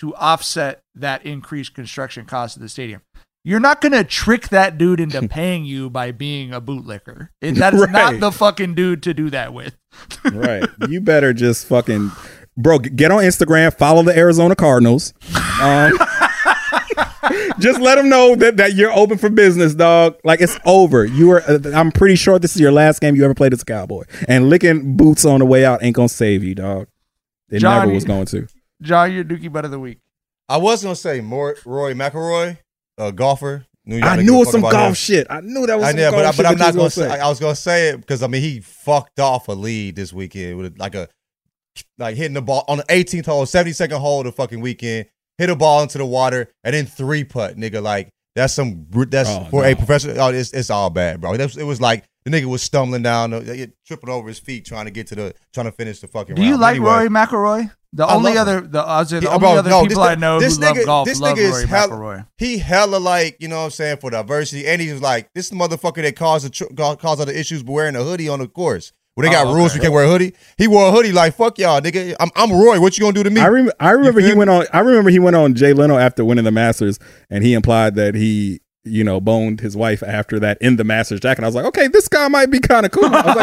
to 0.00 0.14
offset 0.16 0.82
that 0.94 1.24
increased 1.24 1.74
construction 1.74 2.24
cost 2.26 2.56
of 2.56 2.62
the 2.62 2.68
stadium. 2.68 3.02
You're 3.42 3.60
not 3.60 3.80
going 3.80 3.92
to 3.92 4.04
trick 4.04 4.48
that 4.48 4.76
dude 4.76 5.00
into 5.00 5.26
paying 5.28 5.64
you 5.64 5.88
by 5.88 6.12
being 6.12 6.52
a 6.52 6.60
bootlicker. 6.60 7.28
It- 7.40 7.54
That 7.56 7.72
is 7.74 7.88
not 7.88 8.20
the 8.20 8.30
fucking 8.32 8.74
dude 8.74 9.02
to 9.04 9.14
do 9.14 9.30
that 9.30 9.54
with. 9.54 9.76
right. 10.32 10.68
You 10.88 11.00
better 11.00 11.32
just 11.32 11.66
fucking, 11.66 12.10
bro. 12.56 12.78
Get 12.80 13.10
on 13.10 13.22
Instagram. 13.24 13.74
Follow 13.74 14.02
the 14.02 14.16
Arizona 14.16 14.54
Cardinals. 14.54 15.14
Um, 15.60 15.98
just 17.58 17.80
let 17.80 17.96
them 17.96 18.08
know 18.08 18.34
that, 18.36 18.56
that 18.58 18.74
you're 18.74 18.92
open 18.92 19.18
for 19.18 19.30
business, 19.30 19.74
dog. 19.74 20.16
Like 20.24 20.40
it's 20.40 20.58
over. 20.64 21.04
You 21.04 21.30
are. 21.32 21.42
Uh, 21.42 21.58
I'm 21.74 21.90
pretty 21.92 22.16
sure 22.16 22.38
this 22.38 22.54
is 22.54 22.60
your 22.60 22.72
last 22.72 23.00
game 23.00 23.16
you 23.16 23.24
ever 23.24 23.34
played 23.34 23.52
as 23.52 23.62
a 23.62 23.64
Cowboy. 23.64 24.04
And 24.28 24.48
licking 24.48 24.96
boots 24.96 25.24
on 25.24 25.40
the 25.40 25.46
way 25.46 25.64
out 25.64 25.82
ain't 25.82 25.96
gonna 25.96 26.08
save 26.08 26.44
you, 26.44 26.54
dog. 26.54 26.88
It 27.50 27.58
John, 27.60 27.80
never 27.80 27.92
was 27.92 28.04
going 28.04 28.26
to. 28.26 28.46
John, 28.82 29.12
your 29.12 29.24
Dookie 29.24 29.52
Butt 29.52 29.64
of 29.64 29.70
the 29.70 29.78
Week. 29.80 29.98
I 30.48 30.56
was 30.56 30.82
gonna 30.82 30.96
say 30.96 31.20
more 31.20 31.56
Roy 31.64 31.94
McIlroy, 31.94 32.58
a 32.98 33.12
golfer. 33.12 33.66
Knew 33.86 34.00
I 34.02 34.16
knew 34.22 34.36
it 34.36 34.38
was 34.40 34.50
some 34.50 34.60
golf 34.60 34.74
him. 34.88 34.94
shit. 34.94 35.26
I 35.30 35.40
knew 35.40 35.66
that 35.66 35.76
was 35.76 35.86
I 35.86 35.90
some 35.92 35.96
know, 36.00 36.10
golf 36.10 36.16
but, 36.16 36.26
I- 36.26 36.30
shit 36.30 36.36
but 36.36 36.46
I'm 36.46 36.58
not 36.58 36.72
gonna 36.74 36.82
was 36.84 36.94
say. 36.94 37.08
say. 37.08 37.18
I 37.20 37.28
was 37.28 37.40
gonna 37.40 37.54
say 37.56 37.88
it 37.90 37.96
because 38.00 38.22
I 38.22 38.26
mean 38.26 38.42
he 38.42 38.60
fucked 38.60 39.20
off 39.20 39.48
a 39.48 39.52
lead 39.52 39.96
this 39.96 40.12
weekend 40.12 40.58
with 40.58 40.78
like 40.78 40.94
a 40.94 41.08
like 41.98 42.16
hitting 42.16 42.34
the 42.34 42.42
ball 42.42 42.64
on 42.68 42.78
the 42.78 42.84
18th 42.84 43.26
hole, 43.26 43.44
72nd 43.46 43.98
hole 43.98 44.20
of 44.20 44.26
the 44.26 44.32
fucking 44.32 44.60
weekend, 44.60 45.06
hit 45.38 45.48
a 45.50 45.56
ball 45.56 45.82
into 45.82 45.98
the 45.98 46.04
water 46.06 46.48
and 46.64 46.74
then 46.74 46.84
three 46.86 47.24
putt, 47.24 47.56
nigga. 47.56 47.80
Like 47.82 48.10
that's 48.36 48.52
some 48.54 48.86
that's 49.08 49.28
Oh, 49.30 49.46
for 49.50 49.64
a 49.64 49.70
no. 49.70 49.76
professional. 49.76 50.20
Oh, 50.20 50.28
it's 50.28 50.52
it's 50.52 50.70
all 50.70 50.90
bad, 50.90 51.20
bro. 51.20 51.36
That's, 51.36 51.56
it 51.56 51.64
was 51.64 51.80
like 51.80 52.04
the 52.24 52.30
nigga 52.30 52.44
was 52.46 52.62
stumbling 52.62 53.02
down, 53.02 53.32
uh, 53.32 53.40
tripping 53.86 54.10
over 54.10 54.28
his 54.28 54.38
feet, 54.38 54.66
trying 54.66 54.84
to 54.84 54.90
get 54.90 55.06
to 55.08 55.14
the 55.14 55.34
trying 55.54 55.66
to 55.66 55.72
finish 55.72 56.00
the 56.00 56.06
fucking. 56.08 56.34
Round. 56.36 56.44
Do 56.44 56.48
you 56.48 56.58
like 56.58 56.76
Anyway. 56.76 56.90
Rory 56.90 57.08
McIlroy? 57.08 57.70
The 57.92 58.04
I 58.04 58.14
only 58.14 58.34
love 58.34 58.46
other, 58.46 58.60
the, 58.60 58.78
I 58.80 59.00
was 59.00 59.10
the 59.10 59.20
Yeah, 59.20 59.28
oh, 59.30 59.34
only 59.34 59.38
bro, 59.40 59.50
other 59.56 59.70
no, 59.70 59.82
people 59.82 60.02
this 60.02 60.10
I 60.10 60.14
know 60.14 60.38
this 60.38 60.56
who 60.56 60.62
love 60.62 60.76
nigga- 60.76 60.84
golf 60.84 61.08
this 61.08 61.20
love 61.20 61.36
nigga 61.36 61.40
is 61.40 61.50
Rory 61.50 61.66
hell- 61.66 61.88
McIlroy. 61.88 62.26
He 62.38 62.58
hella 62.58 62.96
like, 62.98 63.36
you 63.40 63.48
know 63.48 63.58
what 63.58 63.64
I'm 63.64 63.70
saying, 63.70 63.96
for 63.96 64.10
diversity. 64.10 64.66
And 64.68 64.80
he 64.80 64.92
was 64.92 65.02
like, 65.02 65.28
this 65.34 65.50
motherfucker 65.50 66.02
that 66.02 66.14
caused 66.14 66.46
the 66.46 66.96
caused 67.00 67.20
all 67.20 67.26
the 67.26 67.38
issues 67.38 67.62
by 67.64 67.72
wearing 67.72 67.96
a 67.96 68.02
hoodie 68.04 68.28
on 68.28 68.38
the 68.38 68.46
course. 68.46 68.92
Well, 69.16 69.26
they 69.26 69.32
got 69.34 69.48
Oh, 69.48 69.54
rules, 69.54 69.72
okay. 69.72 69.80
we 69.80 69.82
can't 69.82 69.92
wear 69.92 70.04
a 70.04 70.08
hoodie. 70.08 70.34
He 70.56 70.68
wore 70.68 70.86
a 70.86 70.92
hoodie 70.92 71.10
like, 71.12 71.34
fuck 71.34 71.58
y'all, 71.58 71.80
nigga. 71.80 72.14
I'm, 72.20 72.30
I'm 72.36 72.52
Roy. 72.52 72.80
What 72.80 72.96
you 72.96 73.02
gonna 73.02 73.12
do 73.12 73.24
to 73.24 73.30
me? 73.30 73.40
I, 73.40 73.48
rem- 73.48 73.70
I 73.80 73.90
remember 73.90 74.20
he 74.20 74.28
feel 74.28 74.36
went 74.38 74.50
on. 74.50 74.66
I 74.72 74.78
remember 74.78 75.10
he 75.10 75.18
went 75.18 75.34
on 75.34 75.54
Jay 75.54 75.72
Leno 75.72 75.98
after 75.98 76.24
winning 76.24 76.44
the 76.44 76.52
Masters, 76.52 76.98
and 77.28 77.42
he 77.42 77.54
implied 77.54 77.96
that 77.96 78.14
he, 78.14 78.60
you 78.84 79.04
know, 79.04 79.20
boned 79.20 79.60
his 79.60 79.76
wife 79.76 80.02
after 80.02 80.38
that 80.40 80.56
in 80.60 80.76
the 80.76 80.84
Masters 80.84 81.20
jacket. 81.20 81.44
I 81.44 81.46
was 81.46 81.54
like, 81.54 81.66
okay, 81.66 81.86
this 81.88 82.08
guy 82.08 82.28
might 82.28 82.50
be 82.50 82.58
kind 82.60 82.86
of 82.86 82.92
cool. 82.92 83.04
I 83.06 83.26
was 83.26 83.36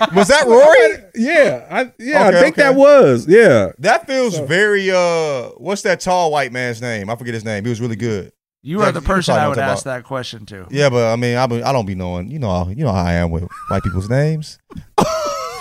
like, 0.00 0.12
was 0.14 0.28
that 0.28 0.46
Rory? 0.46 1.04
Yeah, 1.14 1.66
I, 1.70 1.92
yeah, 1.98 2.28
Okay, 2.28 2.38
I 2.38 2.40
think 2.42 2.54
okay. 2.58 2.62
that 2.62 2.74
was. 2.74 3.26
Yeah, 3.26 3.72
That 3.78 4.06
feels 4.06 4.38
very 4.40 4.90
uh 4.90 5.48
what's 5.56 5.82
that 5.82 6.00
tall 6.00 6.30
white 6.30 6.52
man's 6.52 6.80
name? 6.82 7.08
I 7.10 7.16
forget 7.16 7.34
his 7.34 7.44
name. 7.44 7.64
He 7.64 7.70
was 7.70 7.80
really 7.80 7.96
good. 7.96 8.32
You 8.64 8.82
are 8.82 8.92
the 8.92 9.00
person 9.02 9.34
I 9.34 9.48
would 9.48 9.58
ask 9.58 9.82
talking 9.84 9.98
that 9.98 10.04
question 10.06 10.46
to. 10.46 10.66
Yeah, 10.70 10.88
but 10.88 11.12
I 11.12 11.16
mean, 11.16 11.36
I, 11.36 11.46
be, 11.48 11.62
I 11.64 11.72
don't 11.72 11.84
be 11.86 11.96
knowing. 11.96 12.30
You 12.30 12.38
know, 12.38 12.48
how- 12.64 12.68
you 12.70 12.84
know 12.84 12.92
how 12.92 13.02
I 13.04 13.14
am 13.14 13.30
with 13.32 13.48
white 13.68 13.82
people's 13.82 14.08
names. 14.08 14.58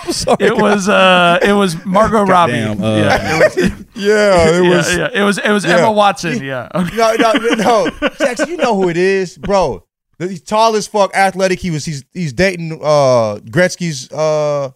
Sorry, 0.10 0.38
It 0.40 0.58
was 0.58 0.90
uh, 0.90 1.40
it 1.42 1.54
was 1.54 1.84
Margot 1.86 2.24
Robbie. 2.26 2.54
Goddamn, 2.54 2.84
uh, 2.84 2.96
yeah, 2.98 3.38
it 3.40 3.56
was, 3.72 3.81
Yeah, 3.96 4.58
it 4.58 4.62
was. 4.70 4.96
yeah, 4.98 5.10
it 5.14 5.24
was 5.24 5.38
it 5.38 5.50
was 5.52 5.66
yeah. 5.66 5.78
Emma 5.78 5.92
Watson. 5.92 6.42
Yeah, 6.44 6.70
No, 6.74 7.14
no, 7.16 7.32
no, 7.56 7.90
Jackson, 8.18 8.50
you 8.50 8.58
know 8.58 8.76
who 8.76 8.90
it 8.90 8.98
is, 8.98 9.38
bro. 9.38 9.86
The 10.18 10.28
he's 10.28 10.42
tall 10.42 10.76
as 10.76 10.88
fuck, 10.88 11.14
athletic. 11.16 11.60
He 11.60 11.72
was. 11.72 11.84
He's 11.86 12.04
he's 12.14 12.32
dating 12.34 12.74
uh 12.74 13.40
Gretzky's 13.46 14.12
uh 14.12 14.72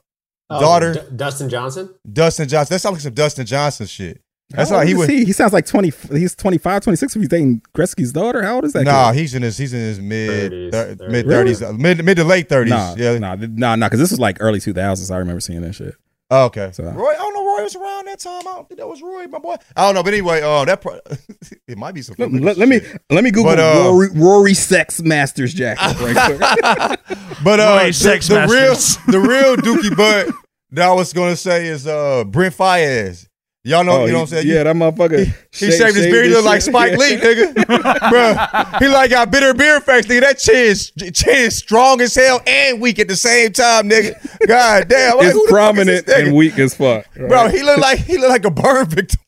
Oh, 0.48 0.60
daughter, 0.60 0.94
D- 0.94 1.00
Dustin 1.16 1.50
Johnson. 1.50 1.90
Dustin 2.12 2.48
Johnson. 2.48 2.76
That 2.76 2.80
sounds 2.80 2.94
like 2.94 3.02
some 3.02 3.14
Dustin 3.16 3.46
Johnson 3.48 3.88
shit. 3.88 4.22
That's 4.52 4.70
How 4.70 4.76
like 4.78 4.84
old 4.84 4.88
he 4.90 4.94
was. 4.94 5.08
He, 5.08 5.26
he 5.26 5.32
sounds 5.32 5.54
like 5.54 5.66
twenty. 5.66 5.92
He's 6.12 6.36
25, 6.36 6.84
26 6.84 7.16
If 7.16 7.20
he's 7.20 7.30
dating 7.30 7.64
Gretzky's 7.76 8.12
daughter, 8.14 8.44
how 8.44 8.56
old 8.56 8.66
is 8.66 8.74
that? 8.74 8.84
Nah, 8.84 9.12
kid? 9.12 9.20
he's 9.22 9.34
in 9.34 9.42
his 9.42 9.58
he's 9.58 9.74
in 9.74 9.80
his 9.80 10.00
mid 10.00 10.52
30s, 10.52 10.72
thir- 10.72 10.96
30s. 10.98 11.10
mid 11.12 11.26
thirties, 11.28 11.62
mid 11.62 12.06
mid 12.06 12.18
to 12.18 12.24
late 12.24 12.48
thirties. 12.48 12.70
Nah, 12.74 12.94
yeah. 12.96 13.18
nah, 13.18 13.36
th- 13.36 13.50
nah, 13.50 13.76
nah. 13.76 13.88
Because 13.88 14.00
this 14.00 14.12
was 14.12 14.20
like 14.20 14.38
early 14.40 14.60
two 14.60 14.72
thousands. 14.74 15.10
I 15.10 15.18
remember 15.18 15.40
seeing 15.40 15.62
that 15.62 15.74
shit. 15.74 15.96
Oh, 16.36 16.46
okay. 16.46 16.70
So- 16.74 16.84
Roy, 16.84 17.12
I 17.12 17.16
don't 17.16 17.34
know 17.34 17.46
Roy 17.58 17.64
was 17.64 17.76
around 17.76 18.08
that 18.08 18.20
time. 18.20 18.40
I 18.42 18.56
don't 18.56 18.68
think 18.68 18.80
that 18.80 18.88
was 18.88 19.02
Roy, 19.02 19.28
my 19.28 19.40
boy. 19.40 19.56
I 19.76 19.86
don't 19.86 19.96
know, 19.96 20.04
but 20.04 20.14
anyway, 20.14 20.42
uh, 20.42 20.66
that 20.66 20.82
pro- 20.82 21.00
it 21.68 21.78
might 21.78 21.94
be 21.94 22.02
some. 22.02 22.16
Let, 22.18 22.32
let- 22.32 22.58
let 22.58 22.68
me 22.70 22.82
let 23.10 23.24
me 23.24 23.32
Google 23.32 23.52
But, 23.52 23.60
uh, 23.60 23.84
Rory, 23.86 24.10
Rory 24.14 24.54
Sex 24.54 25.02
Masters 25.02 25.54
jacket. 25.54 26.00
Right 26.02 26.16
quick. 26.98 27.00
But 27.44 27.60
uh, 27.60 27.78
Roy 27.82 27.88
the, 27.88 27.94
Sex 27.94 28.28
the 28.28 28.46
real 28.50 28.76
the 29.12 29.20
real 29.20 29.56
Dookie 29.58 29.96
Butt 29.96 30.34
that 30.72 30.90
I 30.90 30.94
was 30.94 31.14
gonna 31.14 31.36
say 31.36 31.68
is 31.68 31.88
uh 31.88 32.24
Brent 32.26 32.56
Faiyaz. 32.56 33.28
Y'all 33.68 33.84
know, 33.84 34.02
Oh, 34.02 34.06
you 34.06 34.12
know 34.12 34.20
what 34.20 34.22
I'm 34.22 34.28
saying? 34.28 34.48
Yeah, 34.48 34.62
that 34.64 34.76
motherfucker. 34.76 35.26
He 35.52 35.72
shaved 35.72 35.96
his 35.96 36.06
beard. 36.06 36.28
He 36.28 36.32
looked 36.32 36.46
like 36.46 36.62
Spike 36.62 36.96
Lee, 37.00 37.18
nigga. 37.18 37.56
Bro, 38.12 38.78
he 38.80 38.88
like 38.88 39.10
got 39.10 39.32
bitter 39.32 39.56
beard 39.56 39.82
face, 39.82 40.06
nigga. 40.06 40.22
That 40.22 40.38
chin 40.38 40.56
is, 40.56 40.92
chin 40.92 41.36
is 41.36 41.58
strong 41.58 42.00
as 42.00 42.14
hell 42.14 42.42
and 42.46 42.80
weak 42.80 43.00
at 43.00 43.08
the 43.08 43.16
same 43.16 43.52
time, 43.54 43.90
nigga. 43.90 44.14
God 44.48 44.88
damn, 44.88 45.18
like, 45.18 45.34
It's 45.34 45.50
prominent 45.50 46.08
and 46.08 46.36
weak 46.36 46.60
as 46.60 46.76
fuck. 46.76 47.08
right? 47.16 47.28
Bro, 47.28 47.48
he 47.50 47.64
looked 47.64 47.80
like 47.82 47.98
he 48.00 48.20
looked 48.20 48.30
like 48.30 48.46
a 48.46 48.52
burn 48.52 48.86
victim. 48.86 49.20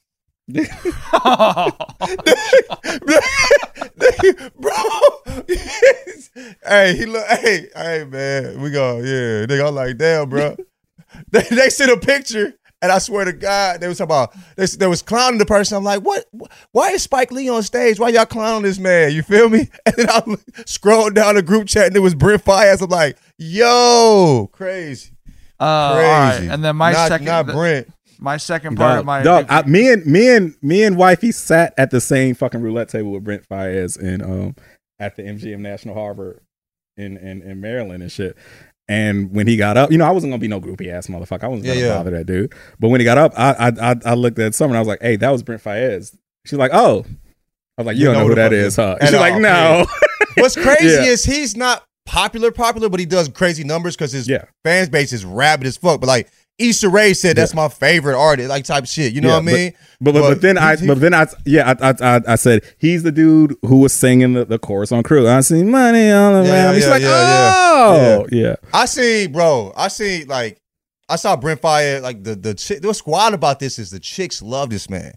bro. 4.56 4.76
hey, 6.66 6.96
he 6.96 7.06
look. 7.06 7.26
Hey, 7.28 7.68
hey, 7.76 8.06
man. 8.06 8.62
We 8.62 8.70
go. 8.72 8.98
Yeah, 9.00 9.46
nigga. 9.48 9.68
I'm 9.68 9.76
like, 9.76 9.98
damn, 9.98 10.30
bro. 10.30 10.56
they, 11.32 11.42
they 11.42 11.70
sent 11.70 11.92
a 11.92 11.98
picture, 11.98 12.54
and 12.82 12.92
I 12.92 13.00
swear 13.00 13.26
to 13.26 13.34
God, 13.34 13.80
they 13.82 13.88
was 13.88 13.98
talking 13.98 14.08
about. 14.12 14.34
They, 14.56 14.66
they 14.66 14.88
was 14.88 15.02
clowning 15.02 15.40
the 15.40 15.46
person. 15.46 15.78
I'm 15.78 15.84
like, 15.84 16.02
what? 16.04 16.26
Why 16.72 16.90
is 16.92 17.04
Spike 17.04 17.32
Lee 17.32 17.50
on 17.50 17.64
stage? 17.64 18.00
Why 18.00 18.10
y'all 18.10 18.26
clowning 18.26 18.64
this 18.64 18.78
man? 18.80 19.12
You 19.14 19.24
feel 19.24 19.50
me? 19.50 19.70
And 19.86 19.96
then 19.96 20.10
I 20.10 20.22
scrolled 20.66 21.16
down 21.16 21.36
the 21.36 21.42
group 21.42 21.68
chat, 21.68 21.88
and 21.88 21.96
it 21.96 22.00
was 22.02 22.14
Brent 22.16 22.44
Faiyaz. 22.46 22.82
I'm 22.82 22.90
like, 22.90 23.18
yo, 23.38 24.50
crazy. 24.52 25.12
Uh, 25.60 25.64
all 25.64 25.96
right, 25.98 26.36
Crazy. 26.38 26.52
and 26.52 26.64
then 26.64 26.76
my 26.76 26.92
Not- 26.92 27.08
second, 27.08 27.26
not 27.26 27.48
Brent. 27.48 27.88
My 28.20 28.38
second 28.38 28.78
part 28.78 28.94
Dog, 28.94 29.00
of 29.02 29.06
my 29.06 29.22
dog 29.22 29.46
I, 29.48 29.62
me 29.70 29.92
and 29.94 30.04
me 30.06 30.36
and 30.36 30.56
me 30.64 30.84
and 30.84 30.98
wifey 30.98 31.32
sat 31.32 31.76
at 31.78 31.92
the 31.92 32.02
same 32.02 32.34
fucking 32.34 32.62
roulette 32.64 32.90
table 32.90 33.12
with 33.12 33.24
Brent 33.24 33.48
Faiyaz 33.48 33.96
and 34.00 34.24
um 34.24 34.56
at 34.98 35.16
the 35.16 35.22
MGM 35.22 35.60
National 35.60 35.94
Harbor 35.94 36.42
in, 36.96 37.16
in 37.18 37.44
in 37.44 37.62
Maryland 37.62 38.02
and 38.02 38.12
shit. 38.12 38.36
And 38.90 39.34
when 39.34 39.48
he 39.48 39.58
got 39.58 39.76
up, 39.76 39.92
you 39.92 39.98
know, 39.98 40.06
I 40.06 40.12
wasn't 40.12 40.32
gonna 40.32 40.40
be 40.40 40.48
no 40.48 40.62
groupie 40.62 40.88
ass 40.92 41.08
motherfucker. 41.08 41.44
I 41.44 41.48
wasn't 41.48 41.68
gonna 41.68 41.80
yeah. 41.80 41.98
bother 41.98 42.12
that 42.12 42.26
dude. 42.26 42.54
But 42.80 42.88
when 42.88 43.02
he 43.02 43.06
got 43.06 43.18
up, 43.18 43.34
I 43.38 43.52
I 43.54 43.92
I, 43.92 43.96
I 44.06 44.14
looked 44.14 44.40
at 44.40 44.56
Summer 44.56 44.72
and 44.72 44.78
I 44.78 44.82
was 44.82 44.88
like, 44.88 45.02
"Hey, 45.02 45.18
that 45.18 45.30
was 45.30 45.44
Brent 45.44 45.64
Faiyaz." 45.64 46.16
She's 46.46 46.58
like, 46.60 46.72
"Oh." 46.74 47.06
I 47.78 47.82
was 47.82 47.86
like, 47.86 47.98
"You, 47.98 48.06
don't 48.06 48.16
know, 48.16 48.24
who 48.24 48.30
the 48.30 48.36
that 48.36 48.54
is, 48.54 48.76
huh?" 48.78 48.98
She's 49.02 49.14
like, 49.14 49.40
"No." 49.42 49.86
What's 50.38 50.56
crazy 50.56 50.88
Yeah. 50.88 51.04
is 51.04 51.24
he's 51.24 51.56
not 51.58 51.84
popular, 52.06 52.52
popular, 52.52 52.90
but 52.90 53.00
he 53.00 53.06
does 53.06 53.28
crazy 53.30 53.64
numbers 53.64 53.96
because 53.96 54.12
his 54.12 54.28
fan 54.64 54.90
base 54.90 55.14
is 55.14 55.26
rabid 55.26 55.68
as 55.68 55.78
fuck. 55.78 56.00
But 56.00 56.08
like 56.08 56.32
Issa 56.60 56.90
Rae 56.90 57.14
said, 57.14 57.36
that's 57.38 57.54
my 57.54 57.70
favorite 57.70 58.18
artist, 58.18 58.50
like 58.50 58.66
type 58.66 58.88
shit. 58.88 59.14
You 59.14 59.22
know 59.22 59.28
Yeah, 59.30 59.34
what 59.36 59.44
I 59.50 59.54
mean? 59.54 59.74
But 60.02 60.14
but, 60.14 60.22
but, 60.22 60.42
then 60.42 60.58
I 60.58 60.76
he- 60.76 60.88
but 60.88 61.00
then 61.00 61.14
I 61.14 61.28
yeah 61.46 61.76
I, 61.80 61.94
I 62.02 62.22
I 62.30 62.36
said 62.36 62.64
he's 62.80 63.04
the 63.04 63.12
dude 63.12 63.56
who 63.64 63.78
was 63.78 63.94
singing 63.94 64.34
the, 64.34 64.46
the 64.46 64.58
chorus 64.60 64.92
on 64.92 65.04
Crew. 65.04 65.28
I 65.28 65.42
see 65.42 65.64
money 65.64 66.12
all 66.12 66.34
around. 66.36 66.46
Yeah, 66.46 66.74
He's 66.74 66.84
yeah, 66.86 66.90
like, 66.90 67.02
yeah, 67.02 67.10
yeah. 67.10 67.54
oh 67.56 68.26
yeah. 68.32 68.56
I 68.74 68.86
see, 68.86 69.28
bro. 69.28 69.72
I 69.76 69.88
see, 69.90 70.24
like, 70.26 70.60
I 71.10 71.16
saw 71.16 71.36
Brent 71.36 71.62
Fire. 71.62 72.00
Like 72.02 72.24
the 72.24 72.36
the 72.36 72.54
chick. 72.54 72.84
What's 72.84 73.06
wild 73.06 73.34
about 73.36 73.60
this 73.60 73.78
is 73.80 73.92
the 73.92 74.00
chicks 74.00 74.42
love 74.42 74.70
this 74.72 74.90
man. 74.90 75.14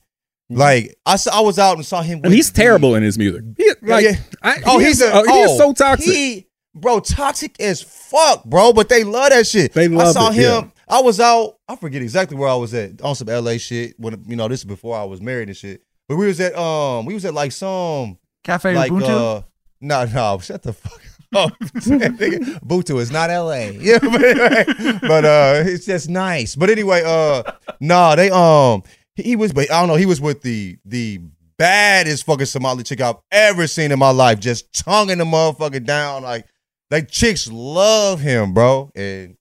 Like 0.53 0.97
I 1.07 1.17
saw, 1.17 1.39
I 1.39 1.41
was 1.43 1.59
out 1.59 1.77
and 1.77 1.87
saw 1.87 2.03
him. 2.03 2.19
Mm-hmm. 2.19 2.25
And 2.27 2.35
he's 2.35 2.51
terrible 2.51 2.97
in 2.97 3.03
his 3.03 3.17
music. 3.17 3.45
He, 3.57 3.71
like, 3.83 4.05
yeah. 4.05 4.17
I- 4.43 4.61
oh, 4.67 4.79
he 4.79 4.87
he's 4.87 5.01
is- 5.01 5.09
a, 5.09 5.13
oh, 5.15 5.23
he 5.25 5.39
is 5.43 5.51
oh, 5.53 5.59
so 5.59 5.73
toxic. 5.73 6.13
He, 6.13 6.49
bro, 6.75 7.01
toxic 7.01 7.59
as 7.61 7.81
fuck, 7.83 8.45
bro. 8.45 8.73
But 8.73 8.89
they 8.89 9.05
love 9.05 9.31
that 9.31 9.47
shit. 9.47 9.73
They 9.73 9.87
love 9.89 10.09
I 10.09 10.13
saw 10.13 10.31
it, 10.31 10.35
him. 10.35 10.73
I 10.91 11.01
was 11.01 11.21
out. 11.21 11.57
I 11.69 11.77
forget 11.77 12.03
exactly 12.03 12.37
where 12.37 12.49
I 12.49 12.57
was 12.57 12.75
at 12.75 13.01
on 13.03 13.15
some 13.15 13.29
LA 13.29 13.59
shit. 13.59 13.95
When 13.99 14.25
you 14.27 14.37
know 14.37 14.49
this 14.49 14.61
is 14.61 14.65
before 14.65 14.97
I 14.99 15.05
was 15.05 15.21
married 15.21 15.49
and 15.49 15.57
shit. 15.57 15.83
But 16.09 16.17
we 16.17 16.27
was 16.27 16.41
at 16.41 16.57
um 16.57 17.07
we 17.07 17.15
was 17.15 17.25
at 17.25 17.33
like 17.33 17.53
some 17.53 18.19
Cafe 18.43 18.75
like 18.75 18.91
Ubuntu? 18.91 19.39
uh 19.39 19.43
no 19.81 20.05
no 20.05 20.39
shut 20.43 20.63
the 20.63 20.73
fuck 20.73 21.01
up. 21.35 21.59
Ubuntu 21.61 22.99
is 22.99 23.13
not 23.13 23.31
LA. 23.31 23.71
Yeah, 23.79 23.99
but, 24.01 24.25
anyway, 24.25 24.99
but 25.01 25.25
uh 25.25 25.63
it's 25.65 25.87
just 25.87 26.09
nice. 26.09 26.57
But 26.57 26.71
anyway, 26.71 27.03
uh 27.07 27.45
nah, 27.79 28.17
they 28.17 28.31
um 28.31 28.83
he, 29.15 29.23
he 29.23 29.37
was 29.37 29.53
but 29.53 29.71
I 29.71 29.79
don't 29.79 29.89
know, 29.89 29.95
he 29.95 30.07
was 30.07 30.21
with 30.21 30.43
the 30.43 30.77
the 30.85 31.21
baddest 31.57 32.27
fucking 32.27 32.47
Somali 32.47 32.83
chick 32.83 33.01
I've 33.01 33.17
ever 33.31 33.69
seen 33.69 33.93
in 33.93 33.99
my 34.01 34.11
life, 34.11 34.41
just 34.41 34.73
tonguing 34.73 35.19
the 35.19 35.25
motherfucker 35.25 35.85
down. 35.85 36.25
Like 36.25 36.47
like 36.91 37.09
chicks 37.09 37.49
love 37.49 38.21
him, 38.21 38.53
bro. 38.53 38.91
And 38.97 39.37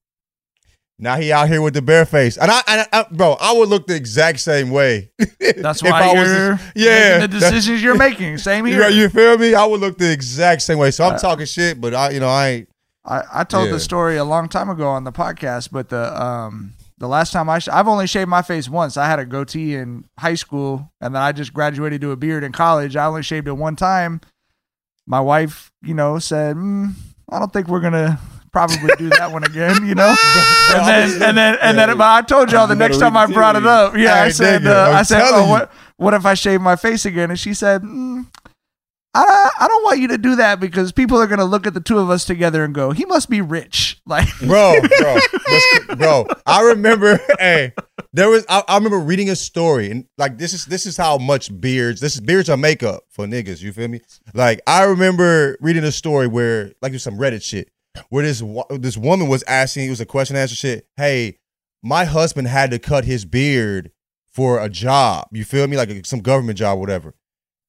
now 1.00 1.16
he 1.16 1.32
out 1.32 1.48
here 1.48 1.62
with 1.62 1.74
the 1.74 1.82
bare 1.82 2.06
face, 2.06 2.38
and 2.38 2.52
I, 2.52 2.62
and 2.68 2.88
I, 2.94 3.06
bro, 3.12 3.38
I 3.40 3.54
would 3.54 3.70
look 3.70 3.88
the 3.88 3.96
exact 3.96 4.40
same 4.42 4.70
way. 4.70 5.12
That's 5.58 5.82
why 5.84 5.90
I 5.92 6.14
was 6.14 6.28
you're 6.30 6.54
just- 6.56 6.72
yeah, 6.76 7.18
the 7.20 7.28
decisions 7.30 7.82
you're 7.82 7.96
making. 7.98 8.38
Same 8.50 8.68
You, 8.68 8.74
here. 8.74 8.90
you 8.90 9.10
feel 9.10 9.38
me? 9.38 9.56
I 9.56 9.66
would 9.66 9.80
look 9.80 9.98
the 9.98 10.12
exact 10.12 10.62
same 10.62 10.78
way. 10.78 10.92
So 10.92 11.06
I'm 11.06 11.16
Uh, 11.16 11.18
talking 11.20 11.46
shit, 11.46 11.80
but 11.80 11.94
I, 11.96 12.10
you 12.12 12.20
know, 12.20 12.28
I 12.30 12.48
ain't. 12.50 12.70
I, 13.06 13.24
I 13.34 13.44
told 13.46 13.68
Yeah. 13.68 13.72
the 13.74 13.80
story 13.80 14.18
a 14.18 14.24
long 14.26 14.50
time 14.50 14.70
ago 14.70 14.88
on 14.90 15.04
the 15.06 15.12
podcast, 15.12 15.70
but 15.72 15.88
the 15.90 16.22
um 16.22 16.74
the 16.98 17.08
last 17.08 17.32
time 17.32 17.50
I 17.50 17.60
sh- 17.60 17.70
I've 17.72 17.88
only 17.88 18.06
shaved 18.08 18.30
my 18.30 18.42
face 18.42 18.68
once. 18.68 18.98
I 18.98 19.06
had 19.08 19.20
a 19.20 19.26
goatee 19.26 19.76
in 19.76 20.04
high 20.20 20.36
school, 20.36 20.92
and 21.00 21.16
then 21.16 21.22
I 21.22 21.32
just 21.32 21.54
graduated 21.54 22.02
to 22.02 22.12
a 22.12 22.18
beard 22.18 22.44
in 22.44 22.52
college. 22.52 22.98
I 22.98 23.06
only 23.06 23.24
shaved 23.24 23.48
it 23.48 23.54
one 23.54 23.78
time. 23.78 24.20
My 25.08 25.22
wife, 25.22 25.72
you 25.82 25.94
know, 25.94 26.20
said, 26.20 26.58
mm, 26.58 26.92
"I 27.30 27.40
don't 27.40 27.52
think 27.54 27.68
we're 27.70 27.80
gonna." 27.80 28.20
Probably 28.52 28.90
do 28.98 29.10
that 29.10 29.32
one 29.32 29.44
again, 29.44 29.86
you 29.86 29.96
know, 29.96 30.08
and 30.74 30.88
then 30.88 31.24
and 31.24 31.38
then 31.38 31.58
and 31.62 31.78
then. 31.78 31.98
But 31.98 32.08
I 32.08 32.22
told 32.22 32.52
y'all 32.52 32.68
the 32.68 32.76
next 32.76 32.98
time 32.98 33.16
I 33.16 33.26
brought 33.28 33.56
it 33.56 33.66
up. 33.66 33.96
Yeah, 33.96 34.16
I 34.16 34.30
said, 34.30 34.66
uh, 34.66 34.92
I'm 34.94 35.06
said, 35.06 35.22
oh, 35.24 35.50
what 35.50 35.72
what 35.98 36.14
if 36.14 36.26
I 36.26 36.34
shave 36.34 36.62
my 36.62 36.76
face 36.76 37.06
again? 37.06 37.30
And 37.30 37.40
she 37.40 37.54
said, 37.54 37.84
mm, 37.84 38.26
I 39.14 39.50
I 39.60 39.68
don't 39.68 39.84
want 39.84 40.00
you 40.00 40.08
to 40.10 40.18
do 40.18 40.36
that 40.36 40.60
because 40.60 40.92
people 40.92 41.18
are 41.18 41.28
gonna 41.28 41.46
look 41.46 41.66
at 41.66 41.74
the 41.74 41.82
two 41.82 41.98
of 41.98 42.10
us 42.10 42.26
together 42.26 42.64
and 42.64 42.76
go, 42.76 42.92
he 42.92 43.06
must 43.06 43.30
be 43.30 43.42
rich, 43.42 44.00
like 44.06 44.28
bro, 44.40 44.76
bro, 45.00 45.20
bro. 45.96 46.28
I 46.46 46.62
remember, 46.62 47.20
hey, 47.40 47.74
there 48.14 48.30
was. 48.30 48.46
I, 48.48 48.64
I 48.68 48.76
remember 48.76 49.00
reading 49.00 49.30
a 49.30 49.36
story, 49.36 49.90
and 49.90 50.06
like 50.18 50.38
this 50.38 50.54
is 50.54 50.66
this 50.66 50.86
is 50.86 50.96
how 50.96 51.18
much 51.18 51.50
beards. 51.60 52.02
This 52.02 52.16
is 52.16 52.22
beards 52.22 52.50
are 52.50 52.58
makeup 52.58 53.04
for 53.10 53.26
niggas. 53.26 53.62
You 53.62 53.74
feel 53.74 53.88
me? 53.88 54.02
Like 54.34 54.62
I 54.68 54.84
remember 54.84 55.58
reading 55.60 55.84
a 55.84 55.92
story 55.92 56.28
where 56.28 56.74
like 56.82 56.92
there's 56.92 57.04
some 57.04 57.18
Reddit 57.18 57.44
shit 57.44 57.70
where 58.10 58.24
this 58.24 58.42
this 58.72 58.98
woman 58.98 59.28
was 59.28 59.44
asking. 59.44 59.88
It 59.88 59.90
was 59.90 60.02
a 60.02 60.06
question 60.06 60.36
and 60.36 60.42
answer 60.44 60.56
shit. 60.56 60.88
Hey, 60.98 61.38
my 61.84 62.06
husband 62.06 62.48
had 62.48 62.72
to 62.72 62.80
cut 62.80 63.06
his 63.06 63.26
beard 63.26 63.92
for 64.32 64.60
a 64.60 64.70
job. 64.70 65.28
You 65.32 65.44
feel 65.46 65.68
me? 65.68 65.78
Like 65.78 66.06
some 66.06 66.20
government 66.22 66.58
job, 66.58 66.78
or 66.78 66.82
whatever. 66.82 67.16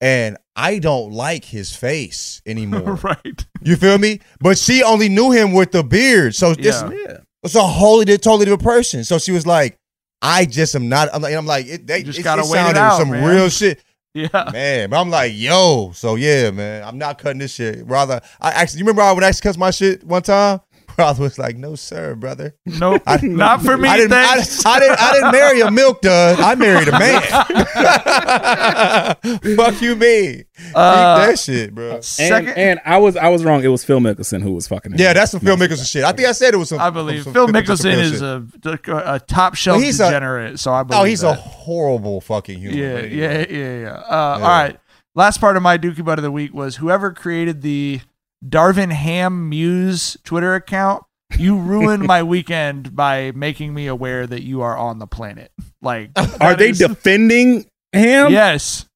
And 0.00 0.38
I 0.56 0.78
don't 0.78 1.12
like 1.12 1.44
his 1.44 1.74
face 1.76 2.40
anymore. 2.46 2.94
right. 3.02 3.46
You 3.62 3.76
feel 3.76 3.98
me? 3.98 4.20
But 4.40 4.56
she 4.56 4.82
only 4.82 5.08
knew 5.10 5.30
him 5.30 5.52
with 5.52 5.72
the 5.72 5.82
beard. 5.84 6.34
So 6.34 6.54
this 6.54 6.82
Yeah. 6.82 7.18
it's 7.42 7.54
a 7.54 7.62
wholly 7.62 8.06
di- 8.06 8.16
totally 8.16 8.46
different 8.46 8.62
person. 8.62 9.04
So 9.04 9.18
she 9.18 9.32
was 9.32 9.46
like, 9.46 9.76
I 10.22 10.44
just 10.46 10.74
am 10.74 10.88
not. 10.88 11.08
I'm 11.12 11.20
like, 11.22 11.34
I'm 11.34 11.46
like 11.46 11.66
it, 11.66 11.86
they 11.86 12.02
just 12.02 12.18
it, 12.18 12.22
gotta 12.22 12.42
it 12.42 12.48
wait 12.50 12.70
it 12.70 12.76
out, 12.76 12.98
some 12.98 13.10
man. 13.10 13.24
real 13.24 13.48
shit. 13.48 13.82
Yeah. 14.12 14.50
Man, 14.52 14.90
but 14.90 15.00
I'm 15.00 15.08
like, 15.08 15.32
yo, 15.34 15.92
so 15.94 16.16
yeah, 16.16 16.50
man, 16.50 16.82
I'm 16.82 16.98
not 16.98 17.18
cutting 17.18 17.38
this 17.38 17.52
shit. 17.54 17.86
Rather, 17.86 18.20
I 18.40 18.50
actually, 18.50 18.80
you 18.80 18.84
remember 18.84 19.02
I 19.02 19.12
would 19.12 19.22
actually 19.22 19.48
cut 19.48 19.58
my 19.58 19.70
shit 19.70 20.02
one 20.02 20.22
time? 20.22 20.60
Brother 21.00 21.22
was 21.22 21.38
like, 21.38 21.56
no, 21.56 21.74
sir, 21.74 22.14
brother. 22.14 22.54
Nope, 22.66 23.02
not 23.22 23.62
for 23.62 23.76
me. 23.76 23.88
I 23.88 23.96
didn't, 23.96 24.12
I, 24.12 24.34
thanks. 24.34 24.64
I 24.66 24.80
didn't, 24.80 25.00
I 25.00 25.12
didn't 25.12 25.32
marry 25.32 25.60
a 25.60 25.70
milk 25.70 26.00
dud. 26.02 26.40
I 26.40 26.54
married 26.54 26.88
a 26.88 26.98
man. 26.98 27.22
Fuck 29.56 29.80
you, 29.82 29.96
me. 29.96 30.44
Uh, 30.74 31.22
Eat 31.22 31.26
that 31.26 31.38
shit, 31.38 31.74
bro. 31.74 32.00
And, 32.18 32.48
and 32.48 32.80
I 32.84 32.98
was 32.98 33.16
I 33.16 33.28
was 33.28 33.44
wrong. 33.44 33.64
It 33.64 33.68
was 33.68 33.84
Phil 33.84 34.00
Mickelson 34.00 34.42
who 34.42 34.52
was 34.52 34.68
fucking. 34.68 34.92
him. 34.92 34.98
Yeah, 35.00 35.12
that's 35.12 35.32
some 35.32 35.40
Phil 35.40 35.56
Mickelson 35.56 35.90
shit. 35.90 36.04
I 36.04 36.12
think 36.12 36.28
I 36.28 36.32
said 36.32 36.54
it 36.54 36.58
was 36.58 36.68
some. 36.68 36.80
I 36.80 36.90
believe 36.90 37.24
some 37.24 37.32
Phil 37.32 37.46
some 37.46 37.54
Mickelson 37.54 37.84
real 37.84 38.00
is 38.00 38.22
a, 38.22 39.14
a 39.14 39.20
top 39.20 39.54
shelf 39.54 39.76
Well, 39.76 39.84
he's 39.84 40.00
a- 40.00 40.04
degenerate, 40.04 40.58
so 40.58 40.72
I 40.72 40.82
believe. 40.82 41.00
Oh, 41.00 41.04
he's 41.04 41.22
a 41.22 41.34
horrible 41.34 42.20
fucking 42.20 42.58
human. 42.58 42.78
yeah, 42.78 43.00
being. 43.02 43.18
yeah, 43.18 43.46
yeah, 43.48 43.80
yeah. 43.80 43.88
Uh, 43.92 44.36
Yeah. 44.38 44.44
All 44.44 44.50
right. 44.50 44.78
Last 45.14 45.40
part 45.40 45.56
of 45.56 45.62
my 45.62 45.76
Dookie 45.76 46.04
Butt 46.04 46.18
of 46.18 46.22
the 46.22 46.30
week 46.30 46.54
was 46.54 46.76
whoever 46.76 47.12
created 47.12 47.62
the 47.62 48.00
Darvin 48.46 48.92
Ham 48.92 49.48
Muse 49.48 50.16
Twitter 50.24 50.54
account. 50.54 51.04
You 51.38 51.56
ruined 51.56 52.04
my 52.06 52.22
weekend 52.22 52.96
by 52.96 53.30
making 53.32 53.72
me 53.72 53.86
aware 53.86 54.26
that 54.26 54.42
you 54.42 54.62
are 54.62 54.76
on 54.76 54.98
the 54.98 55.06
planet. 55.06 55.52
Like, 55.80 56.10
Are 56.40 56.56
they 56.56 56.70
is- 56.70 56.78
defending 56.78 57.66
him? 57.92 58.32
Yes. 58.32 58.86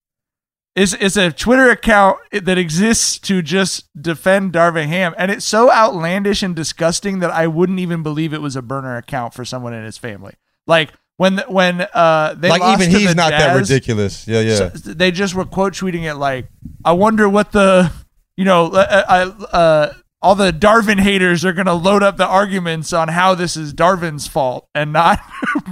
It's, 0.76 0.92
it's 0.94 1.16
a 1.16 1.30
Twitter 1.30 1.70
account 1.70 2.18
that 2.32 2.58
exists 2.58 3.20
to 3.20 3.40
just 3.42 3.88
defend 4.00 4.52
Darvin 4.52 4.86
Ham. 4.88 5.14
And 5.16 5.30
it's 5.30 5.44
so 5.44 5.70
outlandish 5.70 6.42
and 6.42 6.56
disgusting 6.56 7.20
that 7.20 7.30
I 7.30 7.46
wouldn't 7.46 7.78
even 7.78 8.02
believe 8.02 8.34
it 8.34 8.42
was 8.42 8.56
a 8.56 8.62
burner 8.62 8.96
account 8.96 9.34
for 9.34 9.44
someone 9.44 9.72
in 9.72 9.84
his 9.84 9.98
family. 9.98 10.34
Like 10.66 10.92
when 11.16 11.38
when 11.46 11.82
uh 11.94 12.34
they 12.36 12.48
like 12.48 12.80
even 12.80 12.90
he's 12.90 13.14
not 13.14 13.30
that 13.30 13.54
ridiculous. 13.54 14.26
Yeah, 14.26 14.40
yeah. 14.40 14.56
so- 14.56 14.68
they 14.70 15.12
just 15.12 15.36
were 15.36 15.44
quote 15.44 15.74
tweeting 15.74 16.10
it 16.10 16.14
like, 16.16 16.48
I 16.84 16.90
wonder 16.92 17.28
what 17.28 17.52
the, 17.52 17.92
you 18.36 18.44
know, 18.44 18.66
uh, 18.66 19.04
uh, 19.08 19.44
uh, 19.52 19.94
all 20.22 20.34
the 20.34 20.52
Darvin 20.52 21.00
haters 21.00 21.44
are 21.44 21.52
going 21.52 21.66
to 21.66 21.74
load 21.74 22.02
up 22.02 22.16
the 22.16 22.26
arguments 22.26 22.92
on 22.92 23.08
how 23.08 23.34
this 23.34 23.56
is 23.56 23.74
Darvin's 23.74 24.26
fault 24.26 24.68
and 24.74 24.92
not 24.92 25.20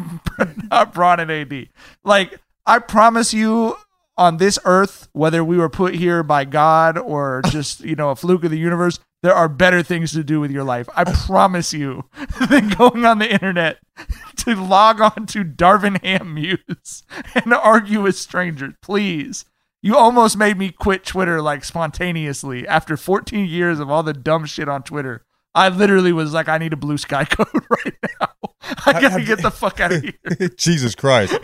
not 0.70 0.92
Bron 0.92 1.20
and 1.20 1.30
AD. 1.30 1.68
Like 2.04 2.38
I 2.66 2.78
promise 2.78 3.32
you, 3.32 3.76
on 4.16 4.36
this 4.36 4.58
earth, 4.64 5.08
whether 5.12 5.42
we 5.42 5.56
were 5.56 5.70
put 5.70 5.94
here 5.94 6.22
by 6.22 6.44
God 6.44 6.98
or 6.98 7.42
just 7.48 7.80
you 7.80 7.96
know 7.96 8.10
a 8.10 8.16
fluke 8.16 8.44
of 8.44 8.50
the 8.50 8.58
universe, 8.58 8.98
there 9.22 9.34
are 9.34 9.48
better 9.48 9.82
things 9.82 10.12
to 10.12 10.24
do 10.24 10.40
with 10.40 10.50
your 10.50 10.64
life. 10.64 10.88
I 10.94 11.04
promise 11.04 11.72
you 11.72 12.04
than 12.48 12.68
going 12.70 13.04
on 13.04 13.18
the 13.18 13.32
internet 13.32 13.78
to 14.38 14.54
log 14.54 15.00
on 15.00 15.26
to 15.26 15.44
Darvin 15.44 16.02
Ham 16.02 16.34
Muse 16.34 17.02
and 17.34 17.52
argue 17.54 18.02
with 18.02 18.16
strangers. 18.16 18.74
Please. 18.82 19.44
You 19.84 19.96
almost 19.96 20.36
made 20.38 20.56
me 20.58 20.70
quit 20.70 21.04
Twitter 21.04 21.42
like 21.42 21.64
spontaneously 21.64 22.66
after 22.68 22.96
14 22.96 23.46
years 23.46 23.80
of 23.80 23.90
all 23.90 24.04
the 24.04 24.12
dumb 24.12 24.44
shit 24.46 24.68
on 24.68 24.82
Twitter. 24.84 25.24
I 25.56 25.68
literally 25.70 26.12
was 26.12 26.32
like, 26.32 26.48
I 26.48 26.56
need 26.58 26.72
a 26.72 26.76
Bluesky 26.76 27.28
code 27.36 27.48
right 27.68 27.94
now. 28.20 28.28
I 28.86 29.00
gotta 29.00 29.24
get 29.24 29.42
the 29.42 29.50
fuck 29.54 29.80
out 29.80 29.92
of 29.92 30.02
here. 30.02 30.48
Jesus 30.56 30.94
Christ. 30.94 31.34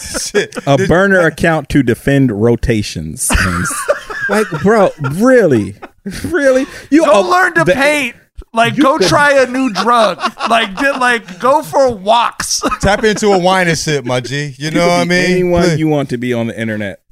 Shit. 0.00 0.56
A 0.66 0.78
burner 0.88 1.20
account 1.26 1.68
to 1.68 1.82
defend 1.82 2.32
rotations. 2.42 3.30
Like, 4.28 4.46
bro, 4.62 4.90
really, 5.12 5.76
really? 6.24 6.64
You 6.90 7.04
Go 7.04 7.12
oh, 7.12 7.30
learn 7.30 7.54
to 7.54 7.64
the- 7.64 7.74
paint. 7.74 8.16
Like, 8.54 8.76
go 8.76 8.98
could- 8.98 9.08
try 9.08 9.40
a 9.42 9.46
new 9.46 9.72
drug. 9.72 10.18
like, 10.50 10.74
get, 10.76 10.98
like, 10.98 11.38
go 11.38 11.62
for 11.62 11.94
walks. 11.94 12.60
Tap 12.80 13.04
into 13.04 13.28
a 13.28 13.38
wine 13.38 13.68
and 13.68 13.78
sip, 13.78 14.04
my 14.04 14.20
G. 14.20 14.46
You 14.58 14.66
you 14.66 14.70
know 14.72 14.88
what 14.88 15.00
I 15.00 15.04
mean? 15.04 15.30
Anyone 15.30 15.78
you 15.78 15.88
want 15.88 16.10
to 16.10 16.18
be 16.18 16.32
on 16.34 16.48
the 16.48 16.58
internet. 16.60 17.02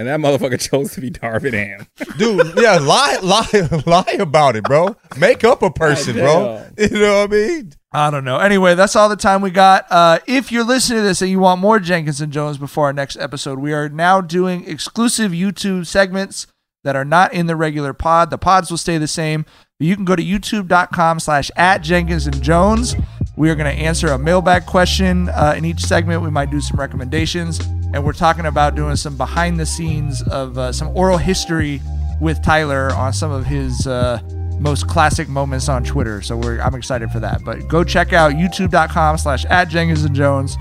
And 0.00 0.08
that 0.08 0.18
motherfucker 0.18 0.58
chose 0.70 0.94
to 0.94 1.02
be 1.02 1.10
Darvin 1.10 1.52
Ham. 1.52 1.86
Dude, 2.18 2.54
yeah, 2.56 2.78
lie, 2.78 3.18
lie, 3.22 3.68
lie 3.84 4.16
about 4.18 4.56
it, 4.56 4.64
bro. 4.64 4.96
Make 5.18 5.44
up 5.44 5.60
a 5.60 5.70
person, 5.70 6.14
bro. 6.14 6.64
You 6.78 6.88
know 6.88 7.20
what 7.20 7.30
I 7.30 7.36
mean? 7.36 7.72
I 7.92 8.10
don't 8.10 8.24
know. 8.24 8.38
Anyway, 8.38 8.74
that's 8.74 8.96
all 8.96 9.10
the 9.10 9.16
time 9.16 9.42
we 9.42 9.50
got. 9.50 9.84
Uh, 9.90 10.18
if 10.26 10.50
you're 10.50 10.64
listening 10.64 11.00
to 11.00 11.02
this 11.02 11.20
and 11.20 11.30
you 11.30 11.38
want 11.38 11.60
more 11.60 11.78
Jenkins 11.78 12.22
and 12.22 12.32
Jonez 12.32 12.58
before 12.58 12.86
our 12.86 12.94
next 12.94 13.18
episode, 13.18 13.58
we 13.58 13.74
are 13.74 13.90
now 13.90 14.22
doing 14.22 14.66
exclusive 14.66 15.32
YouTube 15.32 15.86
segments 15.86 16.46
that 16.82 16.96
are 16.96 17.04
not 17.04 17.34
in 17.34 17.46
the 17.46 17.54
regular 17.54 17.92
pod. 17.92 18.30
The 18.30 18.38
pods 18.38 18.70
will 18.70 18.78
stay 18.78 18.96
the 18.96 19.06
same. 19.06 19.44
But 19.78 19.86
you 19.86 19.96
can 19.96 20.06
go 20.06 20.16
to 20.16 20.24
youtube.com 20.24 21.20
slash 21.20 21.50
at 21.56 21.82
Jenkins 21.82 22.26
and 22.26 22.36
Jonez. 22.36 22.98
We 23.36 23.50
are 23.50 23.54
going 23.54 23.70
to 23.76 23.82
answer 23.82 24.08
a 24.08 24.18
mailbag 24.18 24.64
question 24.64 25.28
uh, 25.28 25.52
in 25.58 25.66
each 25.66 25.80
segment. 25.80 26.22
We 26.22 26.30
might 26.30 26.50
do 26.50 26.62
some 26.62 26.80
recommendations. 26.80 27.60
And 27.92 28.04
we're 28.04 28.12
talking 28.12 28.46
about 28.46 28.76
doing 28.76 28.96
some 28.96 29.16
behind 29.16 29.58
the 29.58 29.66
scenes 29.66 30.22
of 30.22 30.56
uh, 30.56 30.72
some 30.72 30.88
oral 30.96 31.18
history 31.18 31.80
with 32.20 32.42
Tyler 32.42 32.92
on 32.92 33.12
some 33.12 33.32
of 33.32 33.46
his 33.46 33.86
uh, 33.86 34.20
most 34.60 34.86
classic 34.86 35.28
moments 35.28 35.68
on 35.68 35.82
Twitter. 35.82 36.22
So 36.22 36.36
we're 36.36 36.60
I'm 36.60 36.74
excited 36.74 37.10
for 37.10 37.18
that. 37.20 37.42
But 37.44 37.66
go 37.68 37.82
check 37.82 38.12
out 38.12 38.32
youtube.com 38.32 39.18
slash 39.18 39.44
at 39.46 39.68
Jenkins 39.68 40.04
and 40.04 40.14
Jonez 40.14 40.56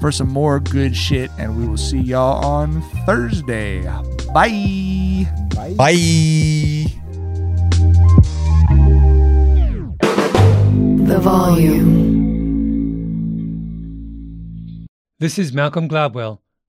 for 0.00 0.12
some 0.12 0.28
more 0.28 0.60
good 0.60 0.94
shit. 0.94 1.30
And 1.38 1.56
we 1.56 1.66
will 1.66 1.78
see 1.78 2.00
y'all 2.00 2.44
on 2.44 2.82
Thursday. 3.06 3.82
Bye. 4.34 5.26
Bye. 5.54 5.74
Bye. 5.76 6.84
The 11.06 11.18
volume. 11.20 12.04
This 15.20 15.38
is 15.38 15.52
Malcolm 15.52 15.88
Gladwell 15.88 16.40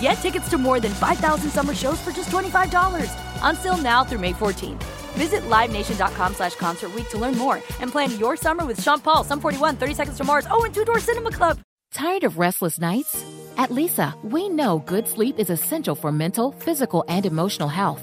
Get 0.00 0.14
tickets 0.14 0.48
to 0.50 0.58
more 0.58 0.80
than 0.80 0.92
5,000 0.92 1.50
summer 1.50 1.74
shows 1.74 2.00
for 2.00 2.10
just 2.12 2.30
$25. 2.30 3.10
Until 3.42 3.76
now 3.76 4.04
through 4.04 4.20
May 4.20 4.32
14th. 4.32 4.82
Visit 5.14 5.42
LiveNation.com 5.42 6.34
slash 6.34 6.54
Concert 6.54 6.92
to 7.10 7.18
learn 7.18 7.36
more 7.36 7.56
and 7.80 7.90
plan 7.90 8.18
your 8.18 8.36
summer 8.36 8.64
with 8.64 8.80
Sean 8.80 9.00
Paul, 9.00 9.24
Sum 9.24 9.40
41, 9.40 9.76
30 9.76 9.94
Seconds 9.94 10.16
to 10.18 10.24
Mars, 10.24 10.46
oh, 10.50 10.64
and 10.64 10.74
Two 10.74 10.84
Door 10.84 11.00
Cinema 11.00 11.30
Club. 11.30 11.58
Tired 11.92 12.24
of 12.24 12.38
restless 12.38 12.78
nights? 12.78 13.24
At 13.56 13.70
Leesa, 13.70 14.14
we 14.22 14.48
know 14.48 14.78
good 14.78 15.08
sleep 15.08 15.38
is 15.38 15.50
essential 15.50 15.94
for 15.96 16.12
mental, 16.12 16.52
physical, 16.52 17.04
and 17.08 17.26
emotional 17.26 17.68
health. 17.68 18.02